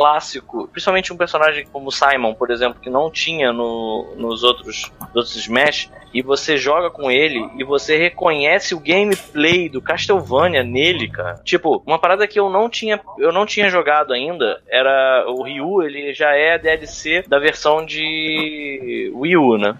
[0.00, 4.90] clássico, principalmente um personagem como o Simon, por exemplo, que não tinha no, nos outros,
[4.98, 10.62] nos outros Smash, e você joga com ele e você reconhece o gameplay do Castlevania
[10.62, 11.34] nele, cara.
[11.44, 15.82] Tipo, uma parada que eu não tinha, eu não tinha jogado ainda era o Ryu,
[15.82, 19.76] ele já é DLC da versão de Wii U, né?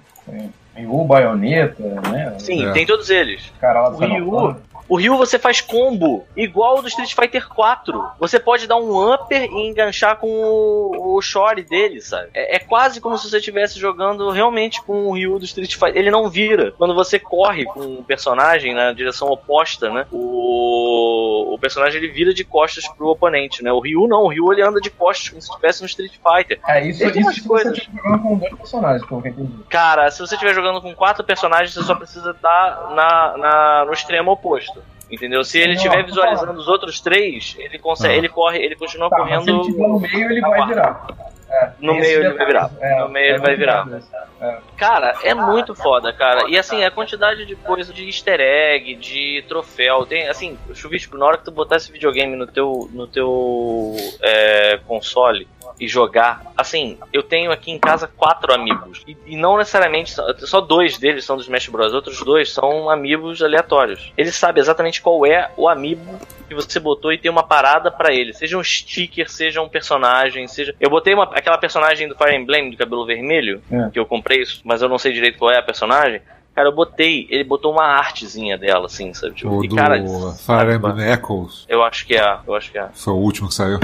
[0.75, 2.35] Tem o Bayonetta, né?
[2.39, 2.73] Sim, É.
[2.73, 3.49] tem todos eles.
[3.57, 4.70] O cara lá do O Ryu, Final Fantasy.
[4.91, 8.11] O Ryu você faz combo igual ao do Street Fighter 4.
[8.19, 12.29] Você pode dar um upper e enganchar com o, o Shore dele, sabe?
[12.35, 15.97] É, é quase como se você estivesse jogando realmente com o Ryu do Street Fighter.
[15.97, 16.73] Ele não vira.
[16.73, 20.07] Quando você corre com o personagem na direção oposta, né?
[20.11, 23.73] O, o personagem ele vira de costas pro oponente, né?
[23.73, 24.25] O Ryu não.
[24.25, 26.59] O Ryu ele anda de costas como se estivesse no Street Fighter.
[26.67, 27.75] É, isso, isso se coisas.
[27.75, 29.53] você estiver jogando com dois personagens, pelo que eu entendi.
[29.69, 33.93] Cara, se você estiver jogando com quatro personagens, você só precisa estar na, na, no
[33.93, 34.80] extremo oposto.
[35.11, 35.43] Entendeu?
[35.45, 38.17] Se ele estiver visualizando os outros três, ele consegue, Ah.
[38.19, 39.79] ele corre, ele continua Tá, mas se ele correndo.
[39.81, 41.07] no meio, ele vai virar.
[41.53, 42.71] É, No meio ele vai virar.
[42.81, 43.87] É, No meio ele é vai virar.
[43.99, 44.09] isso.
[44.41, 44.59] É.
[44.77, 46.49] Cara, é muito foda, cara.
[46.49, 51.27] E assim, a quantidade de coisa de easter egg, de troféu, tem assim, chuvisco, na
[51.27, 55.49] hora que tu botar esse videogame no teu no teu é, console
[55.81, 59.03] e jogar, assim, eu tenho aqui em casa quatro amigos.
[59.09, 60.15] E, e não necessariamente,
[60.47, 61.95] só- dois deles são do Smash Bros.
[61.95, 64.13] Outros dois são amigos aleatórios.
[64.17, 68.13] Ele sabe exatamente qual é o amiibo que você botou e tem uma parada pra
[68.13, 68.35] ele.
[68.35, 70.75] Seja um sticker, seja um personagem, seja.
[70.79, 73.89] Eu botei uma, aquela personagem do Fire Emblem do cabelo vermelho, É.
[73.91, 76.21] que eu comprei, mas eu não sei direito qual é a personagem.
[76.55, 79.35] Cara, eu botei, ele botou uma artezinha dela, assim, sabe?
[79.37, 81.65] Tipo, O e do cara, Fire Emblem Echoes.
[81.69, 82.89] eu acho que é, eu acho que é.
[82.93, 83.79] Foi o último que saiu.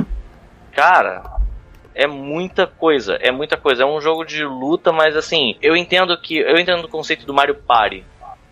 [0.72, 1.22] Cara,
[1.96, 3.82] é muita coisa, é muita coisa.
[3.82, 6.36] É um jogo de luta, mas assim, eu entendo que.
[6.38, 8.04] Eu entendo o conceito do Mario Party,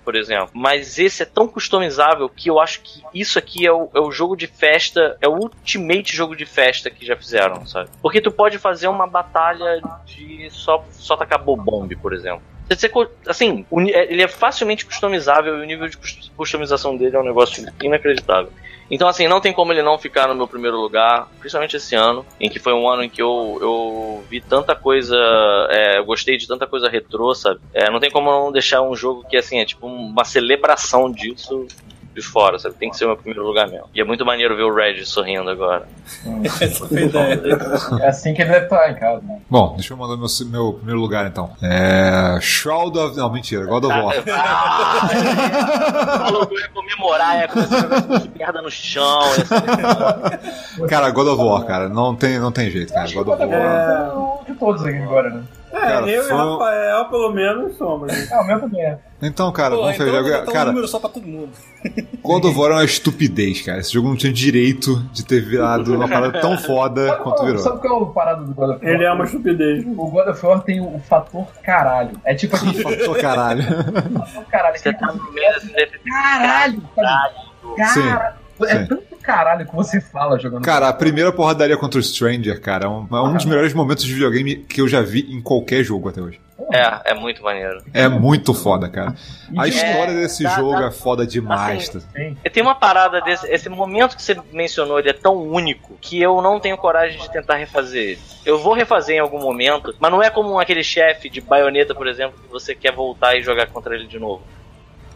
[0.04, 0.50] por exemplo.
[0.52, 4.10] Mas esse é tão customizável que eu acho que isso aqui é o, é o
[4.10, 7.88] jogo de festa, é o ultimate jogo de festa que já fizeram, sabe?
[8.02, 12.42] Porque tu pode fazer uma batalha de só, só tacar bomb, por exemplo.
[13.26, 17.24] Assim, ni- ele é facilmente customizável e o nível de cus- customização dele é um
[17.24, 18.50] negócio inacreditável.
[18.90, 22.24] Então, assim, não tem como ele não ficar no meu primeiro lugar, principalmente esse ano,
[22.38, 25.16] em que foi um ano em que eu, eu vi tanta coisa,
[25.70, 27.60] é, eu gostei de tanta coisa retrô, sabe?
[27.72, 31.66] É, não tem como não deixar um jogo que, assim, é tipo uma celebração disso
[32.14, 32.74] de fora, sabe?
[32.76, 33.86] Tem que ser o meu primeiro lugar mesmo.
[33.94, 35.86] E é muito maneiro ver o Red sorrindo agora.
[36.60, 37.40] Essa ideia.
[38.00, 39.20] É assim que ele deve estar em casa.
[39.22, 39.38] né?
[39.50, 41.50] Bom, deixa eu mandar meu, meu primeiro lugar então.
[41.62, 42.38] É.
[42.40, 43.16] Shroud of.
[43.16, 44.14] Não, mentira, God of War.
[44.32, 45.08] Ah,
[46.26, 49.20] falou que eu ia comemorar, jogar de merda no chão.
[50.78, 53.10] ia Cara, God of War, cara, não tem, não tem jeito, cara.
[53.12, 53.52] God of War.
[53.52, 55.42] É o de todos aqui agora, né?
[55.74, 58.32] É, Cara, eu foi- e o Rafael, pelo menos, somos.
[58.32, 58.98] Ah, o meu também é.
[59.22, 60.18] Então, cara, Pô, vamos então fazer.
[60.18, 61.50] eu vou botar um cara, número só pra todo mundo.
[62.22, 63.78] God of War é uma estupidez, cara.
[63.80, 67.58] Esse jogo não tinha direito de ter virado uma parada tão foda quanto virou.
[67.62, 68.94] sabe qual é o parado do God of War?
[68.94, 69.84] Ele é uma estupidez.
[69.86, 72.12] O God of War tem o, fator caralho.
[72.24, 73.62] É tipo aquele Ô, caralho.
[73.62, 74.78] fator caralho.
[74.78, 75.20] Você tá no
[76.04, 76.82] Caralho!
[76.94, 77.34] sabe?
[77.94, 78.98] Sim, Cara, é sim.
[79.24, 80.62] Caralho que você fala jogando.
[80.62, 84.04] Cara, a primeira porradaria contra o Stranger, cara, é um, é um dos melhores momentos
[84.04, 86.40] de videogame que eu já vi em qualquer jogo até hoje.
[86.72, 87.82] É, é muito maneiro.
[87.92, 89.14] É muito foda, cara.
[89.58, 91.88] A É, história desse dá- jogo dá- é foda demais.
[91.94, 92.50] assim, tá?
[92.50, 93.46] Tem uma parada desse.
[93.50, 97.30] Esse momento que você mencionou, ele é tão único que eu não tenho coragem de
[97.30, 98.20] tentar refazer ele.
[98.46, 102.06] Eu vou refazer em algum momento, mas não é como aquele chefe de baioneta, por
[102.06, 104.42] exemplo, que você quer voltar e jogar contra ele de novo.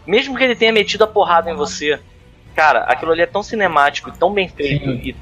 [0.07, 2.01] Mesmo que ele tenha metido a porrada em você,
[2.59, 5.01] cara, aquilo ali é tão cinemático tão bem feito Sim.
[5.05, 5.17] e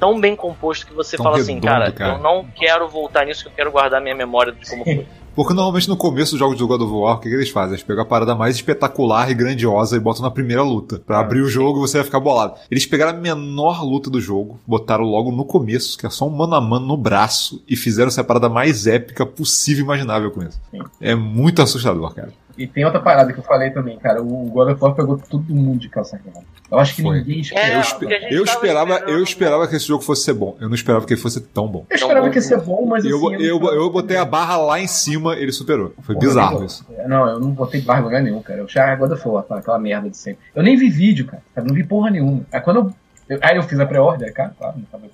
[0.00, 2.14] tão bem composto que você Tão fala assim, redondo, cara, cara.
[2.14, 5.06] eu não quero voltar nisso, eu quero guardar minha memória de como foi.
[5.36, 7.74] Porque normalmente no começo dos jogos do God of War, o que, que eles fazem?
[7.74, 10.98] Eles pegam a parada mais espetacular e grandiosa e botam na primeira luta.
[11.06, 11.20] Pra É.
[11.20, 12.54] abrir o jogo e você vai ficar bolado.
[12.68, 16.30] Eles pegaram a menor luta do jogo, botaram logo no começo, que é só um
[16.30, 20.42] mano a mano no braço, e fizeram essa parada mais épica possível e imaginável com
[20.42, 20.60] isso.
[20.72, 20.80] Sim.
[21.00, 22.32] É muito assustador, cara.
[22.62, 24.22] E tem outra parada que eu falei também, cara.
[24.22, 26.44] O God of War pegou todo mundo de calça quebrada.
[26.70, 27.18] Eu acho que Foi.
[27.18, 27.42] ninguém.
[27.54, 30.24] É, eu, espe- porque a gente eu esperava, esperando- eu esperava que esse jogo fosse
[30.24, 30.56] ser bom.
[30.60, 31.84] Eu não esperava que ele fosse tão bom.
[31.90, 33.42] Eu esperava que ia ser bom, mas Eu, assim.
[33.42, 35.94] eu, não- eu botei a barra lá em cima, ele superou.
[36.02, 36.86] Foi Porra, bizarro eu- isso.
[37.08, 38.60] Não, eu não botei barra em lugar nenhum, cara.
[38.60, 40.40] Eu achava God of War, aquela merda de sempre.
[40.54, 41.42] Eu nem vi vídeo, cara.
[41.56, 42.42] Eu não vi porra nenhuma.
[42.52, 42.92] Aí quando eu.
[43.30, 45.04] Eu- aí eu fiz a pré-order, cara, claro, não tava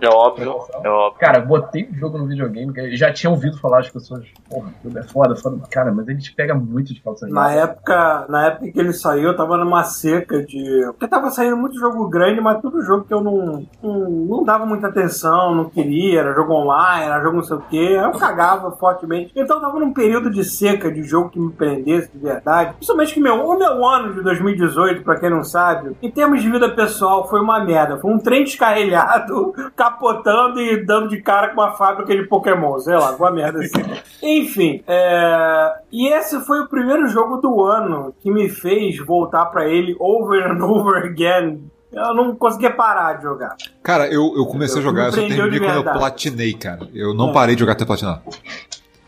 [0.00, 0.44] É óbvio,
[0.82, 1.18] é óbvio.
[1.18, 4.70] Cara, botei o jogo no videogame, que eu já tinha ouvido falar as pessoas, porra,
[4.82, 5.58] tudo é foda, foda.
[5.70, 9.24] Cara, mas ele te pega muito de calça Na época, na época que ele saiu,
[9.30, 10.84] eu tava numa seca de.
[10.86, 14.64] Porque tava saindo muito jogo grande, mas tudo jogo que eu não, não, não dava
[14.66, 17.98] muita atenção, não queria, era jogo online, era jogo não sei o quê.
[18.02, 19.32] Eu cagava fortemente.
[19.34, 22.74] Então eu tava num período de seca de jogo que me prendesse de verdade.
[22.74, 26.50] Principalmente que meu, o meu ano de 2018, pra quem não sabe, em termos de
[26.50, 27.96] vida pessoal, foi uma merda.
[27.98, 32.94] Foi um trem descarrilhado, capotando e dando de cara com uma fábrica de Pokémon, sei
[32.94, 33.82] lá, uma merda assim.
[34.22, 35.72] Enfim, é...
[35.90, 40.50] e esse foi o primeiro jogo do ano que me fez voltar pra ele over
[40.50, 41.70] and over again.
[41.92, 43.54] Eu não conseguia parar de jogar.
[43.82, 46.80] Cara, eu, eu comecei a Eu- jogar, me eu só terminei quando eu platinei, cara.
[46.92, 47.32] Eu não É.
[47.32, 48.20] parei de jogar até platinar.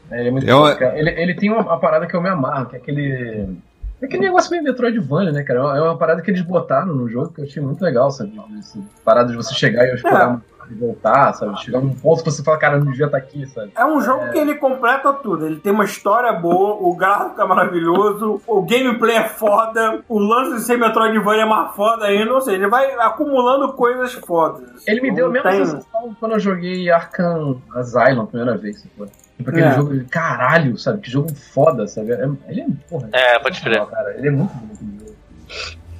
[0.08, 0.96] É, ele é muito Eu- cara.
[0.96, 3.58] Ele, ele tem uma, uma parada que eu me amarro, que é aquele.
[4.01, 5.60] É que negócio meio Metroidvania, né, cara?
[5.77, 8.32] É uma parada que eles botaram no jogo que eu achei muito legal, sabe?
[8.59, 11.59] Essa parada de você chegar e explorar uma e voltar, sabe?
[11.60, 13.70] Chegar num ponto que você fala, cara, eu não devia estar aqui, sabe?
[13.77, 15.47] É um jogo que ele completa tudo.
[15.47, 20.56] Ele tem uma história boa, o gráfico é maravilhoso, o gameplay é foda, o lance
[20.56, 22.35] de ser Metroidvania é mais foda ainda.
[22.35, 24.85] Ou seja, ele vai acumulando coisas fodas.
[24.86, 28.59] Ele me Não deu a mesma tem- sensação quando eu joguei Arkham Asylum a primeira
[28.59, 29.10] vez, sabe?
[29.36, 29.74] Tipo aquele É.
[29.74, 31.00] jogo, de caralho, sabe?
[31.00, 32.12] Que jogo foda, sabe?
[32.12, 33.84] É- Ele é, porra, É, pode crer.
[33.86, 34.14] cara.
[34.16, 34.66] Ele é muito bom.
[34.74, 35.16] aquele jogo.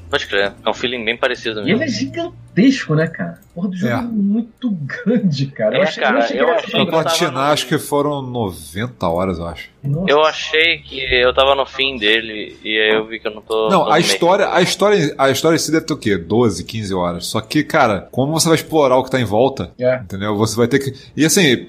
[0.08, 0.52] Pode crer.
[0.64, 1.82] É um feeling bem parecido E mesmo.
[1.82, 3.40] ele é gigantesco, né, cara?
[3.52, 4.02] Porra do jogo é, É.
[4.02, 5.76] muito grande, cara.
[5.76, 9.38] É, achei, cara, achei que eu achei tava platinar, no- acho que foram 90 horas,
[9.38, 9.68] eu acho.
[9.82, 10.06] Nossa.
[10.08, 13.42] Eu achei que eu tava no fim dele e aí eu vi que eu não
[13.42, 13.68] tô.
[13.68, 16.16] Não, tô a história, a história, a história em si deve ter o quê?
[16.16, 17.26] 12, 15 horas.
[17.26, 19.96] Só que, cara, como você vai explorar o que tá em volta, É.
[19.96, 20.36] entendeu?
[20.36, 20.94] Você vai ter que.
[21.16, 21.66] E assim,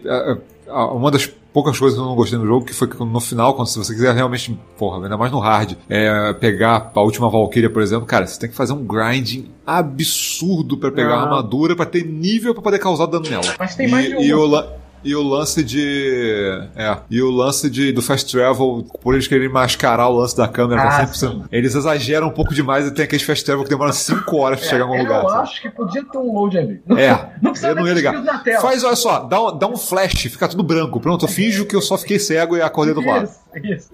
[0.93, 1.25] uma das
[1.57, 3.79] poucas coisas que eu não gostei no jogo, que foi que no final, quando se
[3.79, 8.05] você quiser realmente, porra, ainda mais no hard, é, pegar a última Valkyria, por exemplo,
[8.05, 11.19] cara, você tem que fazer um grinding absurdo pra pegar Ah.
[11.19, 13.55] a armadura, pra ter nível pra poder causar dano nela.
[13.57, 14.67] Mas tem mais e, de uma.
[15.07, 16.61] E o lance de.
[16.75, 16.97] É.
[17.09, 20.81] E o lance de, do fast travel, por eles quererem mascarar o lance da câmera
[20.83, 21.13] Ah, 100%.
[21.15, 21.43] sim.
[21.51, 24.69] Eles exageram um pouco demais e tem aqueles fast travel que demora 5 horas pra
[24.69, 25.21] chegar em algum eu lugar.
[25.29, 25.41] sabe?
[25.43, 26.81] acho que podia ter um load ali.
[26.97, 27.11] É,
[27.41, 28.13] Não precisa eu não ia ligar.
[28.21, 28.61] na tela.
[28.61, 30.99] Faz, olha só, dá um, dá um flash, fica tudo branco.
[30.99, 33.23] Pronto, eu finjo que eu só fiquei cego e acordei do lado.
[33.23, 33.39] Isso,
[33.73, 33.89] isso.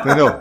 [0.00, 0.32] Entendeu?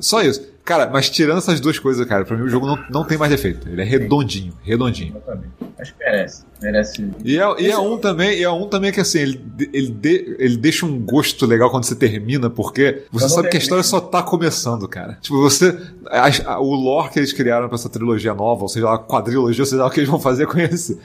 [0.00, 0.42] Só isso.
[0.68, 3.30] Cara, mas tirando essas duas coisas, cara, pra mim o jogo não, não tem mais
[3.30, 3.66] defeito.
[3.68, 5.14] Ele é redondinho, redondinho.
[5.16, 5.48] Exatamente.
[5.80, 6.42] Acho que merece.
[6.60, 7.10] Merece.
[7.24, 9.40] E é, e é um também, e é um também que assim, ele,
[9.72, 13.60] ele, de- ele deixa um gosto legal quando você termina, porque você sabe que a
[13.60, 15.16] história só tá começando, cara.
[15.22, 15.74] Tipo, você.
[16.10, 19.62] a- a- o lore que eles criaram pra essa trilogia nova, ou seja lá, quadrilogia,
[19.62, 20.98] ou seja o que eles vão fazer com esse.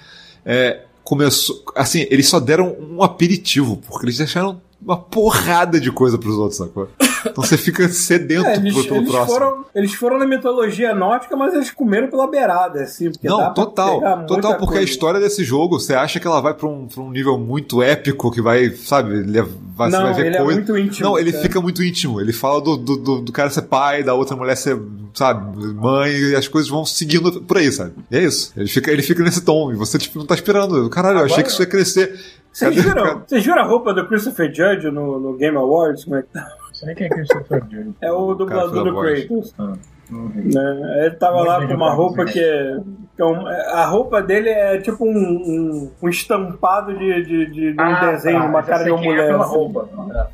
[0.46, 1.64] É, começou.
[1.74, 6.58] Assim, eles só deram um aperitivo, porque eles deixaram uma porrada de coisa pros outros,
[6.58, 6.90] sacou?
[7.26, 9.34] Então você fica sedento É, eles, pro- pelo eles próximo.
[9.40, 13.12] foram, eles foram na mitologia nórdica, mas eles comeram pela beirada, assim.
[13.24, 14.02] Não, total.
[14.26, 14.84] Total, porque a coisa.
[14.84, 18.32] história desse jogo, você acha que ela vai pra um, pra um nível muito épico,
[18.32, 20.60] que vai, sabe, levar, você Não, vai ver ele é coisa.
[20.60, 21.44] muito íntimo, Não, ele cara.
[21.44, 22.22] fica muito íntimo.
[22.22, 24.80] Ele fala do, do, do, cara ser pai, da outra mulher ser,
[25.14, 27.94] sabe, mãe, e as coisas vão seguindo por aí, sabe?
[28.12, 28.52] E é isso.
[28.56, 30.90] Ele fica, ele fica nesse tom, e você, tipo, não tá esperando.
[30.90, 32.20] Caralho, eu achei Agora- que isso ia crescer.
[32.52, 36.04] Vocês viram, vocês viram a roupa do Christopher Judge no, no Game Awards?
[36.04, 36.48] Como é que tá?
[36.84, 37.94] Sei quem é Christopher Judge.
[38.02, 38.96] É o dublador a do.
[39.28, 39.54] Kratos.
[39.60, 39.74] Ah,
[40.12, 41.06] né?
[41.06, 42.78] Ele tava lá com uma roupa que é.
[43.16, 47.74] que é um- a roupa dele é tipo um, um, um estampado de, de, de,
[47.74, 49.28] de um Ah, desenho, tá, uma cara de uma é mulher.
[49.28, 49.56] pela assim.
[49.56, 49.88] roupa.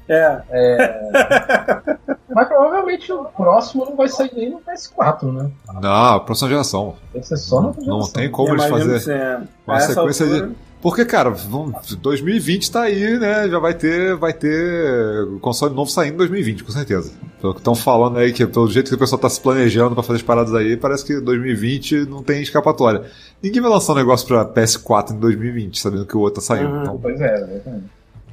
[0.07, 0.41] É.
[2.31, 5.49] Mas provavelmente o próximo não vai sair nem no PS4, né?
[5.81, 6.95] Não, próxima geração.
[7.13, 9.39] Deve ser só na Não tem como eles Imagino que fazer sim, é.
[9.65, 10.55] uma A sequência altura- de.
[10.81, 13.49] Porque, cara, vamos, 2020 tá aí, né?
[13.49, 17.11] Já vai ter, vai ter console novo saindo em 2020, com certeza.
[17.41, 20.03] Pelo que estão falando aí, que pelo jeito que o pessoal tá se planejando pra
[20.03, 23.03] fazer as paradas aí, parece que 2020 não tem escapatória.
[23.43, 26.69] Ninguém vai lançar um negócio pra PS4 em 2020, sabendo que o outro tá saindo.
[26.72, 26.81] Uhum.
[26.81, 27.85] Então, Pois é, exatamente.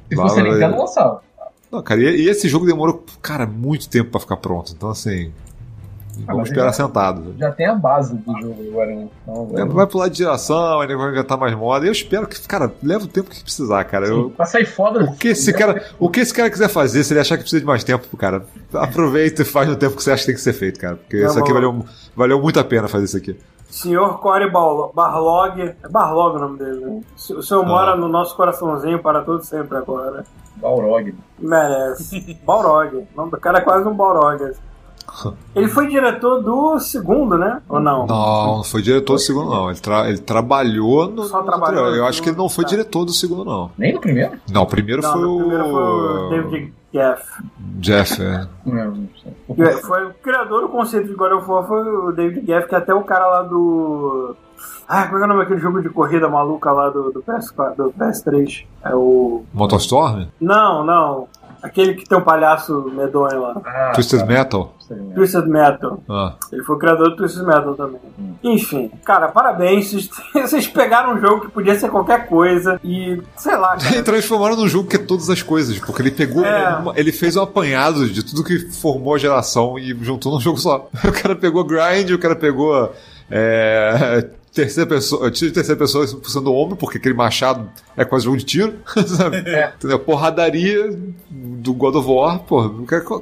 [0.08, 1.22] Se fosse Nintendo, lançava.
[1.72, 4.72] não, cara, e, e esse jogo demorou, cara, muito tempo pra ficar pronto.
[4.72, 5.32] Então, assim,
[6.24, 7.34] vamos esperar já- sentado.
[7.38, 9.08] Já tem a base do jogo agora, né?
[9.22, 11.84] Então, É, Vai pular de geração, ainda vai inventar mais moda.
[11.86, 14.06] Eu espero que, cara, leva o tempo que precisar, cara.
[14.06, 15.04] Eu, Pra sair foda.
[15.04, 17.60] O que esse cara, o que esse cara quiser fazer, se ele achar que precisa
[17.60, 20.40] de mais tempo, cara, aproveita e faz no tempo que você acha que tem que
[20.40, 20.96] ser feito, cara.
[20.96, 21.54] Porque Tá isso aqui bom.
[21.54, 21.84] valeu,
[22.16, 23.38] valeu muito a pena fazer isso aqui.
[23.68, 25.60] Senhor Corey Barlo- Barlog.
[25.60, 27.00] É Barlog o nome dele, né?
[27.36, 27.68] O senhor Ah.
[27.68, 30.24] mora no nosso coraçãozinho para todo sempre agora.
[30.56, 31.14] Balrog.
[31.38, 32.38] Merece.
[32.46, 32.96] Balrog.
[32.96, 34.42] O nome do cara é quase um Balrog.
[34.44, 34.60] assim.
[35.54, 37.60] Ele foi diretor do segundo, né?
[37.68, 38.06] Ou não?
[38.06, 39.70] Não, não foi diretor do segundo, não.
[39.70, 41.24] Ele, tra- ele trabalhou no.
[41.24, 41.96] Só no trabalhou anterior.
[41.98, 42.70] Eu acho que ele não foi tá.
[42.70, 43.70] diretor do segundo, não.
[43.78, 44.32] Nem no primeiro?
[44.50, 45.38] Não, o primeiro Não, foi o.
[45.38, 47.42] primeiro foi o David Geff.
[47.78, 48.46] Jeff, é.
[49.54, 52.74] Que Foi o criador do conceito de God of War, foi o David Geff, que
[52.74, 54.34] é até o cara lá do.
[54.88, 57.20] Ah, como é que é o nome daquele jogo de corrida maluca lá do, do,
[57.20, 58.64] PS4, do PS3?
[58.84, 59.42] É o.
[59.52, 60.26] Motostorm?
[60.40, 61.26] Não, não.
[61.62, 63.60] Aquele que tem um palhaço medonho lá.
[63.64, 64.26] Ah, Twisted tá.
[64.26, 64.74] Metal?
[64.90, 65.14] Mesmo.
[65.14, 66.02] Twisted Metal.
[66.08, 66.34] Ah.
[66.52, 68.00] Ele foi o criador do Twisted Metal também.
[68.42, 69.92] Enfim, cara, parabéns.
[70.34, 74.02] Vocês, pegaram um jogo que podia ser qualquer coisa e, sei lá, E cara.
[74.02, 76.44] transformaram num jogo que é todas as coisas, porque ele pegou.
[76.44, 76.76] É.
[76.76, 80.58] uma- ele fez um apanhado de tudo que formou a geração e juntou num jogo
[80.58, 80.88] só.
[81.06, 82.92] O cara pegou grind, o cara pegou.
[83.30, 88.36] É, terceira pessoa, tiro de terceira pessoa funcionando ombro, porque aquele machado é quase jogo
[88.38, 88.74] de tiro,
[89.06, 89.38] sabe?
[89.76, 89.98] Entendeu?
[90.00, 90.98] Porradaria
[91.30, 92.68] do God of War, pô,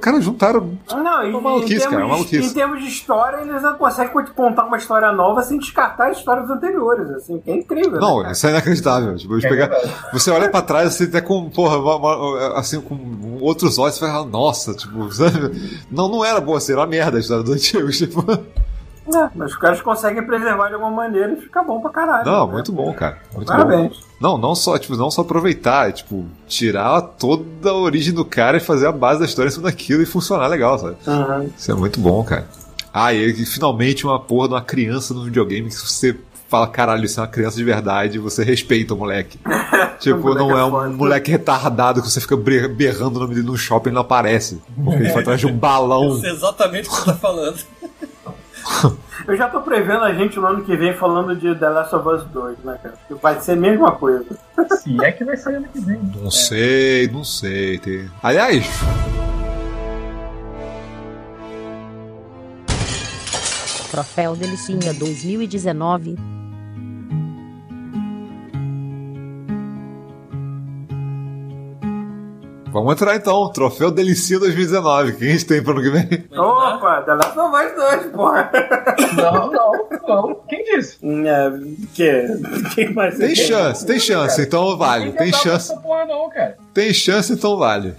[0.00, 0.78] cara, juntaram.
[0.90, 2.48] Não, e, Uma maluquice, em, termos, cara, uma maluquice.
[2.50, 6.48] em termos de história, eles não conseguem contar uma história nova sem descartar as histórias
[6.48, 7.98] anteriores, assim, que é incrível.
[8.00, 9.16] Não, né, isso é inacreditável.
[9.16, 9.70] Tipo, É pegar-
[10.12, 14.00] você olha pra trás, assim, até com, porra, uma- uma- assim, com outros olhos, você
[14.02, 15.80] vai falar, nossa, tipo, sabe?
[15.90, 18.22] Não, não era boa, assim, era uma merda a história do antigo, tipo.
[19.06, 22.24] É, mas os caras conseguem preservar de alguma maneira e fica bom pra caralho.
[22.24, 22.52] Não, né?
[22.54, 23.18] muito bom, cara.
[23.34, 23.56] Muito bom.
[23.56, 24.00] Parabéns.
[24.20, 28.56] Não, não só, tipo, não só aproveitar, é, tipo, tirar toda a origem do cara
[28.56, 30.96] e fazer a base da história em cima daquilo e funcionar legal, sabe?
[31.06, 31.50] Uhum.
[31.56, 32.46] Isso é muito bom, cara.
[32.92, 36.16] Ah, e finalmente uma porra de uma criança no videogame que você
[36.48, 39.38] fala, caralho, isso é uma criança de verdade, você respeita o moleque.
[39.98, 40.88] tipo, moleque não é é um foda.
[40.90, 44.62] moleque retardado que você fica berrando o nome dele no shopping e ele não aparece.
[44.84, 46.04] Porque ele foi atrás de um balão.
[46.04, 47.58] Eu sei exatamente o que você tá falando.
[49.26, 52.08] Eu já tô prevendo a gente no ano que vem falando de The Last of
[52.08, 52.94] Us 2, né, cara?
[53.06, 54.24] Que vai ser a mesma coisa.
[54.78, 56.00] Se é que vai sair ano que vem.
[56.20, 57.78] Não sei, não sei.
[57.78, 58.10] Tem...
[58.22, 58.66] Aliás,
[63.94, 66.16] Troféu Delicinha 2019.
[72.74, 73.48] Vamos entrar então.
[73.52, 75.12] Troféu Delicinha 2019.
[75.12, 76.24] Quem a gente tem pro ano que vem?
[76.36, 78.50] Opa, The Last of Us 2, porra.
[79.16, 80.34] Não, não, não.
[80.48, 80.98] Quem disse?
[81.02, 81.52] É,
[81.94, 82.74] que?
[82.74, 85.12] Quem mais Tem chance, tem chance, então vale.
[85.12, 86.56] Tem chance, essa porra não, cara.
[86.74, 87.94] tem chance, então vale.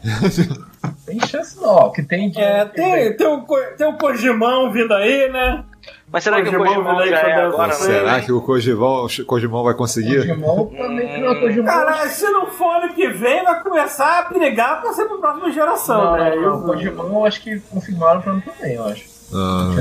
[1.06, 1.70] Tem chance não.
[1.70, 2.40] ó, O que tem de...
[2.40, 3.46] É, tem, tem, um,
[3.78, 5.64] tem um Kojimão vindo aí, né?
[6.12, 7.74] Mas será que o já aí é agora, né?
[7.74, 10.18] Será que o Kojimão, o Kojimão vai conseguir?
[10.20, 11.66] Kojimão também não é Kojimão.
[11.66, 15.52] Cara, se não for ano que vem, vai começar a brigar pra ser pra próxima
[15.52, 16.36] geração, Não, né?
[16.36, 16.54] não, não.
[16.60, 19.16] Eu- Kojimão eu acho que confirmaram pra ano que vem, eu acho.
[19.34, 19.72] Ah,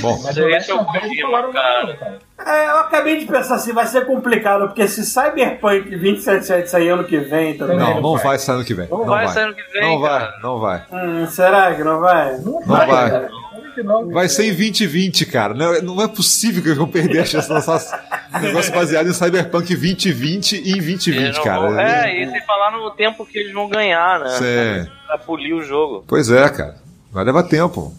[0.00, 0.20] Bom.
[0.22, 1.96] Mas Esse o é o Kojima, cara.
[1.96, 2.18] cara.
[2.46, 7.02] É, eu acabei de pensar assim, vai ser complicado, porque se Cyberpunk 2077 sair ano
[7.04, 7.76] que vem também.
[7.76, 8.86] não, não vai sair ano que vem.
[8.88, 9.34] Não, Não vai vai.
[9.34, 10.38] sair ano que vem, Não vai, cara.
[10.42, 10.82] não vai.
[10.92, 12.38] Hum, será que não vai?
[12.38, 12.86] Não, Não vai.
[13.10, 13.28] cara.
[13.82, 15.54] Não, Vai ser em 2020, cara.
[15.54, 19.08] Não, não é possível que eles vão perder a chance de lançar um negócio baseado
[19.08, 21.60] em Cyberpunk 2020 e em Eles 2020, não cara.
[21.60, 24.30] vão- É, e sem falar no tempo que eles vão ganhar, né?
[24.38, 26.04] Cê- Pra polir o jogo.
[26.06, 26.76] Pois é, cara.
[27.12, 27.94] Vai levar tempo.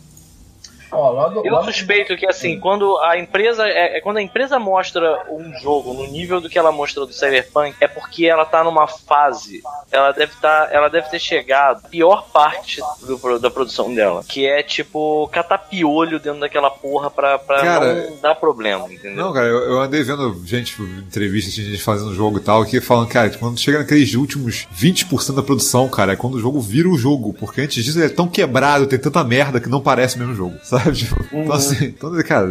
[0.95, 4.57] Ó, logo, Eu logo- suspeito que assim, quando a empresa é, é quando a empresa
[4.59, 8.64] mostra um jogo no nível do que ela mostrou do Cyberpunk, é porque ela tá
[8.64, 13.93] numa fase, ela deve tá, ela deve ter chegado à pior parte do da produção
[13.93, 18.85] dela, que é tipo catar piolho dentro daquela porra pra, pra Cara, não dar problema,
[18.91, 19.15] entendeu?
[19.25, 22.80] Não, cara, eu, eu andei vendo gente, entrevistas de gente fazendo jogo e tal, que
[22.80, 26.59] falando, cara, que quando chega naqueles últimos 20% da produção, cara, é quando o jogo
[26.61, 27.33] vira o jogo.
[27.33, 30.35] Porque antes disso ele é tão quebrado, tem tanta merda que não parece o mesmo
[30.35, 30.84] jogo, sabe?
[30.93, 32.47] Tipo, Então, assim, então, cara,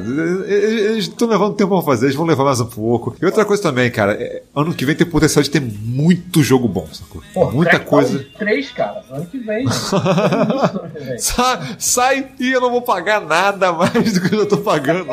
[0.46, 3.14] eles estão levando tempo pra fazer, eles vão levar mais um pouco.
[3.20, 6.68] E outra coisa também, cara, é, ano que vem tem potencial de ter muito jogo
[6.68, 7.22] bom, sacou?
[7.32, 8.24] Pô, Muita coisa.
[8.38, 9.02] 3, cara.
[9.10, 9.66] Ano que vem.
[9.68, 9.94] gente.
[9.94, 11.18] Ano que vem.
[11.18, 15.04] Sa- Sai e eu não vou pagar nada mais do que eu já tô pagando.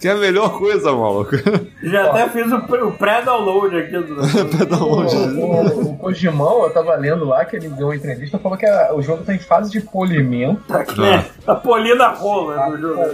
[0.00, 1.36] Que é a melhor coisa, maluco.
[1.82, 4.22] Já até fiz o, pré- o pré-download aqui do.
[4.82, 8.66] O, o, o Kojimão, eu tava lendo lá que ele deu uma entrevista falou que
[8.66, 10.62] a- o jogo tá em fase de polimento.
[11.04, 12.51] É, a polina rola do jogo.
[12.51, 12.66] polina pra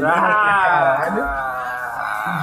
[0.04, 1.77] Ah, E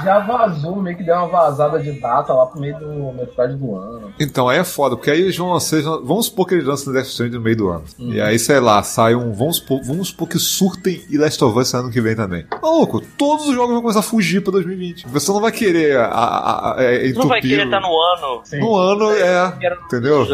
[0.06, 3.75] já vazou, meio que deu uma vazada de data lá pro meio do metade do
[3.75, 4.14] ano.
[4.19, 5.82] Então, aí é foda, porque aí eles vão lançar.
[5.82, 7.84] Vamos supor que eles lançam Death Stranding no meio do ano.
[7.98, 9.34] E aí, sei lá, sai um.
[9.34, 12.45] Vamos supor, vamos supor que surtem e Last of Us ano que vem também.
[12.61, 15.08] Maluco, todos os jogos vão começar a fugir pra 2020.
[15.08, 18.43] Você não vai querer a, a, a, é, Tu não vai querer estar no ano.
[18.53, 19.53] No ano é.
[19.85, 20.25] Entendeu?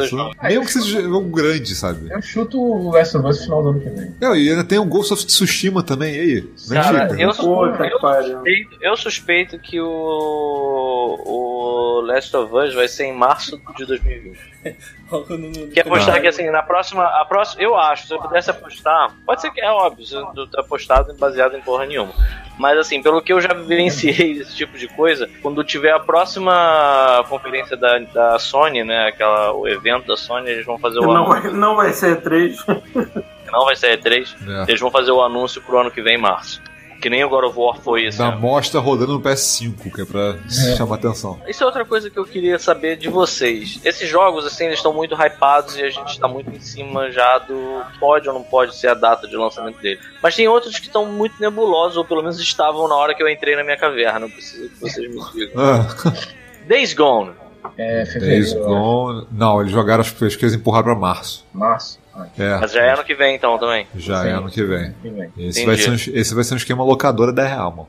[0.44, 2.12] Mesmo que seja um jogo grande, sabe?
[2.12, 4.16] Eu chuto o Last of Us no final do ano que vem.
[4.20, 6.50] Não, e ainda tem o Ghost of Tsushima também, e aí?
[6.70, 13.06] Cara, é eu, eu suspeito, eu suspeito que o, o Last of Us vai ser
[13.06, 14.52] em março de 2020.
[15.74, 17.04] Quer apostar que assim, na próxima.
[17.04, 19.14] A próxima eu acho, se eu pudesse apostar.
[19.26, 22.14] Pode ser que é óbvio, se eu tô apostado baseado em porra nenhuma.
[22.58, 27.26] Mas assim, pelo que eu já vivenciei desse tipo de coisa, quando tiver a próxima
[27.30, 29.08] conferência da, da Sony, né?
[29.08, 31.42] Aquela, o evento da Sony, eles vão fazer o Não anúncio.
[31.42, 32.62] vai, não vai ser 3.
[32.62, 34.36] que Não vai ser E3.
[34.48, 34.70] É.
[34.70, 36.62] Eles vão fazer o anúncio pro ano que vem, em março.
[37.02, 38.40] Que nem o God of War foi esse Da ano.
[38.40, 40.38] mostra rodando no PS5, que é pra
[40.78, 41.42] chamar atenção.
[41.48, 43.80] Isso é outra coisa que eu queria saber de vocês.
[43.84, 47.40] Esses jogos, assim, eles estão muito hypados e a gente está muito em cima já
[47.40, 50.00] do pode ou não pode ser a data de lançamento dele.
[50.22, 53.28] Mas tem outros que estão muito nebulosos, ou pelo menos estavam na hora que eu
[53.30, 54.28] entrei na minha caverna.
[54.28, 55.60] Eu preciso que vocês me digam.
[55.60, 55.88] Ah,
[56.68, 57.32] Days Gone.
[57.78, 58.46] É, Days fevereiro.
[58.46, 58.60] acho.
[58.60, 59.28] Gone.
[59.32, 61.46] Não, eles jogaram as pesquisas e empurraram pra março.
[61.54, 62.00] Março.
[62.38, 62.58] É.
[62.60, 63.88] Mas já é ano que vem, então, também.
[63.96, 64.28] Já Sim.
[64.28, 64.94] é ano que vem.
[65.38, 65.66] Esse Entendi.
[65.66, 67.88] vai, ser um, esse vai ser um esquema locadora da real, mano.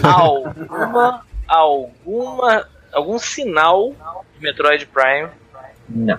[0.00, 3.90] Vai- Alguma, alguma algum sinal
[4.36, 5.28] de Metroid Prime?
[5.88, 6.18] Não,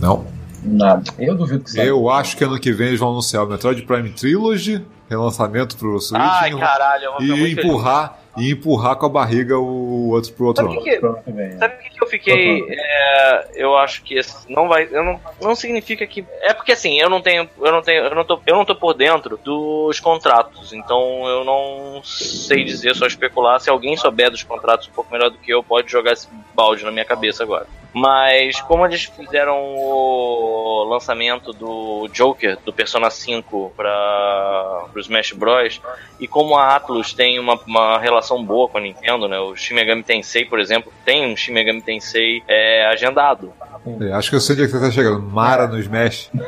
[0.00, 0.26] Não.
[0.62, 1.02] nada.
[1.18, 1.86] Eu duvido que saia.
[1.88, 6.00] Eu acho que ano que vem eles vão anunciar o Metroid Prime Trilogy, relançamento pro
[6.00, 6.20] Switch.
[6.22, 10.32] Ai, e- caralho, eu vou e muito empurrar, e empurrar com a barriga o outro
[10.32, 11.22] pro outro Sabe o lado.
[11.38, 11.50] é.
[11.58, 12.66] sabe o que, que eu fiquei?
[12.68, 14.88] é, eu acho que não vai.
[14.90, 16.24] Eu não, não significa que.
[16.40, 17.48] É porque assim, eu não tenho.
[17.60, 18.04] Eu não tenho.
[18.04, 20.72] Eu não tô, eu não tô por dentro dos contratos.
[20.72, 23.60] Então eu não sei dizer, só especular.
[23.60, 26.84] Se alguém souber dos contratos um pouco melhor do que eu, pode jogar esse balde
[26.84, 27.66] na minha cabeça agora.
[27.94, 35.80] Mas como eles fizeram o lançamento do Joker, do Persona 5 para o Smash Bros.
[36.18, 39.38] E como a Atlus tem uma, uma relação boa com a Nintendo, né?
[39.38, 43.52] O Shin Megami Tensei, por exemplo, tem um Shin Megami Tensei é, agendado.
[44.00, 45.22] É, Acho que eu sei onde é que você tá chegando.
[45.22, 46.30] Mara no Smash.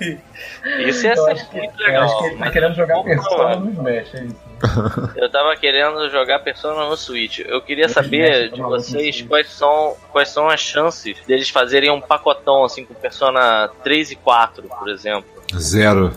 [0.00, 2.04] Isso ia Eu ser acho que, muito legal.
[2.04, 4.45] acho que ele tá querendo jogar Persona no Smash, é isso.
[5.16, 7.40] Eu tava querendo jogar Persona no Switch.
[7.40, 12.00] Eu queria No saber de vocês quais são, quais são as chances deles fazerem um
[12.00, 15.28] pacotão assim com Persona 3 e 4, por exemplo.
[15.56, 16.12] Zero.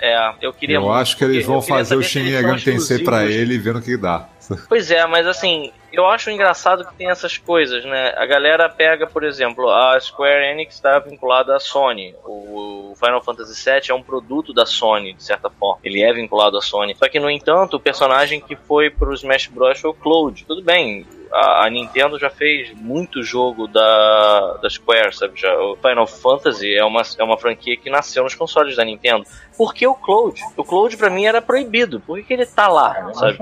[0.00, 3.24] É, eu queria Eu muito, acho que eles vão fazer o Shin Megami Tensei pra
[3.24, 4.28] ele e vendo o que dá.
[4.68, 8.12] Pois é, mas assim, eu acho engraçado que tem essas coisas, né?
[8.16, 12.14] A galera pega, por exemplo, a Square Enix está vinculada à Sony.
[12.24, 15.80] O Final Fantasy VII é um produto da Sony, de certa forma.
[15.82, 16.94] Ele é vinculado à Sony.
[16.94, 19.80] Só que, no entanto, o personagem que foi pro Smash Bros.
[19.80, 20.44] foi o Cloud.
[20.46, 25.40] Tudo bem, a, Nintendo já fez muito jogo da, da Square, sabe?
[25.40, 29.24] Já, o Final Fantasy é uma, é uma franquia que nasceu nos consoles da Nintendo.
[29.56, 30.40] Por que o Cloud?
[30.56, 32.00] O Cloud pra mim era proibido.
[32.00, 33.38] Por que, que ele tá lá, é sabe?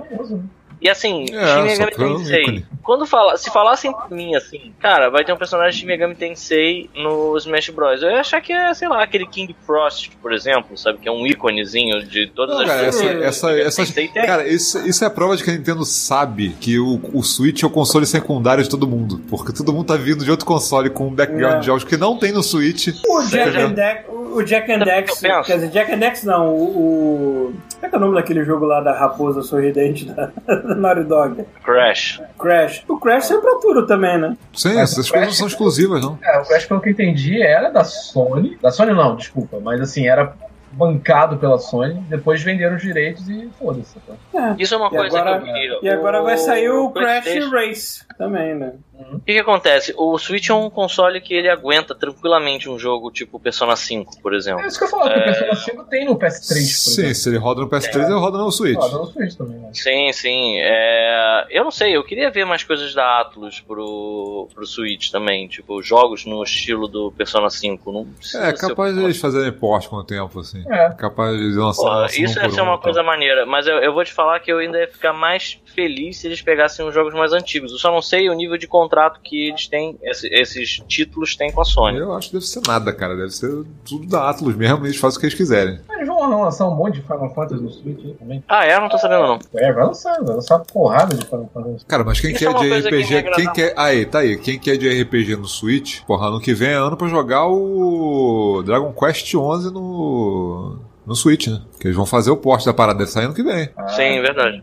[0.80, 2.64] E assim, É, Shin Megami Tensei.
[2.82, 6.14] Quando fala, se falassem pra mim assim, cara, vai ter um personagem de Shin Megami
[6.14, 8.02] Tensei no Smash Bros.
[8.02, 10.98] Eu ia achar que é, sei lá, aquele King Frost, por exemplo, sabe?
[10.98, 13.22] Que é um íconezinho de todas Não, as cara, essa, coisas.
[13.22, 13.50] essa,
[13.82, 17.22] essa- cara isso, isso é a prova de que a Nintendo sabe que o, o
[17.22, 19.20] Switch é o console secundário de todo mundo.
[19.30, 21.60] Porque todo mundo tá vindo de outro console com um background É.
[21.60, 22.88] de jogos que não tem no Switch.
[23.08, 26.62] O Jack and Dex, o Jack and Dex, quer dizer, Jack and Dex não, o,
[26.62, 27.54] o...
[27.86, 31.04] Qual é, que é o nome daquele jogo lá da raposa sorridente da, da Naughty
[31.04, 31.44] Dog?
[31.64, 32.20] Crash.
[32.38, 32.84] Crash.
[32.88, 34.36] O Crash é pra tudo também, né?
[34.52, 36.18] Sim, É, essas o coisas Crash- não são exclusivas, não.
[36.22, 38.56] É, o Crash, pelo que eu entendi, era da Sony.
[38.60, 40.32] Da Sony não, desculpa, mas assim, era
[40.72, 43.96] bancado pela Sony, depois venderam os direitos e foda-se.
[44.32, 44.54] tá?
[44.58, 45.78] Isso é uma E coisa agora- que eu queria.
[45.82, 48.72] E agora vai sair o Crash PlayStation- Race também, né?
[49.12, 49.94] O que, que acontece?
[49.96, 54.34] O Switch é um console que ele aguenta tranquilamente um jogo tipo Persona 5, por
[54.34, 54.62] exemplo.
[54.62, 55.24] É isso que eu falo, que o É.
[55.24, 57.14] Persona 5 tem no PS3, por Sim, exemplo.
[57.14, 58.76] se ele roda no PS3, ele roda no Switch.
[58.76, 59.70] Roda no Switch também, né?
[59.72, 60.58] Sim, sim.
[60.60, 61.46] É...
[61.50, 65.46] Eu não sei, eu queria ver mais coisas da Atlus pro, pro Switch também.
[65.48, 67.92] Tipo, jogos no estilo do Persona 5.
[67.92, 68.06] Não
[68.40, 70.64] É, capaz de eles fazerem porte com o tempo, assim.
[70.70, 70.90] É.
[70.90, 71.82] Capaz de lançar.
[71.82, 72.82] Porra, lançar isso um ia por ser um, uma então.
[72.82, 76.18] coisa maneira, mas eu, eu vou te falar que eu ainda ia ficar mais feliz
[76.18, 77.72] se eles pegassem os jogos mais antigos.
[77.72, 81.50] Eu só não sei o nível de contrato que eles têm, esse- esses títulos têm
[81.52, 81.98] com a Sony.
[81.98, 83.16] Eu acho que deve ser nada, cara.
[83.16, 83.50] Deve ser
[83.88, 85.78] tudo da Atlus mesmo e eles fazem o que eles quiserem.
[85.88, 88.44] Mas eles vão lançar um monte de Final Fantasy no Switch aí também.
[88.48, 88.78] Ah, é?
[88.80, 89.38] Não tô sabendo não.
[89.56, 91.84] É, vai lançar, vai lançar uma porrada de Final Fantasy.
[91.86, 93.16] Cara, mas quem Isso quer é de que RPG.
[93.16, 93.74] agrada Quem quer.
[93.76, 94.36] Aí, tá aí.
[94.38, 98.62] Quem quer de RPG no Switch, porra, ano que vem é ano pra jogar o
[98.64, 100.78] Dragon Quest 11 no.
[101.06, 101.62] No Switch, né?
[101.80, 103.68] Que eles vão fazer o porte da parada, deve sair ano que vem.
[103.76, 104.60] Ah, Sim, verdade.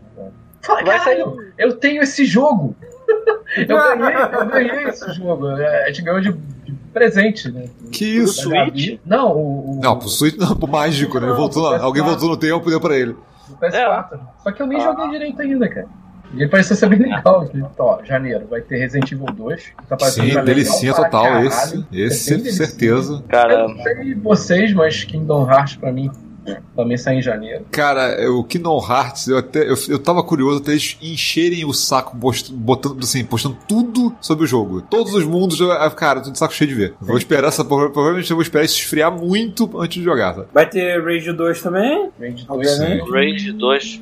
[0.60, 2.74] Fala, Vai caralho, eu tenho esse jogo.
[3.56, 5.48] eu, ganhei, eu ganhei esse jogo.
[5.50, 7.64] É, A gente ganhou de, de presente, né?
[7.92, 8.50] Que isso?
[8.50, 9.00] Gabi.
[9.04, 11.28] Não, o, o Não, pro Switch não, pro mágico, né?
[11.28, 11.78] Não, voltou pro lá.
[11.78, 11.82] PS4.
[11.84, 13.12] Alguém voltou no tempo e deu pra ele.
[13.48, 14.18] do PS4.
[14.42, 15.86] Só que eu nem joguei direito ainda, cara.
[16.32, 17.42] E ele parecia ser bem legal.
[17.42, 17.62] aqui.
[17.78, 19.62] Ó, janeiro vai ter Resident Evil 2.
[19.62, 21.24] que Tá Sim, delicinha total.
[21.24, 21.46] caralho.
[21.46, 22.66] Esse, É esse bem delicinha.
[22.66, 23.12] certeza.
[23.14, 26.10] Eu Cara, não sei vocês, mas Kingdom Hearts pra mim
[26.76, 27.64] também sai em janeiro.
[27.70, 32.16] Cara, o Kingdom Hearts, eu até eu, eu tava curioso até eles encherem o saco
[32.16, 34.80] post- botando assim, postando tudo sobre o jogo.
[34.82, 35.58] Todos os mundos,
[35.96, 36.94] cara, eu tô de saco cheio de ver.
[37.00, 40.44] Eu Vou esperar essa provavelmente eu vou esperar isso esfriar muito antes de jogar, tá?
[40.52, 43.10] Vai ter Rage 2 também, Rage 2 Obviamente.
[43.10, 44.00] Rage 2.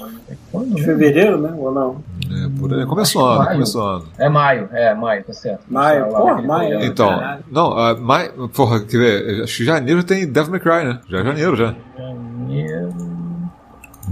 [0.51, 1.53] Quando, de fevereiro, né?
[1.57, 2.03] Ou não?
[2.31, 2.87] É, por aí.
[2.87, 3.53] Começou ano, maio.
[3.53, 4.05] começou ano.
[4.19, 5.61] É maio, é maio, tá certo.
[5.69, 6.69] Maio, Lá porra, maio.
[6.71, 6.85] período.
[6.87, 7.45] Então, caralho.
[7.51, 9.43] não, uh, mai, porra, quer ver?
[9.45, 11.01] Acho que janeiro tem Devil May Cry, né?
[11.09, 11.65] Já é janeiro já.
[11.67, 11.83] Janeiro.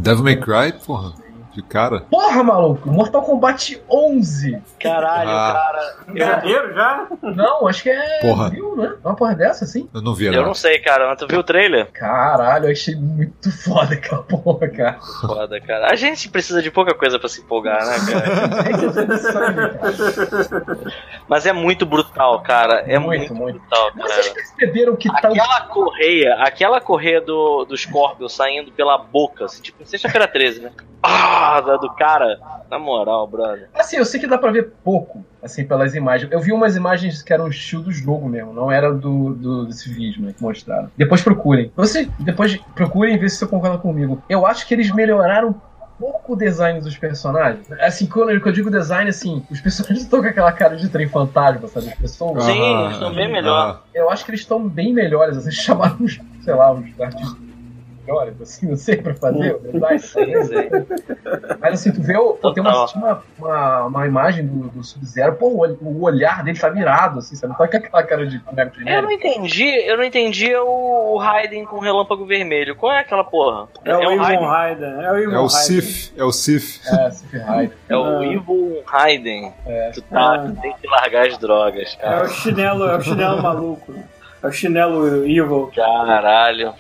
[0.01, 1.13] Devil May Cry, porra,
[1.53, 2.01] de cara.
[2.11, 2.91] Porra, maluco!
[2.91, 4.63] Mortal Kombat 11!
[4.81, 5.53] Caralho, Ah.
[5.53, 5.97] cara.
[6.15, 7.07] Em janeiro já?
[7.23, 8.19] Não, acho que é.
[8.21, 8.51] Porra.
[8.51, 8.95] Viu, né?
[9.05, 9.89] Uma porra dessa, assim?
[9.93, 10.47] Eu não vi, Eu não.
[10.47, 11.09] não sei, cara.
[11.09, 11.91] mas Tu viu o trailer?
[11.93, 14.99] Caralho, eu achei muito foda aquela porra, cara.
[15.21, 15.91] Foda, cara.
[15.91, 18.31] A gente precisa de pouca coisa pra se empolgar, né, cara?
[18.71, 20.95] É que eu tô pensando, cara.
[21.29, 22.81] Mas é muito brutal, cara.
[22.87, 23.59] É muito, Muito, muito.
[23.61, 24.35] brutal, Mas vocês cara.
[24.35, 25.29] perceberam que tá.
[25.29, 30.73] Aquela correia, aquela correia do, do Scorpio saindo pela boca, assim, tipo, sexta-feira 13, né?
[31.03, 32.39] Ah, da- do cara.
[32.71, 33.69] Na moral, brother.
[33.75, 36.31] Assim, eu sei que dá pra ver pouco, assim, pelas imagens.
[36.31, 39.67] Eu vi umas imagens que eram o estilo do jogo mesmo, não era do, do
[39.67, 40.89] desse vídeo, né, que mostraram.
[40.97, 41.73] Depois procurem.
[41.75, 44.23] Você, depois procurem e ver se você concorda comigo.
[44.29, 45.55] Eu acho que eles melhoraram um
[45.99, 47.71] pouco o design dos personagens.
[47.73, 51.67] Assim, quando eu, digo design, assim, os personagens estão com aquela cara de trem fantasma,
[51.67, 51.89] sabe?
[51.89, 52.45] As pessoas.
[52.45, 53.83] Sim, eles estão bem melhor.
[53.93, 57.50] Eu acho que eles estão bem melhores, assim, chamaram uns, sei lá, uns artistas
[58.07, 60.01] melhores, assim, não sei, pra fazer o design.
[61.61, 65.35] Mas assim, tu vê, o- pô, tem uma, uma, uma, uma imagem do, do Sub-Zero,
[65.37, 67.53] pô, o, o olhar dele tá virado, assim, sabe?
[67.53, 71.15] Não tá com aquela cara de boneco de Eu não entendi, eu não entendi o,
[71.15, 72.75] o Raiden com relâmpago vermelho.
[72.77, 73.69] Qual é aquela porra?
[73.85, 74.47] É o Evil Raiden.
[74.47, 75.05] Raiden.
[75.05, 75.49] É o Evil É o Raiden.
[75.51, 76.81] Sif, é o Sif.
[76.89, 77.73] É, Sif Hyde.
[77.89, 78.25] É o Ah.
[78.27, 79.53] Evil Raiden.
[79.67, 79.91] É.
[79.91, 80.39] Tu tá, Ah.
[80.39, 82.25] tu tem que largar as drogas, É cara.
[82.25, 83.95] o chinelo, é o chinelo maluco.
[84.43, 85.71] É o chinelo evil.
[85.75, 86.73] Caralho.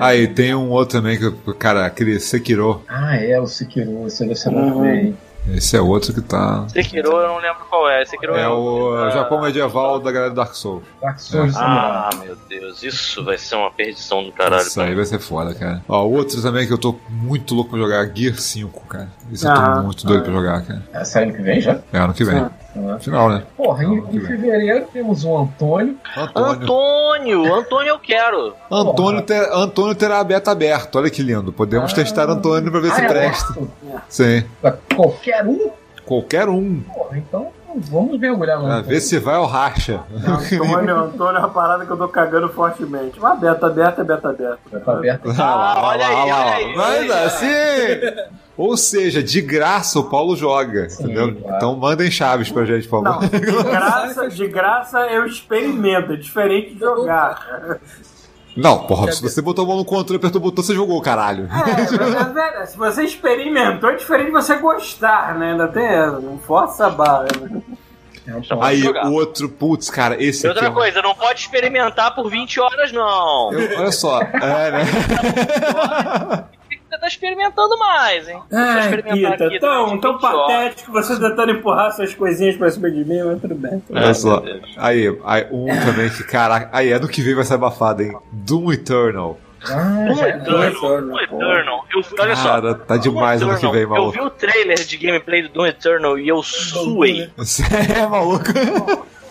[0.00, 2.82] Aí tem um outro também que, cara, aquele Sekiro.
[2.88, 4.82] Ah, é, o Sekiro, esse deve não Uhum.
[4.82, 5.16] bem.
[5.54, 6.66] Esse é outro que tá.
[6.68, 8.04] Sekiro eu não lembro qual é.
[8.04, 10.82] Sekiro É o Ah, Japão medieval da galera do Dark Souls.
[11.00, 14.60] Dark Souls Ah, meu Deus, isso vai ser uma perdição do caralho.
[14.66, 15.82] Isso aí vai ser foda, cara.
[15.88, 19.08] Ó, outro também que eu tô muito louco pra jogar, Gear 5, cara.
[19.32, 19.82] Isso eu tô Ah.
[19.82, 20.82] muito doido pra jogar, cara.
[20.92, 21.78] É, sai ano que vem já?
[21.94, 22.36] É ano que vem.
[22.38, 22.50] Ah.
[23.00, 23.42] Final, né?
[23.56, 25.96] Porra, em, em fevereiro temos o Antônio.
[26.16, 26.52] Antônio.
[26.62, 28.54] Antônio, Antônio eu quero.
[28.70, 31.52] Antônio, ter- Antônio terá a beta aberta, olha que lindo.
[31.52, 33.52] Podemos testar Antônio pra ver se Ah, é presta.
[33.52, 33.70] aberto?
[34.08, 34.44] Sim.
[34.60, 35.70] Pra qualquer um?
[36.04, 36.80] Qualquer um.
[36.80, 38.82] Porra, então vamos mergulhar Antônio.
[38.84, 40.00] ver se vai ao racha.
[40.12, 43.18] Antônio, Antônio é uma parada que eu tô cagando fortemente.
[43.20, 44.80] Mas beta aberta é beta aberta.
[44.80, 45.30] Tá aberto.
[45.38, 48.28] Ah, olha aí, olha aí, Mas assim.
[48.56, 51.34] Ou seja, de graça o Paulo joga, Sim, entendeu?
[51.36, 51.56] claro.
[51.56, 53.28] Então mandem chaves pra gente, por Não, favor.
[53.30, 57.78] de graça, de graça eu experimento, é diferente de jogar.
[58.56, 61.00] Não, porra, se você botou a mão no controle e apertou o botão, você jogou,
[61.00, 61.44] caralho.
[61.44, 65.52] É, mas, velho, se você experimentou, é diferente de você gostar, né?
[65.52, 67.26] Ainda tem essa, não força a barra.
[67.40, 67.62] Né?
[68.44, 70.56] Então, Aí, o outro, putz, cara, esse E aqui.
[70.56, 73.52] outra é um- coisa, não pode experimentar por 20 horas, não.
[73.52, 74.84] Eu- olha só, é, né?
[76.98, 78.42] Você tá experimentando mais, hein?
[78.50, 80.40] Eu experimentar Pita, aqui tão, durante tão 20 horas.
[80.46, 83.80] patético você tentando empurrar suas coisinhas pra cima de mim, mas tudo bem.
[83.90, 84.42] Olha só.
[84.76, 88.16] Aí, aí, um também que, caraca, aí ano que vem vai ser abafado, hein?
[88.32, 89.38] Doom Eternal.
[89.64, 89.74] Ah,
[90.08, 91.84] Um é Eternal, um Eternal.
[91.94, 92.48] Eu, olha só.
[92.48, 93.96] Cara, tá demais Doom ano que vem, Eternal.
[93.96, 94.12] Eu maluco.
[94.18, 97.30] vi o trailer de gameplay do Doom Eternal e eu suei.
[97.38, 98.44] Você é maluco?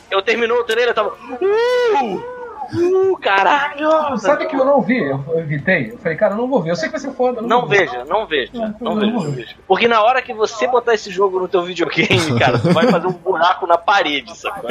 [0.10, 1.10] Eu terminou o trailer e tava.
[1.10, 2.37] Uh!
[2.74, 4.18] Uh, caralho!
[4.18, 4.98] Sabe que eu não vi?
[5.04, 5.92] Eu, evitei.
[5.92, 6.72] Eu falei, cara, eu não vou ver.
[6.72, 7.42] Eu sei que vai ser foda.
[7.42, 7.88] Não ver.
[7.88, 9.56] veja, não veja, não não veja, não veja.
[9.68, 13.08] Porque na hora que você botar esse jogo no teu videogame, cara, tu vai fazer
[13.08, 14.70] um buraco na parede, sacou?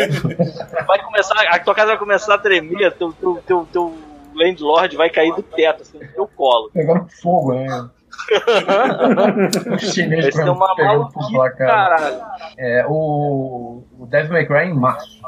[0.87, 3.95] Vai começar, a tua casa vai começar a tremer, teu, teu, teu, teu
[4.35, 6.71] landlord vai cair do teto, assim, no teu colo.
[6.73, 7.89] Pegando fogo, né?
[9.73, 12.23] o chinês Vai ser uma maluquice, caralho.
[12.57, 15.21] É, o, o Devil May Cry em março.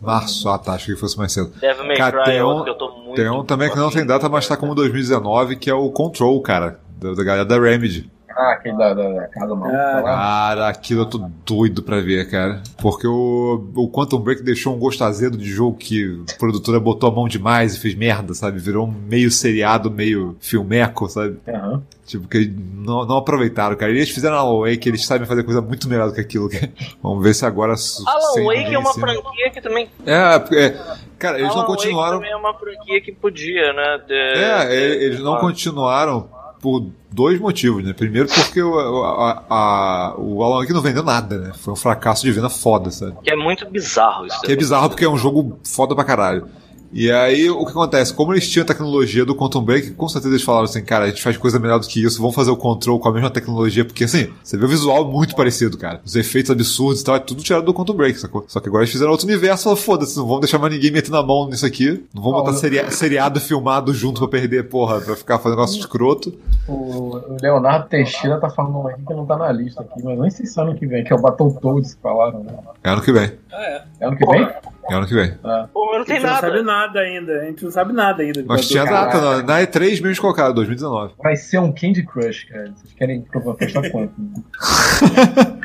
[0.00, 1.52] Março, ah tá, achei que fosse mais cedo.
[1.60, 3.14] Devil May Cara, Cry tem é um- eu tô muito...
[3.14, 6.40] Tem um também que não tem data, mas tá como 2019, que é o Control,
[6.40, 6.80] cara.
[6.98, 8.10] Da, da galera da Remedy.
[8.36, 10.02] Ah, aquele da, da, da casa maluca Ah, lá.
[10.16, 12.62] Cara, aquilo eu tô doido pra ver, cara.
[12.78, 17.08] Porque o, o Quantum Break deixou um gosto azedo de jogo que a produtora botou
[17.10, 18.58] a mão demais e fez merda, sabe?
[18.58, 21.38] Virou um meio seriado, meio filmeco, sabe?
[21.48, 21.82] Aham.
[22.06, 23.90] Tipo, que não, não aproveitaram, cara.
[23.92, 26.70] E eles fizeram Alan Wake, eles sabem fazer coisa muito melhor do que aquilo, cara.
[27.02, 27.74] Vamos ver se agora...
[28.06, 29.88] Alan Wake é uma franquia que também...
[30.04, 30.74] É, porque...
[31.18, 32.18] Cara, eles Alan não continuaram...
[32.18, 34.00] Wake também é uma franquia que podia, né?
[34.06, 36.28] ter- É, eles não continuaram
[36.64, 37.92] por dois motivos, né?
[37.92, 41.52] Primeiro porque o, a, a- o Alan Wake não vendeu nada, né?
[41.58, 43.12] Foi um fracasso de venda foda, sabe?
[43.22, 44.40] Que é muito bizarro isso.
[44.40, 46.48] Que é bizarro porque é um jogo foda pra caralho.
[46.96, 48.14] E aí, o que acontece?
[48.14, 51.08] Como eles tinham a tecnologia do Quantum Break, com certeza eles falaram assim, cara, a
[51.08, 53.84] gente faz coisa melhor do que isso, vamos fazer o control com a mesma tecnologia,
[53.84, 56.00] porque assim, você vê o visual muito parecido, cara.
[56.04, 58.44] Os efeitos absurdos e tal, é tudo tirado do Quantum Break, sacou?
[58.46, 61.16] Só que agora eles fizeram outro universo, falaram, foda-se, não vamos deixar mais ninguém metendo
[61.16, 65.16] a mão nisso aqui, não vamos botar seria- seriado filmado junto pra perder, porra, pra
[65.16, 66.32] ficar fazendo negócio escroto.
[66.68, 70.16] O o Leonardo Teixeira tá falando um aqui que não tá na lista aqui, mas
[70.18, 72.52] nem sei se é ano que vem, que é o Battletoads que falaram, né?
[72.84, 73.32] É ano que vem.
[73.52, 73.82] Ah, é.
[74.00, 74.48] É ano que vem?
[74.90, 75.34] É ano que vem.
[75.42, 75.66] Ah.
[75.72, 76.62] Pô, mas não A tem gente não sabe nada.
[76.64, 78.42] nada ainda, a gente não sabe nada ainda.
[78.42, 81.14] de Mas tinha data, na, na E3 mesmo colocaram, 2019.
[81.22, 82.72] Vai ser um Candy Crush, cara.
[82.76, 84.12] Vocês querem apostar quanto?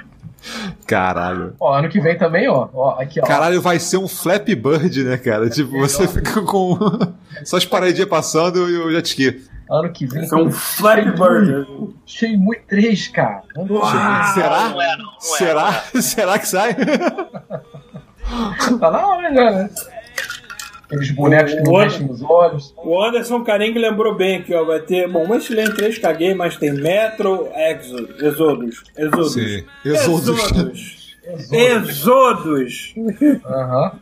[0.88, 1.54] Caralho.
[1.60, 2.70] ó, ano que vem também, ó.
[2.74, 3.26] ó aqui, ó.
[3.26, 5.50] Caralho, vai ser um Flappy Bird, né, cara?
[5.50, 6.78] Tipo, você fica com
[7.44, 9.50] só as paredinhas passando e o jet ski.
[9.70, 10.28] Ano que vem.
[10.28, 11.68] É um Flappy Bird.
[12.06, 13.44] Shenmue 3, cara.
[13.56, 13.68] Vem.
[14.34, 14.70] Será?
[14.70, 15.06] Não é, não.
[15.06, 15.72] não é, Será?
[16.02, 16.76] Será que sai?
[18.80, 19.70] Tá na hora já, né?
[20.86, 22.74] Aqueles bonecos que não O mexem nos olhos.
[22.78, 24.66] O Anderson Carengue lembrou bem aqui, ó.
[24.66, 25.08] Vai ter.
[25.08, 28.22] Bom, o Wasteland 3 caguei, mas tem Metro Exodus.
[28.22, 28.84] Exodus.
[28.98, 29.34] Exodus.
[29.34, 29.66] Sim.
[29.86, 31.18] Exodus.
[31.34, 32.94] Exodus.
[32.96, 32.96] Exodus.
[33.46, 34.00] Aham.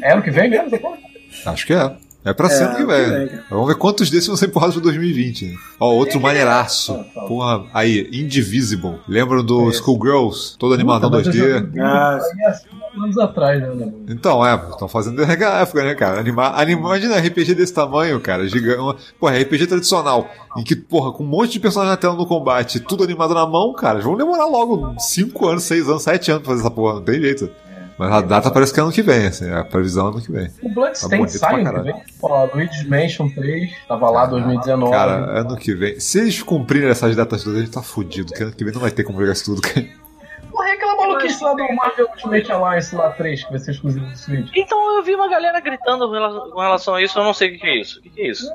[0.00, 0.98] É ano que vem mesmo?
[1.46, 1.96] Acho que é.
[2.24, 3.40] É pra É, que ano que vem.
[3.50, 5.46] Vamos ver quantos desses vão ser empurrados pra 2020.
[5.46, 5.54] né?
[5.80, 6.96] Ó, outro maneiraço.
[7.26, 8.94] Porra, aí, Indivisible.
[9.08, 10.56] Lembram do Schoolgirls?
[10.56, 11.58] Todo animadão Puta, mas eu 2D?
[11.64, 12.18] joguei Ah,
[13.02, 13.92] anos atrás, né?
[14.08, 16.20] Então, é, estão fazendo desde a época, né, cara?
[16.20, 19.02] Anima, anima, imagina RPG desse tamanho, cara, gigante.
[19.18, 22.78] Porra, RPG tradicional, em que, porra, com um monte de personagens na tela no combate,
[22.80, 26.52] tudo animado na mão, cara, vão demorar logo 5 anos, 6 anos, 7 anos pra
[26.52, 27.50] fazer essa porra, não tem jeito.
[28.02, 30.30] Mas a data parece que é ano que vem, assim, a previsão é ano que
[30.32, 30.46] vem.
[30.62, 32.02] O Tá Bloodstained bonito sai ano que vem?
[32.22, 34.92] Ó, Luigi's Mansion 3, tava lá 2019.
[34.92, 35.98] Cara, ano que vem.
[36.00, 38.80] Se eles cumprirem essas datas todas, a gente tá fudido, porque ano que vem não
[38.80, 39.86] vai ter como jogar isso tudo, cara.
[40.50, 44.04] Porra, é aquela maluquice lá do Marvel Ultimate Alliance lá 3, que vai ser exclusivo
[44.06, 44.50] do Switch.
[44.54, 47.66] Então eu vi uma galera gritando com relação- a isso, eu não sei o que
[47.66, 47.98] é isso.
[48.00, 48.50] O que é isso?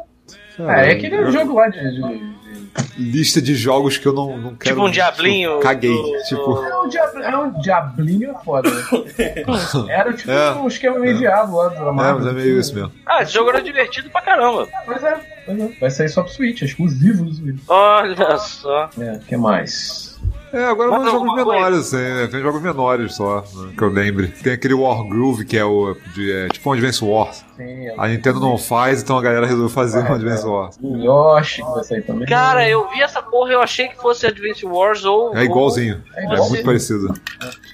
[0.59, 2.46] É, é aquele jogo lá de- de-
[2.97, 4.75] Lista de jogos que eu não, não quero.
[4.75, 5.93] Tipo um diablinho Caguei.
[5.93, 6.63] do- Tipo.
[6.63, 7.17] É um, diab...
[7.21, 8.69] é um diablinho foda.
[9.89, 10.53] Era tipo É.
[10.53, 12.91] um esquema meio diabo lá da É, mas é meio isso mesmo.
[13.05, 14.67] Ah, esse jogo era divertido pra caramba.
[14.85, 15.67] Pois é, pois é.
[15.79, 17.59] Vai sair só pro Switch, é exclusivo do Switch.
[17.67, 18.89] Olha só.
[18.99, 20.19] É, o que mais?
[20.53, 22.27] É, agora Mais vão jogos menores, assim, né?
[22.31, 24.27] Tem jogos menores só, né, que eu lembre.
[24.27, 25.95] Tem aquele War Groove, que é o.
[26.13, 27.43] De, é, tipo um Advance Wars.
[27.57, 30.77] Sim, A Nintendo não faz, então a galera resolveu fazer um Advance Wars.
[30.81, 32.27] o Yoshi que vai sair também.
[32.27, 35.35] Cara, eu vi essa porra eu achei que fosse Advance Wars ou.
[35.35, 36.03] É igualzinho.
[36.15, 36.49] É É igualzinho.
[36.49, 37.13] muito parecido.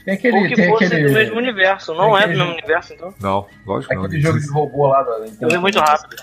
[0.05, 0.37] Tem aquele.
[0.37, 1.93] ou que tem fosse aquele, do mesmo universo.
[1.93, 3.13] Não tem é do mesmo universo, então.
[3.19, 4.05] Não, lógico que não.
[4.05, 5.51] aquele jogo de robô lá da Eu Nintendo.
[5.51, 6.15] vi muito rápido.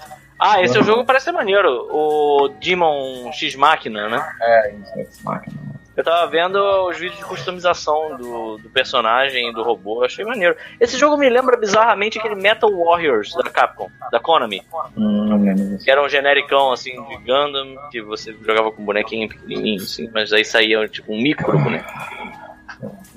[0.43, 1.69] Ah, esse é o jogo que parece ser maneiro.
[1.93, 4.27] O Demon X Máquina, né?
[4.41, 5.57] É, isso, Ex Machina.
[6.01, 6.57] Eu tava vendo
[6.89, 10.57] os vídeos de customização do, do personagem e do robô, achei maneiro.
[10.81, 14.62] Esse jogo me lembra bizarramente aquele Metal Warriors da Capcom, da Konami,
[14.97, 15.85] Hum, não lembro disso.
[15.85, 20.09] que era um genericão assim de Gundam, que você jogava com um bonequinho pequenininho, assim,
[20.11, 21.93] mas aí saía tipo um micro boneco.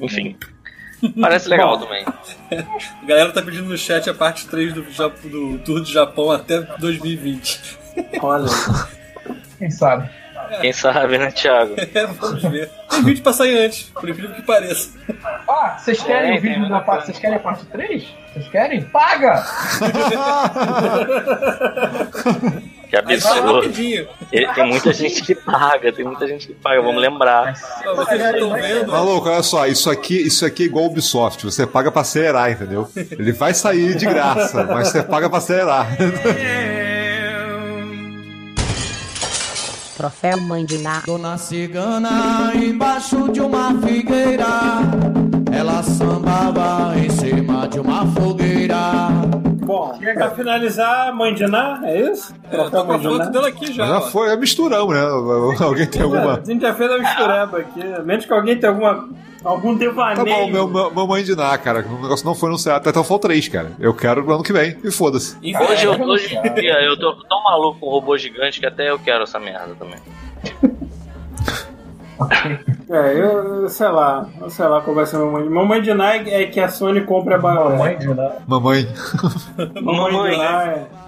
[0.01, 0.35] Enfim.
[1.21, 2.03] Parece legal também.
[3.01, 6.59] A galera tá pedindo no chat a parte 3 do, do Tour do Japão até
[6.79, 7.79] 2020.
[8.21, 8.45] olha.
[9.57, 10.09] Quem sabe?
[10.61, 11.75] Quem sabe, né, Thiago?
[11.93, 12.69] É, vamos ver.
[12.89, 14.89] Tem vídeo pra sair antes, por incrível que pareça.
[15.47, 17.05] Ah, vocês querem É, o vídeo da parte.
[17.07, 18.03] Vocês querem a parte 3?
[18.33, 18.81] Vocês querem?
[18.83, 19.43] Paga!
[22.89, 23.73] Que absurdo.
[24.31, 27.55] Ele- Tem muita gente que paga, tem muita gente que paga, vamos lembrar.
[27.87, 28.91] Ó, vocês estão vendo?
[28.91, 32.87] Maluco, olha só, isso aqui, isso aqui é igual Ubisoft, você paga pra acelerar, entendeu?
[32.95, 35.87] Ele vai sair de graça, mas você paga pra acelerar.
[40.03, 41.01] Troféu Mãe de Ná.
[41.05, 44.45] Dona Cigana embaixo de uma figueira,
[45.49, 48.75] ela sambava em cima de uma fogueira.
[49.65, 52.35] Bom, pra finalizar, Mãe de Ná, é isso?
[52.51, 53.85] É, eu tô com a foto dela aqui já.
[53.85, 54.01] já ó.
[54.01, 55.01] foi, já misturamos, né?
[55.63, 56.33] Alguém tem alguma.
[56.33, 57.79] A gente já fez a mistureba aqui.
[58.03, 59.07] Menos que alguém tenha alguma,
[59.43, 60.25] algum Tá devaneio.
[60.37, 61.85] bom, meu, meu, meu mãe de Ná, cara.
[61.85, 63.71] O negócio não foi anunciado até Titanfall 3, cara.
[63.79, 64.77] Eu quero no ano que vem.
[64.83, 65.35] E foda-se.
[65.41, 68.99] Hoje eu, hoje em dia eu tô tão maluco com robô gigante que até eu
[68.99, 69.99] quero essa merda também.
[72.89, 75.43] É, eu, sei lá, eu sei lá qual vai ser meu mãe.
[75.49, 77.71] Mamãe de Ná é que a Sony compra a BioWare.
[77.77, 78.37] Mamãe de nada.
[78.47, 78.87] Mamãe.
[79.81, 80.71] Mamãe de Ná é.
[80.71, 80.77] Mamãe, Mamãe.
[80.77, 81.02] Ná.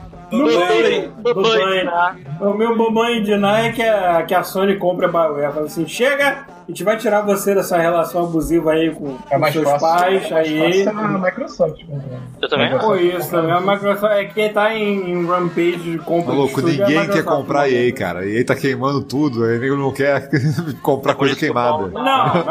[2.41, 5.53] O meu mamãe de Ná é que a, que a Sony compra a BioWare.
[5.53, 9.39] Fala assim: chega, a gente vai tirar você dessa relação abusiva aí com, É com
[9.39, 9.79] mais seus fácil.
[9.87, 10.25] pais.
[10.25, 10.59] é mais aí.
[10.59, 11.83] fácil ser na Microsoft.
[11.87, 12.01] né?
[12.41, 12.79] Eu também acho.
[12.85, 13.51] Pô, isso também.
[13.51, 16.95] A Microsoft é quem tá em, em Rampage de compra de Maluco, estúdio é ninguém
[16.95, 17.37] quer Microsoft.
[17.37, 18.19] comprar a EA, cara.
[18.19, 20.29] A EA tá queimando tudo, aí nego não quer
[20.81, 21.87] comprar coisa que queimada.
[21.87, 22.03] Não, não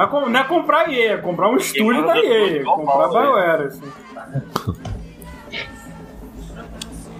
[0.02, 2.64] é, não é comprar a EA, é comprar um estúdio da EA.
[2.64, 3.82] Comprar a BioWare, assim.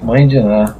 [0.05, 0.77] Mãe de nada.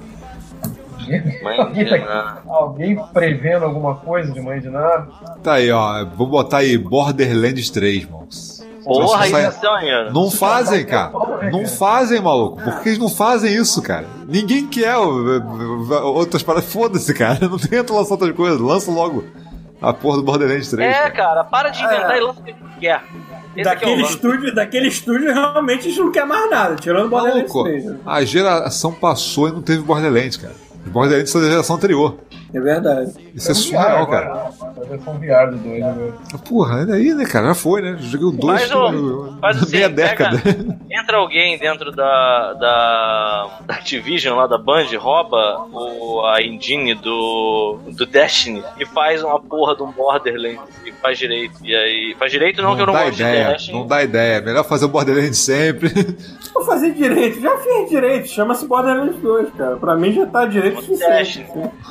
[1.43, 2.39] Mãe Alguém, de tá- Ná.
[2.49, 5.07] alguém prevendo alguma coisa de mãe de nada?
[5.43, 6.05] Tá aí, ó.
[6.17, 8.65] Vou botar aí Borderlands 3, moços.
[8.85, 10.11] Porra, Isso é.
[10.13, 11.13] Não fazem, cara.
[11.51, 12.63] Não fazem, maluco.
[12.63, 14.07] Por que eles não fazem isso, cara?
[14.29, 16.71] Ninguém quer outras paradas.
[16.71, 17.39] Foda-se, cara.
[17.49, 18.61] Não tenta lançar outras coisas.
[18.61, 19.25] Lança logo
[19.89, 20.89] a porra do Borderlands 3.
[20.89, 21.11] É, cara.
[21.13, 22.19] cara, para de inventar É.
[22.19, 23.03] e lança o que quer.
[23.05, 23.11] Esse
[23.51, 24.15] aqui é o Daquele lance.
[24.15, 27.85] estúdio, daquele estúdio, realmente a gente não quer mais nada, tirando o Borderlands Maluco, 3.
[27.85, 27.99] né?
[28.05, 30.55] a geração passou e não teve Borderlands, cara.
[30.87, 32.17] Borderlands são da geração anterior.
[32.55, 33.13] É verdade.
[33.35, 34.49] Isso é surreal, cara.
[34.77, 36.13] A versão VR do 2 agora.
[36.49, 37.49] Porra, ainda aí, né, cara?
[37.49, 37.97] Já foi, né?
[37.99, 40.77] Joguei o 2 Faz o- faz assim, meia pega- década.
[40.91, 47.81] Entra alguém dentro da, da, da Activision lá da Band, rouba o, a engine do,
[47.89, 51.55] do Destiny e faz uma porra de um Borderlands e faz direito.
[51.65, 52.15] E aí.
[52.19, 53.79] Faz direito não, que eu não dá gosto de ideia, Destiny.
[53.79, 54.41] não dá ideia.
[54.41, 55.89] Melhor fazer o Borderlands sempre.
[56.55, 57.41] vou fazer direito.
[57.41, 58.29] Já fiz direito.
[58.29, 59.77] Chama-se Borderlands 2, cara.
[59.77, 61.45] Pra mim já tá direito o suficiente.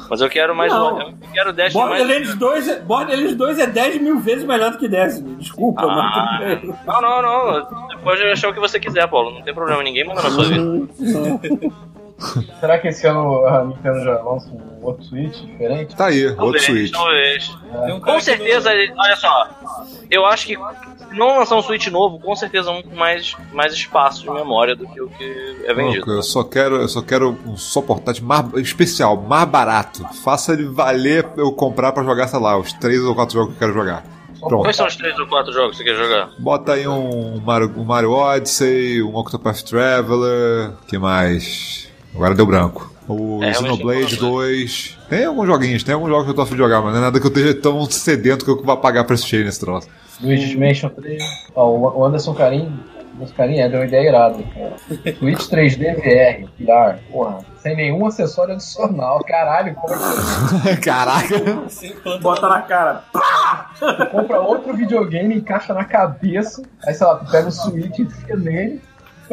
[0.09, 0.96] Mas eu quero mais Não.
[0.96, 1.00] um.
[1.02, 1.74] Eu quero mais.
[1.74, 5.36] Borderlands 2, é, Borderlands 2 é 10 mil vezes melhor do que Destiny.
[5.36, 6.40] Desculpa, Ah.
[6.40, 6.74] bem.
[6.86, 7.66] Não, não, não.
[7.88, 9.32] Você pode achar o que você quiser, Paulo.
[9.32, 9.82] Não tem problema.
[9.84, 10.88] Ninguém manda na sua vida.
[12.60, 15.95] Será que esse ano a Nintendo já lança um outro Switch diferente?
[15.95, 16.92] Tá aí, outro Talvez, Switch.
[16.92, 17.48] talvez.
[17.48, 19.50] Tem um cara Com certeza, olha só.
[20.10, 23.74] Eu acho que se não lançar um Switch novo, com certeza um com mais, mais
[23.74, 26.06] espaço de memória do que o que é vendido.
[26.06, 30.03] Louco, eu só quero, eu só quero um só portátil mais especial, mais barato.
[30.24, 33.64] Faça ele valer eu comprar pra jogar, sei lá, os três ou quatro jogos que
[33.64, 34.03] eu quero jogar.
[34.40, 34.64] Pronto.
[34.64, 36.30] Quais são os três ou quatro jogos que você quer jogar?
[36.38, 41.90] Bota aí um Mario, um Mario Odyssey, um Octopath Traveler, que mais?
[42.16, 42.92] Agora deu branco.
[43.08, 44.98] O É, Xenoblade tem 2.
[45.09, 47.01] Tem alguns joguinhos, tem alguns jogos que eu tô afim de jogar, mas não é
[47.01, 49.88] nada que eu esteja tão sedento que eu vá pagar preço cheio nesse troço.
[50.22, 51.22] Luigi's Mansion 3.
[51.56, 52.72] Ó, o Anderson Carim,
[53.16, 54.74] Anderson Carim é, deu uma ideia irada, cara.
[55.17, 59.19] Switch 3D VR, VR, porra, sem nenhum acessório adicional.
[59.25, 59.93] Caralho, como
[60.69, 61.35] é que Caraca!
[62.22, 63.03] Bota na cara.
[63.80, 68.06] tu compra outro videogame, encaixa na cabeça, aí sei lá, tu pega o Switch e
[68.06, 68.82] fica nele,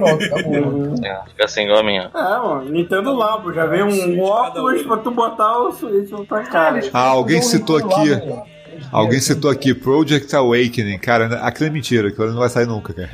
[0.00, 0.90] pronto, acabou.
[1.04, 2.10] É, fica assim igual a minha.
[2.14, 3.52] É, mano, Nintendo Labo.
[3.52, 6.80] Já veio um óculos pra tu botar o Switch na tua cara.
[6.92, 8.10] Ah, alguém citou aqui.
[8.10, 8.44] Lá,
[8.92, 10.98] Alguém citou aqui Project Awakening.
[10.98, 13.10] Cara, aquilo é mentira, aquilo não vai sair nunca, cara.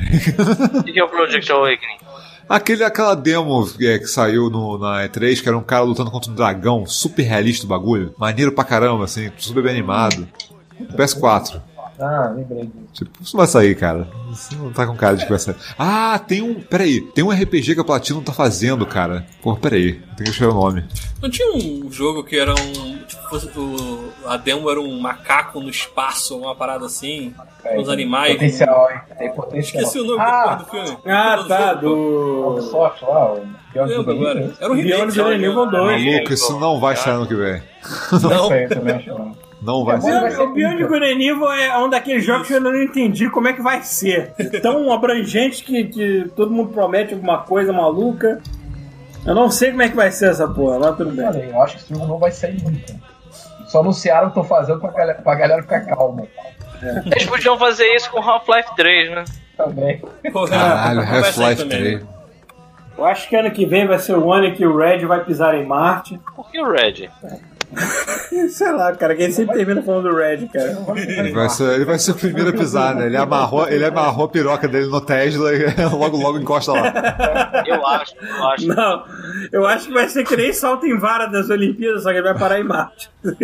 [0.78, 1.98] O que que é o Project Awakening?
[2.48, 6.30] Aquele, aquela demo é, que saiu no, na E3, que era um cara lutando contra
[6.30, 8.14] um dragão, super realista o bagulho.
[8.16, 10.28] Maneiro pra caramba, assim, super bem animado.
[10.94, 11.60] PS4.
[11.98, 12.92] Ah, lembrei disso.
[12.92, 14.06] Tipo, isso não vai sair, cara.
[14.32, 15.56] Isso não tá com cara de que vai sair.
[15.78, 16.60] Ah, tem um.
[16.60, 19.26] Peraí, tem um RPG que a Platinum tá fazendo, cara.
[19.42, 20.84] Pô, peraí, tem que achar o nome.
[21.22, 22.96] Não tinha um jogo que era um.
[23.06, 27.34] Tipo, o, a demo era um macaco no espaço, uma parada assim.
[27.64, 28.34] Aí, Os animais.
[28.34, 29.00] Potencial, hein?
[29.18, 29.82] Tem potencial.
[29.82, 30.98] Esqueci o nome ah, do filme.
[31.06, 31.80] Ah, tá, do.
[31.88, 32.48] do.
[32.50, 33.46] Ubisoft lá, o
[33.84, 34.54] Lembro agora.
[34.58, 34.96] Era um remake.
[34.96, 35.70] Beyond só, Good and Evil?
[35.70, 36.04] 2.
[36.04, 37.62] Maluco, isso não vai sair ano que vem.
[38.12, 39.45] Não não.
[39.62, 40.84] Não vai É, ser O Beyond.
[40.84, 43.82] Good and Evil é um daqueles jogos que eu não entendi como é que vai
[43.82, 44.32] ser.
[44.62, 48.40] Tão abrangente que, que todo mundo promete alguma coisa maluca.
[49.24, 51.50] Eu não sei como é que vai ser essa porra, mas tudo bem.
[51.50, 52.94] Eu acho que esse jogo não vai sair nunca.
[53.66, 56.22] Só anunciaram o que estão fazendo pra galera, pra galera ficar calma.
[57.06, 59.24] Eles podiam fazer isso com Half-Life 3, né?
[59.56, 60.02] Também.
[60.48, 61.78] Caralho, Half-Life também.
[61.98, 62.06] 3.
[62.98, 65.24] Eu acho que ano que vem vai ser o ano em que o Red vai
[65.24, 66.20] pisar em Marte.
[66.36, 67.10] Por que o Red?
[68.50, 70.76] Sei lá, cara, que ele sempre termina falando do Red, cara.
[70.96, 73.06] Ele vai, ser, ele vai ser o primeiro a pisar, né?
[73.06, 77.64] Ele amarrou, ele amarrou a piroca dele no Tesla e logo logo encosta lá.
[77.66, 78.66] Eu acho, eu acho.
[78.68, 79.04] Não,
[79.52, 82.28] eu acho que vai ser que nem salto em vara das Olimpíadas, só que ele
[82.28, 83.10] vai parar em Marte.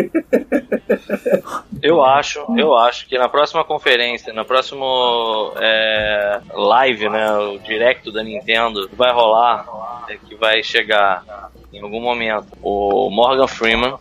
[1.83, 4.87] Eu acho, eu acho que na próxima conferência, na próxima
[5.57, 9.67] é, live, né, o directo da Nintendo, vai rolar,
[10.09, 13.97] é, que vai chegar em algum momento o Morgan Freeman,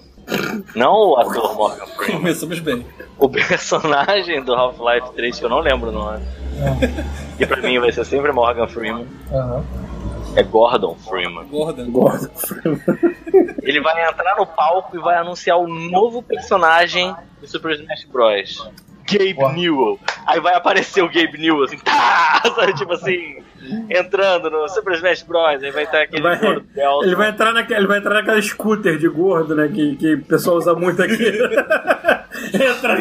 [0.75, 2.85] não o ator Morgan Freeman, Começamos bem.
[3.17, 6.23] o personagem do Half-Life 3, que eu não lembro o nome,
[7.37, 9.63] que pra mim vai ser sempre Morgan Freeman, Aham.
[10.35, 11.45] é Gordon Freeman.
[11.47, 11.91] Gordon.
[11.91, 12.29] Gordo.
[13.63, 18.69] Ele vai entrar no palco e vai anunciar o novo personagem do Super Smash Bros.
[19.09, 19.53] Gabe Ué.
[19.53, 19.99] Newell.
[20.25, 22.41] Aí vai aparecer o Gabe Newell, assim, tá!
[22.55, 23.43] Sabe, tipo assim,
[23.89, 25.63] entrando no Super Smash Bros.
[25.63, 27.05] Aí vai estar aquele Vai- gordo Delta.
[27.05, 29.67] ele, vai entrar naquela, ele vai entrar naquela scooter de gordo, né?
[29.73, 31.15] Que, que o pessoal usa muito aqui.
[32.53, 32.97] Entra.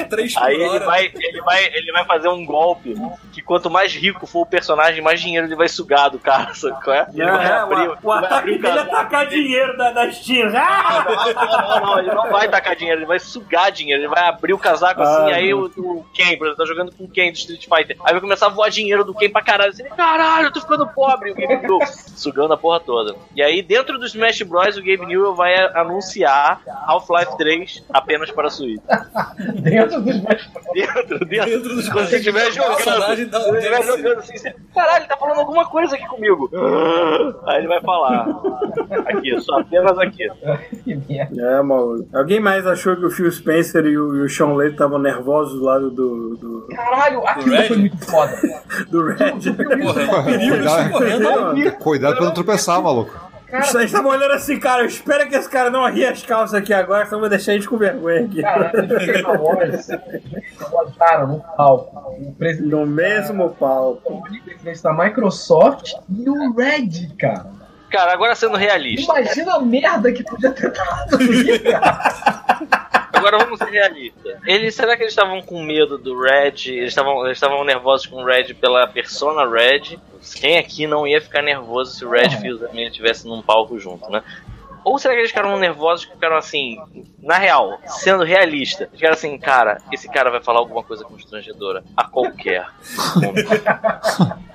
[0.00, 0.84] A 3 por Aí ele hora.
[0.84, 2.94] vai, ele, vai, ele vai fazer um golpe
[3.32, 6.82] que quanto mais rico for o personagem, mais dinheiro ele vai sugar do cara, sabe
[6.82, 7.06] qual é?
[7.12, 10.54] Ele vai É, abrir, o, o vai ataque dele é atacar dinheiro da, das tiras.
[10.54, 11.04] Ah!
[11.34, 14.52] Não, não, não, ele não vai tacar dinheiro, ele vai sugar dinheiro, ele vai abrir
[14.52, 17.30] o casaco assim, Ah, aí o, o Ken, por exemplo, tá jogando com o Ken
[17.32, 20.46] do Street Fighter, aí vai começar a voar dinheiro do Ken pra caralho, assim, caralho,
[20.48, 23.14] eu tô ficando pobre, e o Gabe Newell sugando a porra toda.
[23.34, 28.50] E aí, dentro do Smash Bros, o Gabe Newell vai anunciar Half-Life 3 apenas para
[28.50, 28.80] Switch.
[29.62, 30.50] Dentro dos meus.
[30.74, 34.54] Dentro, dentro, Dentro dos quando você estiver jogando, da- quando você estiver jogando assim, você,
[34.74, 36.50] caralho, ele tá falando alguma coisa aqui comigo.
[37.46, 38.26] Aí ele vai falar,
[39.06, 40.28] aqui, só apenas aqui.
[40.82, 41.40] Que merda.
[41.40, 42.08] É, maluco.
[42.16, 45.58] Alguém mais achou que o Phil Spencer e o, e o Sean Layton estavam nervosos
[45.58, 48.32] do lado do, do, Caralho, aquilo foi muito foda.
[48.90, 49.40] do Red?
[49.52, 51.72] Porra, perigo eles Cuidado, correndo.
[51.78, 53.32] cuidado pra não tropeçar, maluco.
[53.52, 56.72] Eles estavam olhando assim, cara, eu espero que esse cara não arrie as calças aqui
[56.72, 58.40] agora, senão vai deixar a gente com vergonha aqui.
[58.40, 58.88] Caralho,
[59.62, 59.88] eles
[60.70, 62.16] botaram no palco
[62.60, 64.14] No mesmo palco.
[64.14, 67.44] o presidente da Microsoft e o Red, cara.
[67.90, 69.20] Cara, agora sendo realista.
[69.20, 72.81] Imagina a merda que podia ter dado ali, cara.
[73.22, 74.36] Agora vamos ser realistas.
[74.44, 76.66] Eles, será que eles estavam com medo do Red?
[76.66, 79.96] Eles estavam eles nervosos com o Red pela persona Red?
[80.34, 84.24] Quem aqui não ia ficar nervoso se o Red Fils estivesse num palco junto, né?
[84.84, 86.76] Ou será que eles ficaram nervosos que ficaram assim,
[87.22, 88.84] na real, sendo realista?
[88.84, 92.66] Eles ficaram assim, cara, esse cara vai falar alguma coisa constrangedora a qualquer
[93.16, 93.48] momento.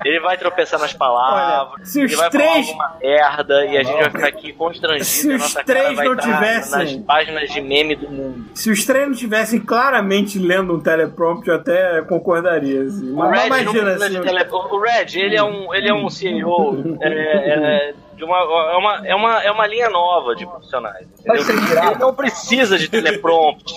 [0.04, 3.76] Ele vai tropeçar nas palavras, Olha, se ele os vai três- falar alguma merda e
[3.78, 5.04] a gente vai ficar aqui constrangido.
[5.04, 8.44] Se os nossa três não tivessem- nas páginas de meme do mundo.
[8.54, 12.82] Se os treinos tivessem claramente lendo um teleprompter, eu até conconcordaria.
[12.82, 13.10] Assim.
[13.12, 14.16] O Mas Red, não imagina precisa assim.
[14.18, 18.76] o o Red, ele é um, ele é um CEO é, é, de uma, é,
[18.76, 21.06] uma, é, uma, é uma linha nova de profissionais.
[21.24, 23.76] Ele não precisa de teleprompter.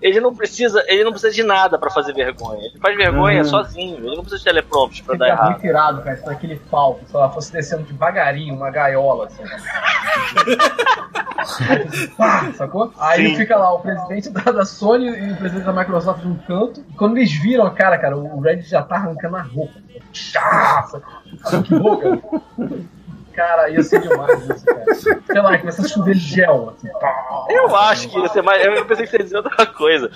[0.00, 2.64] Ele não precisa, ele não precisa de nada pra fazer vergonha.
[2.64, 3.44] Ele faz vergonha Uhum.
[3.44, 3.96] sozinho.
[3.98, 5.50] Ele não precisa de teleprompter pra dar errado.
[5.50, 9.42] muito irado, cara, se naquele palco, se ela fosse descendo devagarinho, uma gaiola, assim.
[12.16, 12.92] Pá, sacou?
[12.98, 13.36] Aí Sim.
[13.36, 16.80] fica lá o presidente da, da Sony e o presidente da Microsoft num canto.
[16.88, 19.74] E quando eles viram a cara, cara, o Red já tá arrancando a roupa.
[20.12, 20.86] Chá,
[21.64, 22.18] que boca.
[23.36, 24.94] Cara, ia ser demais isso, cara.
[24.94, 26.88] Sei lá, começa a chover gel, assim.
[27.50, 28.64] Eu acho que ia ser mais.
[28.64, 30.10] Eu pensei que você ia dizer outra coisa.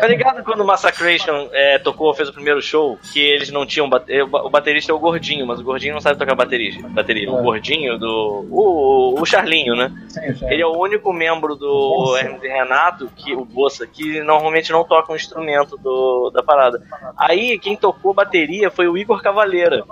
[0.00, 3.88] Tá ligado quando o Massacration é, tocou, fez o primeiro show, que eles não tinham.
[3.88, 6.80] bate- O baterista é o gordinho, mas o gordinho não sabe tocar bateria.
[6.90, 7.30] bateria.
[7.30, 8.46] O gordinho do.
[8.50, 9.92] O, o Charlinho, né?
[10.08, 10.46] Sim, sim.
[10.48, 12.16] Ele é o único membro do.
[12.16, 16.80] Hermes e Renato, que, o Bossa, que normalmente não toca um instrumento do, da parada.
[17.16, 19.82] Aí quem tocou bateria foi o Igor Cavaleira.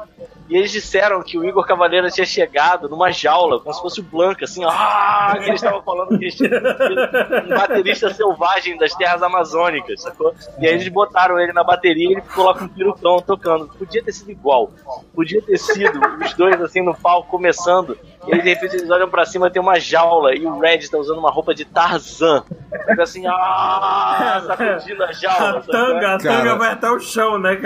[0.49, 4.03] E eles disseram que o Igor Cavaleira tinha chegado numa jaula, como se fosse o
[4.03, 9.23] Blanca, assim, ah, que eles estavam falando que eles tinham um baterista selvagem das terras
[9.23, 10.35] amazônicas, sacou?
[10.59, 13.69] E aí eles botaram ele na bateria e ele ficou lá com o tocando.
[13.69, 14.71] Podia ter sido igual.
[15.15, 17.99] Podia ter sido os dois assim no palco começando.
[18.29, 20.99] E aí de repente eles olham pra cima tem uma jaula e o Red tá
[20.99, 22.43] usando uma roupa de Tarzan.
[22.89, 25.59] Fica assim, ah, sacudindo a jaula.
[25.59, 27.59] A tanga, a tanga vai até o chão, né?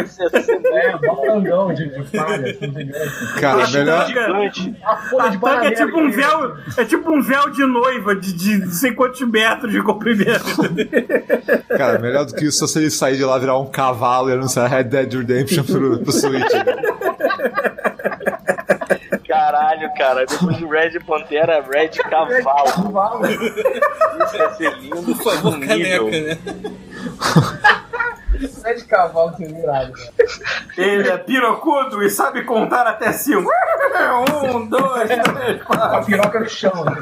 [0.72, 2.90] É, um tangão de, de assim.
[3.40, 4.06] Cara, melhor-
[4.84, 7.66] A folha de A tanga é tipo um que- véu, é tipo um véu de
[7.66, 10.44] noiva de, de não sei quantos metros de comprimento.
[11.76, 14.32] Cara, melhor do que isso é se ele sair de lá virar um cavalo e
[14.32, 16.52] anunciar Red Dead Redemption pro, pro Switch.
[19.62, 20.26] Caralho, cara.
[20.26, 22.72] Depois de Red Pantera, Red Cavalo.
[22.72, 23.26] Cavalo.
[23.26, 25.02] Isso ia ser lindo.
[25.02, 26.10] Por favor, nível.
[26.10, 26.38] caneca, né?
[28.64, 30.12] É de cavalo seria irado, cara.
[30.76, 33.50] Ele é pirocudo e sabe contar até cinco.
[34.54, 36.06] Um, dois, três, Com a quatro.
[36.06, 36.84] piroca no chão.
[36.84, 36.92] né?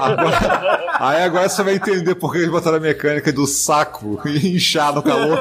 [0.00, 4.54] Agora- aí agora você vai entender por que eles botaram a mecânica do saco e
[4.56, 5.38] inchar no calor.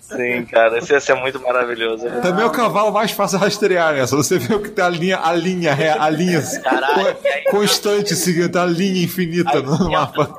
[0.00, 0.78] Sim, cara.
[0.78, 2.06] Isso ia ser muito maravilhoso.
[2.22, 4.06] Também é o cavalo mais fácil de rastrear, né?
[4.06, 8.14] Só você vê o que tem a linha, a linha, a linha Caralho, co- constante
[8.14, 10.36] seguindo, tá a linha infinita no mapa.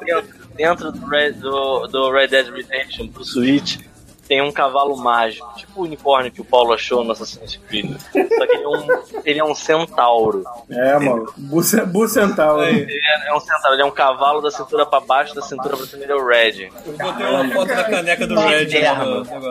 [0.57, 3.79] Dentro do, Red, do, do Red Dead Redemption pro Switch
[4.27, 7.97] tem um cavalo mágico, tipo o unicórnio que o Paulo achou no Assassin's Creed.
[7.99, 8.88] Só que ele é um,
[9.25, 10.43] ele é um centauro.
[10.69, 11.31] É, mano.
[11.38, 12.64] Buce- Bucentauro.
[12.64, 15.77] Ele é, é um centauro, ele é um cavalo da cintura pra baixo, da cintura
[15.77, 16.69] pra cima ele é o Red.
[16.85, 18.67] Eu botei uma foto da caneca do Red.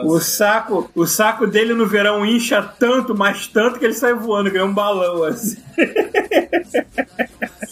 [0.05, 4.51] O saco, o saco dele no verão incha tanto, mas tanto que ele sai voando,
[4.51, 5.57] que é um balão assim.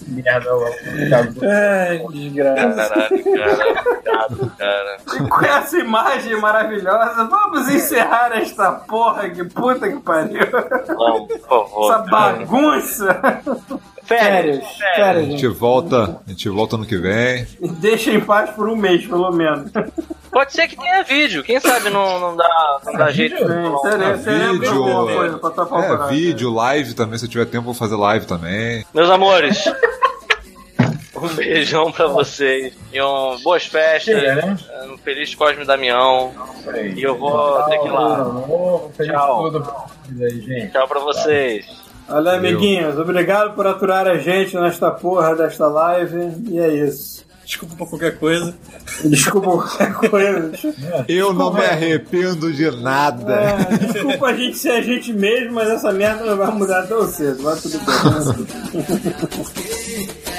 [0.07, 0.49] Merda.
[1.43, 2.89] Ai, desgraça.
[3.09, 4.55] Caralho, cara.
[4.57, 4.97] Cara.
[5.15, 6.94] E com essa imagem maravilhosa,
[7.29, 10.39] vamos encerrar esta porra que puta que pariu.
[10.87, 11.91] Vamos, por favor.
[11.91, 13.41] Essa bagunça.
[14.03, 15.47] Férias, Férias, A férias, gente gente.
[15.47, 17.47] volta, a gente volta ano que vem.
[17.79, 19.71] Deixa em paz por um mês, pelo menos.
[20.31, 23.35] Pode ser que tenha vídeo, quem sabe não, não dá, não dá jeito.
[23.37, 23.45] Sim,
[23.89, 27.45] seria- seria vídeo, alguma coisa pra topar o É, vídeo, live também, se eu tiver
[27.45, 28.85] tempo, vou fazer live também.
[28.93, 29.63] Meus amores,
[31.25, 32.73] um beijão pra vocês.
[32.93, 34.03] E um, boas festas.
[34.03, 34.57] Chega, né?
[34.91, 36.31] Um feliz Cosme Damião.
[36.95, 38.15] E eu vou ter que ir lá.
[38.17, 39.43] Tchau, feliz Tchau.
[39.43, 40.71] tudo pra vocês aí, gente.
[40.71, 41.65] Tchau pra vocês.
[42.07, 46.33] Olha, amiguinhos, obrigado por aturar a gente nesta porra desta live.
[46.51, 47.25] E é isso.
[47.43, 48.55] Desculpa por qualquer coisa.
[49.03, 50.51] Desculpa qualquer coisa.
[51.07, 53.33] Eu não me arrependo de nada.
[53.33, 57.07] É, desculpa a gente ser a gente mesmo, mas essa merda não vai mudar tão
[57.07, 57.43] cedo.
[57.43, 57.85] Vai tudo bem.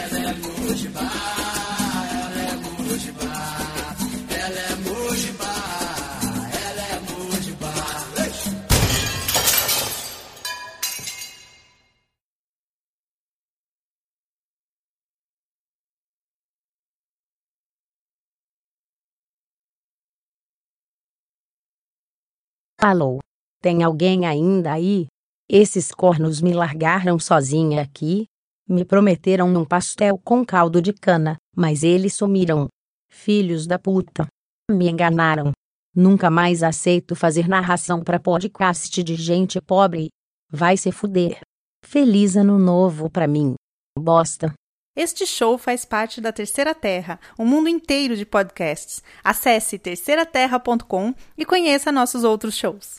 [22.79, 23.19] Alô?
[23.63, 25.07] Tem alguém ainda aí?
[25.51, 28.27] Esses cornos me largaram sozinha aqui?
[28.69, 32.67] Me prometeram um pastel com caldo de cana, mas eles sumiram.
[33.09, 34.27] Filhos da puta.
[34.71, 35.53] Me enganaram.
[35.95, 40.09] Nunca mais aceito fazer narração para podcast de gente pobre.
[40.51, 41.39] Vai se fuder.
[41.85, 43.55] Feliz ano novo pra mim.
[43.97, 44.53] Bosta.
[44.97, 49.03] Este show faz parte da Terceira Terra, um mundo inteiro de podcasts.
[49.23, 52.95] Acesse terceiraterra.com e conheça nossos outros shows.